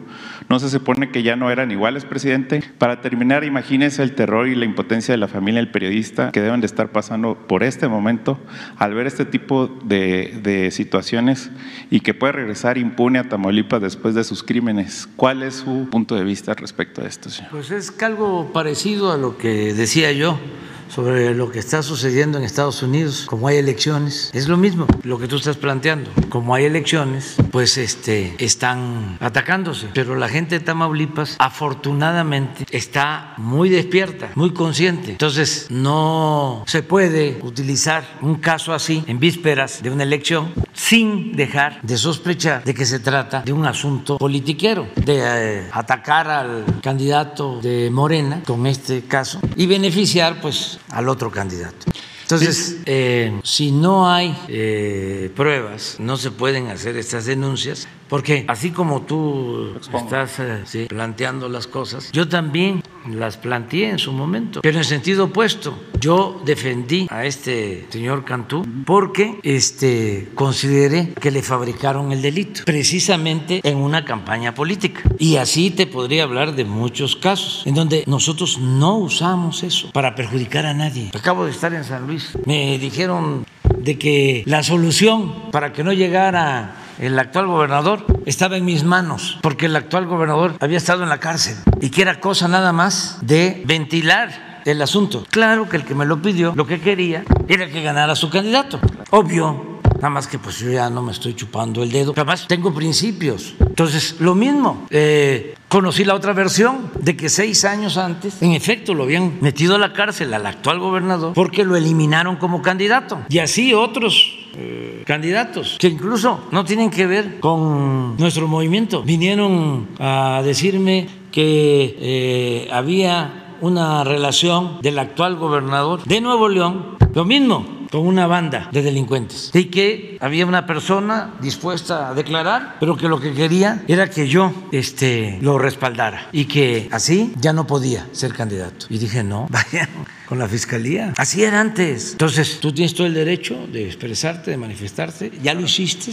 ¿No 0.48 0.58
se 0.58 0.70
supone 0.70 1.10
que 1.10 1.22
ya 1.22 1.36
no 1.36 1.50
eran 1.50 1.70
iguales, 1.70 2.04
presidente? 2.04 2.62
Para 2.78 3.00
terminar, 3.00 3.44
imagínese 3.44 4.02
el 4.02 4.14
terror 4.14 4.48
y 4.48 4.54
la 4.54 4.64
impotencia 4.64 5.12
de 5.12 5.18
la 5.18 5.28
familia 5.28 5.60
del 5.60 5.70
periodista 5.70 6.30
que 6.32 6.40
deben 6.40 6.60
de 6.60 6.66
estar 6.66 6.90
pasando 6.90 7.36
por 7.46 7.62
este 7.62 7.88
momento 7.88 8.38
al 8.76 8.94
ver 8.94 9.06
este 9.06 9.24
tipo 9.24 9.68
de, 9.84 10.38
de 10.42 10.70
situaciones 10.70 11.50
y 11.90 12.00
que 12.00 12.14
puede 12.14 12.32
regresar 12.32 12.78
impune 12.78 13.18
a 13.18 13.28
Tamaulipas 13.28 13.80
después 13.80 14.14
de 14.14 14.24
sus 14.24 14.42
crímenes. 14.42 15.08
¿Cuál 15.16 15.42
es 15.42 15.56
su 15.56 15.88
punto 15.90 16.14
de 16.14 16.24
vista 16.24 16.54
respecto 16.54 17.02
a 17.02 17.06
esto, 17.06 17.30
señor? 17.30 17.50
Pues 17.50 17.70
es 17.70 17.90
algo 18.04 18.52
parecido 18.52 19.12
a 19.12 19.16
lo 19.16 19.38
que 19.38 19.72
decía 19.72 20.12
yo 20.12 20.38
sobre 20.88 21.34
lo 21.34 21.50
que 21.50 21.58
está 21.58 21.82
sucediendo 21.82 22.38
en 22.38 22.44
Estados 22.44 22.82
Unidos, 22.82 23.26
como 23.26 23.48
hay 23.48 23.56
elecciones, 23.56 24.30
es 24.32 24.48
lo 24.48 24.56
mismo 24.56 24.86
lo 25.02 25.18
que 25.18 25.28
tú 25.28 25.36
estás 25.36 25.56
planteando. 25.56 26.10
Como 26.28 26.54
hay 26.54 26.64
elecciones, 26.64 27.36
pues 27.50 27.76
este 27.78 28.34
están 28.38 29.18
atacándose, 29.20 29.88
pero 29.94 30.16
la 30.16 30.28
gente 30.28 30.58
de 30.58 30.64
Tamaulipas 30.64 31.36
afortunadamente 31.38 32.64
está 32.70 33.34
muy 33.36 33.68
despierta, 33.68 34.30
muy 34.34 34.52
consciente. 34.52 35.12
Entonces, 35.12 35.66
no 35.70 36.64
se 36.66 36.82
puede 36.82 37.38
utilizar 37.42 38.04
un 38.22 38.36
caso 38.36 38.72
así 38.72 39.04
en 39.06 39.18
vísperas 39.18 39.82
de 39.82 39.90
una 39.90 40.02
elección 40.02 40.52
sin 40.72 41.34
dejar 41.34 41.80
de 41.82 41.96
sospechar 41.96 42.64
de 42.64 42.74
que 42.74 42.84
se 42.84 43.00
trata 43.00 43.42
de 43.42 43.52
un 43.52 43.66
asunto 43.66 44.18
politiquero, 44.18 44.88
de 44.96 45.20
eh, 45.22 45.68
atacar 45.72 46.28
al 46.30 46.64
candidato 46.82 47.60
de 47.60 47.90
Morena 47.90 48.42
con 48.46 48.66
este 48.66 49.02
caso 49.02 49.40
y 49.56 49.66
beneficiar 49.66 50.40
pues 50.40 50.75
al 50.90 51.08
otro 51.08 51.30
candidato. 51.30 51.86
Entonces, 52.26 52.78
eh, 52.86 53.38
si 53.44 53.70
no 53.70 54.10
hay 54.10 54.36
eh, 54.48 55.30
pruebas, 55.36 55.98
no 56.00 56.16
se 56.16 56.32
pueden 56.32 56.66
hacer 56.66 56.96
estas 56.96 57.24
denuncias, 57.24 57.86
porque 58.08 58.44
así 58.48 58.72
como 58.72 59.02
tú 59.02 59.74
estás 59.94 60.40
eh, 60.40 60.86
planteando 60.88 61.48
las 61.48 61.68
cosas, 61.68 62.10
yo 62.10 62.26
también 62.26 62.82
las 63.08 63.36
planteé 63.36 63.90
en 63.90 63.98
su 64.00 64.12
momento, 64.12 64.60
pero 64.60 64.78
en 64.78 64.84
sentido 64.84 65.26
opuesto. 65.26 65.78
Yo 66.00 66.42
defendí 66.44 67.06
a 67.10 67.24
este 67.24 67.86
señor 67.90 68.24
Cantú 68.24 68.66
porque 68.84 69.38
este, 69.42 70.28
consideré 70.34 71.14
que 71.14 71.30
le 71.30 71.42
fabricaron 71.42 72.12
el 72.12 72.22
delito, 72.22 72.62
precisamente 72.64 73.60
en 73.62 73.78
una 73.78 74.04
campaña 74.04 74.52
política. 74.54 75.02
Y 75.18 75.36
así 75.36 75.70
te 75.70 75.86
podría 75.86 76.24
hablar 76.24 76.54
de 76.54 76.64
muchos 76.64 77.16
casos 77.16 77.62
en 77.66 77.74
donde 77.74 78.04
nosotros 78.06 78.58
no 78.58 78.98
usamos 78.98 79.62
eso 79.62 79.90
para 79.92 80.14
perjudicar 80.14 80.66
a 80.66 80.74
nadie. 80.74 81.10
Acabo 81.14 81.44
de 81.44 81.52
estar 81.52 81.72
en 81.72 81.84
San 81.84 82.06
Luis. 82.06 82.15
Me 82.44 82.78
dijeron 82.78 83.46
de 83.78 83.98
que 83.98 84.42
la 84.46 84.62
solución 84.62 85.50
para 85.50 85.72
que 85.72 85.84
no 85.84 85.92
llegara 85.92 86.76
el 86.98 87.18
actual 87.18 87.46
gobernador 87.46 88.06
estaba 88.26 88.56
en 88.56 88.64
mis 88.64 88.84
manos, 88.84 89.38
porque 89.42 89.66
el 89.66 89.76
actual 89.76 90.06
gobernador 90.06 90.54
había 90.60 90.78
estado 90.78 91.02
en 91.02 91.08
la 91.08 91.18
cárcel 91.18 91.56
y 91.80 91.90
que 91.90 92.02
era 92.02 92.20
cosa 92.20 92.48
nada 92.48 92.72
más 92.72 93.18
de 93.22 93.62
ventilar 93.66 94.62
el 94.64 94.82
asunto. 94.82 95.24
Claro 95.30 95.68
que 95.68 95.76
el 95.76 95.84
que 95.84 95.94
me 95.94 96.04
lo 96.04 96.20
pidió, 96.20 96.52
lo 96.56 96.66
que 96.66 96.80
quería 96.80 97.24
era 97.48 97.68
que 97.68 97.82
ganara 97.82 98.16
su 98.16 98.30
candidato. 98.30 98.80
Obvio, 99.10 99.75
Nada 100.06 100.14
más 100.14 100.28
que 100.28 100.38
pues 100.38 100.60
yo 100.60 100.70
ya 100.70 100.88
no 100.88 101.02
me 101.02 101.10
estoy 101.10 101.34
chupando 101.34 101.82
el 101.82 101.90
dedo. 101.90 102.12
Además, 102.14 102.46
tengo 102.46 102.72
principios. 102.72 103.54
Entonces, 103.58 104.20
lo 104.20 104.36
mismo. 104.36 104.86
Eh, 104.90 105.56
conocí 105.66 106.04
la 106.04 106.14
otra 106.14 106.32
versión 106.32 106.92
de 107.00 107.16
que 107.16 107.28
seis 107.28 107.64
años 107.64 107.96
antes, 107.96 108.40
en 108.40 108.52
efecto, 108.52 108.94
lo 108.94 109.02
habían 109.02 109.38
metido 109.40 109.74
a 109.74 109.78
la 109.78 109.92
cárcel 109.92 110.32
al 110.32 110.46
actual 110.46 110.78
gobernador 110.78 111.34
porque 111.34 111.64
lo 111.64 111.74
eliminaron 111.74 112.36
como 112.36 112.62
candidato. 112.62 113.18
Y 113.28 113.40
así 113.40 113.74
otros 113.74 114.32
eh, 114.54 115.02
candidatos 115.04 115.76
que 115.80 115.88
incluso 115.88 116.38
no 116.52 116.64
tienen 116.64 116.88
que 116.90 117.08
ver 117.08 117.40
con 117.40 118.16
nuestro 118.16 118.46
movimiento. 118.46 119.02
Vinieron 119.02 119.88
a 119.98 120.40
decirme 120.44 121.08
que 121.32 121.96
eh, 121.98 122.68
había 122.70 123.56
una 123.60 124.04
relación 124.04 124.78
del 124.82 125.00
actual 125.00 125.34
gobernador 125.34 126.04
de 126.04 126.20
Nuevo 126.20 126.48
León, 126.48 126.96
lo 127.12 127.24
mismo, 127.24 127.75
una 128.00 128.26
banda 128.26 128.68
de 128.72 128.82
delincuentes. 128.82 129.50
Y 129.54 129.66
que 129.66 130.18
había 130.20 130.46
una 130.46 130.66
persona 130.66 131.34
dispuesta 131.40 132.08
a 132.08 132.14
declarar, 132.14 132.76
pero 132.80 132.96
que 132.96 133.08
lo 133.08 133.20
que 133.20 133.32
quería 133.32 133.84
era 133.88 134.10
que 134.10 134.28
yo 134.28 134.52
este, 134.72 135.38
lo 135.40 135.58
respaldara. 135.58 136.28
Y 136.32 136.46
que 136.46 136.88
así 136.92 137.32
ya 137.38 137.52
no 137.52 137.66
podía 137.66 138.06
ser 138.12 138.32
candidato. 138.32 138.86
Y 138.88 138.98
dije, 138.98 139.22
no, 139.22 139.46
vayan 139.50 139.88
con 140.26 140.38
la 140.38 140.48
fiscalía. 140.48 141.14
Así 141.16 141.42
era 141.42 141.60
antes. 141.60 142.12
Entonces, 142.12 142.58
tú 142.60 142.72
tienes 142.72 142.94
todo 142.94 143.06
el 143.06 143.14
derecho 143.14 143.66
de 143.72 143.86
expresarte, 143.86 144.50
de 144.50 144.56
manifestarte, 144.56 145.32
ya 145.42 145.54
lo 145.54 145.60
hiciste, 145.60 146.12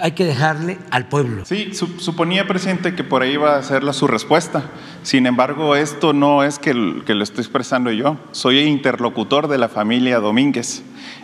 hay 0.00 0.12
que 0.12 0.24
dejarle 0.24 0.78
al 0.90 1.08
pueblo. 1.08 1.44
Sí, 1.44 1.72
suponía, 1.72 2.46
presidente, 2.46 2.94
que 2.94 3.04
por 3.04 3.22
ahí 3.22 3.32
iba 3.32 3.56
a 3.56 3.62
ser 3.62 3.82
la, 3.84 3.92
su 3.92 4.06
respuesta. 4.06 4.70
Sin 5.02 5.26
embargo, 5.26 5.76
esto 5.76 6.12
no 6.12 6.42
es 6.42 6.58
que, 6.58 6.72
que 7.06 7.14
lo 7.14 7.22
estoy 7.22 7.42
expresando 7.42 7.90
yo, 7.92 8.18
soy 8.32 8.58
interlocutor 8.58 9.48
de 9.48 9.58
la 9.58 9.68
familia 9.68 10.18
Domínguez. 10.18 10.82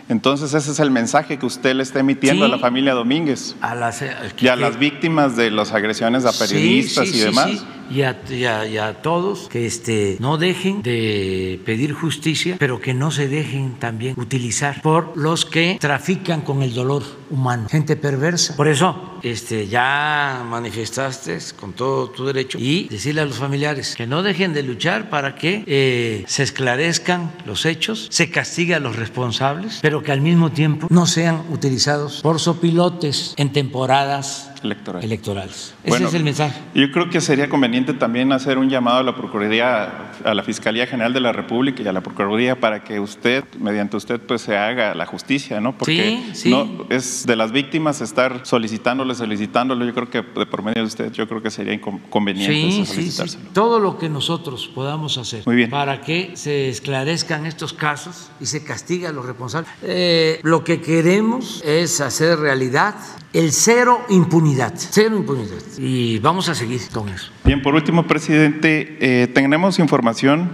Entonces 0.09 0.53
ese 0.53 0.71
es 0.71 0.79
el 0.79 0.91
mensaje 0.91 1.37
que 1.37 1.45
usted 1.45 1.75
le 1.75 1.83
está 1.83 1.99
emitiendo 1.99 2.45
a 2.45 2.47
la 2.47 2.59
familia 2.59 2.93
Domínguez 2.93 3.55
a 3.61 3.75
las, 3.75 4.01
eh, 4.01 4.11
y 4.39 4.47
a 4.47 4.55
las 4.55 4.77
víctimas 4.77 5.35
de 5.35 5.51
las 5.51 5.71
agresiones 5.71 6.25
a 6.25 6.31
periodistas 6.31 7.07
y 7.07 7.19
demás. 7.19 7.65
Y 7.91 8.01
a, 8.01 8.17
y, 8.29 8.77
a, 8.77 9.01
todos 9.01 9.49
que 9.49 9.67
este, 9.67 10.17
no 10.19 10.37
dejen 10.37 10.81
de 10.81 11.59
pedir 11.65 11.93
justicia, 11.93 12.55
pero 12.57 12.79
que 12.79 12.93
no 12.93 13.11
se 13.11 13.27
dejen 13.27 13.73
también 13.73 14.15
utilizar 14.17 14.81
por 14.81 15.15
los 15.15 15.45
que 15.45 15.77
trafican 15.79 16.41
con 16.41 16.63
el 16.63 16.73
dolor 16.73 17.03
humano, 17.29 17.67
gente 17.69 17.95
perversa. 17.95 18.55
Por 18.55 18.67
eso 18.67 19.19
este, 19.21 19.67
ya 19.67 20.45
manifestaste 20.49 21.37
con 21.59 21.73
todo 21.73 22.09
tu 22.09 22.25
derecho 22.25 22.57
y 22.59 22.87
decirle 22.89 23.21
a 23.21 23.25
los 23.25 23.37
familiares 23.37 23.95
que 23.95 24.07
no 24.07 24.23
dejen 24.23 24.53
de 24.53 24.63
luchar 24.63 25.09
para 25.09 25.35
que 25.35 25.63
eh, 25.67 26.23
se 26.27 26.43
esclarezcan 26.43 27.31
los 27.45 27.65
hechos, 27.65 28.07
se 28.09 28.29
castigue 28.29 28.75
a 28.75 28.79
los 28.79 28.95
responsables, 28.95 29.79
pero 29.81 29.92
que 30.01 30.11
al 30.11 30.21
mismo 30.21 30.51
tiempo 30.51 30.87
no 30.89 31.05
sean 31.05 31.43
utilizados 31.51 32.21
por 32.21 32.39
sopilotes 32.39 33.33
en 33.37 33.51
temporadas 33.51 34.49
electorales. 34.63 35.73
Ese 35.83 36.03
es 36.05 36.13
el 36.13 36.23
mensaje. 36.23 36.59
Yo 36.73 36.91
creo 36.91 37.09
que 37.09 37.21
sería 37.21 37.49
conveniente 37.49 37.93
también 37.93 38.31
hacer 38.31 38.57
un 38.57 38.69
llamado 38.69 38.99
a 38.99 39.03
la 39.03 39.15
Procuraduría, 39.15 40.11
a 40.23 40.33
la 40.33 40.43
Fiscalía 40.43 40.87
General 40.87 41.13
de 41.13 41.19
la 41.19 41.33
República 41.33 41.83
y 41.83 41.87
a 41.87 41.93
la 41.93 42.01
Procuraduría 42.01 42.59
para 42.59 42.83
que 42.83 42.99
usted, 42.99 43.43
mediante 43.59 43.97
usted, 43.97 44.21
pues 44.21 44.41
se 44.41 44.57
haga 44.57 44.95
la 44.95 45.05
justicia, 45.05 45.59
¿no? 45.59 45.77
Porque 45.77 46.23
no 46.45 46.85
es 46.89 47.25
de 47.25 47.35
las 47.35 47.51
víctimas 47.51 48.01
estar 48.01 48.41
solicitándole, 48.45 49.15
solicitándole. 49.15 49.85
Yo 49.85 49.93
creo 49.93 50.09
que 50.09 50.21
de 50.21 50.45
por 50.45 50.63
medio 50.63 50.81
de 50.81 50.87
usted, 50.87 51.11
yo 51.11 51.27
creo 51.27 51.41
que 51.41 51.51
sería 51.51 51.79
conveniente 52.09 52.85
solicitárselo. 52.85 53.43
Todo 53.53 53.79
lo 53.79 53.97
que 53.97 54.09
nosotros 54.09 54.69
podamos 54.73 55.17
hacer 55.17 55.43
para 55.69 56.01
que 56.01 56.31
se 56.35 56.69
esclarezcan 56.69 57.45
estos 57.45 57.73
casos 57.73 58.31
y 58.39 58.45
se 58.45 58.63
castigue 58.63 59.07
a 59.07 59.11
los 59.11 59.25
responsables. 59.25 59.69
Eh, 59.85 60.39
lo 60.43 60.63
que 60.63 60.81
queremos 60.81 61.61
es 61.65 61.99
hacer 62.01 62.39
realidad 62.39 62.95
el 63.33 63.51
cero 63.51 64.05
impunidad, 64.09 64.73
cero 64.75 65.15
impunidad. 65.17 65.57
Y 65.77 66.19
vamos 66.19 66.49
a 66.49 66.55
seguir 66.55 66.81
con 66.93 67.09
eso. 67.09 67.31
Bien, 67.43 67.61
por 67.61 67.73
último, 67.73 68.05
presidente, 68.05 68.97
eh, 69.01 69.27
tenemos 69.27 69.79
información 69.79 70.51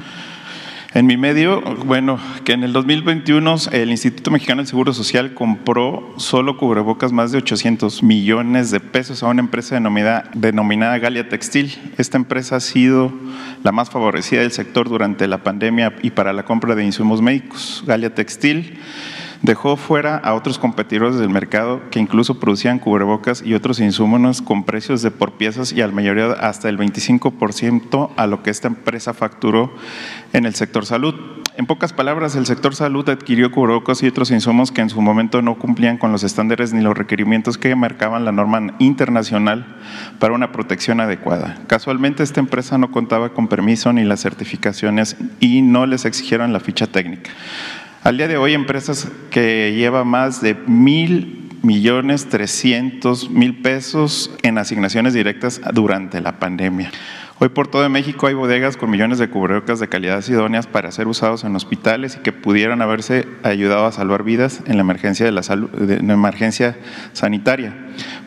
en 0.94 1.06
mi 1.06 1.18
medio, 1.18 1.62
bueno, 1.86 2.20
que 2.46 2.54
en 2.54 2.64
el 2.64 2.74
2021 2.74 3.56
el 3.74 3.92
Instituto 3.92 4.32
Mexicano 4.32 4.62
del 4.62 4.68
Seguro 4.68 4.92
Social 4.92 5.36
compró 5.36 6.16
solo 6.18 6.58
cubrebocas 6.58 7.12
más 7.12 7.32
de 7.32 7.38
800 7.38 8.02
millones 8.02 8.72
de 8.72 8.80
pesos 8.80 9.22
a 9.22 9.28
una 9.28 9.42
empresa 9.42 9.76
denominada, 9.76 10.32
denominada 10.34 10.98
Galia 10.98 11.30
Textil. 11.30 11.78
Esta 12.00 12.18
empresa 12.18 12.56
ha 12.56 12.60
sido 12.60 13.14
la 13.62 13.72
más 13.72 13.92
favorecida 13.92 14.42
del 14.42 14.52
sector 14.52 14.90
durante 14.90 15.28
la 15.28 15.44
pandemia 15.44 15.94
y 16.02 16.10
para 16.10 16.34
la 16.34 16.44
compra 16.44 16.74
de 16.74 16.84
insumos 16.84 17.22
médicos. 17.22 17.84
Galia 17.86 18.16
Textil 18.16 18.80
dejó 19.42 19.78
fuera 19.78 20.18
a 20.18 20.34
otros 20.34 20.60
competidores 20.60 21.18
del 21.18 21.30
mercado 21.30 21.82
que 21.92 22.00
incluso 22.00 22.40
producían 22.40 22.80
cubrebocas 22.80 23.42
y 23.42 23.54
otros 23.54 23.80
insumos 23.80 24.42
con 24.42 24.64
precios 24.64 25.02
de 25.02 25.12
por 25.12 25.34
piezas 25.34 25.72
y 25.72 25.82
al 25.82 25.94
mayoría 25.94 26.32
hasta 26.32 26.70
el 26.70 26.78
25% 26.78 28.10
a 28.16 28.28
lo 28.28 28.44
que 28.44 28.50
esta 28.50 28.68
empresa 28.68 29.14
facturó 29.14 29.74
en 30.34 30.46
el 30.46 30.56
sector 30.56 30.86
salud. 30.86 31.16
En 31.58 31.66
pocas 31.66 31.92
palabras, 31.92 32.38
el 32.38 32.46
sector 32.46 32.74
salud 32.74 33.10
adquirió 33.10 33.52
cubrebocas 33.52 34.02
y 34.02 34.08
otros 34.08 34.32
insumos 34.32 34.72
que 34.72 34.80
en 34.80 34.90
su 34.90 35.02
momento 35.02 35.42
no 35.42 35.60
cumplían 35.60 35.98
con 35.98 36.14
los 36.14 36.24
estándares 36.24 36.72
ni 36.72 36.82
los 36.82 36.98
requerimientos 36.98 37.58
que 37.58 37.76
marcaban 37.76 38.24
la 38.24 38.32
norma 38.32 38.76
internacional 38.80 39.78
para 40.20 40.34
una 40.34 40.54
protección 40.54 41.02
adecuada. 41.02 41.58
Casualmente, 41.68 42.24
esta 42.24 42.40
empresa 42.40 42.78
no 42.78 42.92
contaba 42.92 43.34
con 43.34 43.50
permiso 43.50 43.92
ni 43.92 44.06
las 44.06 44.22
certificaciones 44.22 45.18
y 45.42 45.62
no 45.62 45.86
les 45.86 46.06
exigieron 46.06 46.54
la 46.54 46.62
ficha 46.62 46.88
técnica. 46.88 47.32
Al 48.04 48.16
día 48.16 48.30
de 48.30 48.38
hoy, 48.38 48.54
empresas 48.54 49.10
que 49.30 49.74
llevan 49.76 50.08
más 50.08 50.42
de 50.42 50.54
mil 50.54 51.36
millones 51.62 52.30
trescientos 52.30 53.30
mil 53.30 53.62
pesos 53.62 54.32
en 54.44 54.58
asignaciones 54.58 55.14
directas 55.14 55.60
durante 55.74 56.22
la 56.22 56.40
pandemia. 56.40 56.92
Hoy 57.42 57.48
por 57.48 57.70
todo 57.70 57.88
México 57.90 58.28
hay 58.28 58.34
bodegas 58.34 58.76
con 58.76 58.90
millones 58.90 59.18
de 59.18 59.30
cubrebocas 59.30 59.80
de 59.80 59.88
calidad 59.88 60.22
idóneas 60.28 60.68
para 60.68 60.92
ser 60.92 61.08
usados 61.08 61.46
en 61.46 61.56
hospitales 61.56 62.18
y 62.18 62.20
que 62.20 62.34
pudieran 62.34 62.82
haberse 62.82 63.30
ayudado 63.44 63.86
a 63.86 63.94
salvar 63.94 64.24
vidas 64.24 64.60
en 64.66 64.76
la 64.76 64.82
emergencia 64.82 65.26
de 65.26 65.32
la 65.32 65.42
en 65.50 66.12
emergencia 66.12 66.78
sanitaria, 67.14 67.74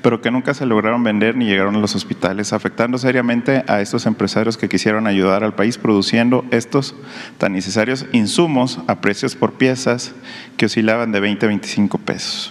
pero 0.01 0.23
que 0.23 0.31
nunca 0.31 0.55
se 0.55 0.65
lograron 0.65 1.05
vender 1.05 1.37
ni 1.37 1.45
llegaron 1.45 1.77
a 1.77 1.81
los 1.81 1.95
hospitales, 1.95 2.55
afectando 2.55 2.97
seriamente 2.97 3.65
a 3.69 3.83
estos 3.83 4.07
empresarios 4.07 4.57
que 4.57 4.71
quisieron 4.71 5.07
ayudar 5.07 5.45
al 5.45 5.55
país 5.55 5.77
produciendo 5.77 6.47
estos 6.51 6.95
tan 7.37 7.53
necesarios 7.53 8.07
insumos 8.13 8.79
a 8.87 9.03
precios 9.03 9.37
por 9.37 9.53
piezas 9.53 10.15
que 10.57 10.65
oscilaban 10.65 11.13
de 11.13 11.21
20 11.21 11.45
a 11.45 11.49
25 11.49 11.99
pesos. 11.99 12.51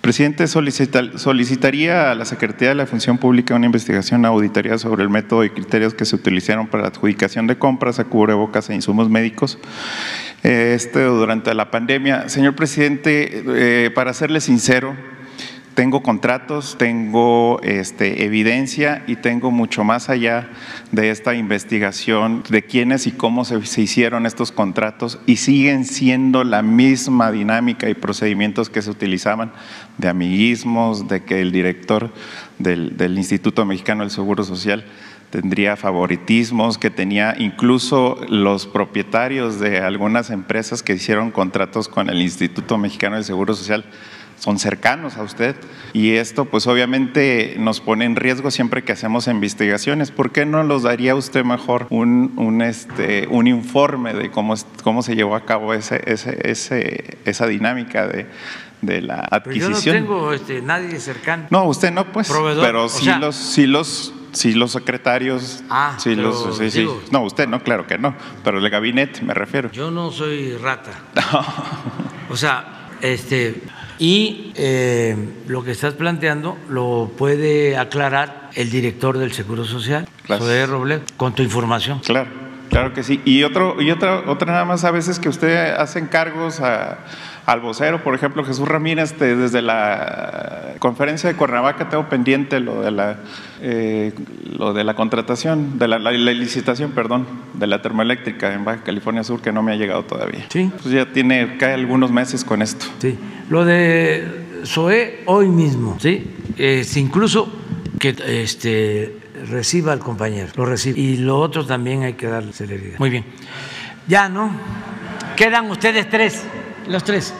Presidente, 0.00 0.46
solicitaría 0.46 2.10
a 2.10 2.14
la 2.14 2.24
Secretaría 2.24 2.70
de 2.70 2.74
la 2.74 2.86
Función 2.86 3.18
Pública 3.18 3.54
una 3.54 3.66
investigación 3.66 4.24
auditoría 4.24 4.78
sobre 4.78 5.02
el 5.02 5.10
método 5.10 5.44
y 5.44 5.50
criterios 5.50 5.92
que 5.92 6.06
se 6.06 6.16
utilizaron 6.16 6.68
para 6.68 6.84
la 6.84 6.88
adjudicación 6.88 7.46
de 7.46 7.58
compras 7.58 7.98
a 7.98 8.04
cubrebocas 8.04 8.70
e 8.70 8.74
insumos 8.74 9.10
médicos 9.10 9.58
este, 10.42 11.02
durante 11.02 11.52
la 11.52 11.70
pandemia. 11.70 12.30
Señor 12.30 12.54
presidente, 12.54 13.44
eh, 13.46 13.90
para 13.90 14.14
serle 14.14 14.40
sincero, 14.40 14.96
tengo 15.74 16.02
contratos, 16.02 16.76
tengo 16.78 17.60
este, 17.62 18.24
evidencia 18.24 19.04
y 19.06 19.16
tengo 19.16 19.50
mucho 19.50 19.84
más 19.84 20.10
allá 20.10 20.50
de 20.90 21.10
esta 21.10 21.34
investigación 21.34 22.42
de 22.48 22.62
quiénes 22.64 23.06
y 23.06 23.12
cómo 23.12 23.44
se, 23.44 23.64
se 23.64 23.80
hicieron 23.80 24.26
estos 24.26 24.50
contratos 24.50 25.20
y 25.26 25.36
siguen 25.36 25.84
siendo 25.84 26.42
la 26.42 26.62
misma 26.62 27.30
dinámica 27.30 27.88
y 27.88 27.94
procedimientos 27.94 28.68
que 28.68 28.82
se 28.82 28.90
utilizaban 28.90 29.52
de 30.00 30.08
amiguismos, 30.08 31.08
de 31.08 31.22
que 31.22 31.40
el 31.40 31.52
director 31.52 32.10
del, 32.58 33.16
Instituto 33.16 33.64
Mexicano 33.64 34.02
del 34.02 34.10
Seguro 34.10 34.44
Social 34.44 34.84
tendría 35.30 35.76
favoritismos, 35.76 36.78
que 36.78 36.90
tenía 36.90 37.36
incluso 37.38 38.18
los 38.28 38.66
propietarios 38.66 39.60
de 39.60 39.78
algunas 39.78 40.30
empresas 40.30 40.82
que 40.82 40.94
hicieron 40.94 41.30
contratos 41.30 41.86
con 41.88 42.10
el 42.10 42.20
Instituto 42.20 42.78
Mexicano 42.78 43.16
del 43.16 43.24
Seguro 43.24 43.54
Social 43.54 43.84
son 44.40 44.58
cercanos 44.58 45.18
a 45.18 45.22
usted 45.22 45.54
y 45.92 46.12
esto 46.12 46.46
pues 46.46 46.66
obviamente 46.66 47.56
nos 47.58 47.82
pone 47.82 48.06
en 48.06 48.16
riesgo 48.16 48.50
siempre 48.50 48.82
que 48.82 48.92
hacemos 48.92 49.28
investigaciones. 49.28 50.10
¿Por 50.10 50.32
qué 50.32 50.46
no 50.46 50.62
los 50.62 50.82
daría 50.84 51.14
usted 51.14 51.44
mejor 51.44 51.86
un, 51.90 52.32
un, 52.36 52.62
este, 52.62 53.28
un 53.28 53.46
informe 53.46 54.14
de 54.14 54.30
cómo, 54.30 54.54
cómo 54.82 55.02
se 55.02 55.14
llevó 55.14 55.36
a 55.36 55.44
cabo 55.44 55.74
ese, 55.74 56.00
ese, 56.06 57.18
esa 57.26 57.46
dinámica 57.46 58.06
de, 58.06 58.26
de 58.82 59.02
la 59.02 59.20
adquisición? 59.30 59.72
Pero 59.72 59.80
yo 59.80 59.92
no 59.92 59.98
tengo 60.06 60.32
este, 60.32 60.62
nadie 60.62 60.98
cercano. 61.00 61.46
No, 61.50 61.64
usted 61.64 61.90
no, 61.92 62.10
pues, 62.12 62.28
Proveedor, 62.28 62.64
pero 62.64 62.84
o 62.84 62.88
sí 62.88 63.04
sea- 63.04 63.18
los... 63.18 63.36
Sí 63.36 63.66
los 63.66 64.14
Sí, 64.32 64.52
los 64.52 64.70
secretarios. 64.70 65.64
Ah, 65.68 65.96
sí, 65.98 66.14
los, 66.14 66.56
sí, 66.56 66.86
No, 67.10 67.22
usted 67.24 67.48
no, 67.48 67.60
claro 67.64 67.88
que 67.88 67.98
no. 67.98 68.14
Pero 68.44 68.58
el 68.58 68.70
gabinete 68.70 69.22
me 69.22 69.34
refiero. 69.34 69.72
Yo 69.72 69.90
no 69.90 70.12
soy 70.12 70.56
rata. 70.56 70.92
O 72.30 72.36
sea, 72.36 72.90
este, 73.00 73.60
y 73.98 74.52
eh, 74.54 75.16
lo 75.48 75.64
que 75.64 75.72
estás 75.72 75.94
planteando 75.94 76.56
lo 76.68 77.10
puede 77.18 77.76
aclarar 77.76 78.50
el 78.54 78.70
director 78.70 79.18
del 79.18 79.32
Seguro 79.32 79.64
Social, 79.64 80.08
Zoé 80.28 80.64
Robledo, 80.66 81.02
con 81.16 81.34
tu 81.34 81.42
información. 81.42 81.98
Claro, 81.98 82.30
claro 82.68 82.92
que 82.94 83.02
sí. 83.02 83.20
Y 83.24 83.42
otro, 83.42 83.82
y 83.82 83.90
otra, 83.90 84.30
otra 84.30 84.52
nada 84.52 84.64
más 84.64 84.84
a 84.84 84.92
veces 84.92 85.18
que 85.18 85.28
usted 85.28 85.74
hace 85.74 85.98
encargos 85.98 86.60
a- 86.60 86.98
al 87.50 87.60
vocero, 87.60 88.02
por 88.04 88.14
ejemplo, 88.14 88.44
Jesús 88.44 88.68
Ramírez, 88.68 89.14
te- 89.14 89.34
desde 89.34 89.60
la 89.60 90.74
conferencia 90.78 91.28
de 91.28 91.34
Cuernavaca 91.36 91.88
tengo 91.88 92.08
pendiente 92.08 92.60
lo 92.60 92.80
de 92.82 92.90
la 92.92 93.18
eh, 93.60 94.12
lo 94.56 94.72
de 94.72 94.84
la 94.84 94.94
contratación, 94.94 95.78
de 95.78 95.88
la, 95.88 95.98
la- 95.98 96.12
la 96.12 96.32
licitación, 96.32 96.92
perdón, 96.92 97.26
de 97.54 97.66
la 97.66 97.82
termoeléctrica 97.82 98.52
en 98.54 98.64
Baja 98.64 98.82
California 98.84 99.24
Sur 99.24 99.40
que 99.42 99.50
no 99.52 99.62
me 99.62 99.72
ha 99.72 99.76
llegado 99.76 100.04
todavía. 100.04 100.46
Sí. 100.48 100.70
Pues 100.82 100.94
ya 100.94 101.06
tiene 101.06 101.56
cae 101.58 101.74
algunos 101.74 102.12
meses 102.12 102.44
con 102.44 102.62
esto. 102.62 102.86
Sí. 103.00 103.18
Lo 103.48 103.64
de 103.64 104.62
Zoé 104.64 105.22
hoy 105.26 105.48
mismo, 105.48 105.96
¿sí? 106.00 106.30
Es 106.56 106.96
incluso 106.96 107.52
que 107.98 108.14
este, 108.26 109.16
reciba 109.50 109.92
al 109.92 109.98
compañero, 109.98 110.48
lo 110.54 110.66
recibe. 110.66 111.00
Y 111.00 111.16
lo 111.16 111.38
otro 111.40 111.66
también 111.66 112.04
hay 112.04 112.12
que 112.12 112.28
darle 112.28 112.52
celeridad. 112.52 112.98
Muy 113.00 113.10
bien. 113.10 113.24
Ya, 114.06 114.28
¿no? 114.28 114.52
Quedan 115.36 115.70
ustedes 115.70 116.08
tres, 116.08 116.44
los 116.90 117.04
tres. 117.04 117.32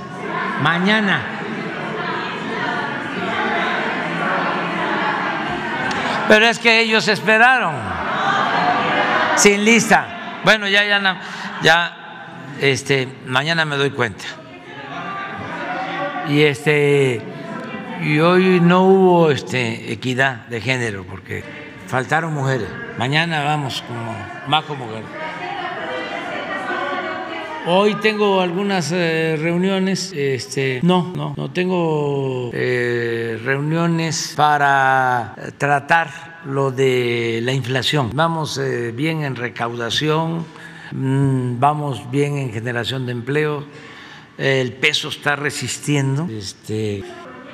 Mañana. 0.62 1.20
Pero 6.28 6.46
es 6.46 6.58
que 6.58 6.80
ellos 6.80 7.08
esperaron. 7.08 7.74
Sin 9.36 9.64
lista. 9.64 10.40
Bueno, 10.44 10.68
ya, 10.68 10.84
ya, 10.84 11.20
ya, 11.62 11.96
este, 12.60 13.08
mañana 13.26 13.64
me 13.64 13.76
doy 13.76 13.90
cuenta. 13.90 14.24
Y 16.28 16.42
este, 16.42 17.20
y 18.02 18.20
hoy 18.20 18.60
no 18.60 18.82
hubo 18.84 19.30
este 19.30 19.92
equidad 19.92 20.46
de 20.46 20.60
género 20.60 21.04
porque 21.04 21.42
faltaron 21.88 22.32
mujeres. 22.32 22.68
Mañana 22.98 23.42
vamos 23.42 23.82
como 23.86 24.14
más 24.46 24.64
como 24.64 24.86
mujeres. 24.86 25.19
Hoy 27.66 27.94
tengo 27.96 28.40
algunas 28.40 28.90
eh, 28.92 29.36
reuniones, 29.38 30.12
este, 30.16 30.80
no, 30.82 31.12
no, 31.14 31.34
no 31.36 31.50
tengo 31.50 32.50
eh, 32.54 33.38
reuniones 33.44 34.32
para 34.34 35.34
tratar 35.58 36.40
lo 36.46 36.70
de 36.70 37.40
la 37.42 37.52
inflación. 37.52 38.10
Vamos 38.14 38.56
eh, 38.58 38.92
bien 38.92 39.22
en 39.24 39.36
recaudación, 39.36 40.46
mm, 40.92 41.60
vamos 41.60 42.10
bien 42.10 42.38
en 42.38 42.50
generación 42.52 43.04
de 43.04 43.12
empleo, 43.12 43.64
el 44.38 44.72
peso 44.72 45.08
está 45.10 45.36
resistiendo, 45.36 46.26
este, 46.30 47.04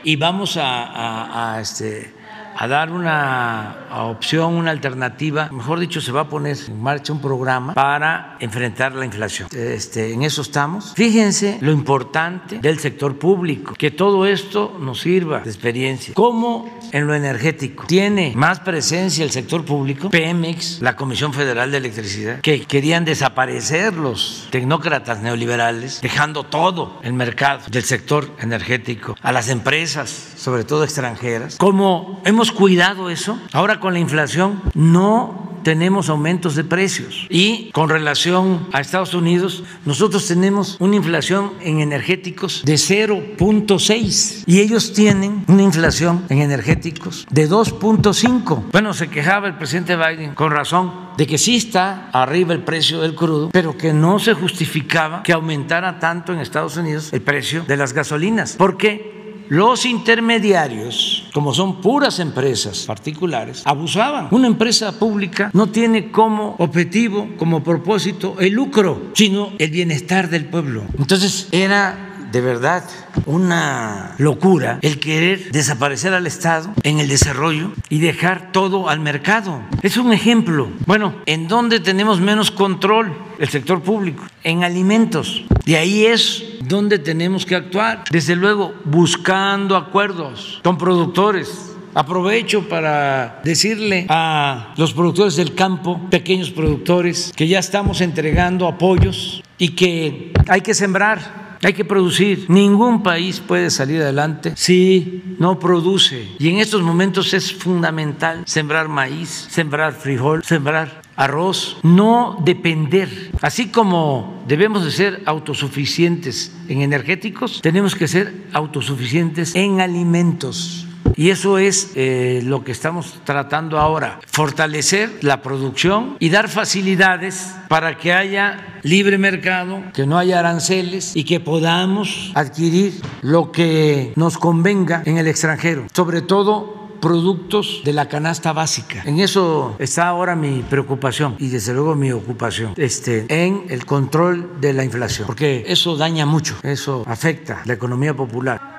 y 0.05 0.15
vamos 0.15 0.57
a, 0.57 0.85
a- 0.85 1.55
a, 1.57 1.61
este, 1.61 2.13
a 2.59 2.67
dar 2.67 2.91
una 2.91 3.87
opción, 3.93 4.55
una 4.55 4.71
alternativa, 4.71 5.49
mejor 5.53 5.79
dicho, 5.79 6.01
se 6.01 6.13
va 6.13 6.23
a 6.23 6.29
poner 6.29 6.57
en 6.69 6.83
marcha 6.83 7.13
un 7.13 7.21
programa 7.21 7.75
para 7.75 8.37
enfrentar 8.41 8.95
la 8.95 9.05
inflación. 9.05 9.49
Este, 9.53 10.13
en 10.13 10.23
eso 10.23 10.43
estamos. 10.43 10.95
Fíjense 10.95 11.59
lo 11.61 11.73
importante 11.73 12.59
del 12.59 12.79
sector 12.79 13.19
público, 13.19 13.75
que 13.75 13.91
todo 13.91 14.27
esto 14.27 14.77
nos 14.81 15.01
sirva 15.01 15.41
de 15.41 15.51
experiencia. 15.51 16.15
¿Cómo 16.15 16.79
en 16.93 17.07
lo 17.07 17.15
energético 17.15 17.85
tiene 17.87 18.33
más 18.35 18.61
presencia 18.61 19.25
el 19.25 19.31
sector 19.31 19.65
público? 19.65 20.09
Pemex, 20.11 20.81
la 20.81 20.97
Comisión 20.97 21.33
Federal 21.33 21.71
de 21.71 21.79
Electricidad, 21.79 22.41
que 22.41 22.63
querían 22.63 23.05
desaparecer 23.05 23.95
los 23.95 24.49
tecnócratas 24.51 25.21
neoliberales, 25.21 26.01
dejando 26.01 26.45
todo 26.45 27.01
el 27.03 27.13
mercado 27.13 27.61
del 27.71 27.85
sector 27.85 28.31
energético 28.41 29.17
a 29.21 29.33
las 29.33 29.49
empresas, 29.49 30.33
sobre 30.37 30.65
todo 30.65 30.85
extranjeras. 30.85 31.57
¿Cómo 31.57 32.23
hemos 32.25 32.46
cuidado 32.53 33.11
eso? 33.11 33.39
Ahora 33.53 33.81
con 33.81 33.93
la 33.93 33.99
inflación 33.99 34.63
no 34.75 35.47
tenemos 35.67 36.11
aumentos 36.11 36.55
de 36.55 36.63
precios. 36.63 37.27
Y 37.29 37.73
con 37.73 37.89
relación 37.89 38.69
a 38.73 38.81
Estados 38.81 39.15
Unidos, 39.15 39.65
nosotros 39.85 40.25
tenemos 40.29 40.77
una 40.79 40.95
inflación 40.95 41.55
en 41.61 41.81
energéticos 41.81 42.63
de 42.65 42.75
0.6 42.75 44.45
y 44.47 44.61
ellos 44.61 44.93
tienen 44.93 45.45
una 45.49 45.65
inflación 45.65 46.25
en 46.29 46.39
energéticos 46.39 47.27
de 47.31 47.51
2.5. 47.51 48.67
Bueno, 48.71 48.95
se 48.95 49.09
quejaba 49.09 49.49
el 49.49 49.57
presidente 49.57 49.97
Biden 49.97 50.37
con 50.37 50.53
razón 50.53 51.07
de 51.17 51.27
que 51.27 51.37
sí 51.37 51.57
está 51.57 52.11
arriba 52.13 52.55
el 52.55 52.63
precio 52.63 53.01
del 53.01 53.17
crudo, 53.17 53.51
pero 53.51 53.77
que 53.77 53.93
no 53.93 54.21
se 54.21 54.35
justificaba 54.35 55.25
que 55.25 55.33
aumentara 55.33 55.99
tanto 55.99 56.33
en 56.33 56.39
Estados 56.39 56.77
Unidos 56.77 57.13
el 57.13 57.23
precio 57.23 57.65
de 57.67 57.77
las 57.77 57.93
gasolinas. 57.93 58.55
Porque 58.57 59.16
los 59.49 59.87
intermediarios, 59.87 61.29
como 61.33 61.55
son 61.55 61.81
puras 61.81 62.19
empresas 62.19 62.85
particulares, 62.87 63.63
abusaban. 63.65 64.29
Una 64.31 64.47
empresa 64.47 64.99
pública 64.99 65.51
no 65.53 65.69
tiene 65.69 66.11
como 66.11 66.57
objetivo, 66.59 67.29
como 67.39 67.63
propósito, 67.63 68.37
el 68.41 68.53
lucro, 68.53 69.11
sino 69.15 69.53
el 69.59 69.71
bienestar 69.71 70.29
del 70.29 70.47
pueblo. 70.47 70.85
Entonces 70.99 71.49
era 71.53 72.16
de 72.37 72.43
verdad 72.43 72.85
una 73.25 74.15
locura 74.19 74.79
el 74.83 75.01
querer 75.01 75.53
desaparecer 75.53 76.13
al 76.13 76.27
Estado 76.27 76.71
en 76.83 77.01
el 77.01 77.09
desarrollo 77.09 77.73
y 77.89 78.01
dejar 78.01 78.53
todo 78.53 78.91
al 78.91 79.01
mercado. 79.01 79.63
Es 79.81 79.97
un 79.97 80.13
ejemplo. 80.13 80.69
Bueno, 80.85 81.15
¿en 81.25 81.49
dónde 81.49 81.81
tenemos 81.81 82.21
menos 82.21 82.51
control? 82.51 83.17
El 83.39 83.49
sector 83.49 83.81
público, 83.81 84.23
en 84.45 84.65
alimentos. 84.65 85.47
De 85.65 85.79
ahí 85.79 86.05
es 86.05 86.45
donde 86.61 86.99
tenemos 86.99 87.47
que 87.47 87.55
actuar. 87.55 88.05
Desde 88.11 88.37
luego, 88.37 88.75
buscando 88.85 89.75
acuerdos 89.75 90.61
con 90.63 90.77
productores. 90.77 91.73
Aprovecho 91.95 92.69
para 92.69 93.41
decirle 93.45 94.05
a 94.11 94.75
los 94.77 94.93
productores 94.93 95.37
del 95.37 95.55
campo, 95.55 95.99
pequeños 96.11 96.51
productores, 96.51 97.33
que 97.35 97.49
ya 97.49 97.61
estamos 97.61 98.03
entregando 98.03 98.69
apoyos 98.69 99.43
y 99.57 99.71
que 99.71 100.33
hay 100.49 100.61
que 100.61 100.75
sembrar 100.75 101.46
hay 101.63 101.73
que 101.73 101.85
producir. 101.85 102.47
Ningún 102.49 103.03
país 103.03 103.41
puede 103.41 103.71
salir 103.71 104.03
adelante 104.03 104.53
si 104.57 105.23
no 105.39 105.59
produce. 105.59 106.29
Y 106.39 106.49
en 106.49 106.59
estos 106.59 106.83
momentos 106.83 107.35
es 107.35 107.53
fundamental 107.53 108.43
sembrar 108.47 108.89
maíz, 108.89 109.49
sembrar 109.51 109.93
frijol, 109.93 110.45
sembrar 110.45 111.03
arroz, 111.17 111.79
no 111.83 112.41
depender. 112.45 113.31
Así 113.41 113.69
como 113.69 114.45
debemos 114.47 114.85
de 114.85 114.91
ser 114.91 115.23
autosuficientes 115.27 116.55
en 116.69 116.83
energéticos, 116.83 117.61
tenemos 117.63 117.95
que 117.95 118.07
ser 118.07 118.35
autosuficientes 118.53 119.55
en 119.55 119.81
alimentos. 119.81 120.86
Y 121.17 121.31
eso 121.31 121.57
es 121.57 121.93
eh, 121.95 122.43
lo 122.45 122.63
que 122.63 122.73
estamos 122.73 123.21
tratando 123.25 123.79
ahora, 123.79 124.21
fortalecer 124.27 125.11
la 125.23 125.41
producción 125.41 126.17
y 126.21 126.29
dar 126.29 126.49
facilidades 126.49 127.55
para 127.69 127.97
que 127.97 128.13
haya 128.13 128.81
libre 128.83 129.17
mercado, 129.17 129.83
que 129.95 130.07
no 130.07 130.19
haya 130.19 130.39
aranceles 130.39 131.17
y 131.17 131.25
que 131.25 131.41
podamos 131.41 132.33
adquirir 132.35 133.01
lo 133.23 133.51
que 133.51 134.13
nos 134.15 134.37
convenga 134.37 135.03
en 135.07 135.17
el 135.17 135.27
extranjero, 135.27 135.87
sobre 135.95 136.21
todo 136.21 136.77
productos 137.01 137.83
de 137.85 137.93
la 137.93 138.09
canasta 138.09 138.53
básica. 138.53 139.03
En 139.05 139.21
eso 139.21 139.77
está 139.79 140.09
ahora 140.09 140.37
mi 140.37 140.65
preocupación 140.69 141.37
y 141.39 141.49
desde 141.49 141.73
luego 141.73 141.95
mi 141.95 142.13
ocupación, 142.13 142.75
este, 142.77 143.27
en 143.29 143.65
el 143.69 143.87
control 143.87 144.61
de 144.61 144.73
la 144.73 144.85
inflación, 144.85 145.27
porque 145.27 145.65
eso 145.67 145.97
daña 145.97 146.27
mucho, 146.27 146.57
eso 146.63 147.05
afecta 147.07 147.63
la 147.65 147.75
economía 147.75 148.15
popular. 148.15 148.76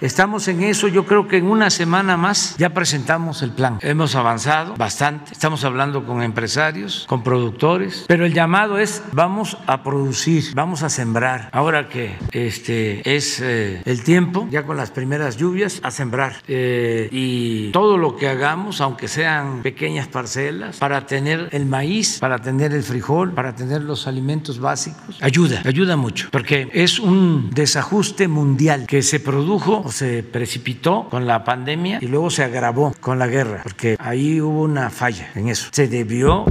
Estamos 0.00 0.46
en 0.46 0.62
eso, 0.62 0.86
yo 0.86 1.04
creo 1.06 1.26
que 1.26 1.38
en 1.38 1.46
una 1.46 1.70
semana 1.70 2.16
más 2.16 2.54
ya 2.56 2.70
presentamos 2.70 3.42
el 3.42 3.50
plan. 3.50 3.78
Hemos 3.82 4.14
avanzado 4.14 4.76
bastante, 4.76 5.32
estamos 5.32 5.64
hablando 5.64 6.06
con 6.06 6.22
empresarios, 6.22 7.04
con 7.08 7.24
productores, 7.24 8.04
pero 8.06 8.24
el 8.24 8.32
llamado 8.32 8.78
es 8.78 9.02
vamos 9.10 9.56
a 9.66 9.82
producir, 9.82 10.54
vamos 10.54 10.84
a 10.84 10.88
sembrar. 10.88 11.48
Ahora 11.52 11.88
que 11.88 12.16
este 12.30 13.16
es 13.16 13.40
eh, 13.40 13.82
el 13.86 14.04
tiempo, 14.04 14.46
ya 14.52 14.62
con 14.62 14.76
las 14.76 14.92
primeras 14.92 15.36
lluvias, 15.36 15.80
a 15.82 15.90
sembrar. 15.90 16.36
Eh, 16.46 17.08
y 17.10 17.72
todo 17.72 17.98
lo 17.98 18.16
que 18.16 18.28
hagamos, 18.28 18.80
aunque 18.80 19.08
sean 19.08 19.62
pequeñas 19.62 20.06
parcelas, 20.06 20.76
para 20.76 21.06
tener 21.06 21.48
el 21.50 21.66
maíz, 21.66 22.18
para 22.20 22.38
tener 22.38 22.72
el 22.72 22.84
frijol, 22.84 23.32
para 23.32 23.56
tener 23.56 23.82
los 23.82 24.06
alimentos 24.06 24.60
básicos, 24.60 25.18
ayuda, 25.20 25.62
ayuda 25.64 25.96
mucho, 25.96 26.28
porque 26.30 26.68
es 26.72 27.00
un 27.00 27.50
desajuste 27.50 28.28
mundial 28.28 28.86
que 28.86 29.02
se 29.02 29.18
produjo 29.18 29.87
se 29.90 30.22
precipitó 30.22 31.08
con 31.08 31.26
la 31.26 31.44
pandemia 31.44 31.98
y 32.00 32.06
luego 32.06 32.30
se 32.30 32.44
agravó 32.44 32.94
con 33.00 33.18
la 33.18 33.26
guerra, 33.26 33.60
porque 33.62 33.96
ahí 33.98 34.40
hubo 34.40 34.62
una 34.62 34.90
falla 34.90 35.30
en 35.34 35.48
eso. 35.48 35.68
Se 35.72 35.88
debió 35.88 36.44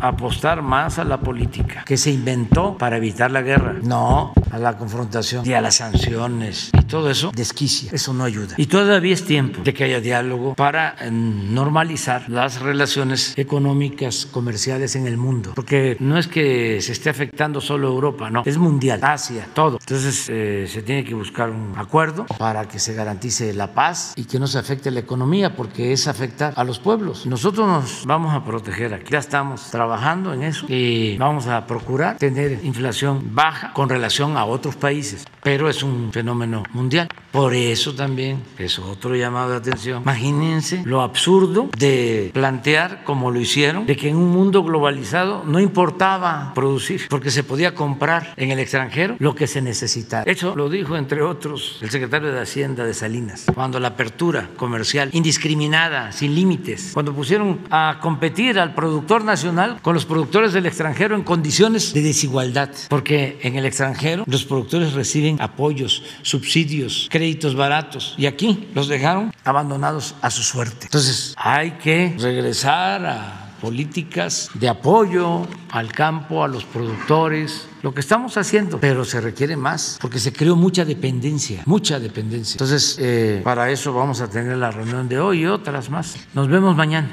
apostar 0.00 0.62
más 0.62 0.98
a 0.98 1.04
la 1.04 1.20
política 1.20 1.84
que 1.84 1.96
se 1.96 2.10
inventó 2.10 2.76
para 2.78 2.96
evitar 2.96 3.30
la 3.30 3.42
guerra, 3.42 3.74
no 3.82 4.32
a 4.50 4.58
la 4.58 4.76
confrontación 4.76 5.46
y 5.46 5.52
a 5.52 5.60
las 5.60 5.76
sanciones 5.76 6.70
y 6.72 6.82
todo 6.82 7.10
eso 7.10 7.32
desquicia, 7.34 7.90
eso 7.92 8.12
no 8.12 8.24
ayuda. 8.24 8.54
Y 8.56 8.66
todavía 8.66 9.14
es 9.14 9.24
tiempo 9.24 9.62
de 9.62 9.74
que 9.74 9.84
haya 9.84 10.00
diálogo 10.00 10.54
para 10.54 10.96
eh, 11.00 11.10
normalizar 11.10 12.28
las 12.28 12.60
relaciones 12.60 13.36
económicas, 13.36 14.26
comerciales 14.26 14.96
en 14.96 15.06
el 15.06 15.16
mundo, 15.16 15.52
porque 15.54 15.96
no 16.00 16.18
es 16.18 16.26
que 16.26 16.80
se 16.80 16.92
esté 16.92 17.10
afectando 17.10 17.60
solo 17.60 17.88
Europa, 17.88 18.30
no, 18.30 18.42
es 18.44 18.58
mundial, 18.58 19.00
Asia, 19.02 19.48
todo. 19.54 19.78
Entonces 19.80 20.26
eh, 20.28 20.66
se 20.68 20.82
tiene 20.82 21.04
que 21.04 21.14
buscar 21.14 21.50
un 21.50 21.74
acuerdo 21.76 22.26
para 22.38 22.66
que 22.68 22.78
se 22.78 22.94
garantice 22.94 23.52
la 23.54 23.72
paz 23.72 24.12
y 24.16 24.24
que 24.24 24.38
no 24.38 24.46
se 24.46 24.58
afecte 24.58 24.90
la 24.90 25.00
economía, 25.00 25.56
porque 25.56 25.92
es 25.92 26.08
afectar 26.08 26.52
a 26.56 26.64
los 26.64 26.78
pueblos. 26.78 27.26
Nosotros 27.26 27.66
nos 27.66 28.06
vamos 28.06 28.34
a 28.34 28.44
proteger 28.44 28.94
aquí, 28.94 29.12
ya 29.12 29.18
estamos 29.18 29.70
trabajando 29.70 29.85
trabajando 29.86 30.34
en 30.34 30.42
eso 30.42 30.66
y 30.68 31.16
vamos 31.16 31.46
a 31.46 31.64
procurar 31.64 32.16
tener 32.16 32.64
inflación 32.64 33.36
baja 33.36 33.72
con 33.72 33.88
relación 33.88 34.36
a 34.36 34.44
otros 34.44 34.74
países, 34.74 35.24
pero 35.44 35.70
es 35.70 35.84
un 35.84 36.12
fenómeno 36.12 36.64
mundial. 36.72 37.06
Por 37.36 37.52
eso 37.52 37.94
también 37.94 38.42
es 38.58 38.78
otro 38.78 39.14
llamado 39.14 39.50
de 39.50 39.56
atención. 39.58 40.00
Imagínense 40.00 40.80
lo 40.86 41.02
absurdo 41.02 41.68
de 41.76 42.30
plantear, 42.32 43.04
como 43.04 43.30
lo 43.30 43.38
hicieron, 43.38 43.84
de 43.84 43.94
que 43.94 44.08
en 44.08 44.16
un 44.16 44.30
mundo 44.30 44.64
globalizado 44.64 45.44
no 45.44 45.60
importaba 45.60 46.52
producir, 46.54 47.02
porque 47.10 47.30
se 47.30 47.44
podía 47.44 47.74
comprar 47.74 48.32
en 48.38 48.52
el 48.52 48.58
extranjero 48.58 49.16
lo 49.18 49.34
que 49.34 49.46
se 49.46 49.60
necesitaba. 49.60 50.22
Eso 50.22 50.56
lo 50.56 50.70
dijo, 50.70 50.96
entre 50.96 51.20
otros, 51.20 51.78
el 51.82 51.90
secretario 51.90 52.32
de 52.32 52.40
Hacienda 52.40 52.86
de 52.86 52.94
Salinas, 52.94 53.44
cuando 53.54 53.78
la 53.80 53.88
apertura 53.88 54.48
comercial 54.56 55.10
indiscriminada, 55.12 56.12
sin 56.12 56.34
límites, 56.34 56.92
cuando 56.94 57.12
pusieron 57.12 57.60
a 57.68 57.98
competir 58.00 58.58
al 58.58 58.72
productor 58.72 59.24
nacional 59.24 59.78
con 59.82 59.92
los 59.92 60.06
productores 60.06 60.54
del 60.54 60.64
extranjero 60.64 61.14
en 61.14 61.22
condiciones 61.22 61.92
de 61.92 62.00
desigualdad, 62.00 62.70
porque 62.88 63.38
en 63.42 63.56
el 63.56 63.66
extranjero 63.66 64.24
los 64.26 64.46
productores 64.46 64.94
reciben 64.94 65.38
apoyos, 65.38 66.02
subsidios, 66.22 67.08
créditos 67.26 67.56
baratos 67.56 68.14
y 68.16 68.26
aquí 68.26 68.68
los 68.72 68.86
dejaron 68.86 69.32
abandonados 69.42 70.14
a 70.22 70.30
su 70.30 70.44
suerte. 70.44 70.84
Entonces 70.86 71.34
hay 71.36 71.72
que 71.72 72.14
regresar 72.20 73.04
a 73.04 73.46
políticas 73.60 74.48
de 74.54 74.68
apoyo 74.68 75.44
al 75.70 75.90
campo, 75.90 76.44
a 76.44 76.48
los 76.48 76.64
productores, 76.64 77.66
lo 77.82 77.92
que 77.92 78.00
estamos 78.00 78.36
haciendo, 78.36 78.78
pero 78.78 79.04
se 79.04 79.20
requiere 79.20 79.56
más 79.56 79.98
porque 80.00 80.20
se 80.20 80.32
creó 80.32 80.54
mucha 80.54 80.84
dependencia, 80.84 81.62
mucha 81.66 81.98
dependencia. 81.98 82.54
Entonces, 82.54 82.96
eh, 83.00 83.40
para 83.42 83.70
eso 83.70 83.92
vamos 83.92 84.20
a 84.20 84.28
tener 84.28 84.56
la 84.56 84.70
reunión 84.70 85.08
de 85.08 85.18
hoy 85.18 85.42
y 85.42 85.46
otras 85.46 85.90
más. 85.90 86.16
Nos 86.32 86.46
vemos 86.48 86.76
mañana. 86.76 87.10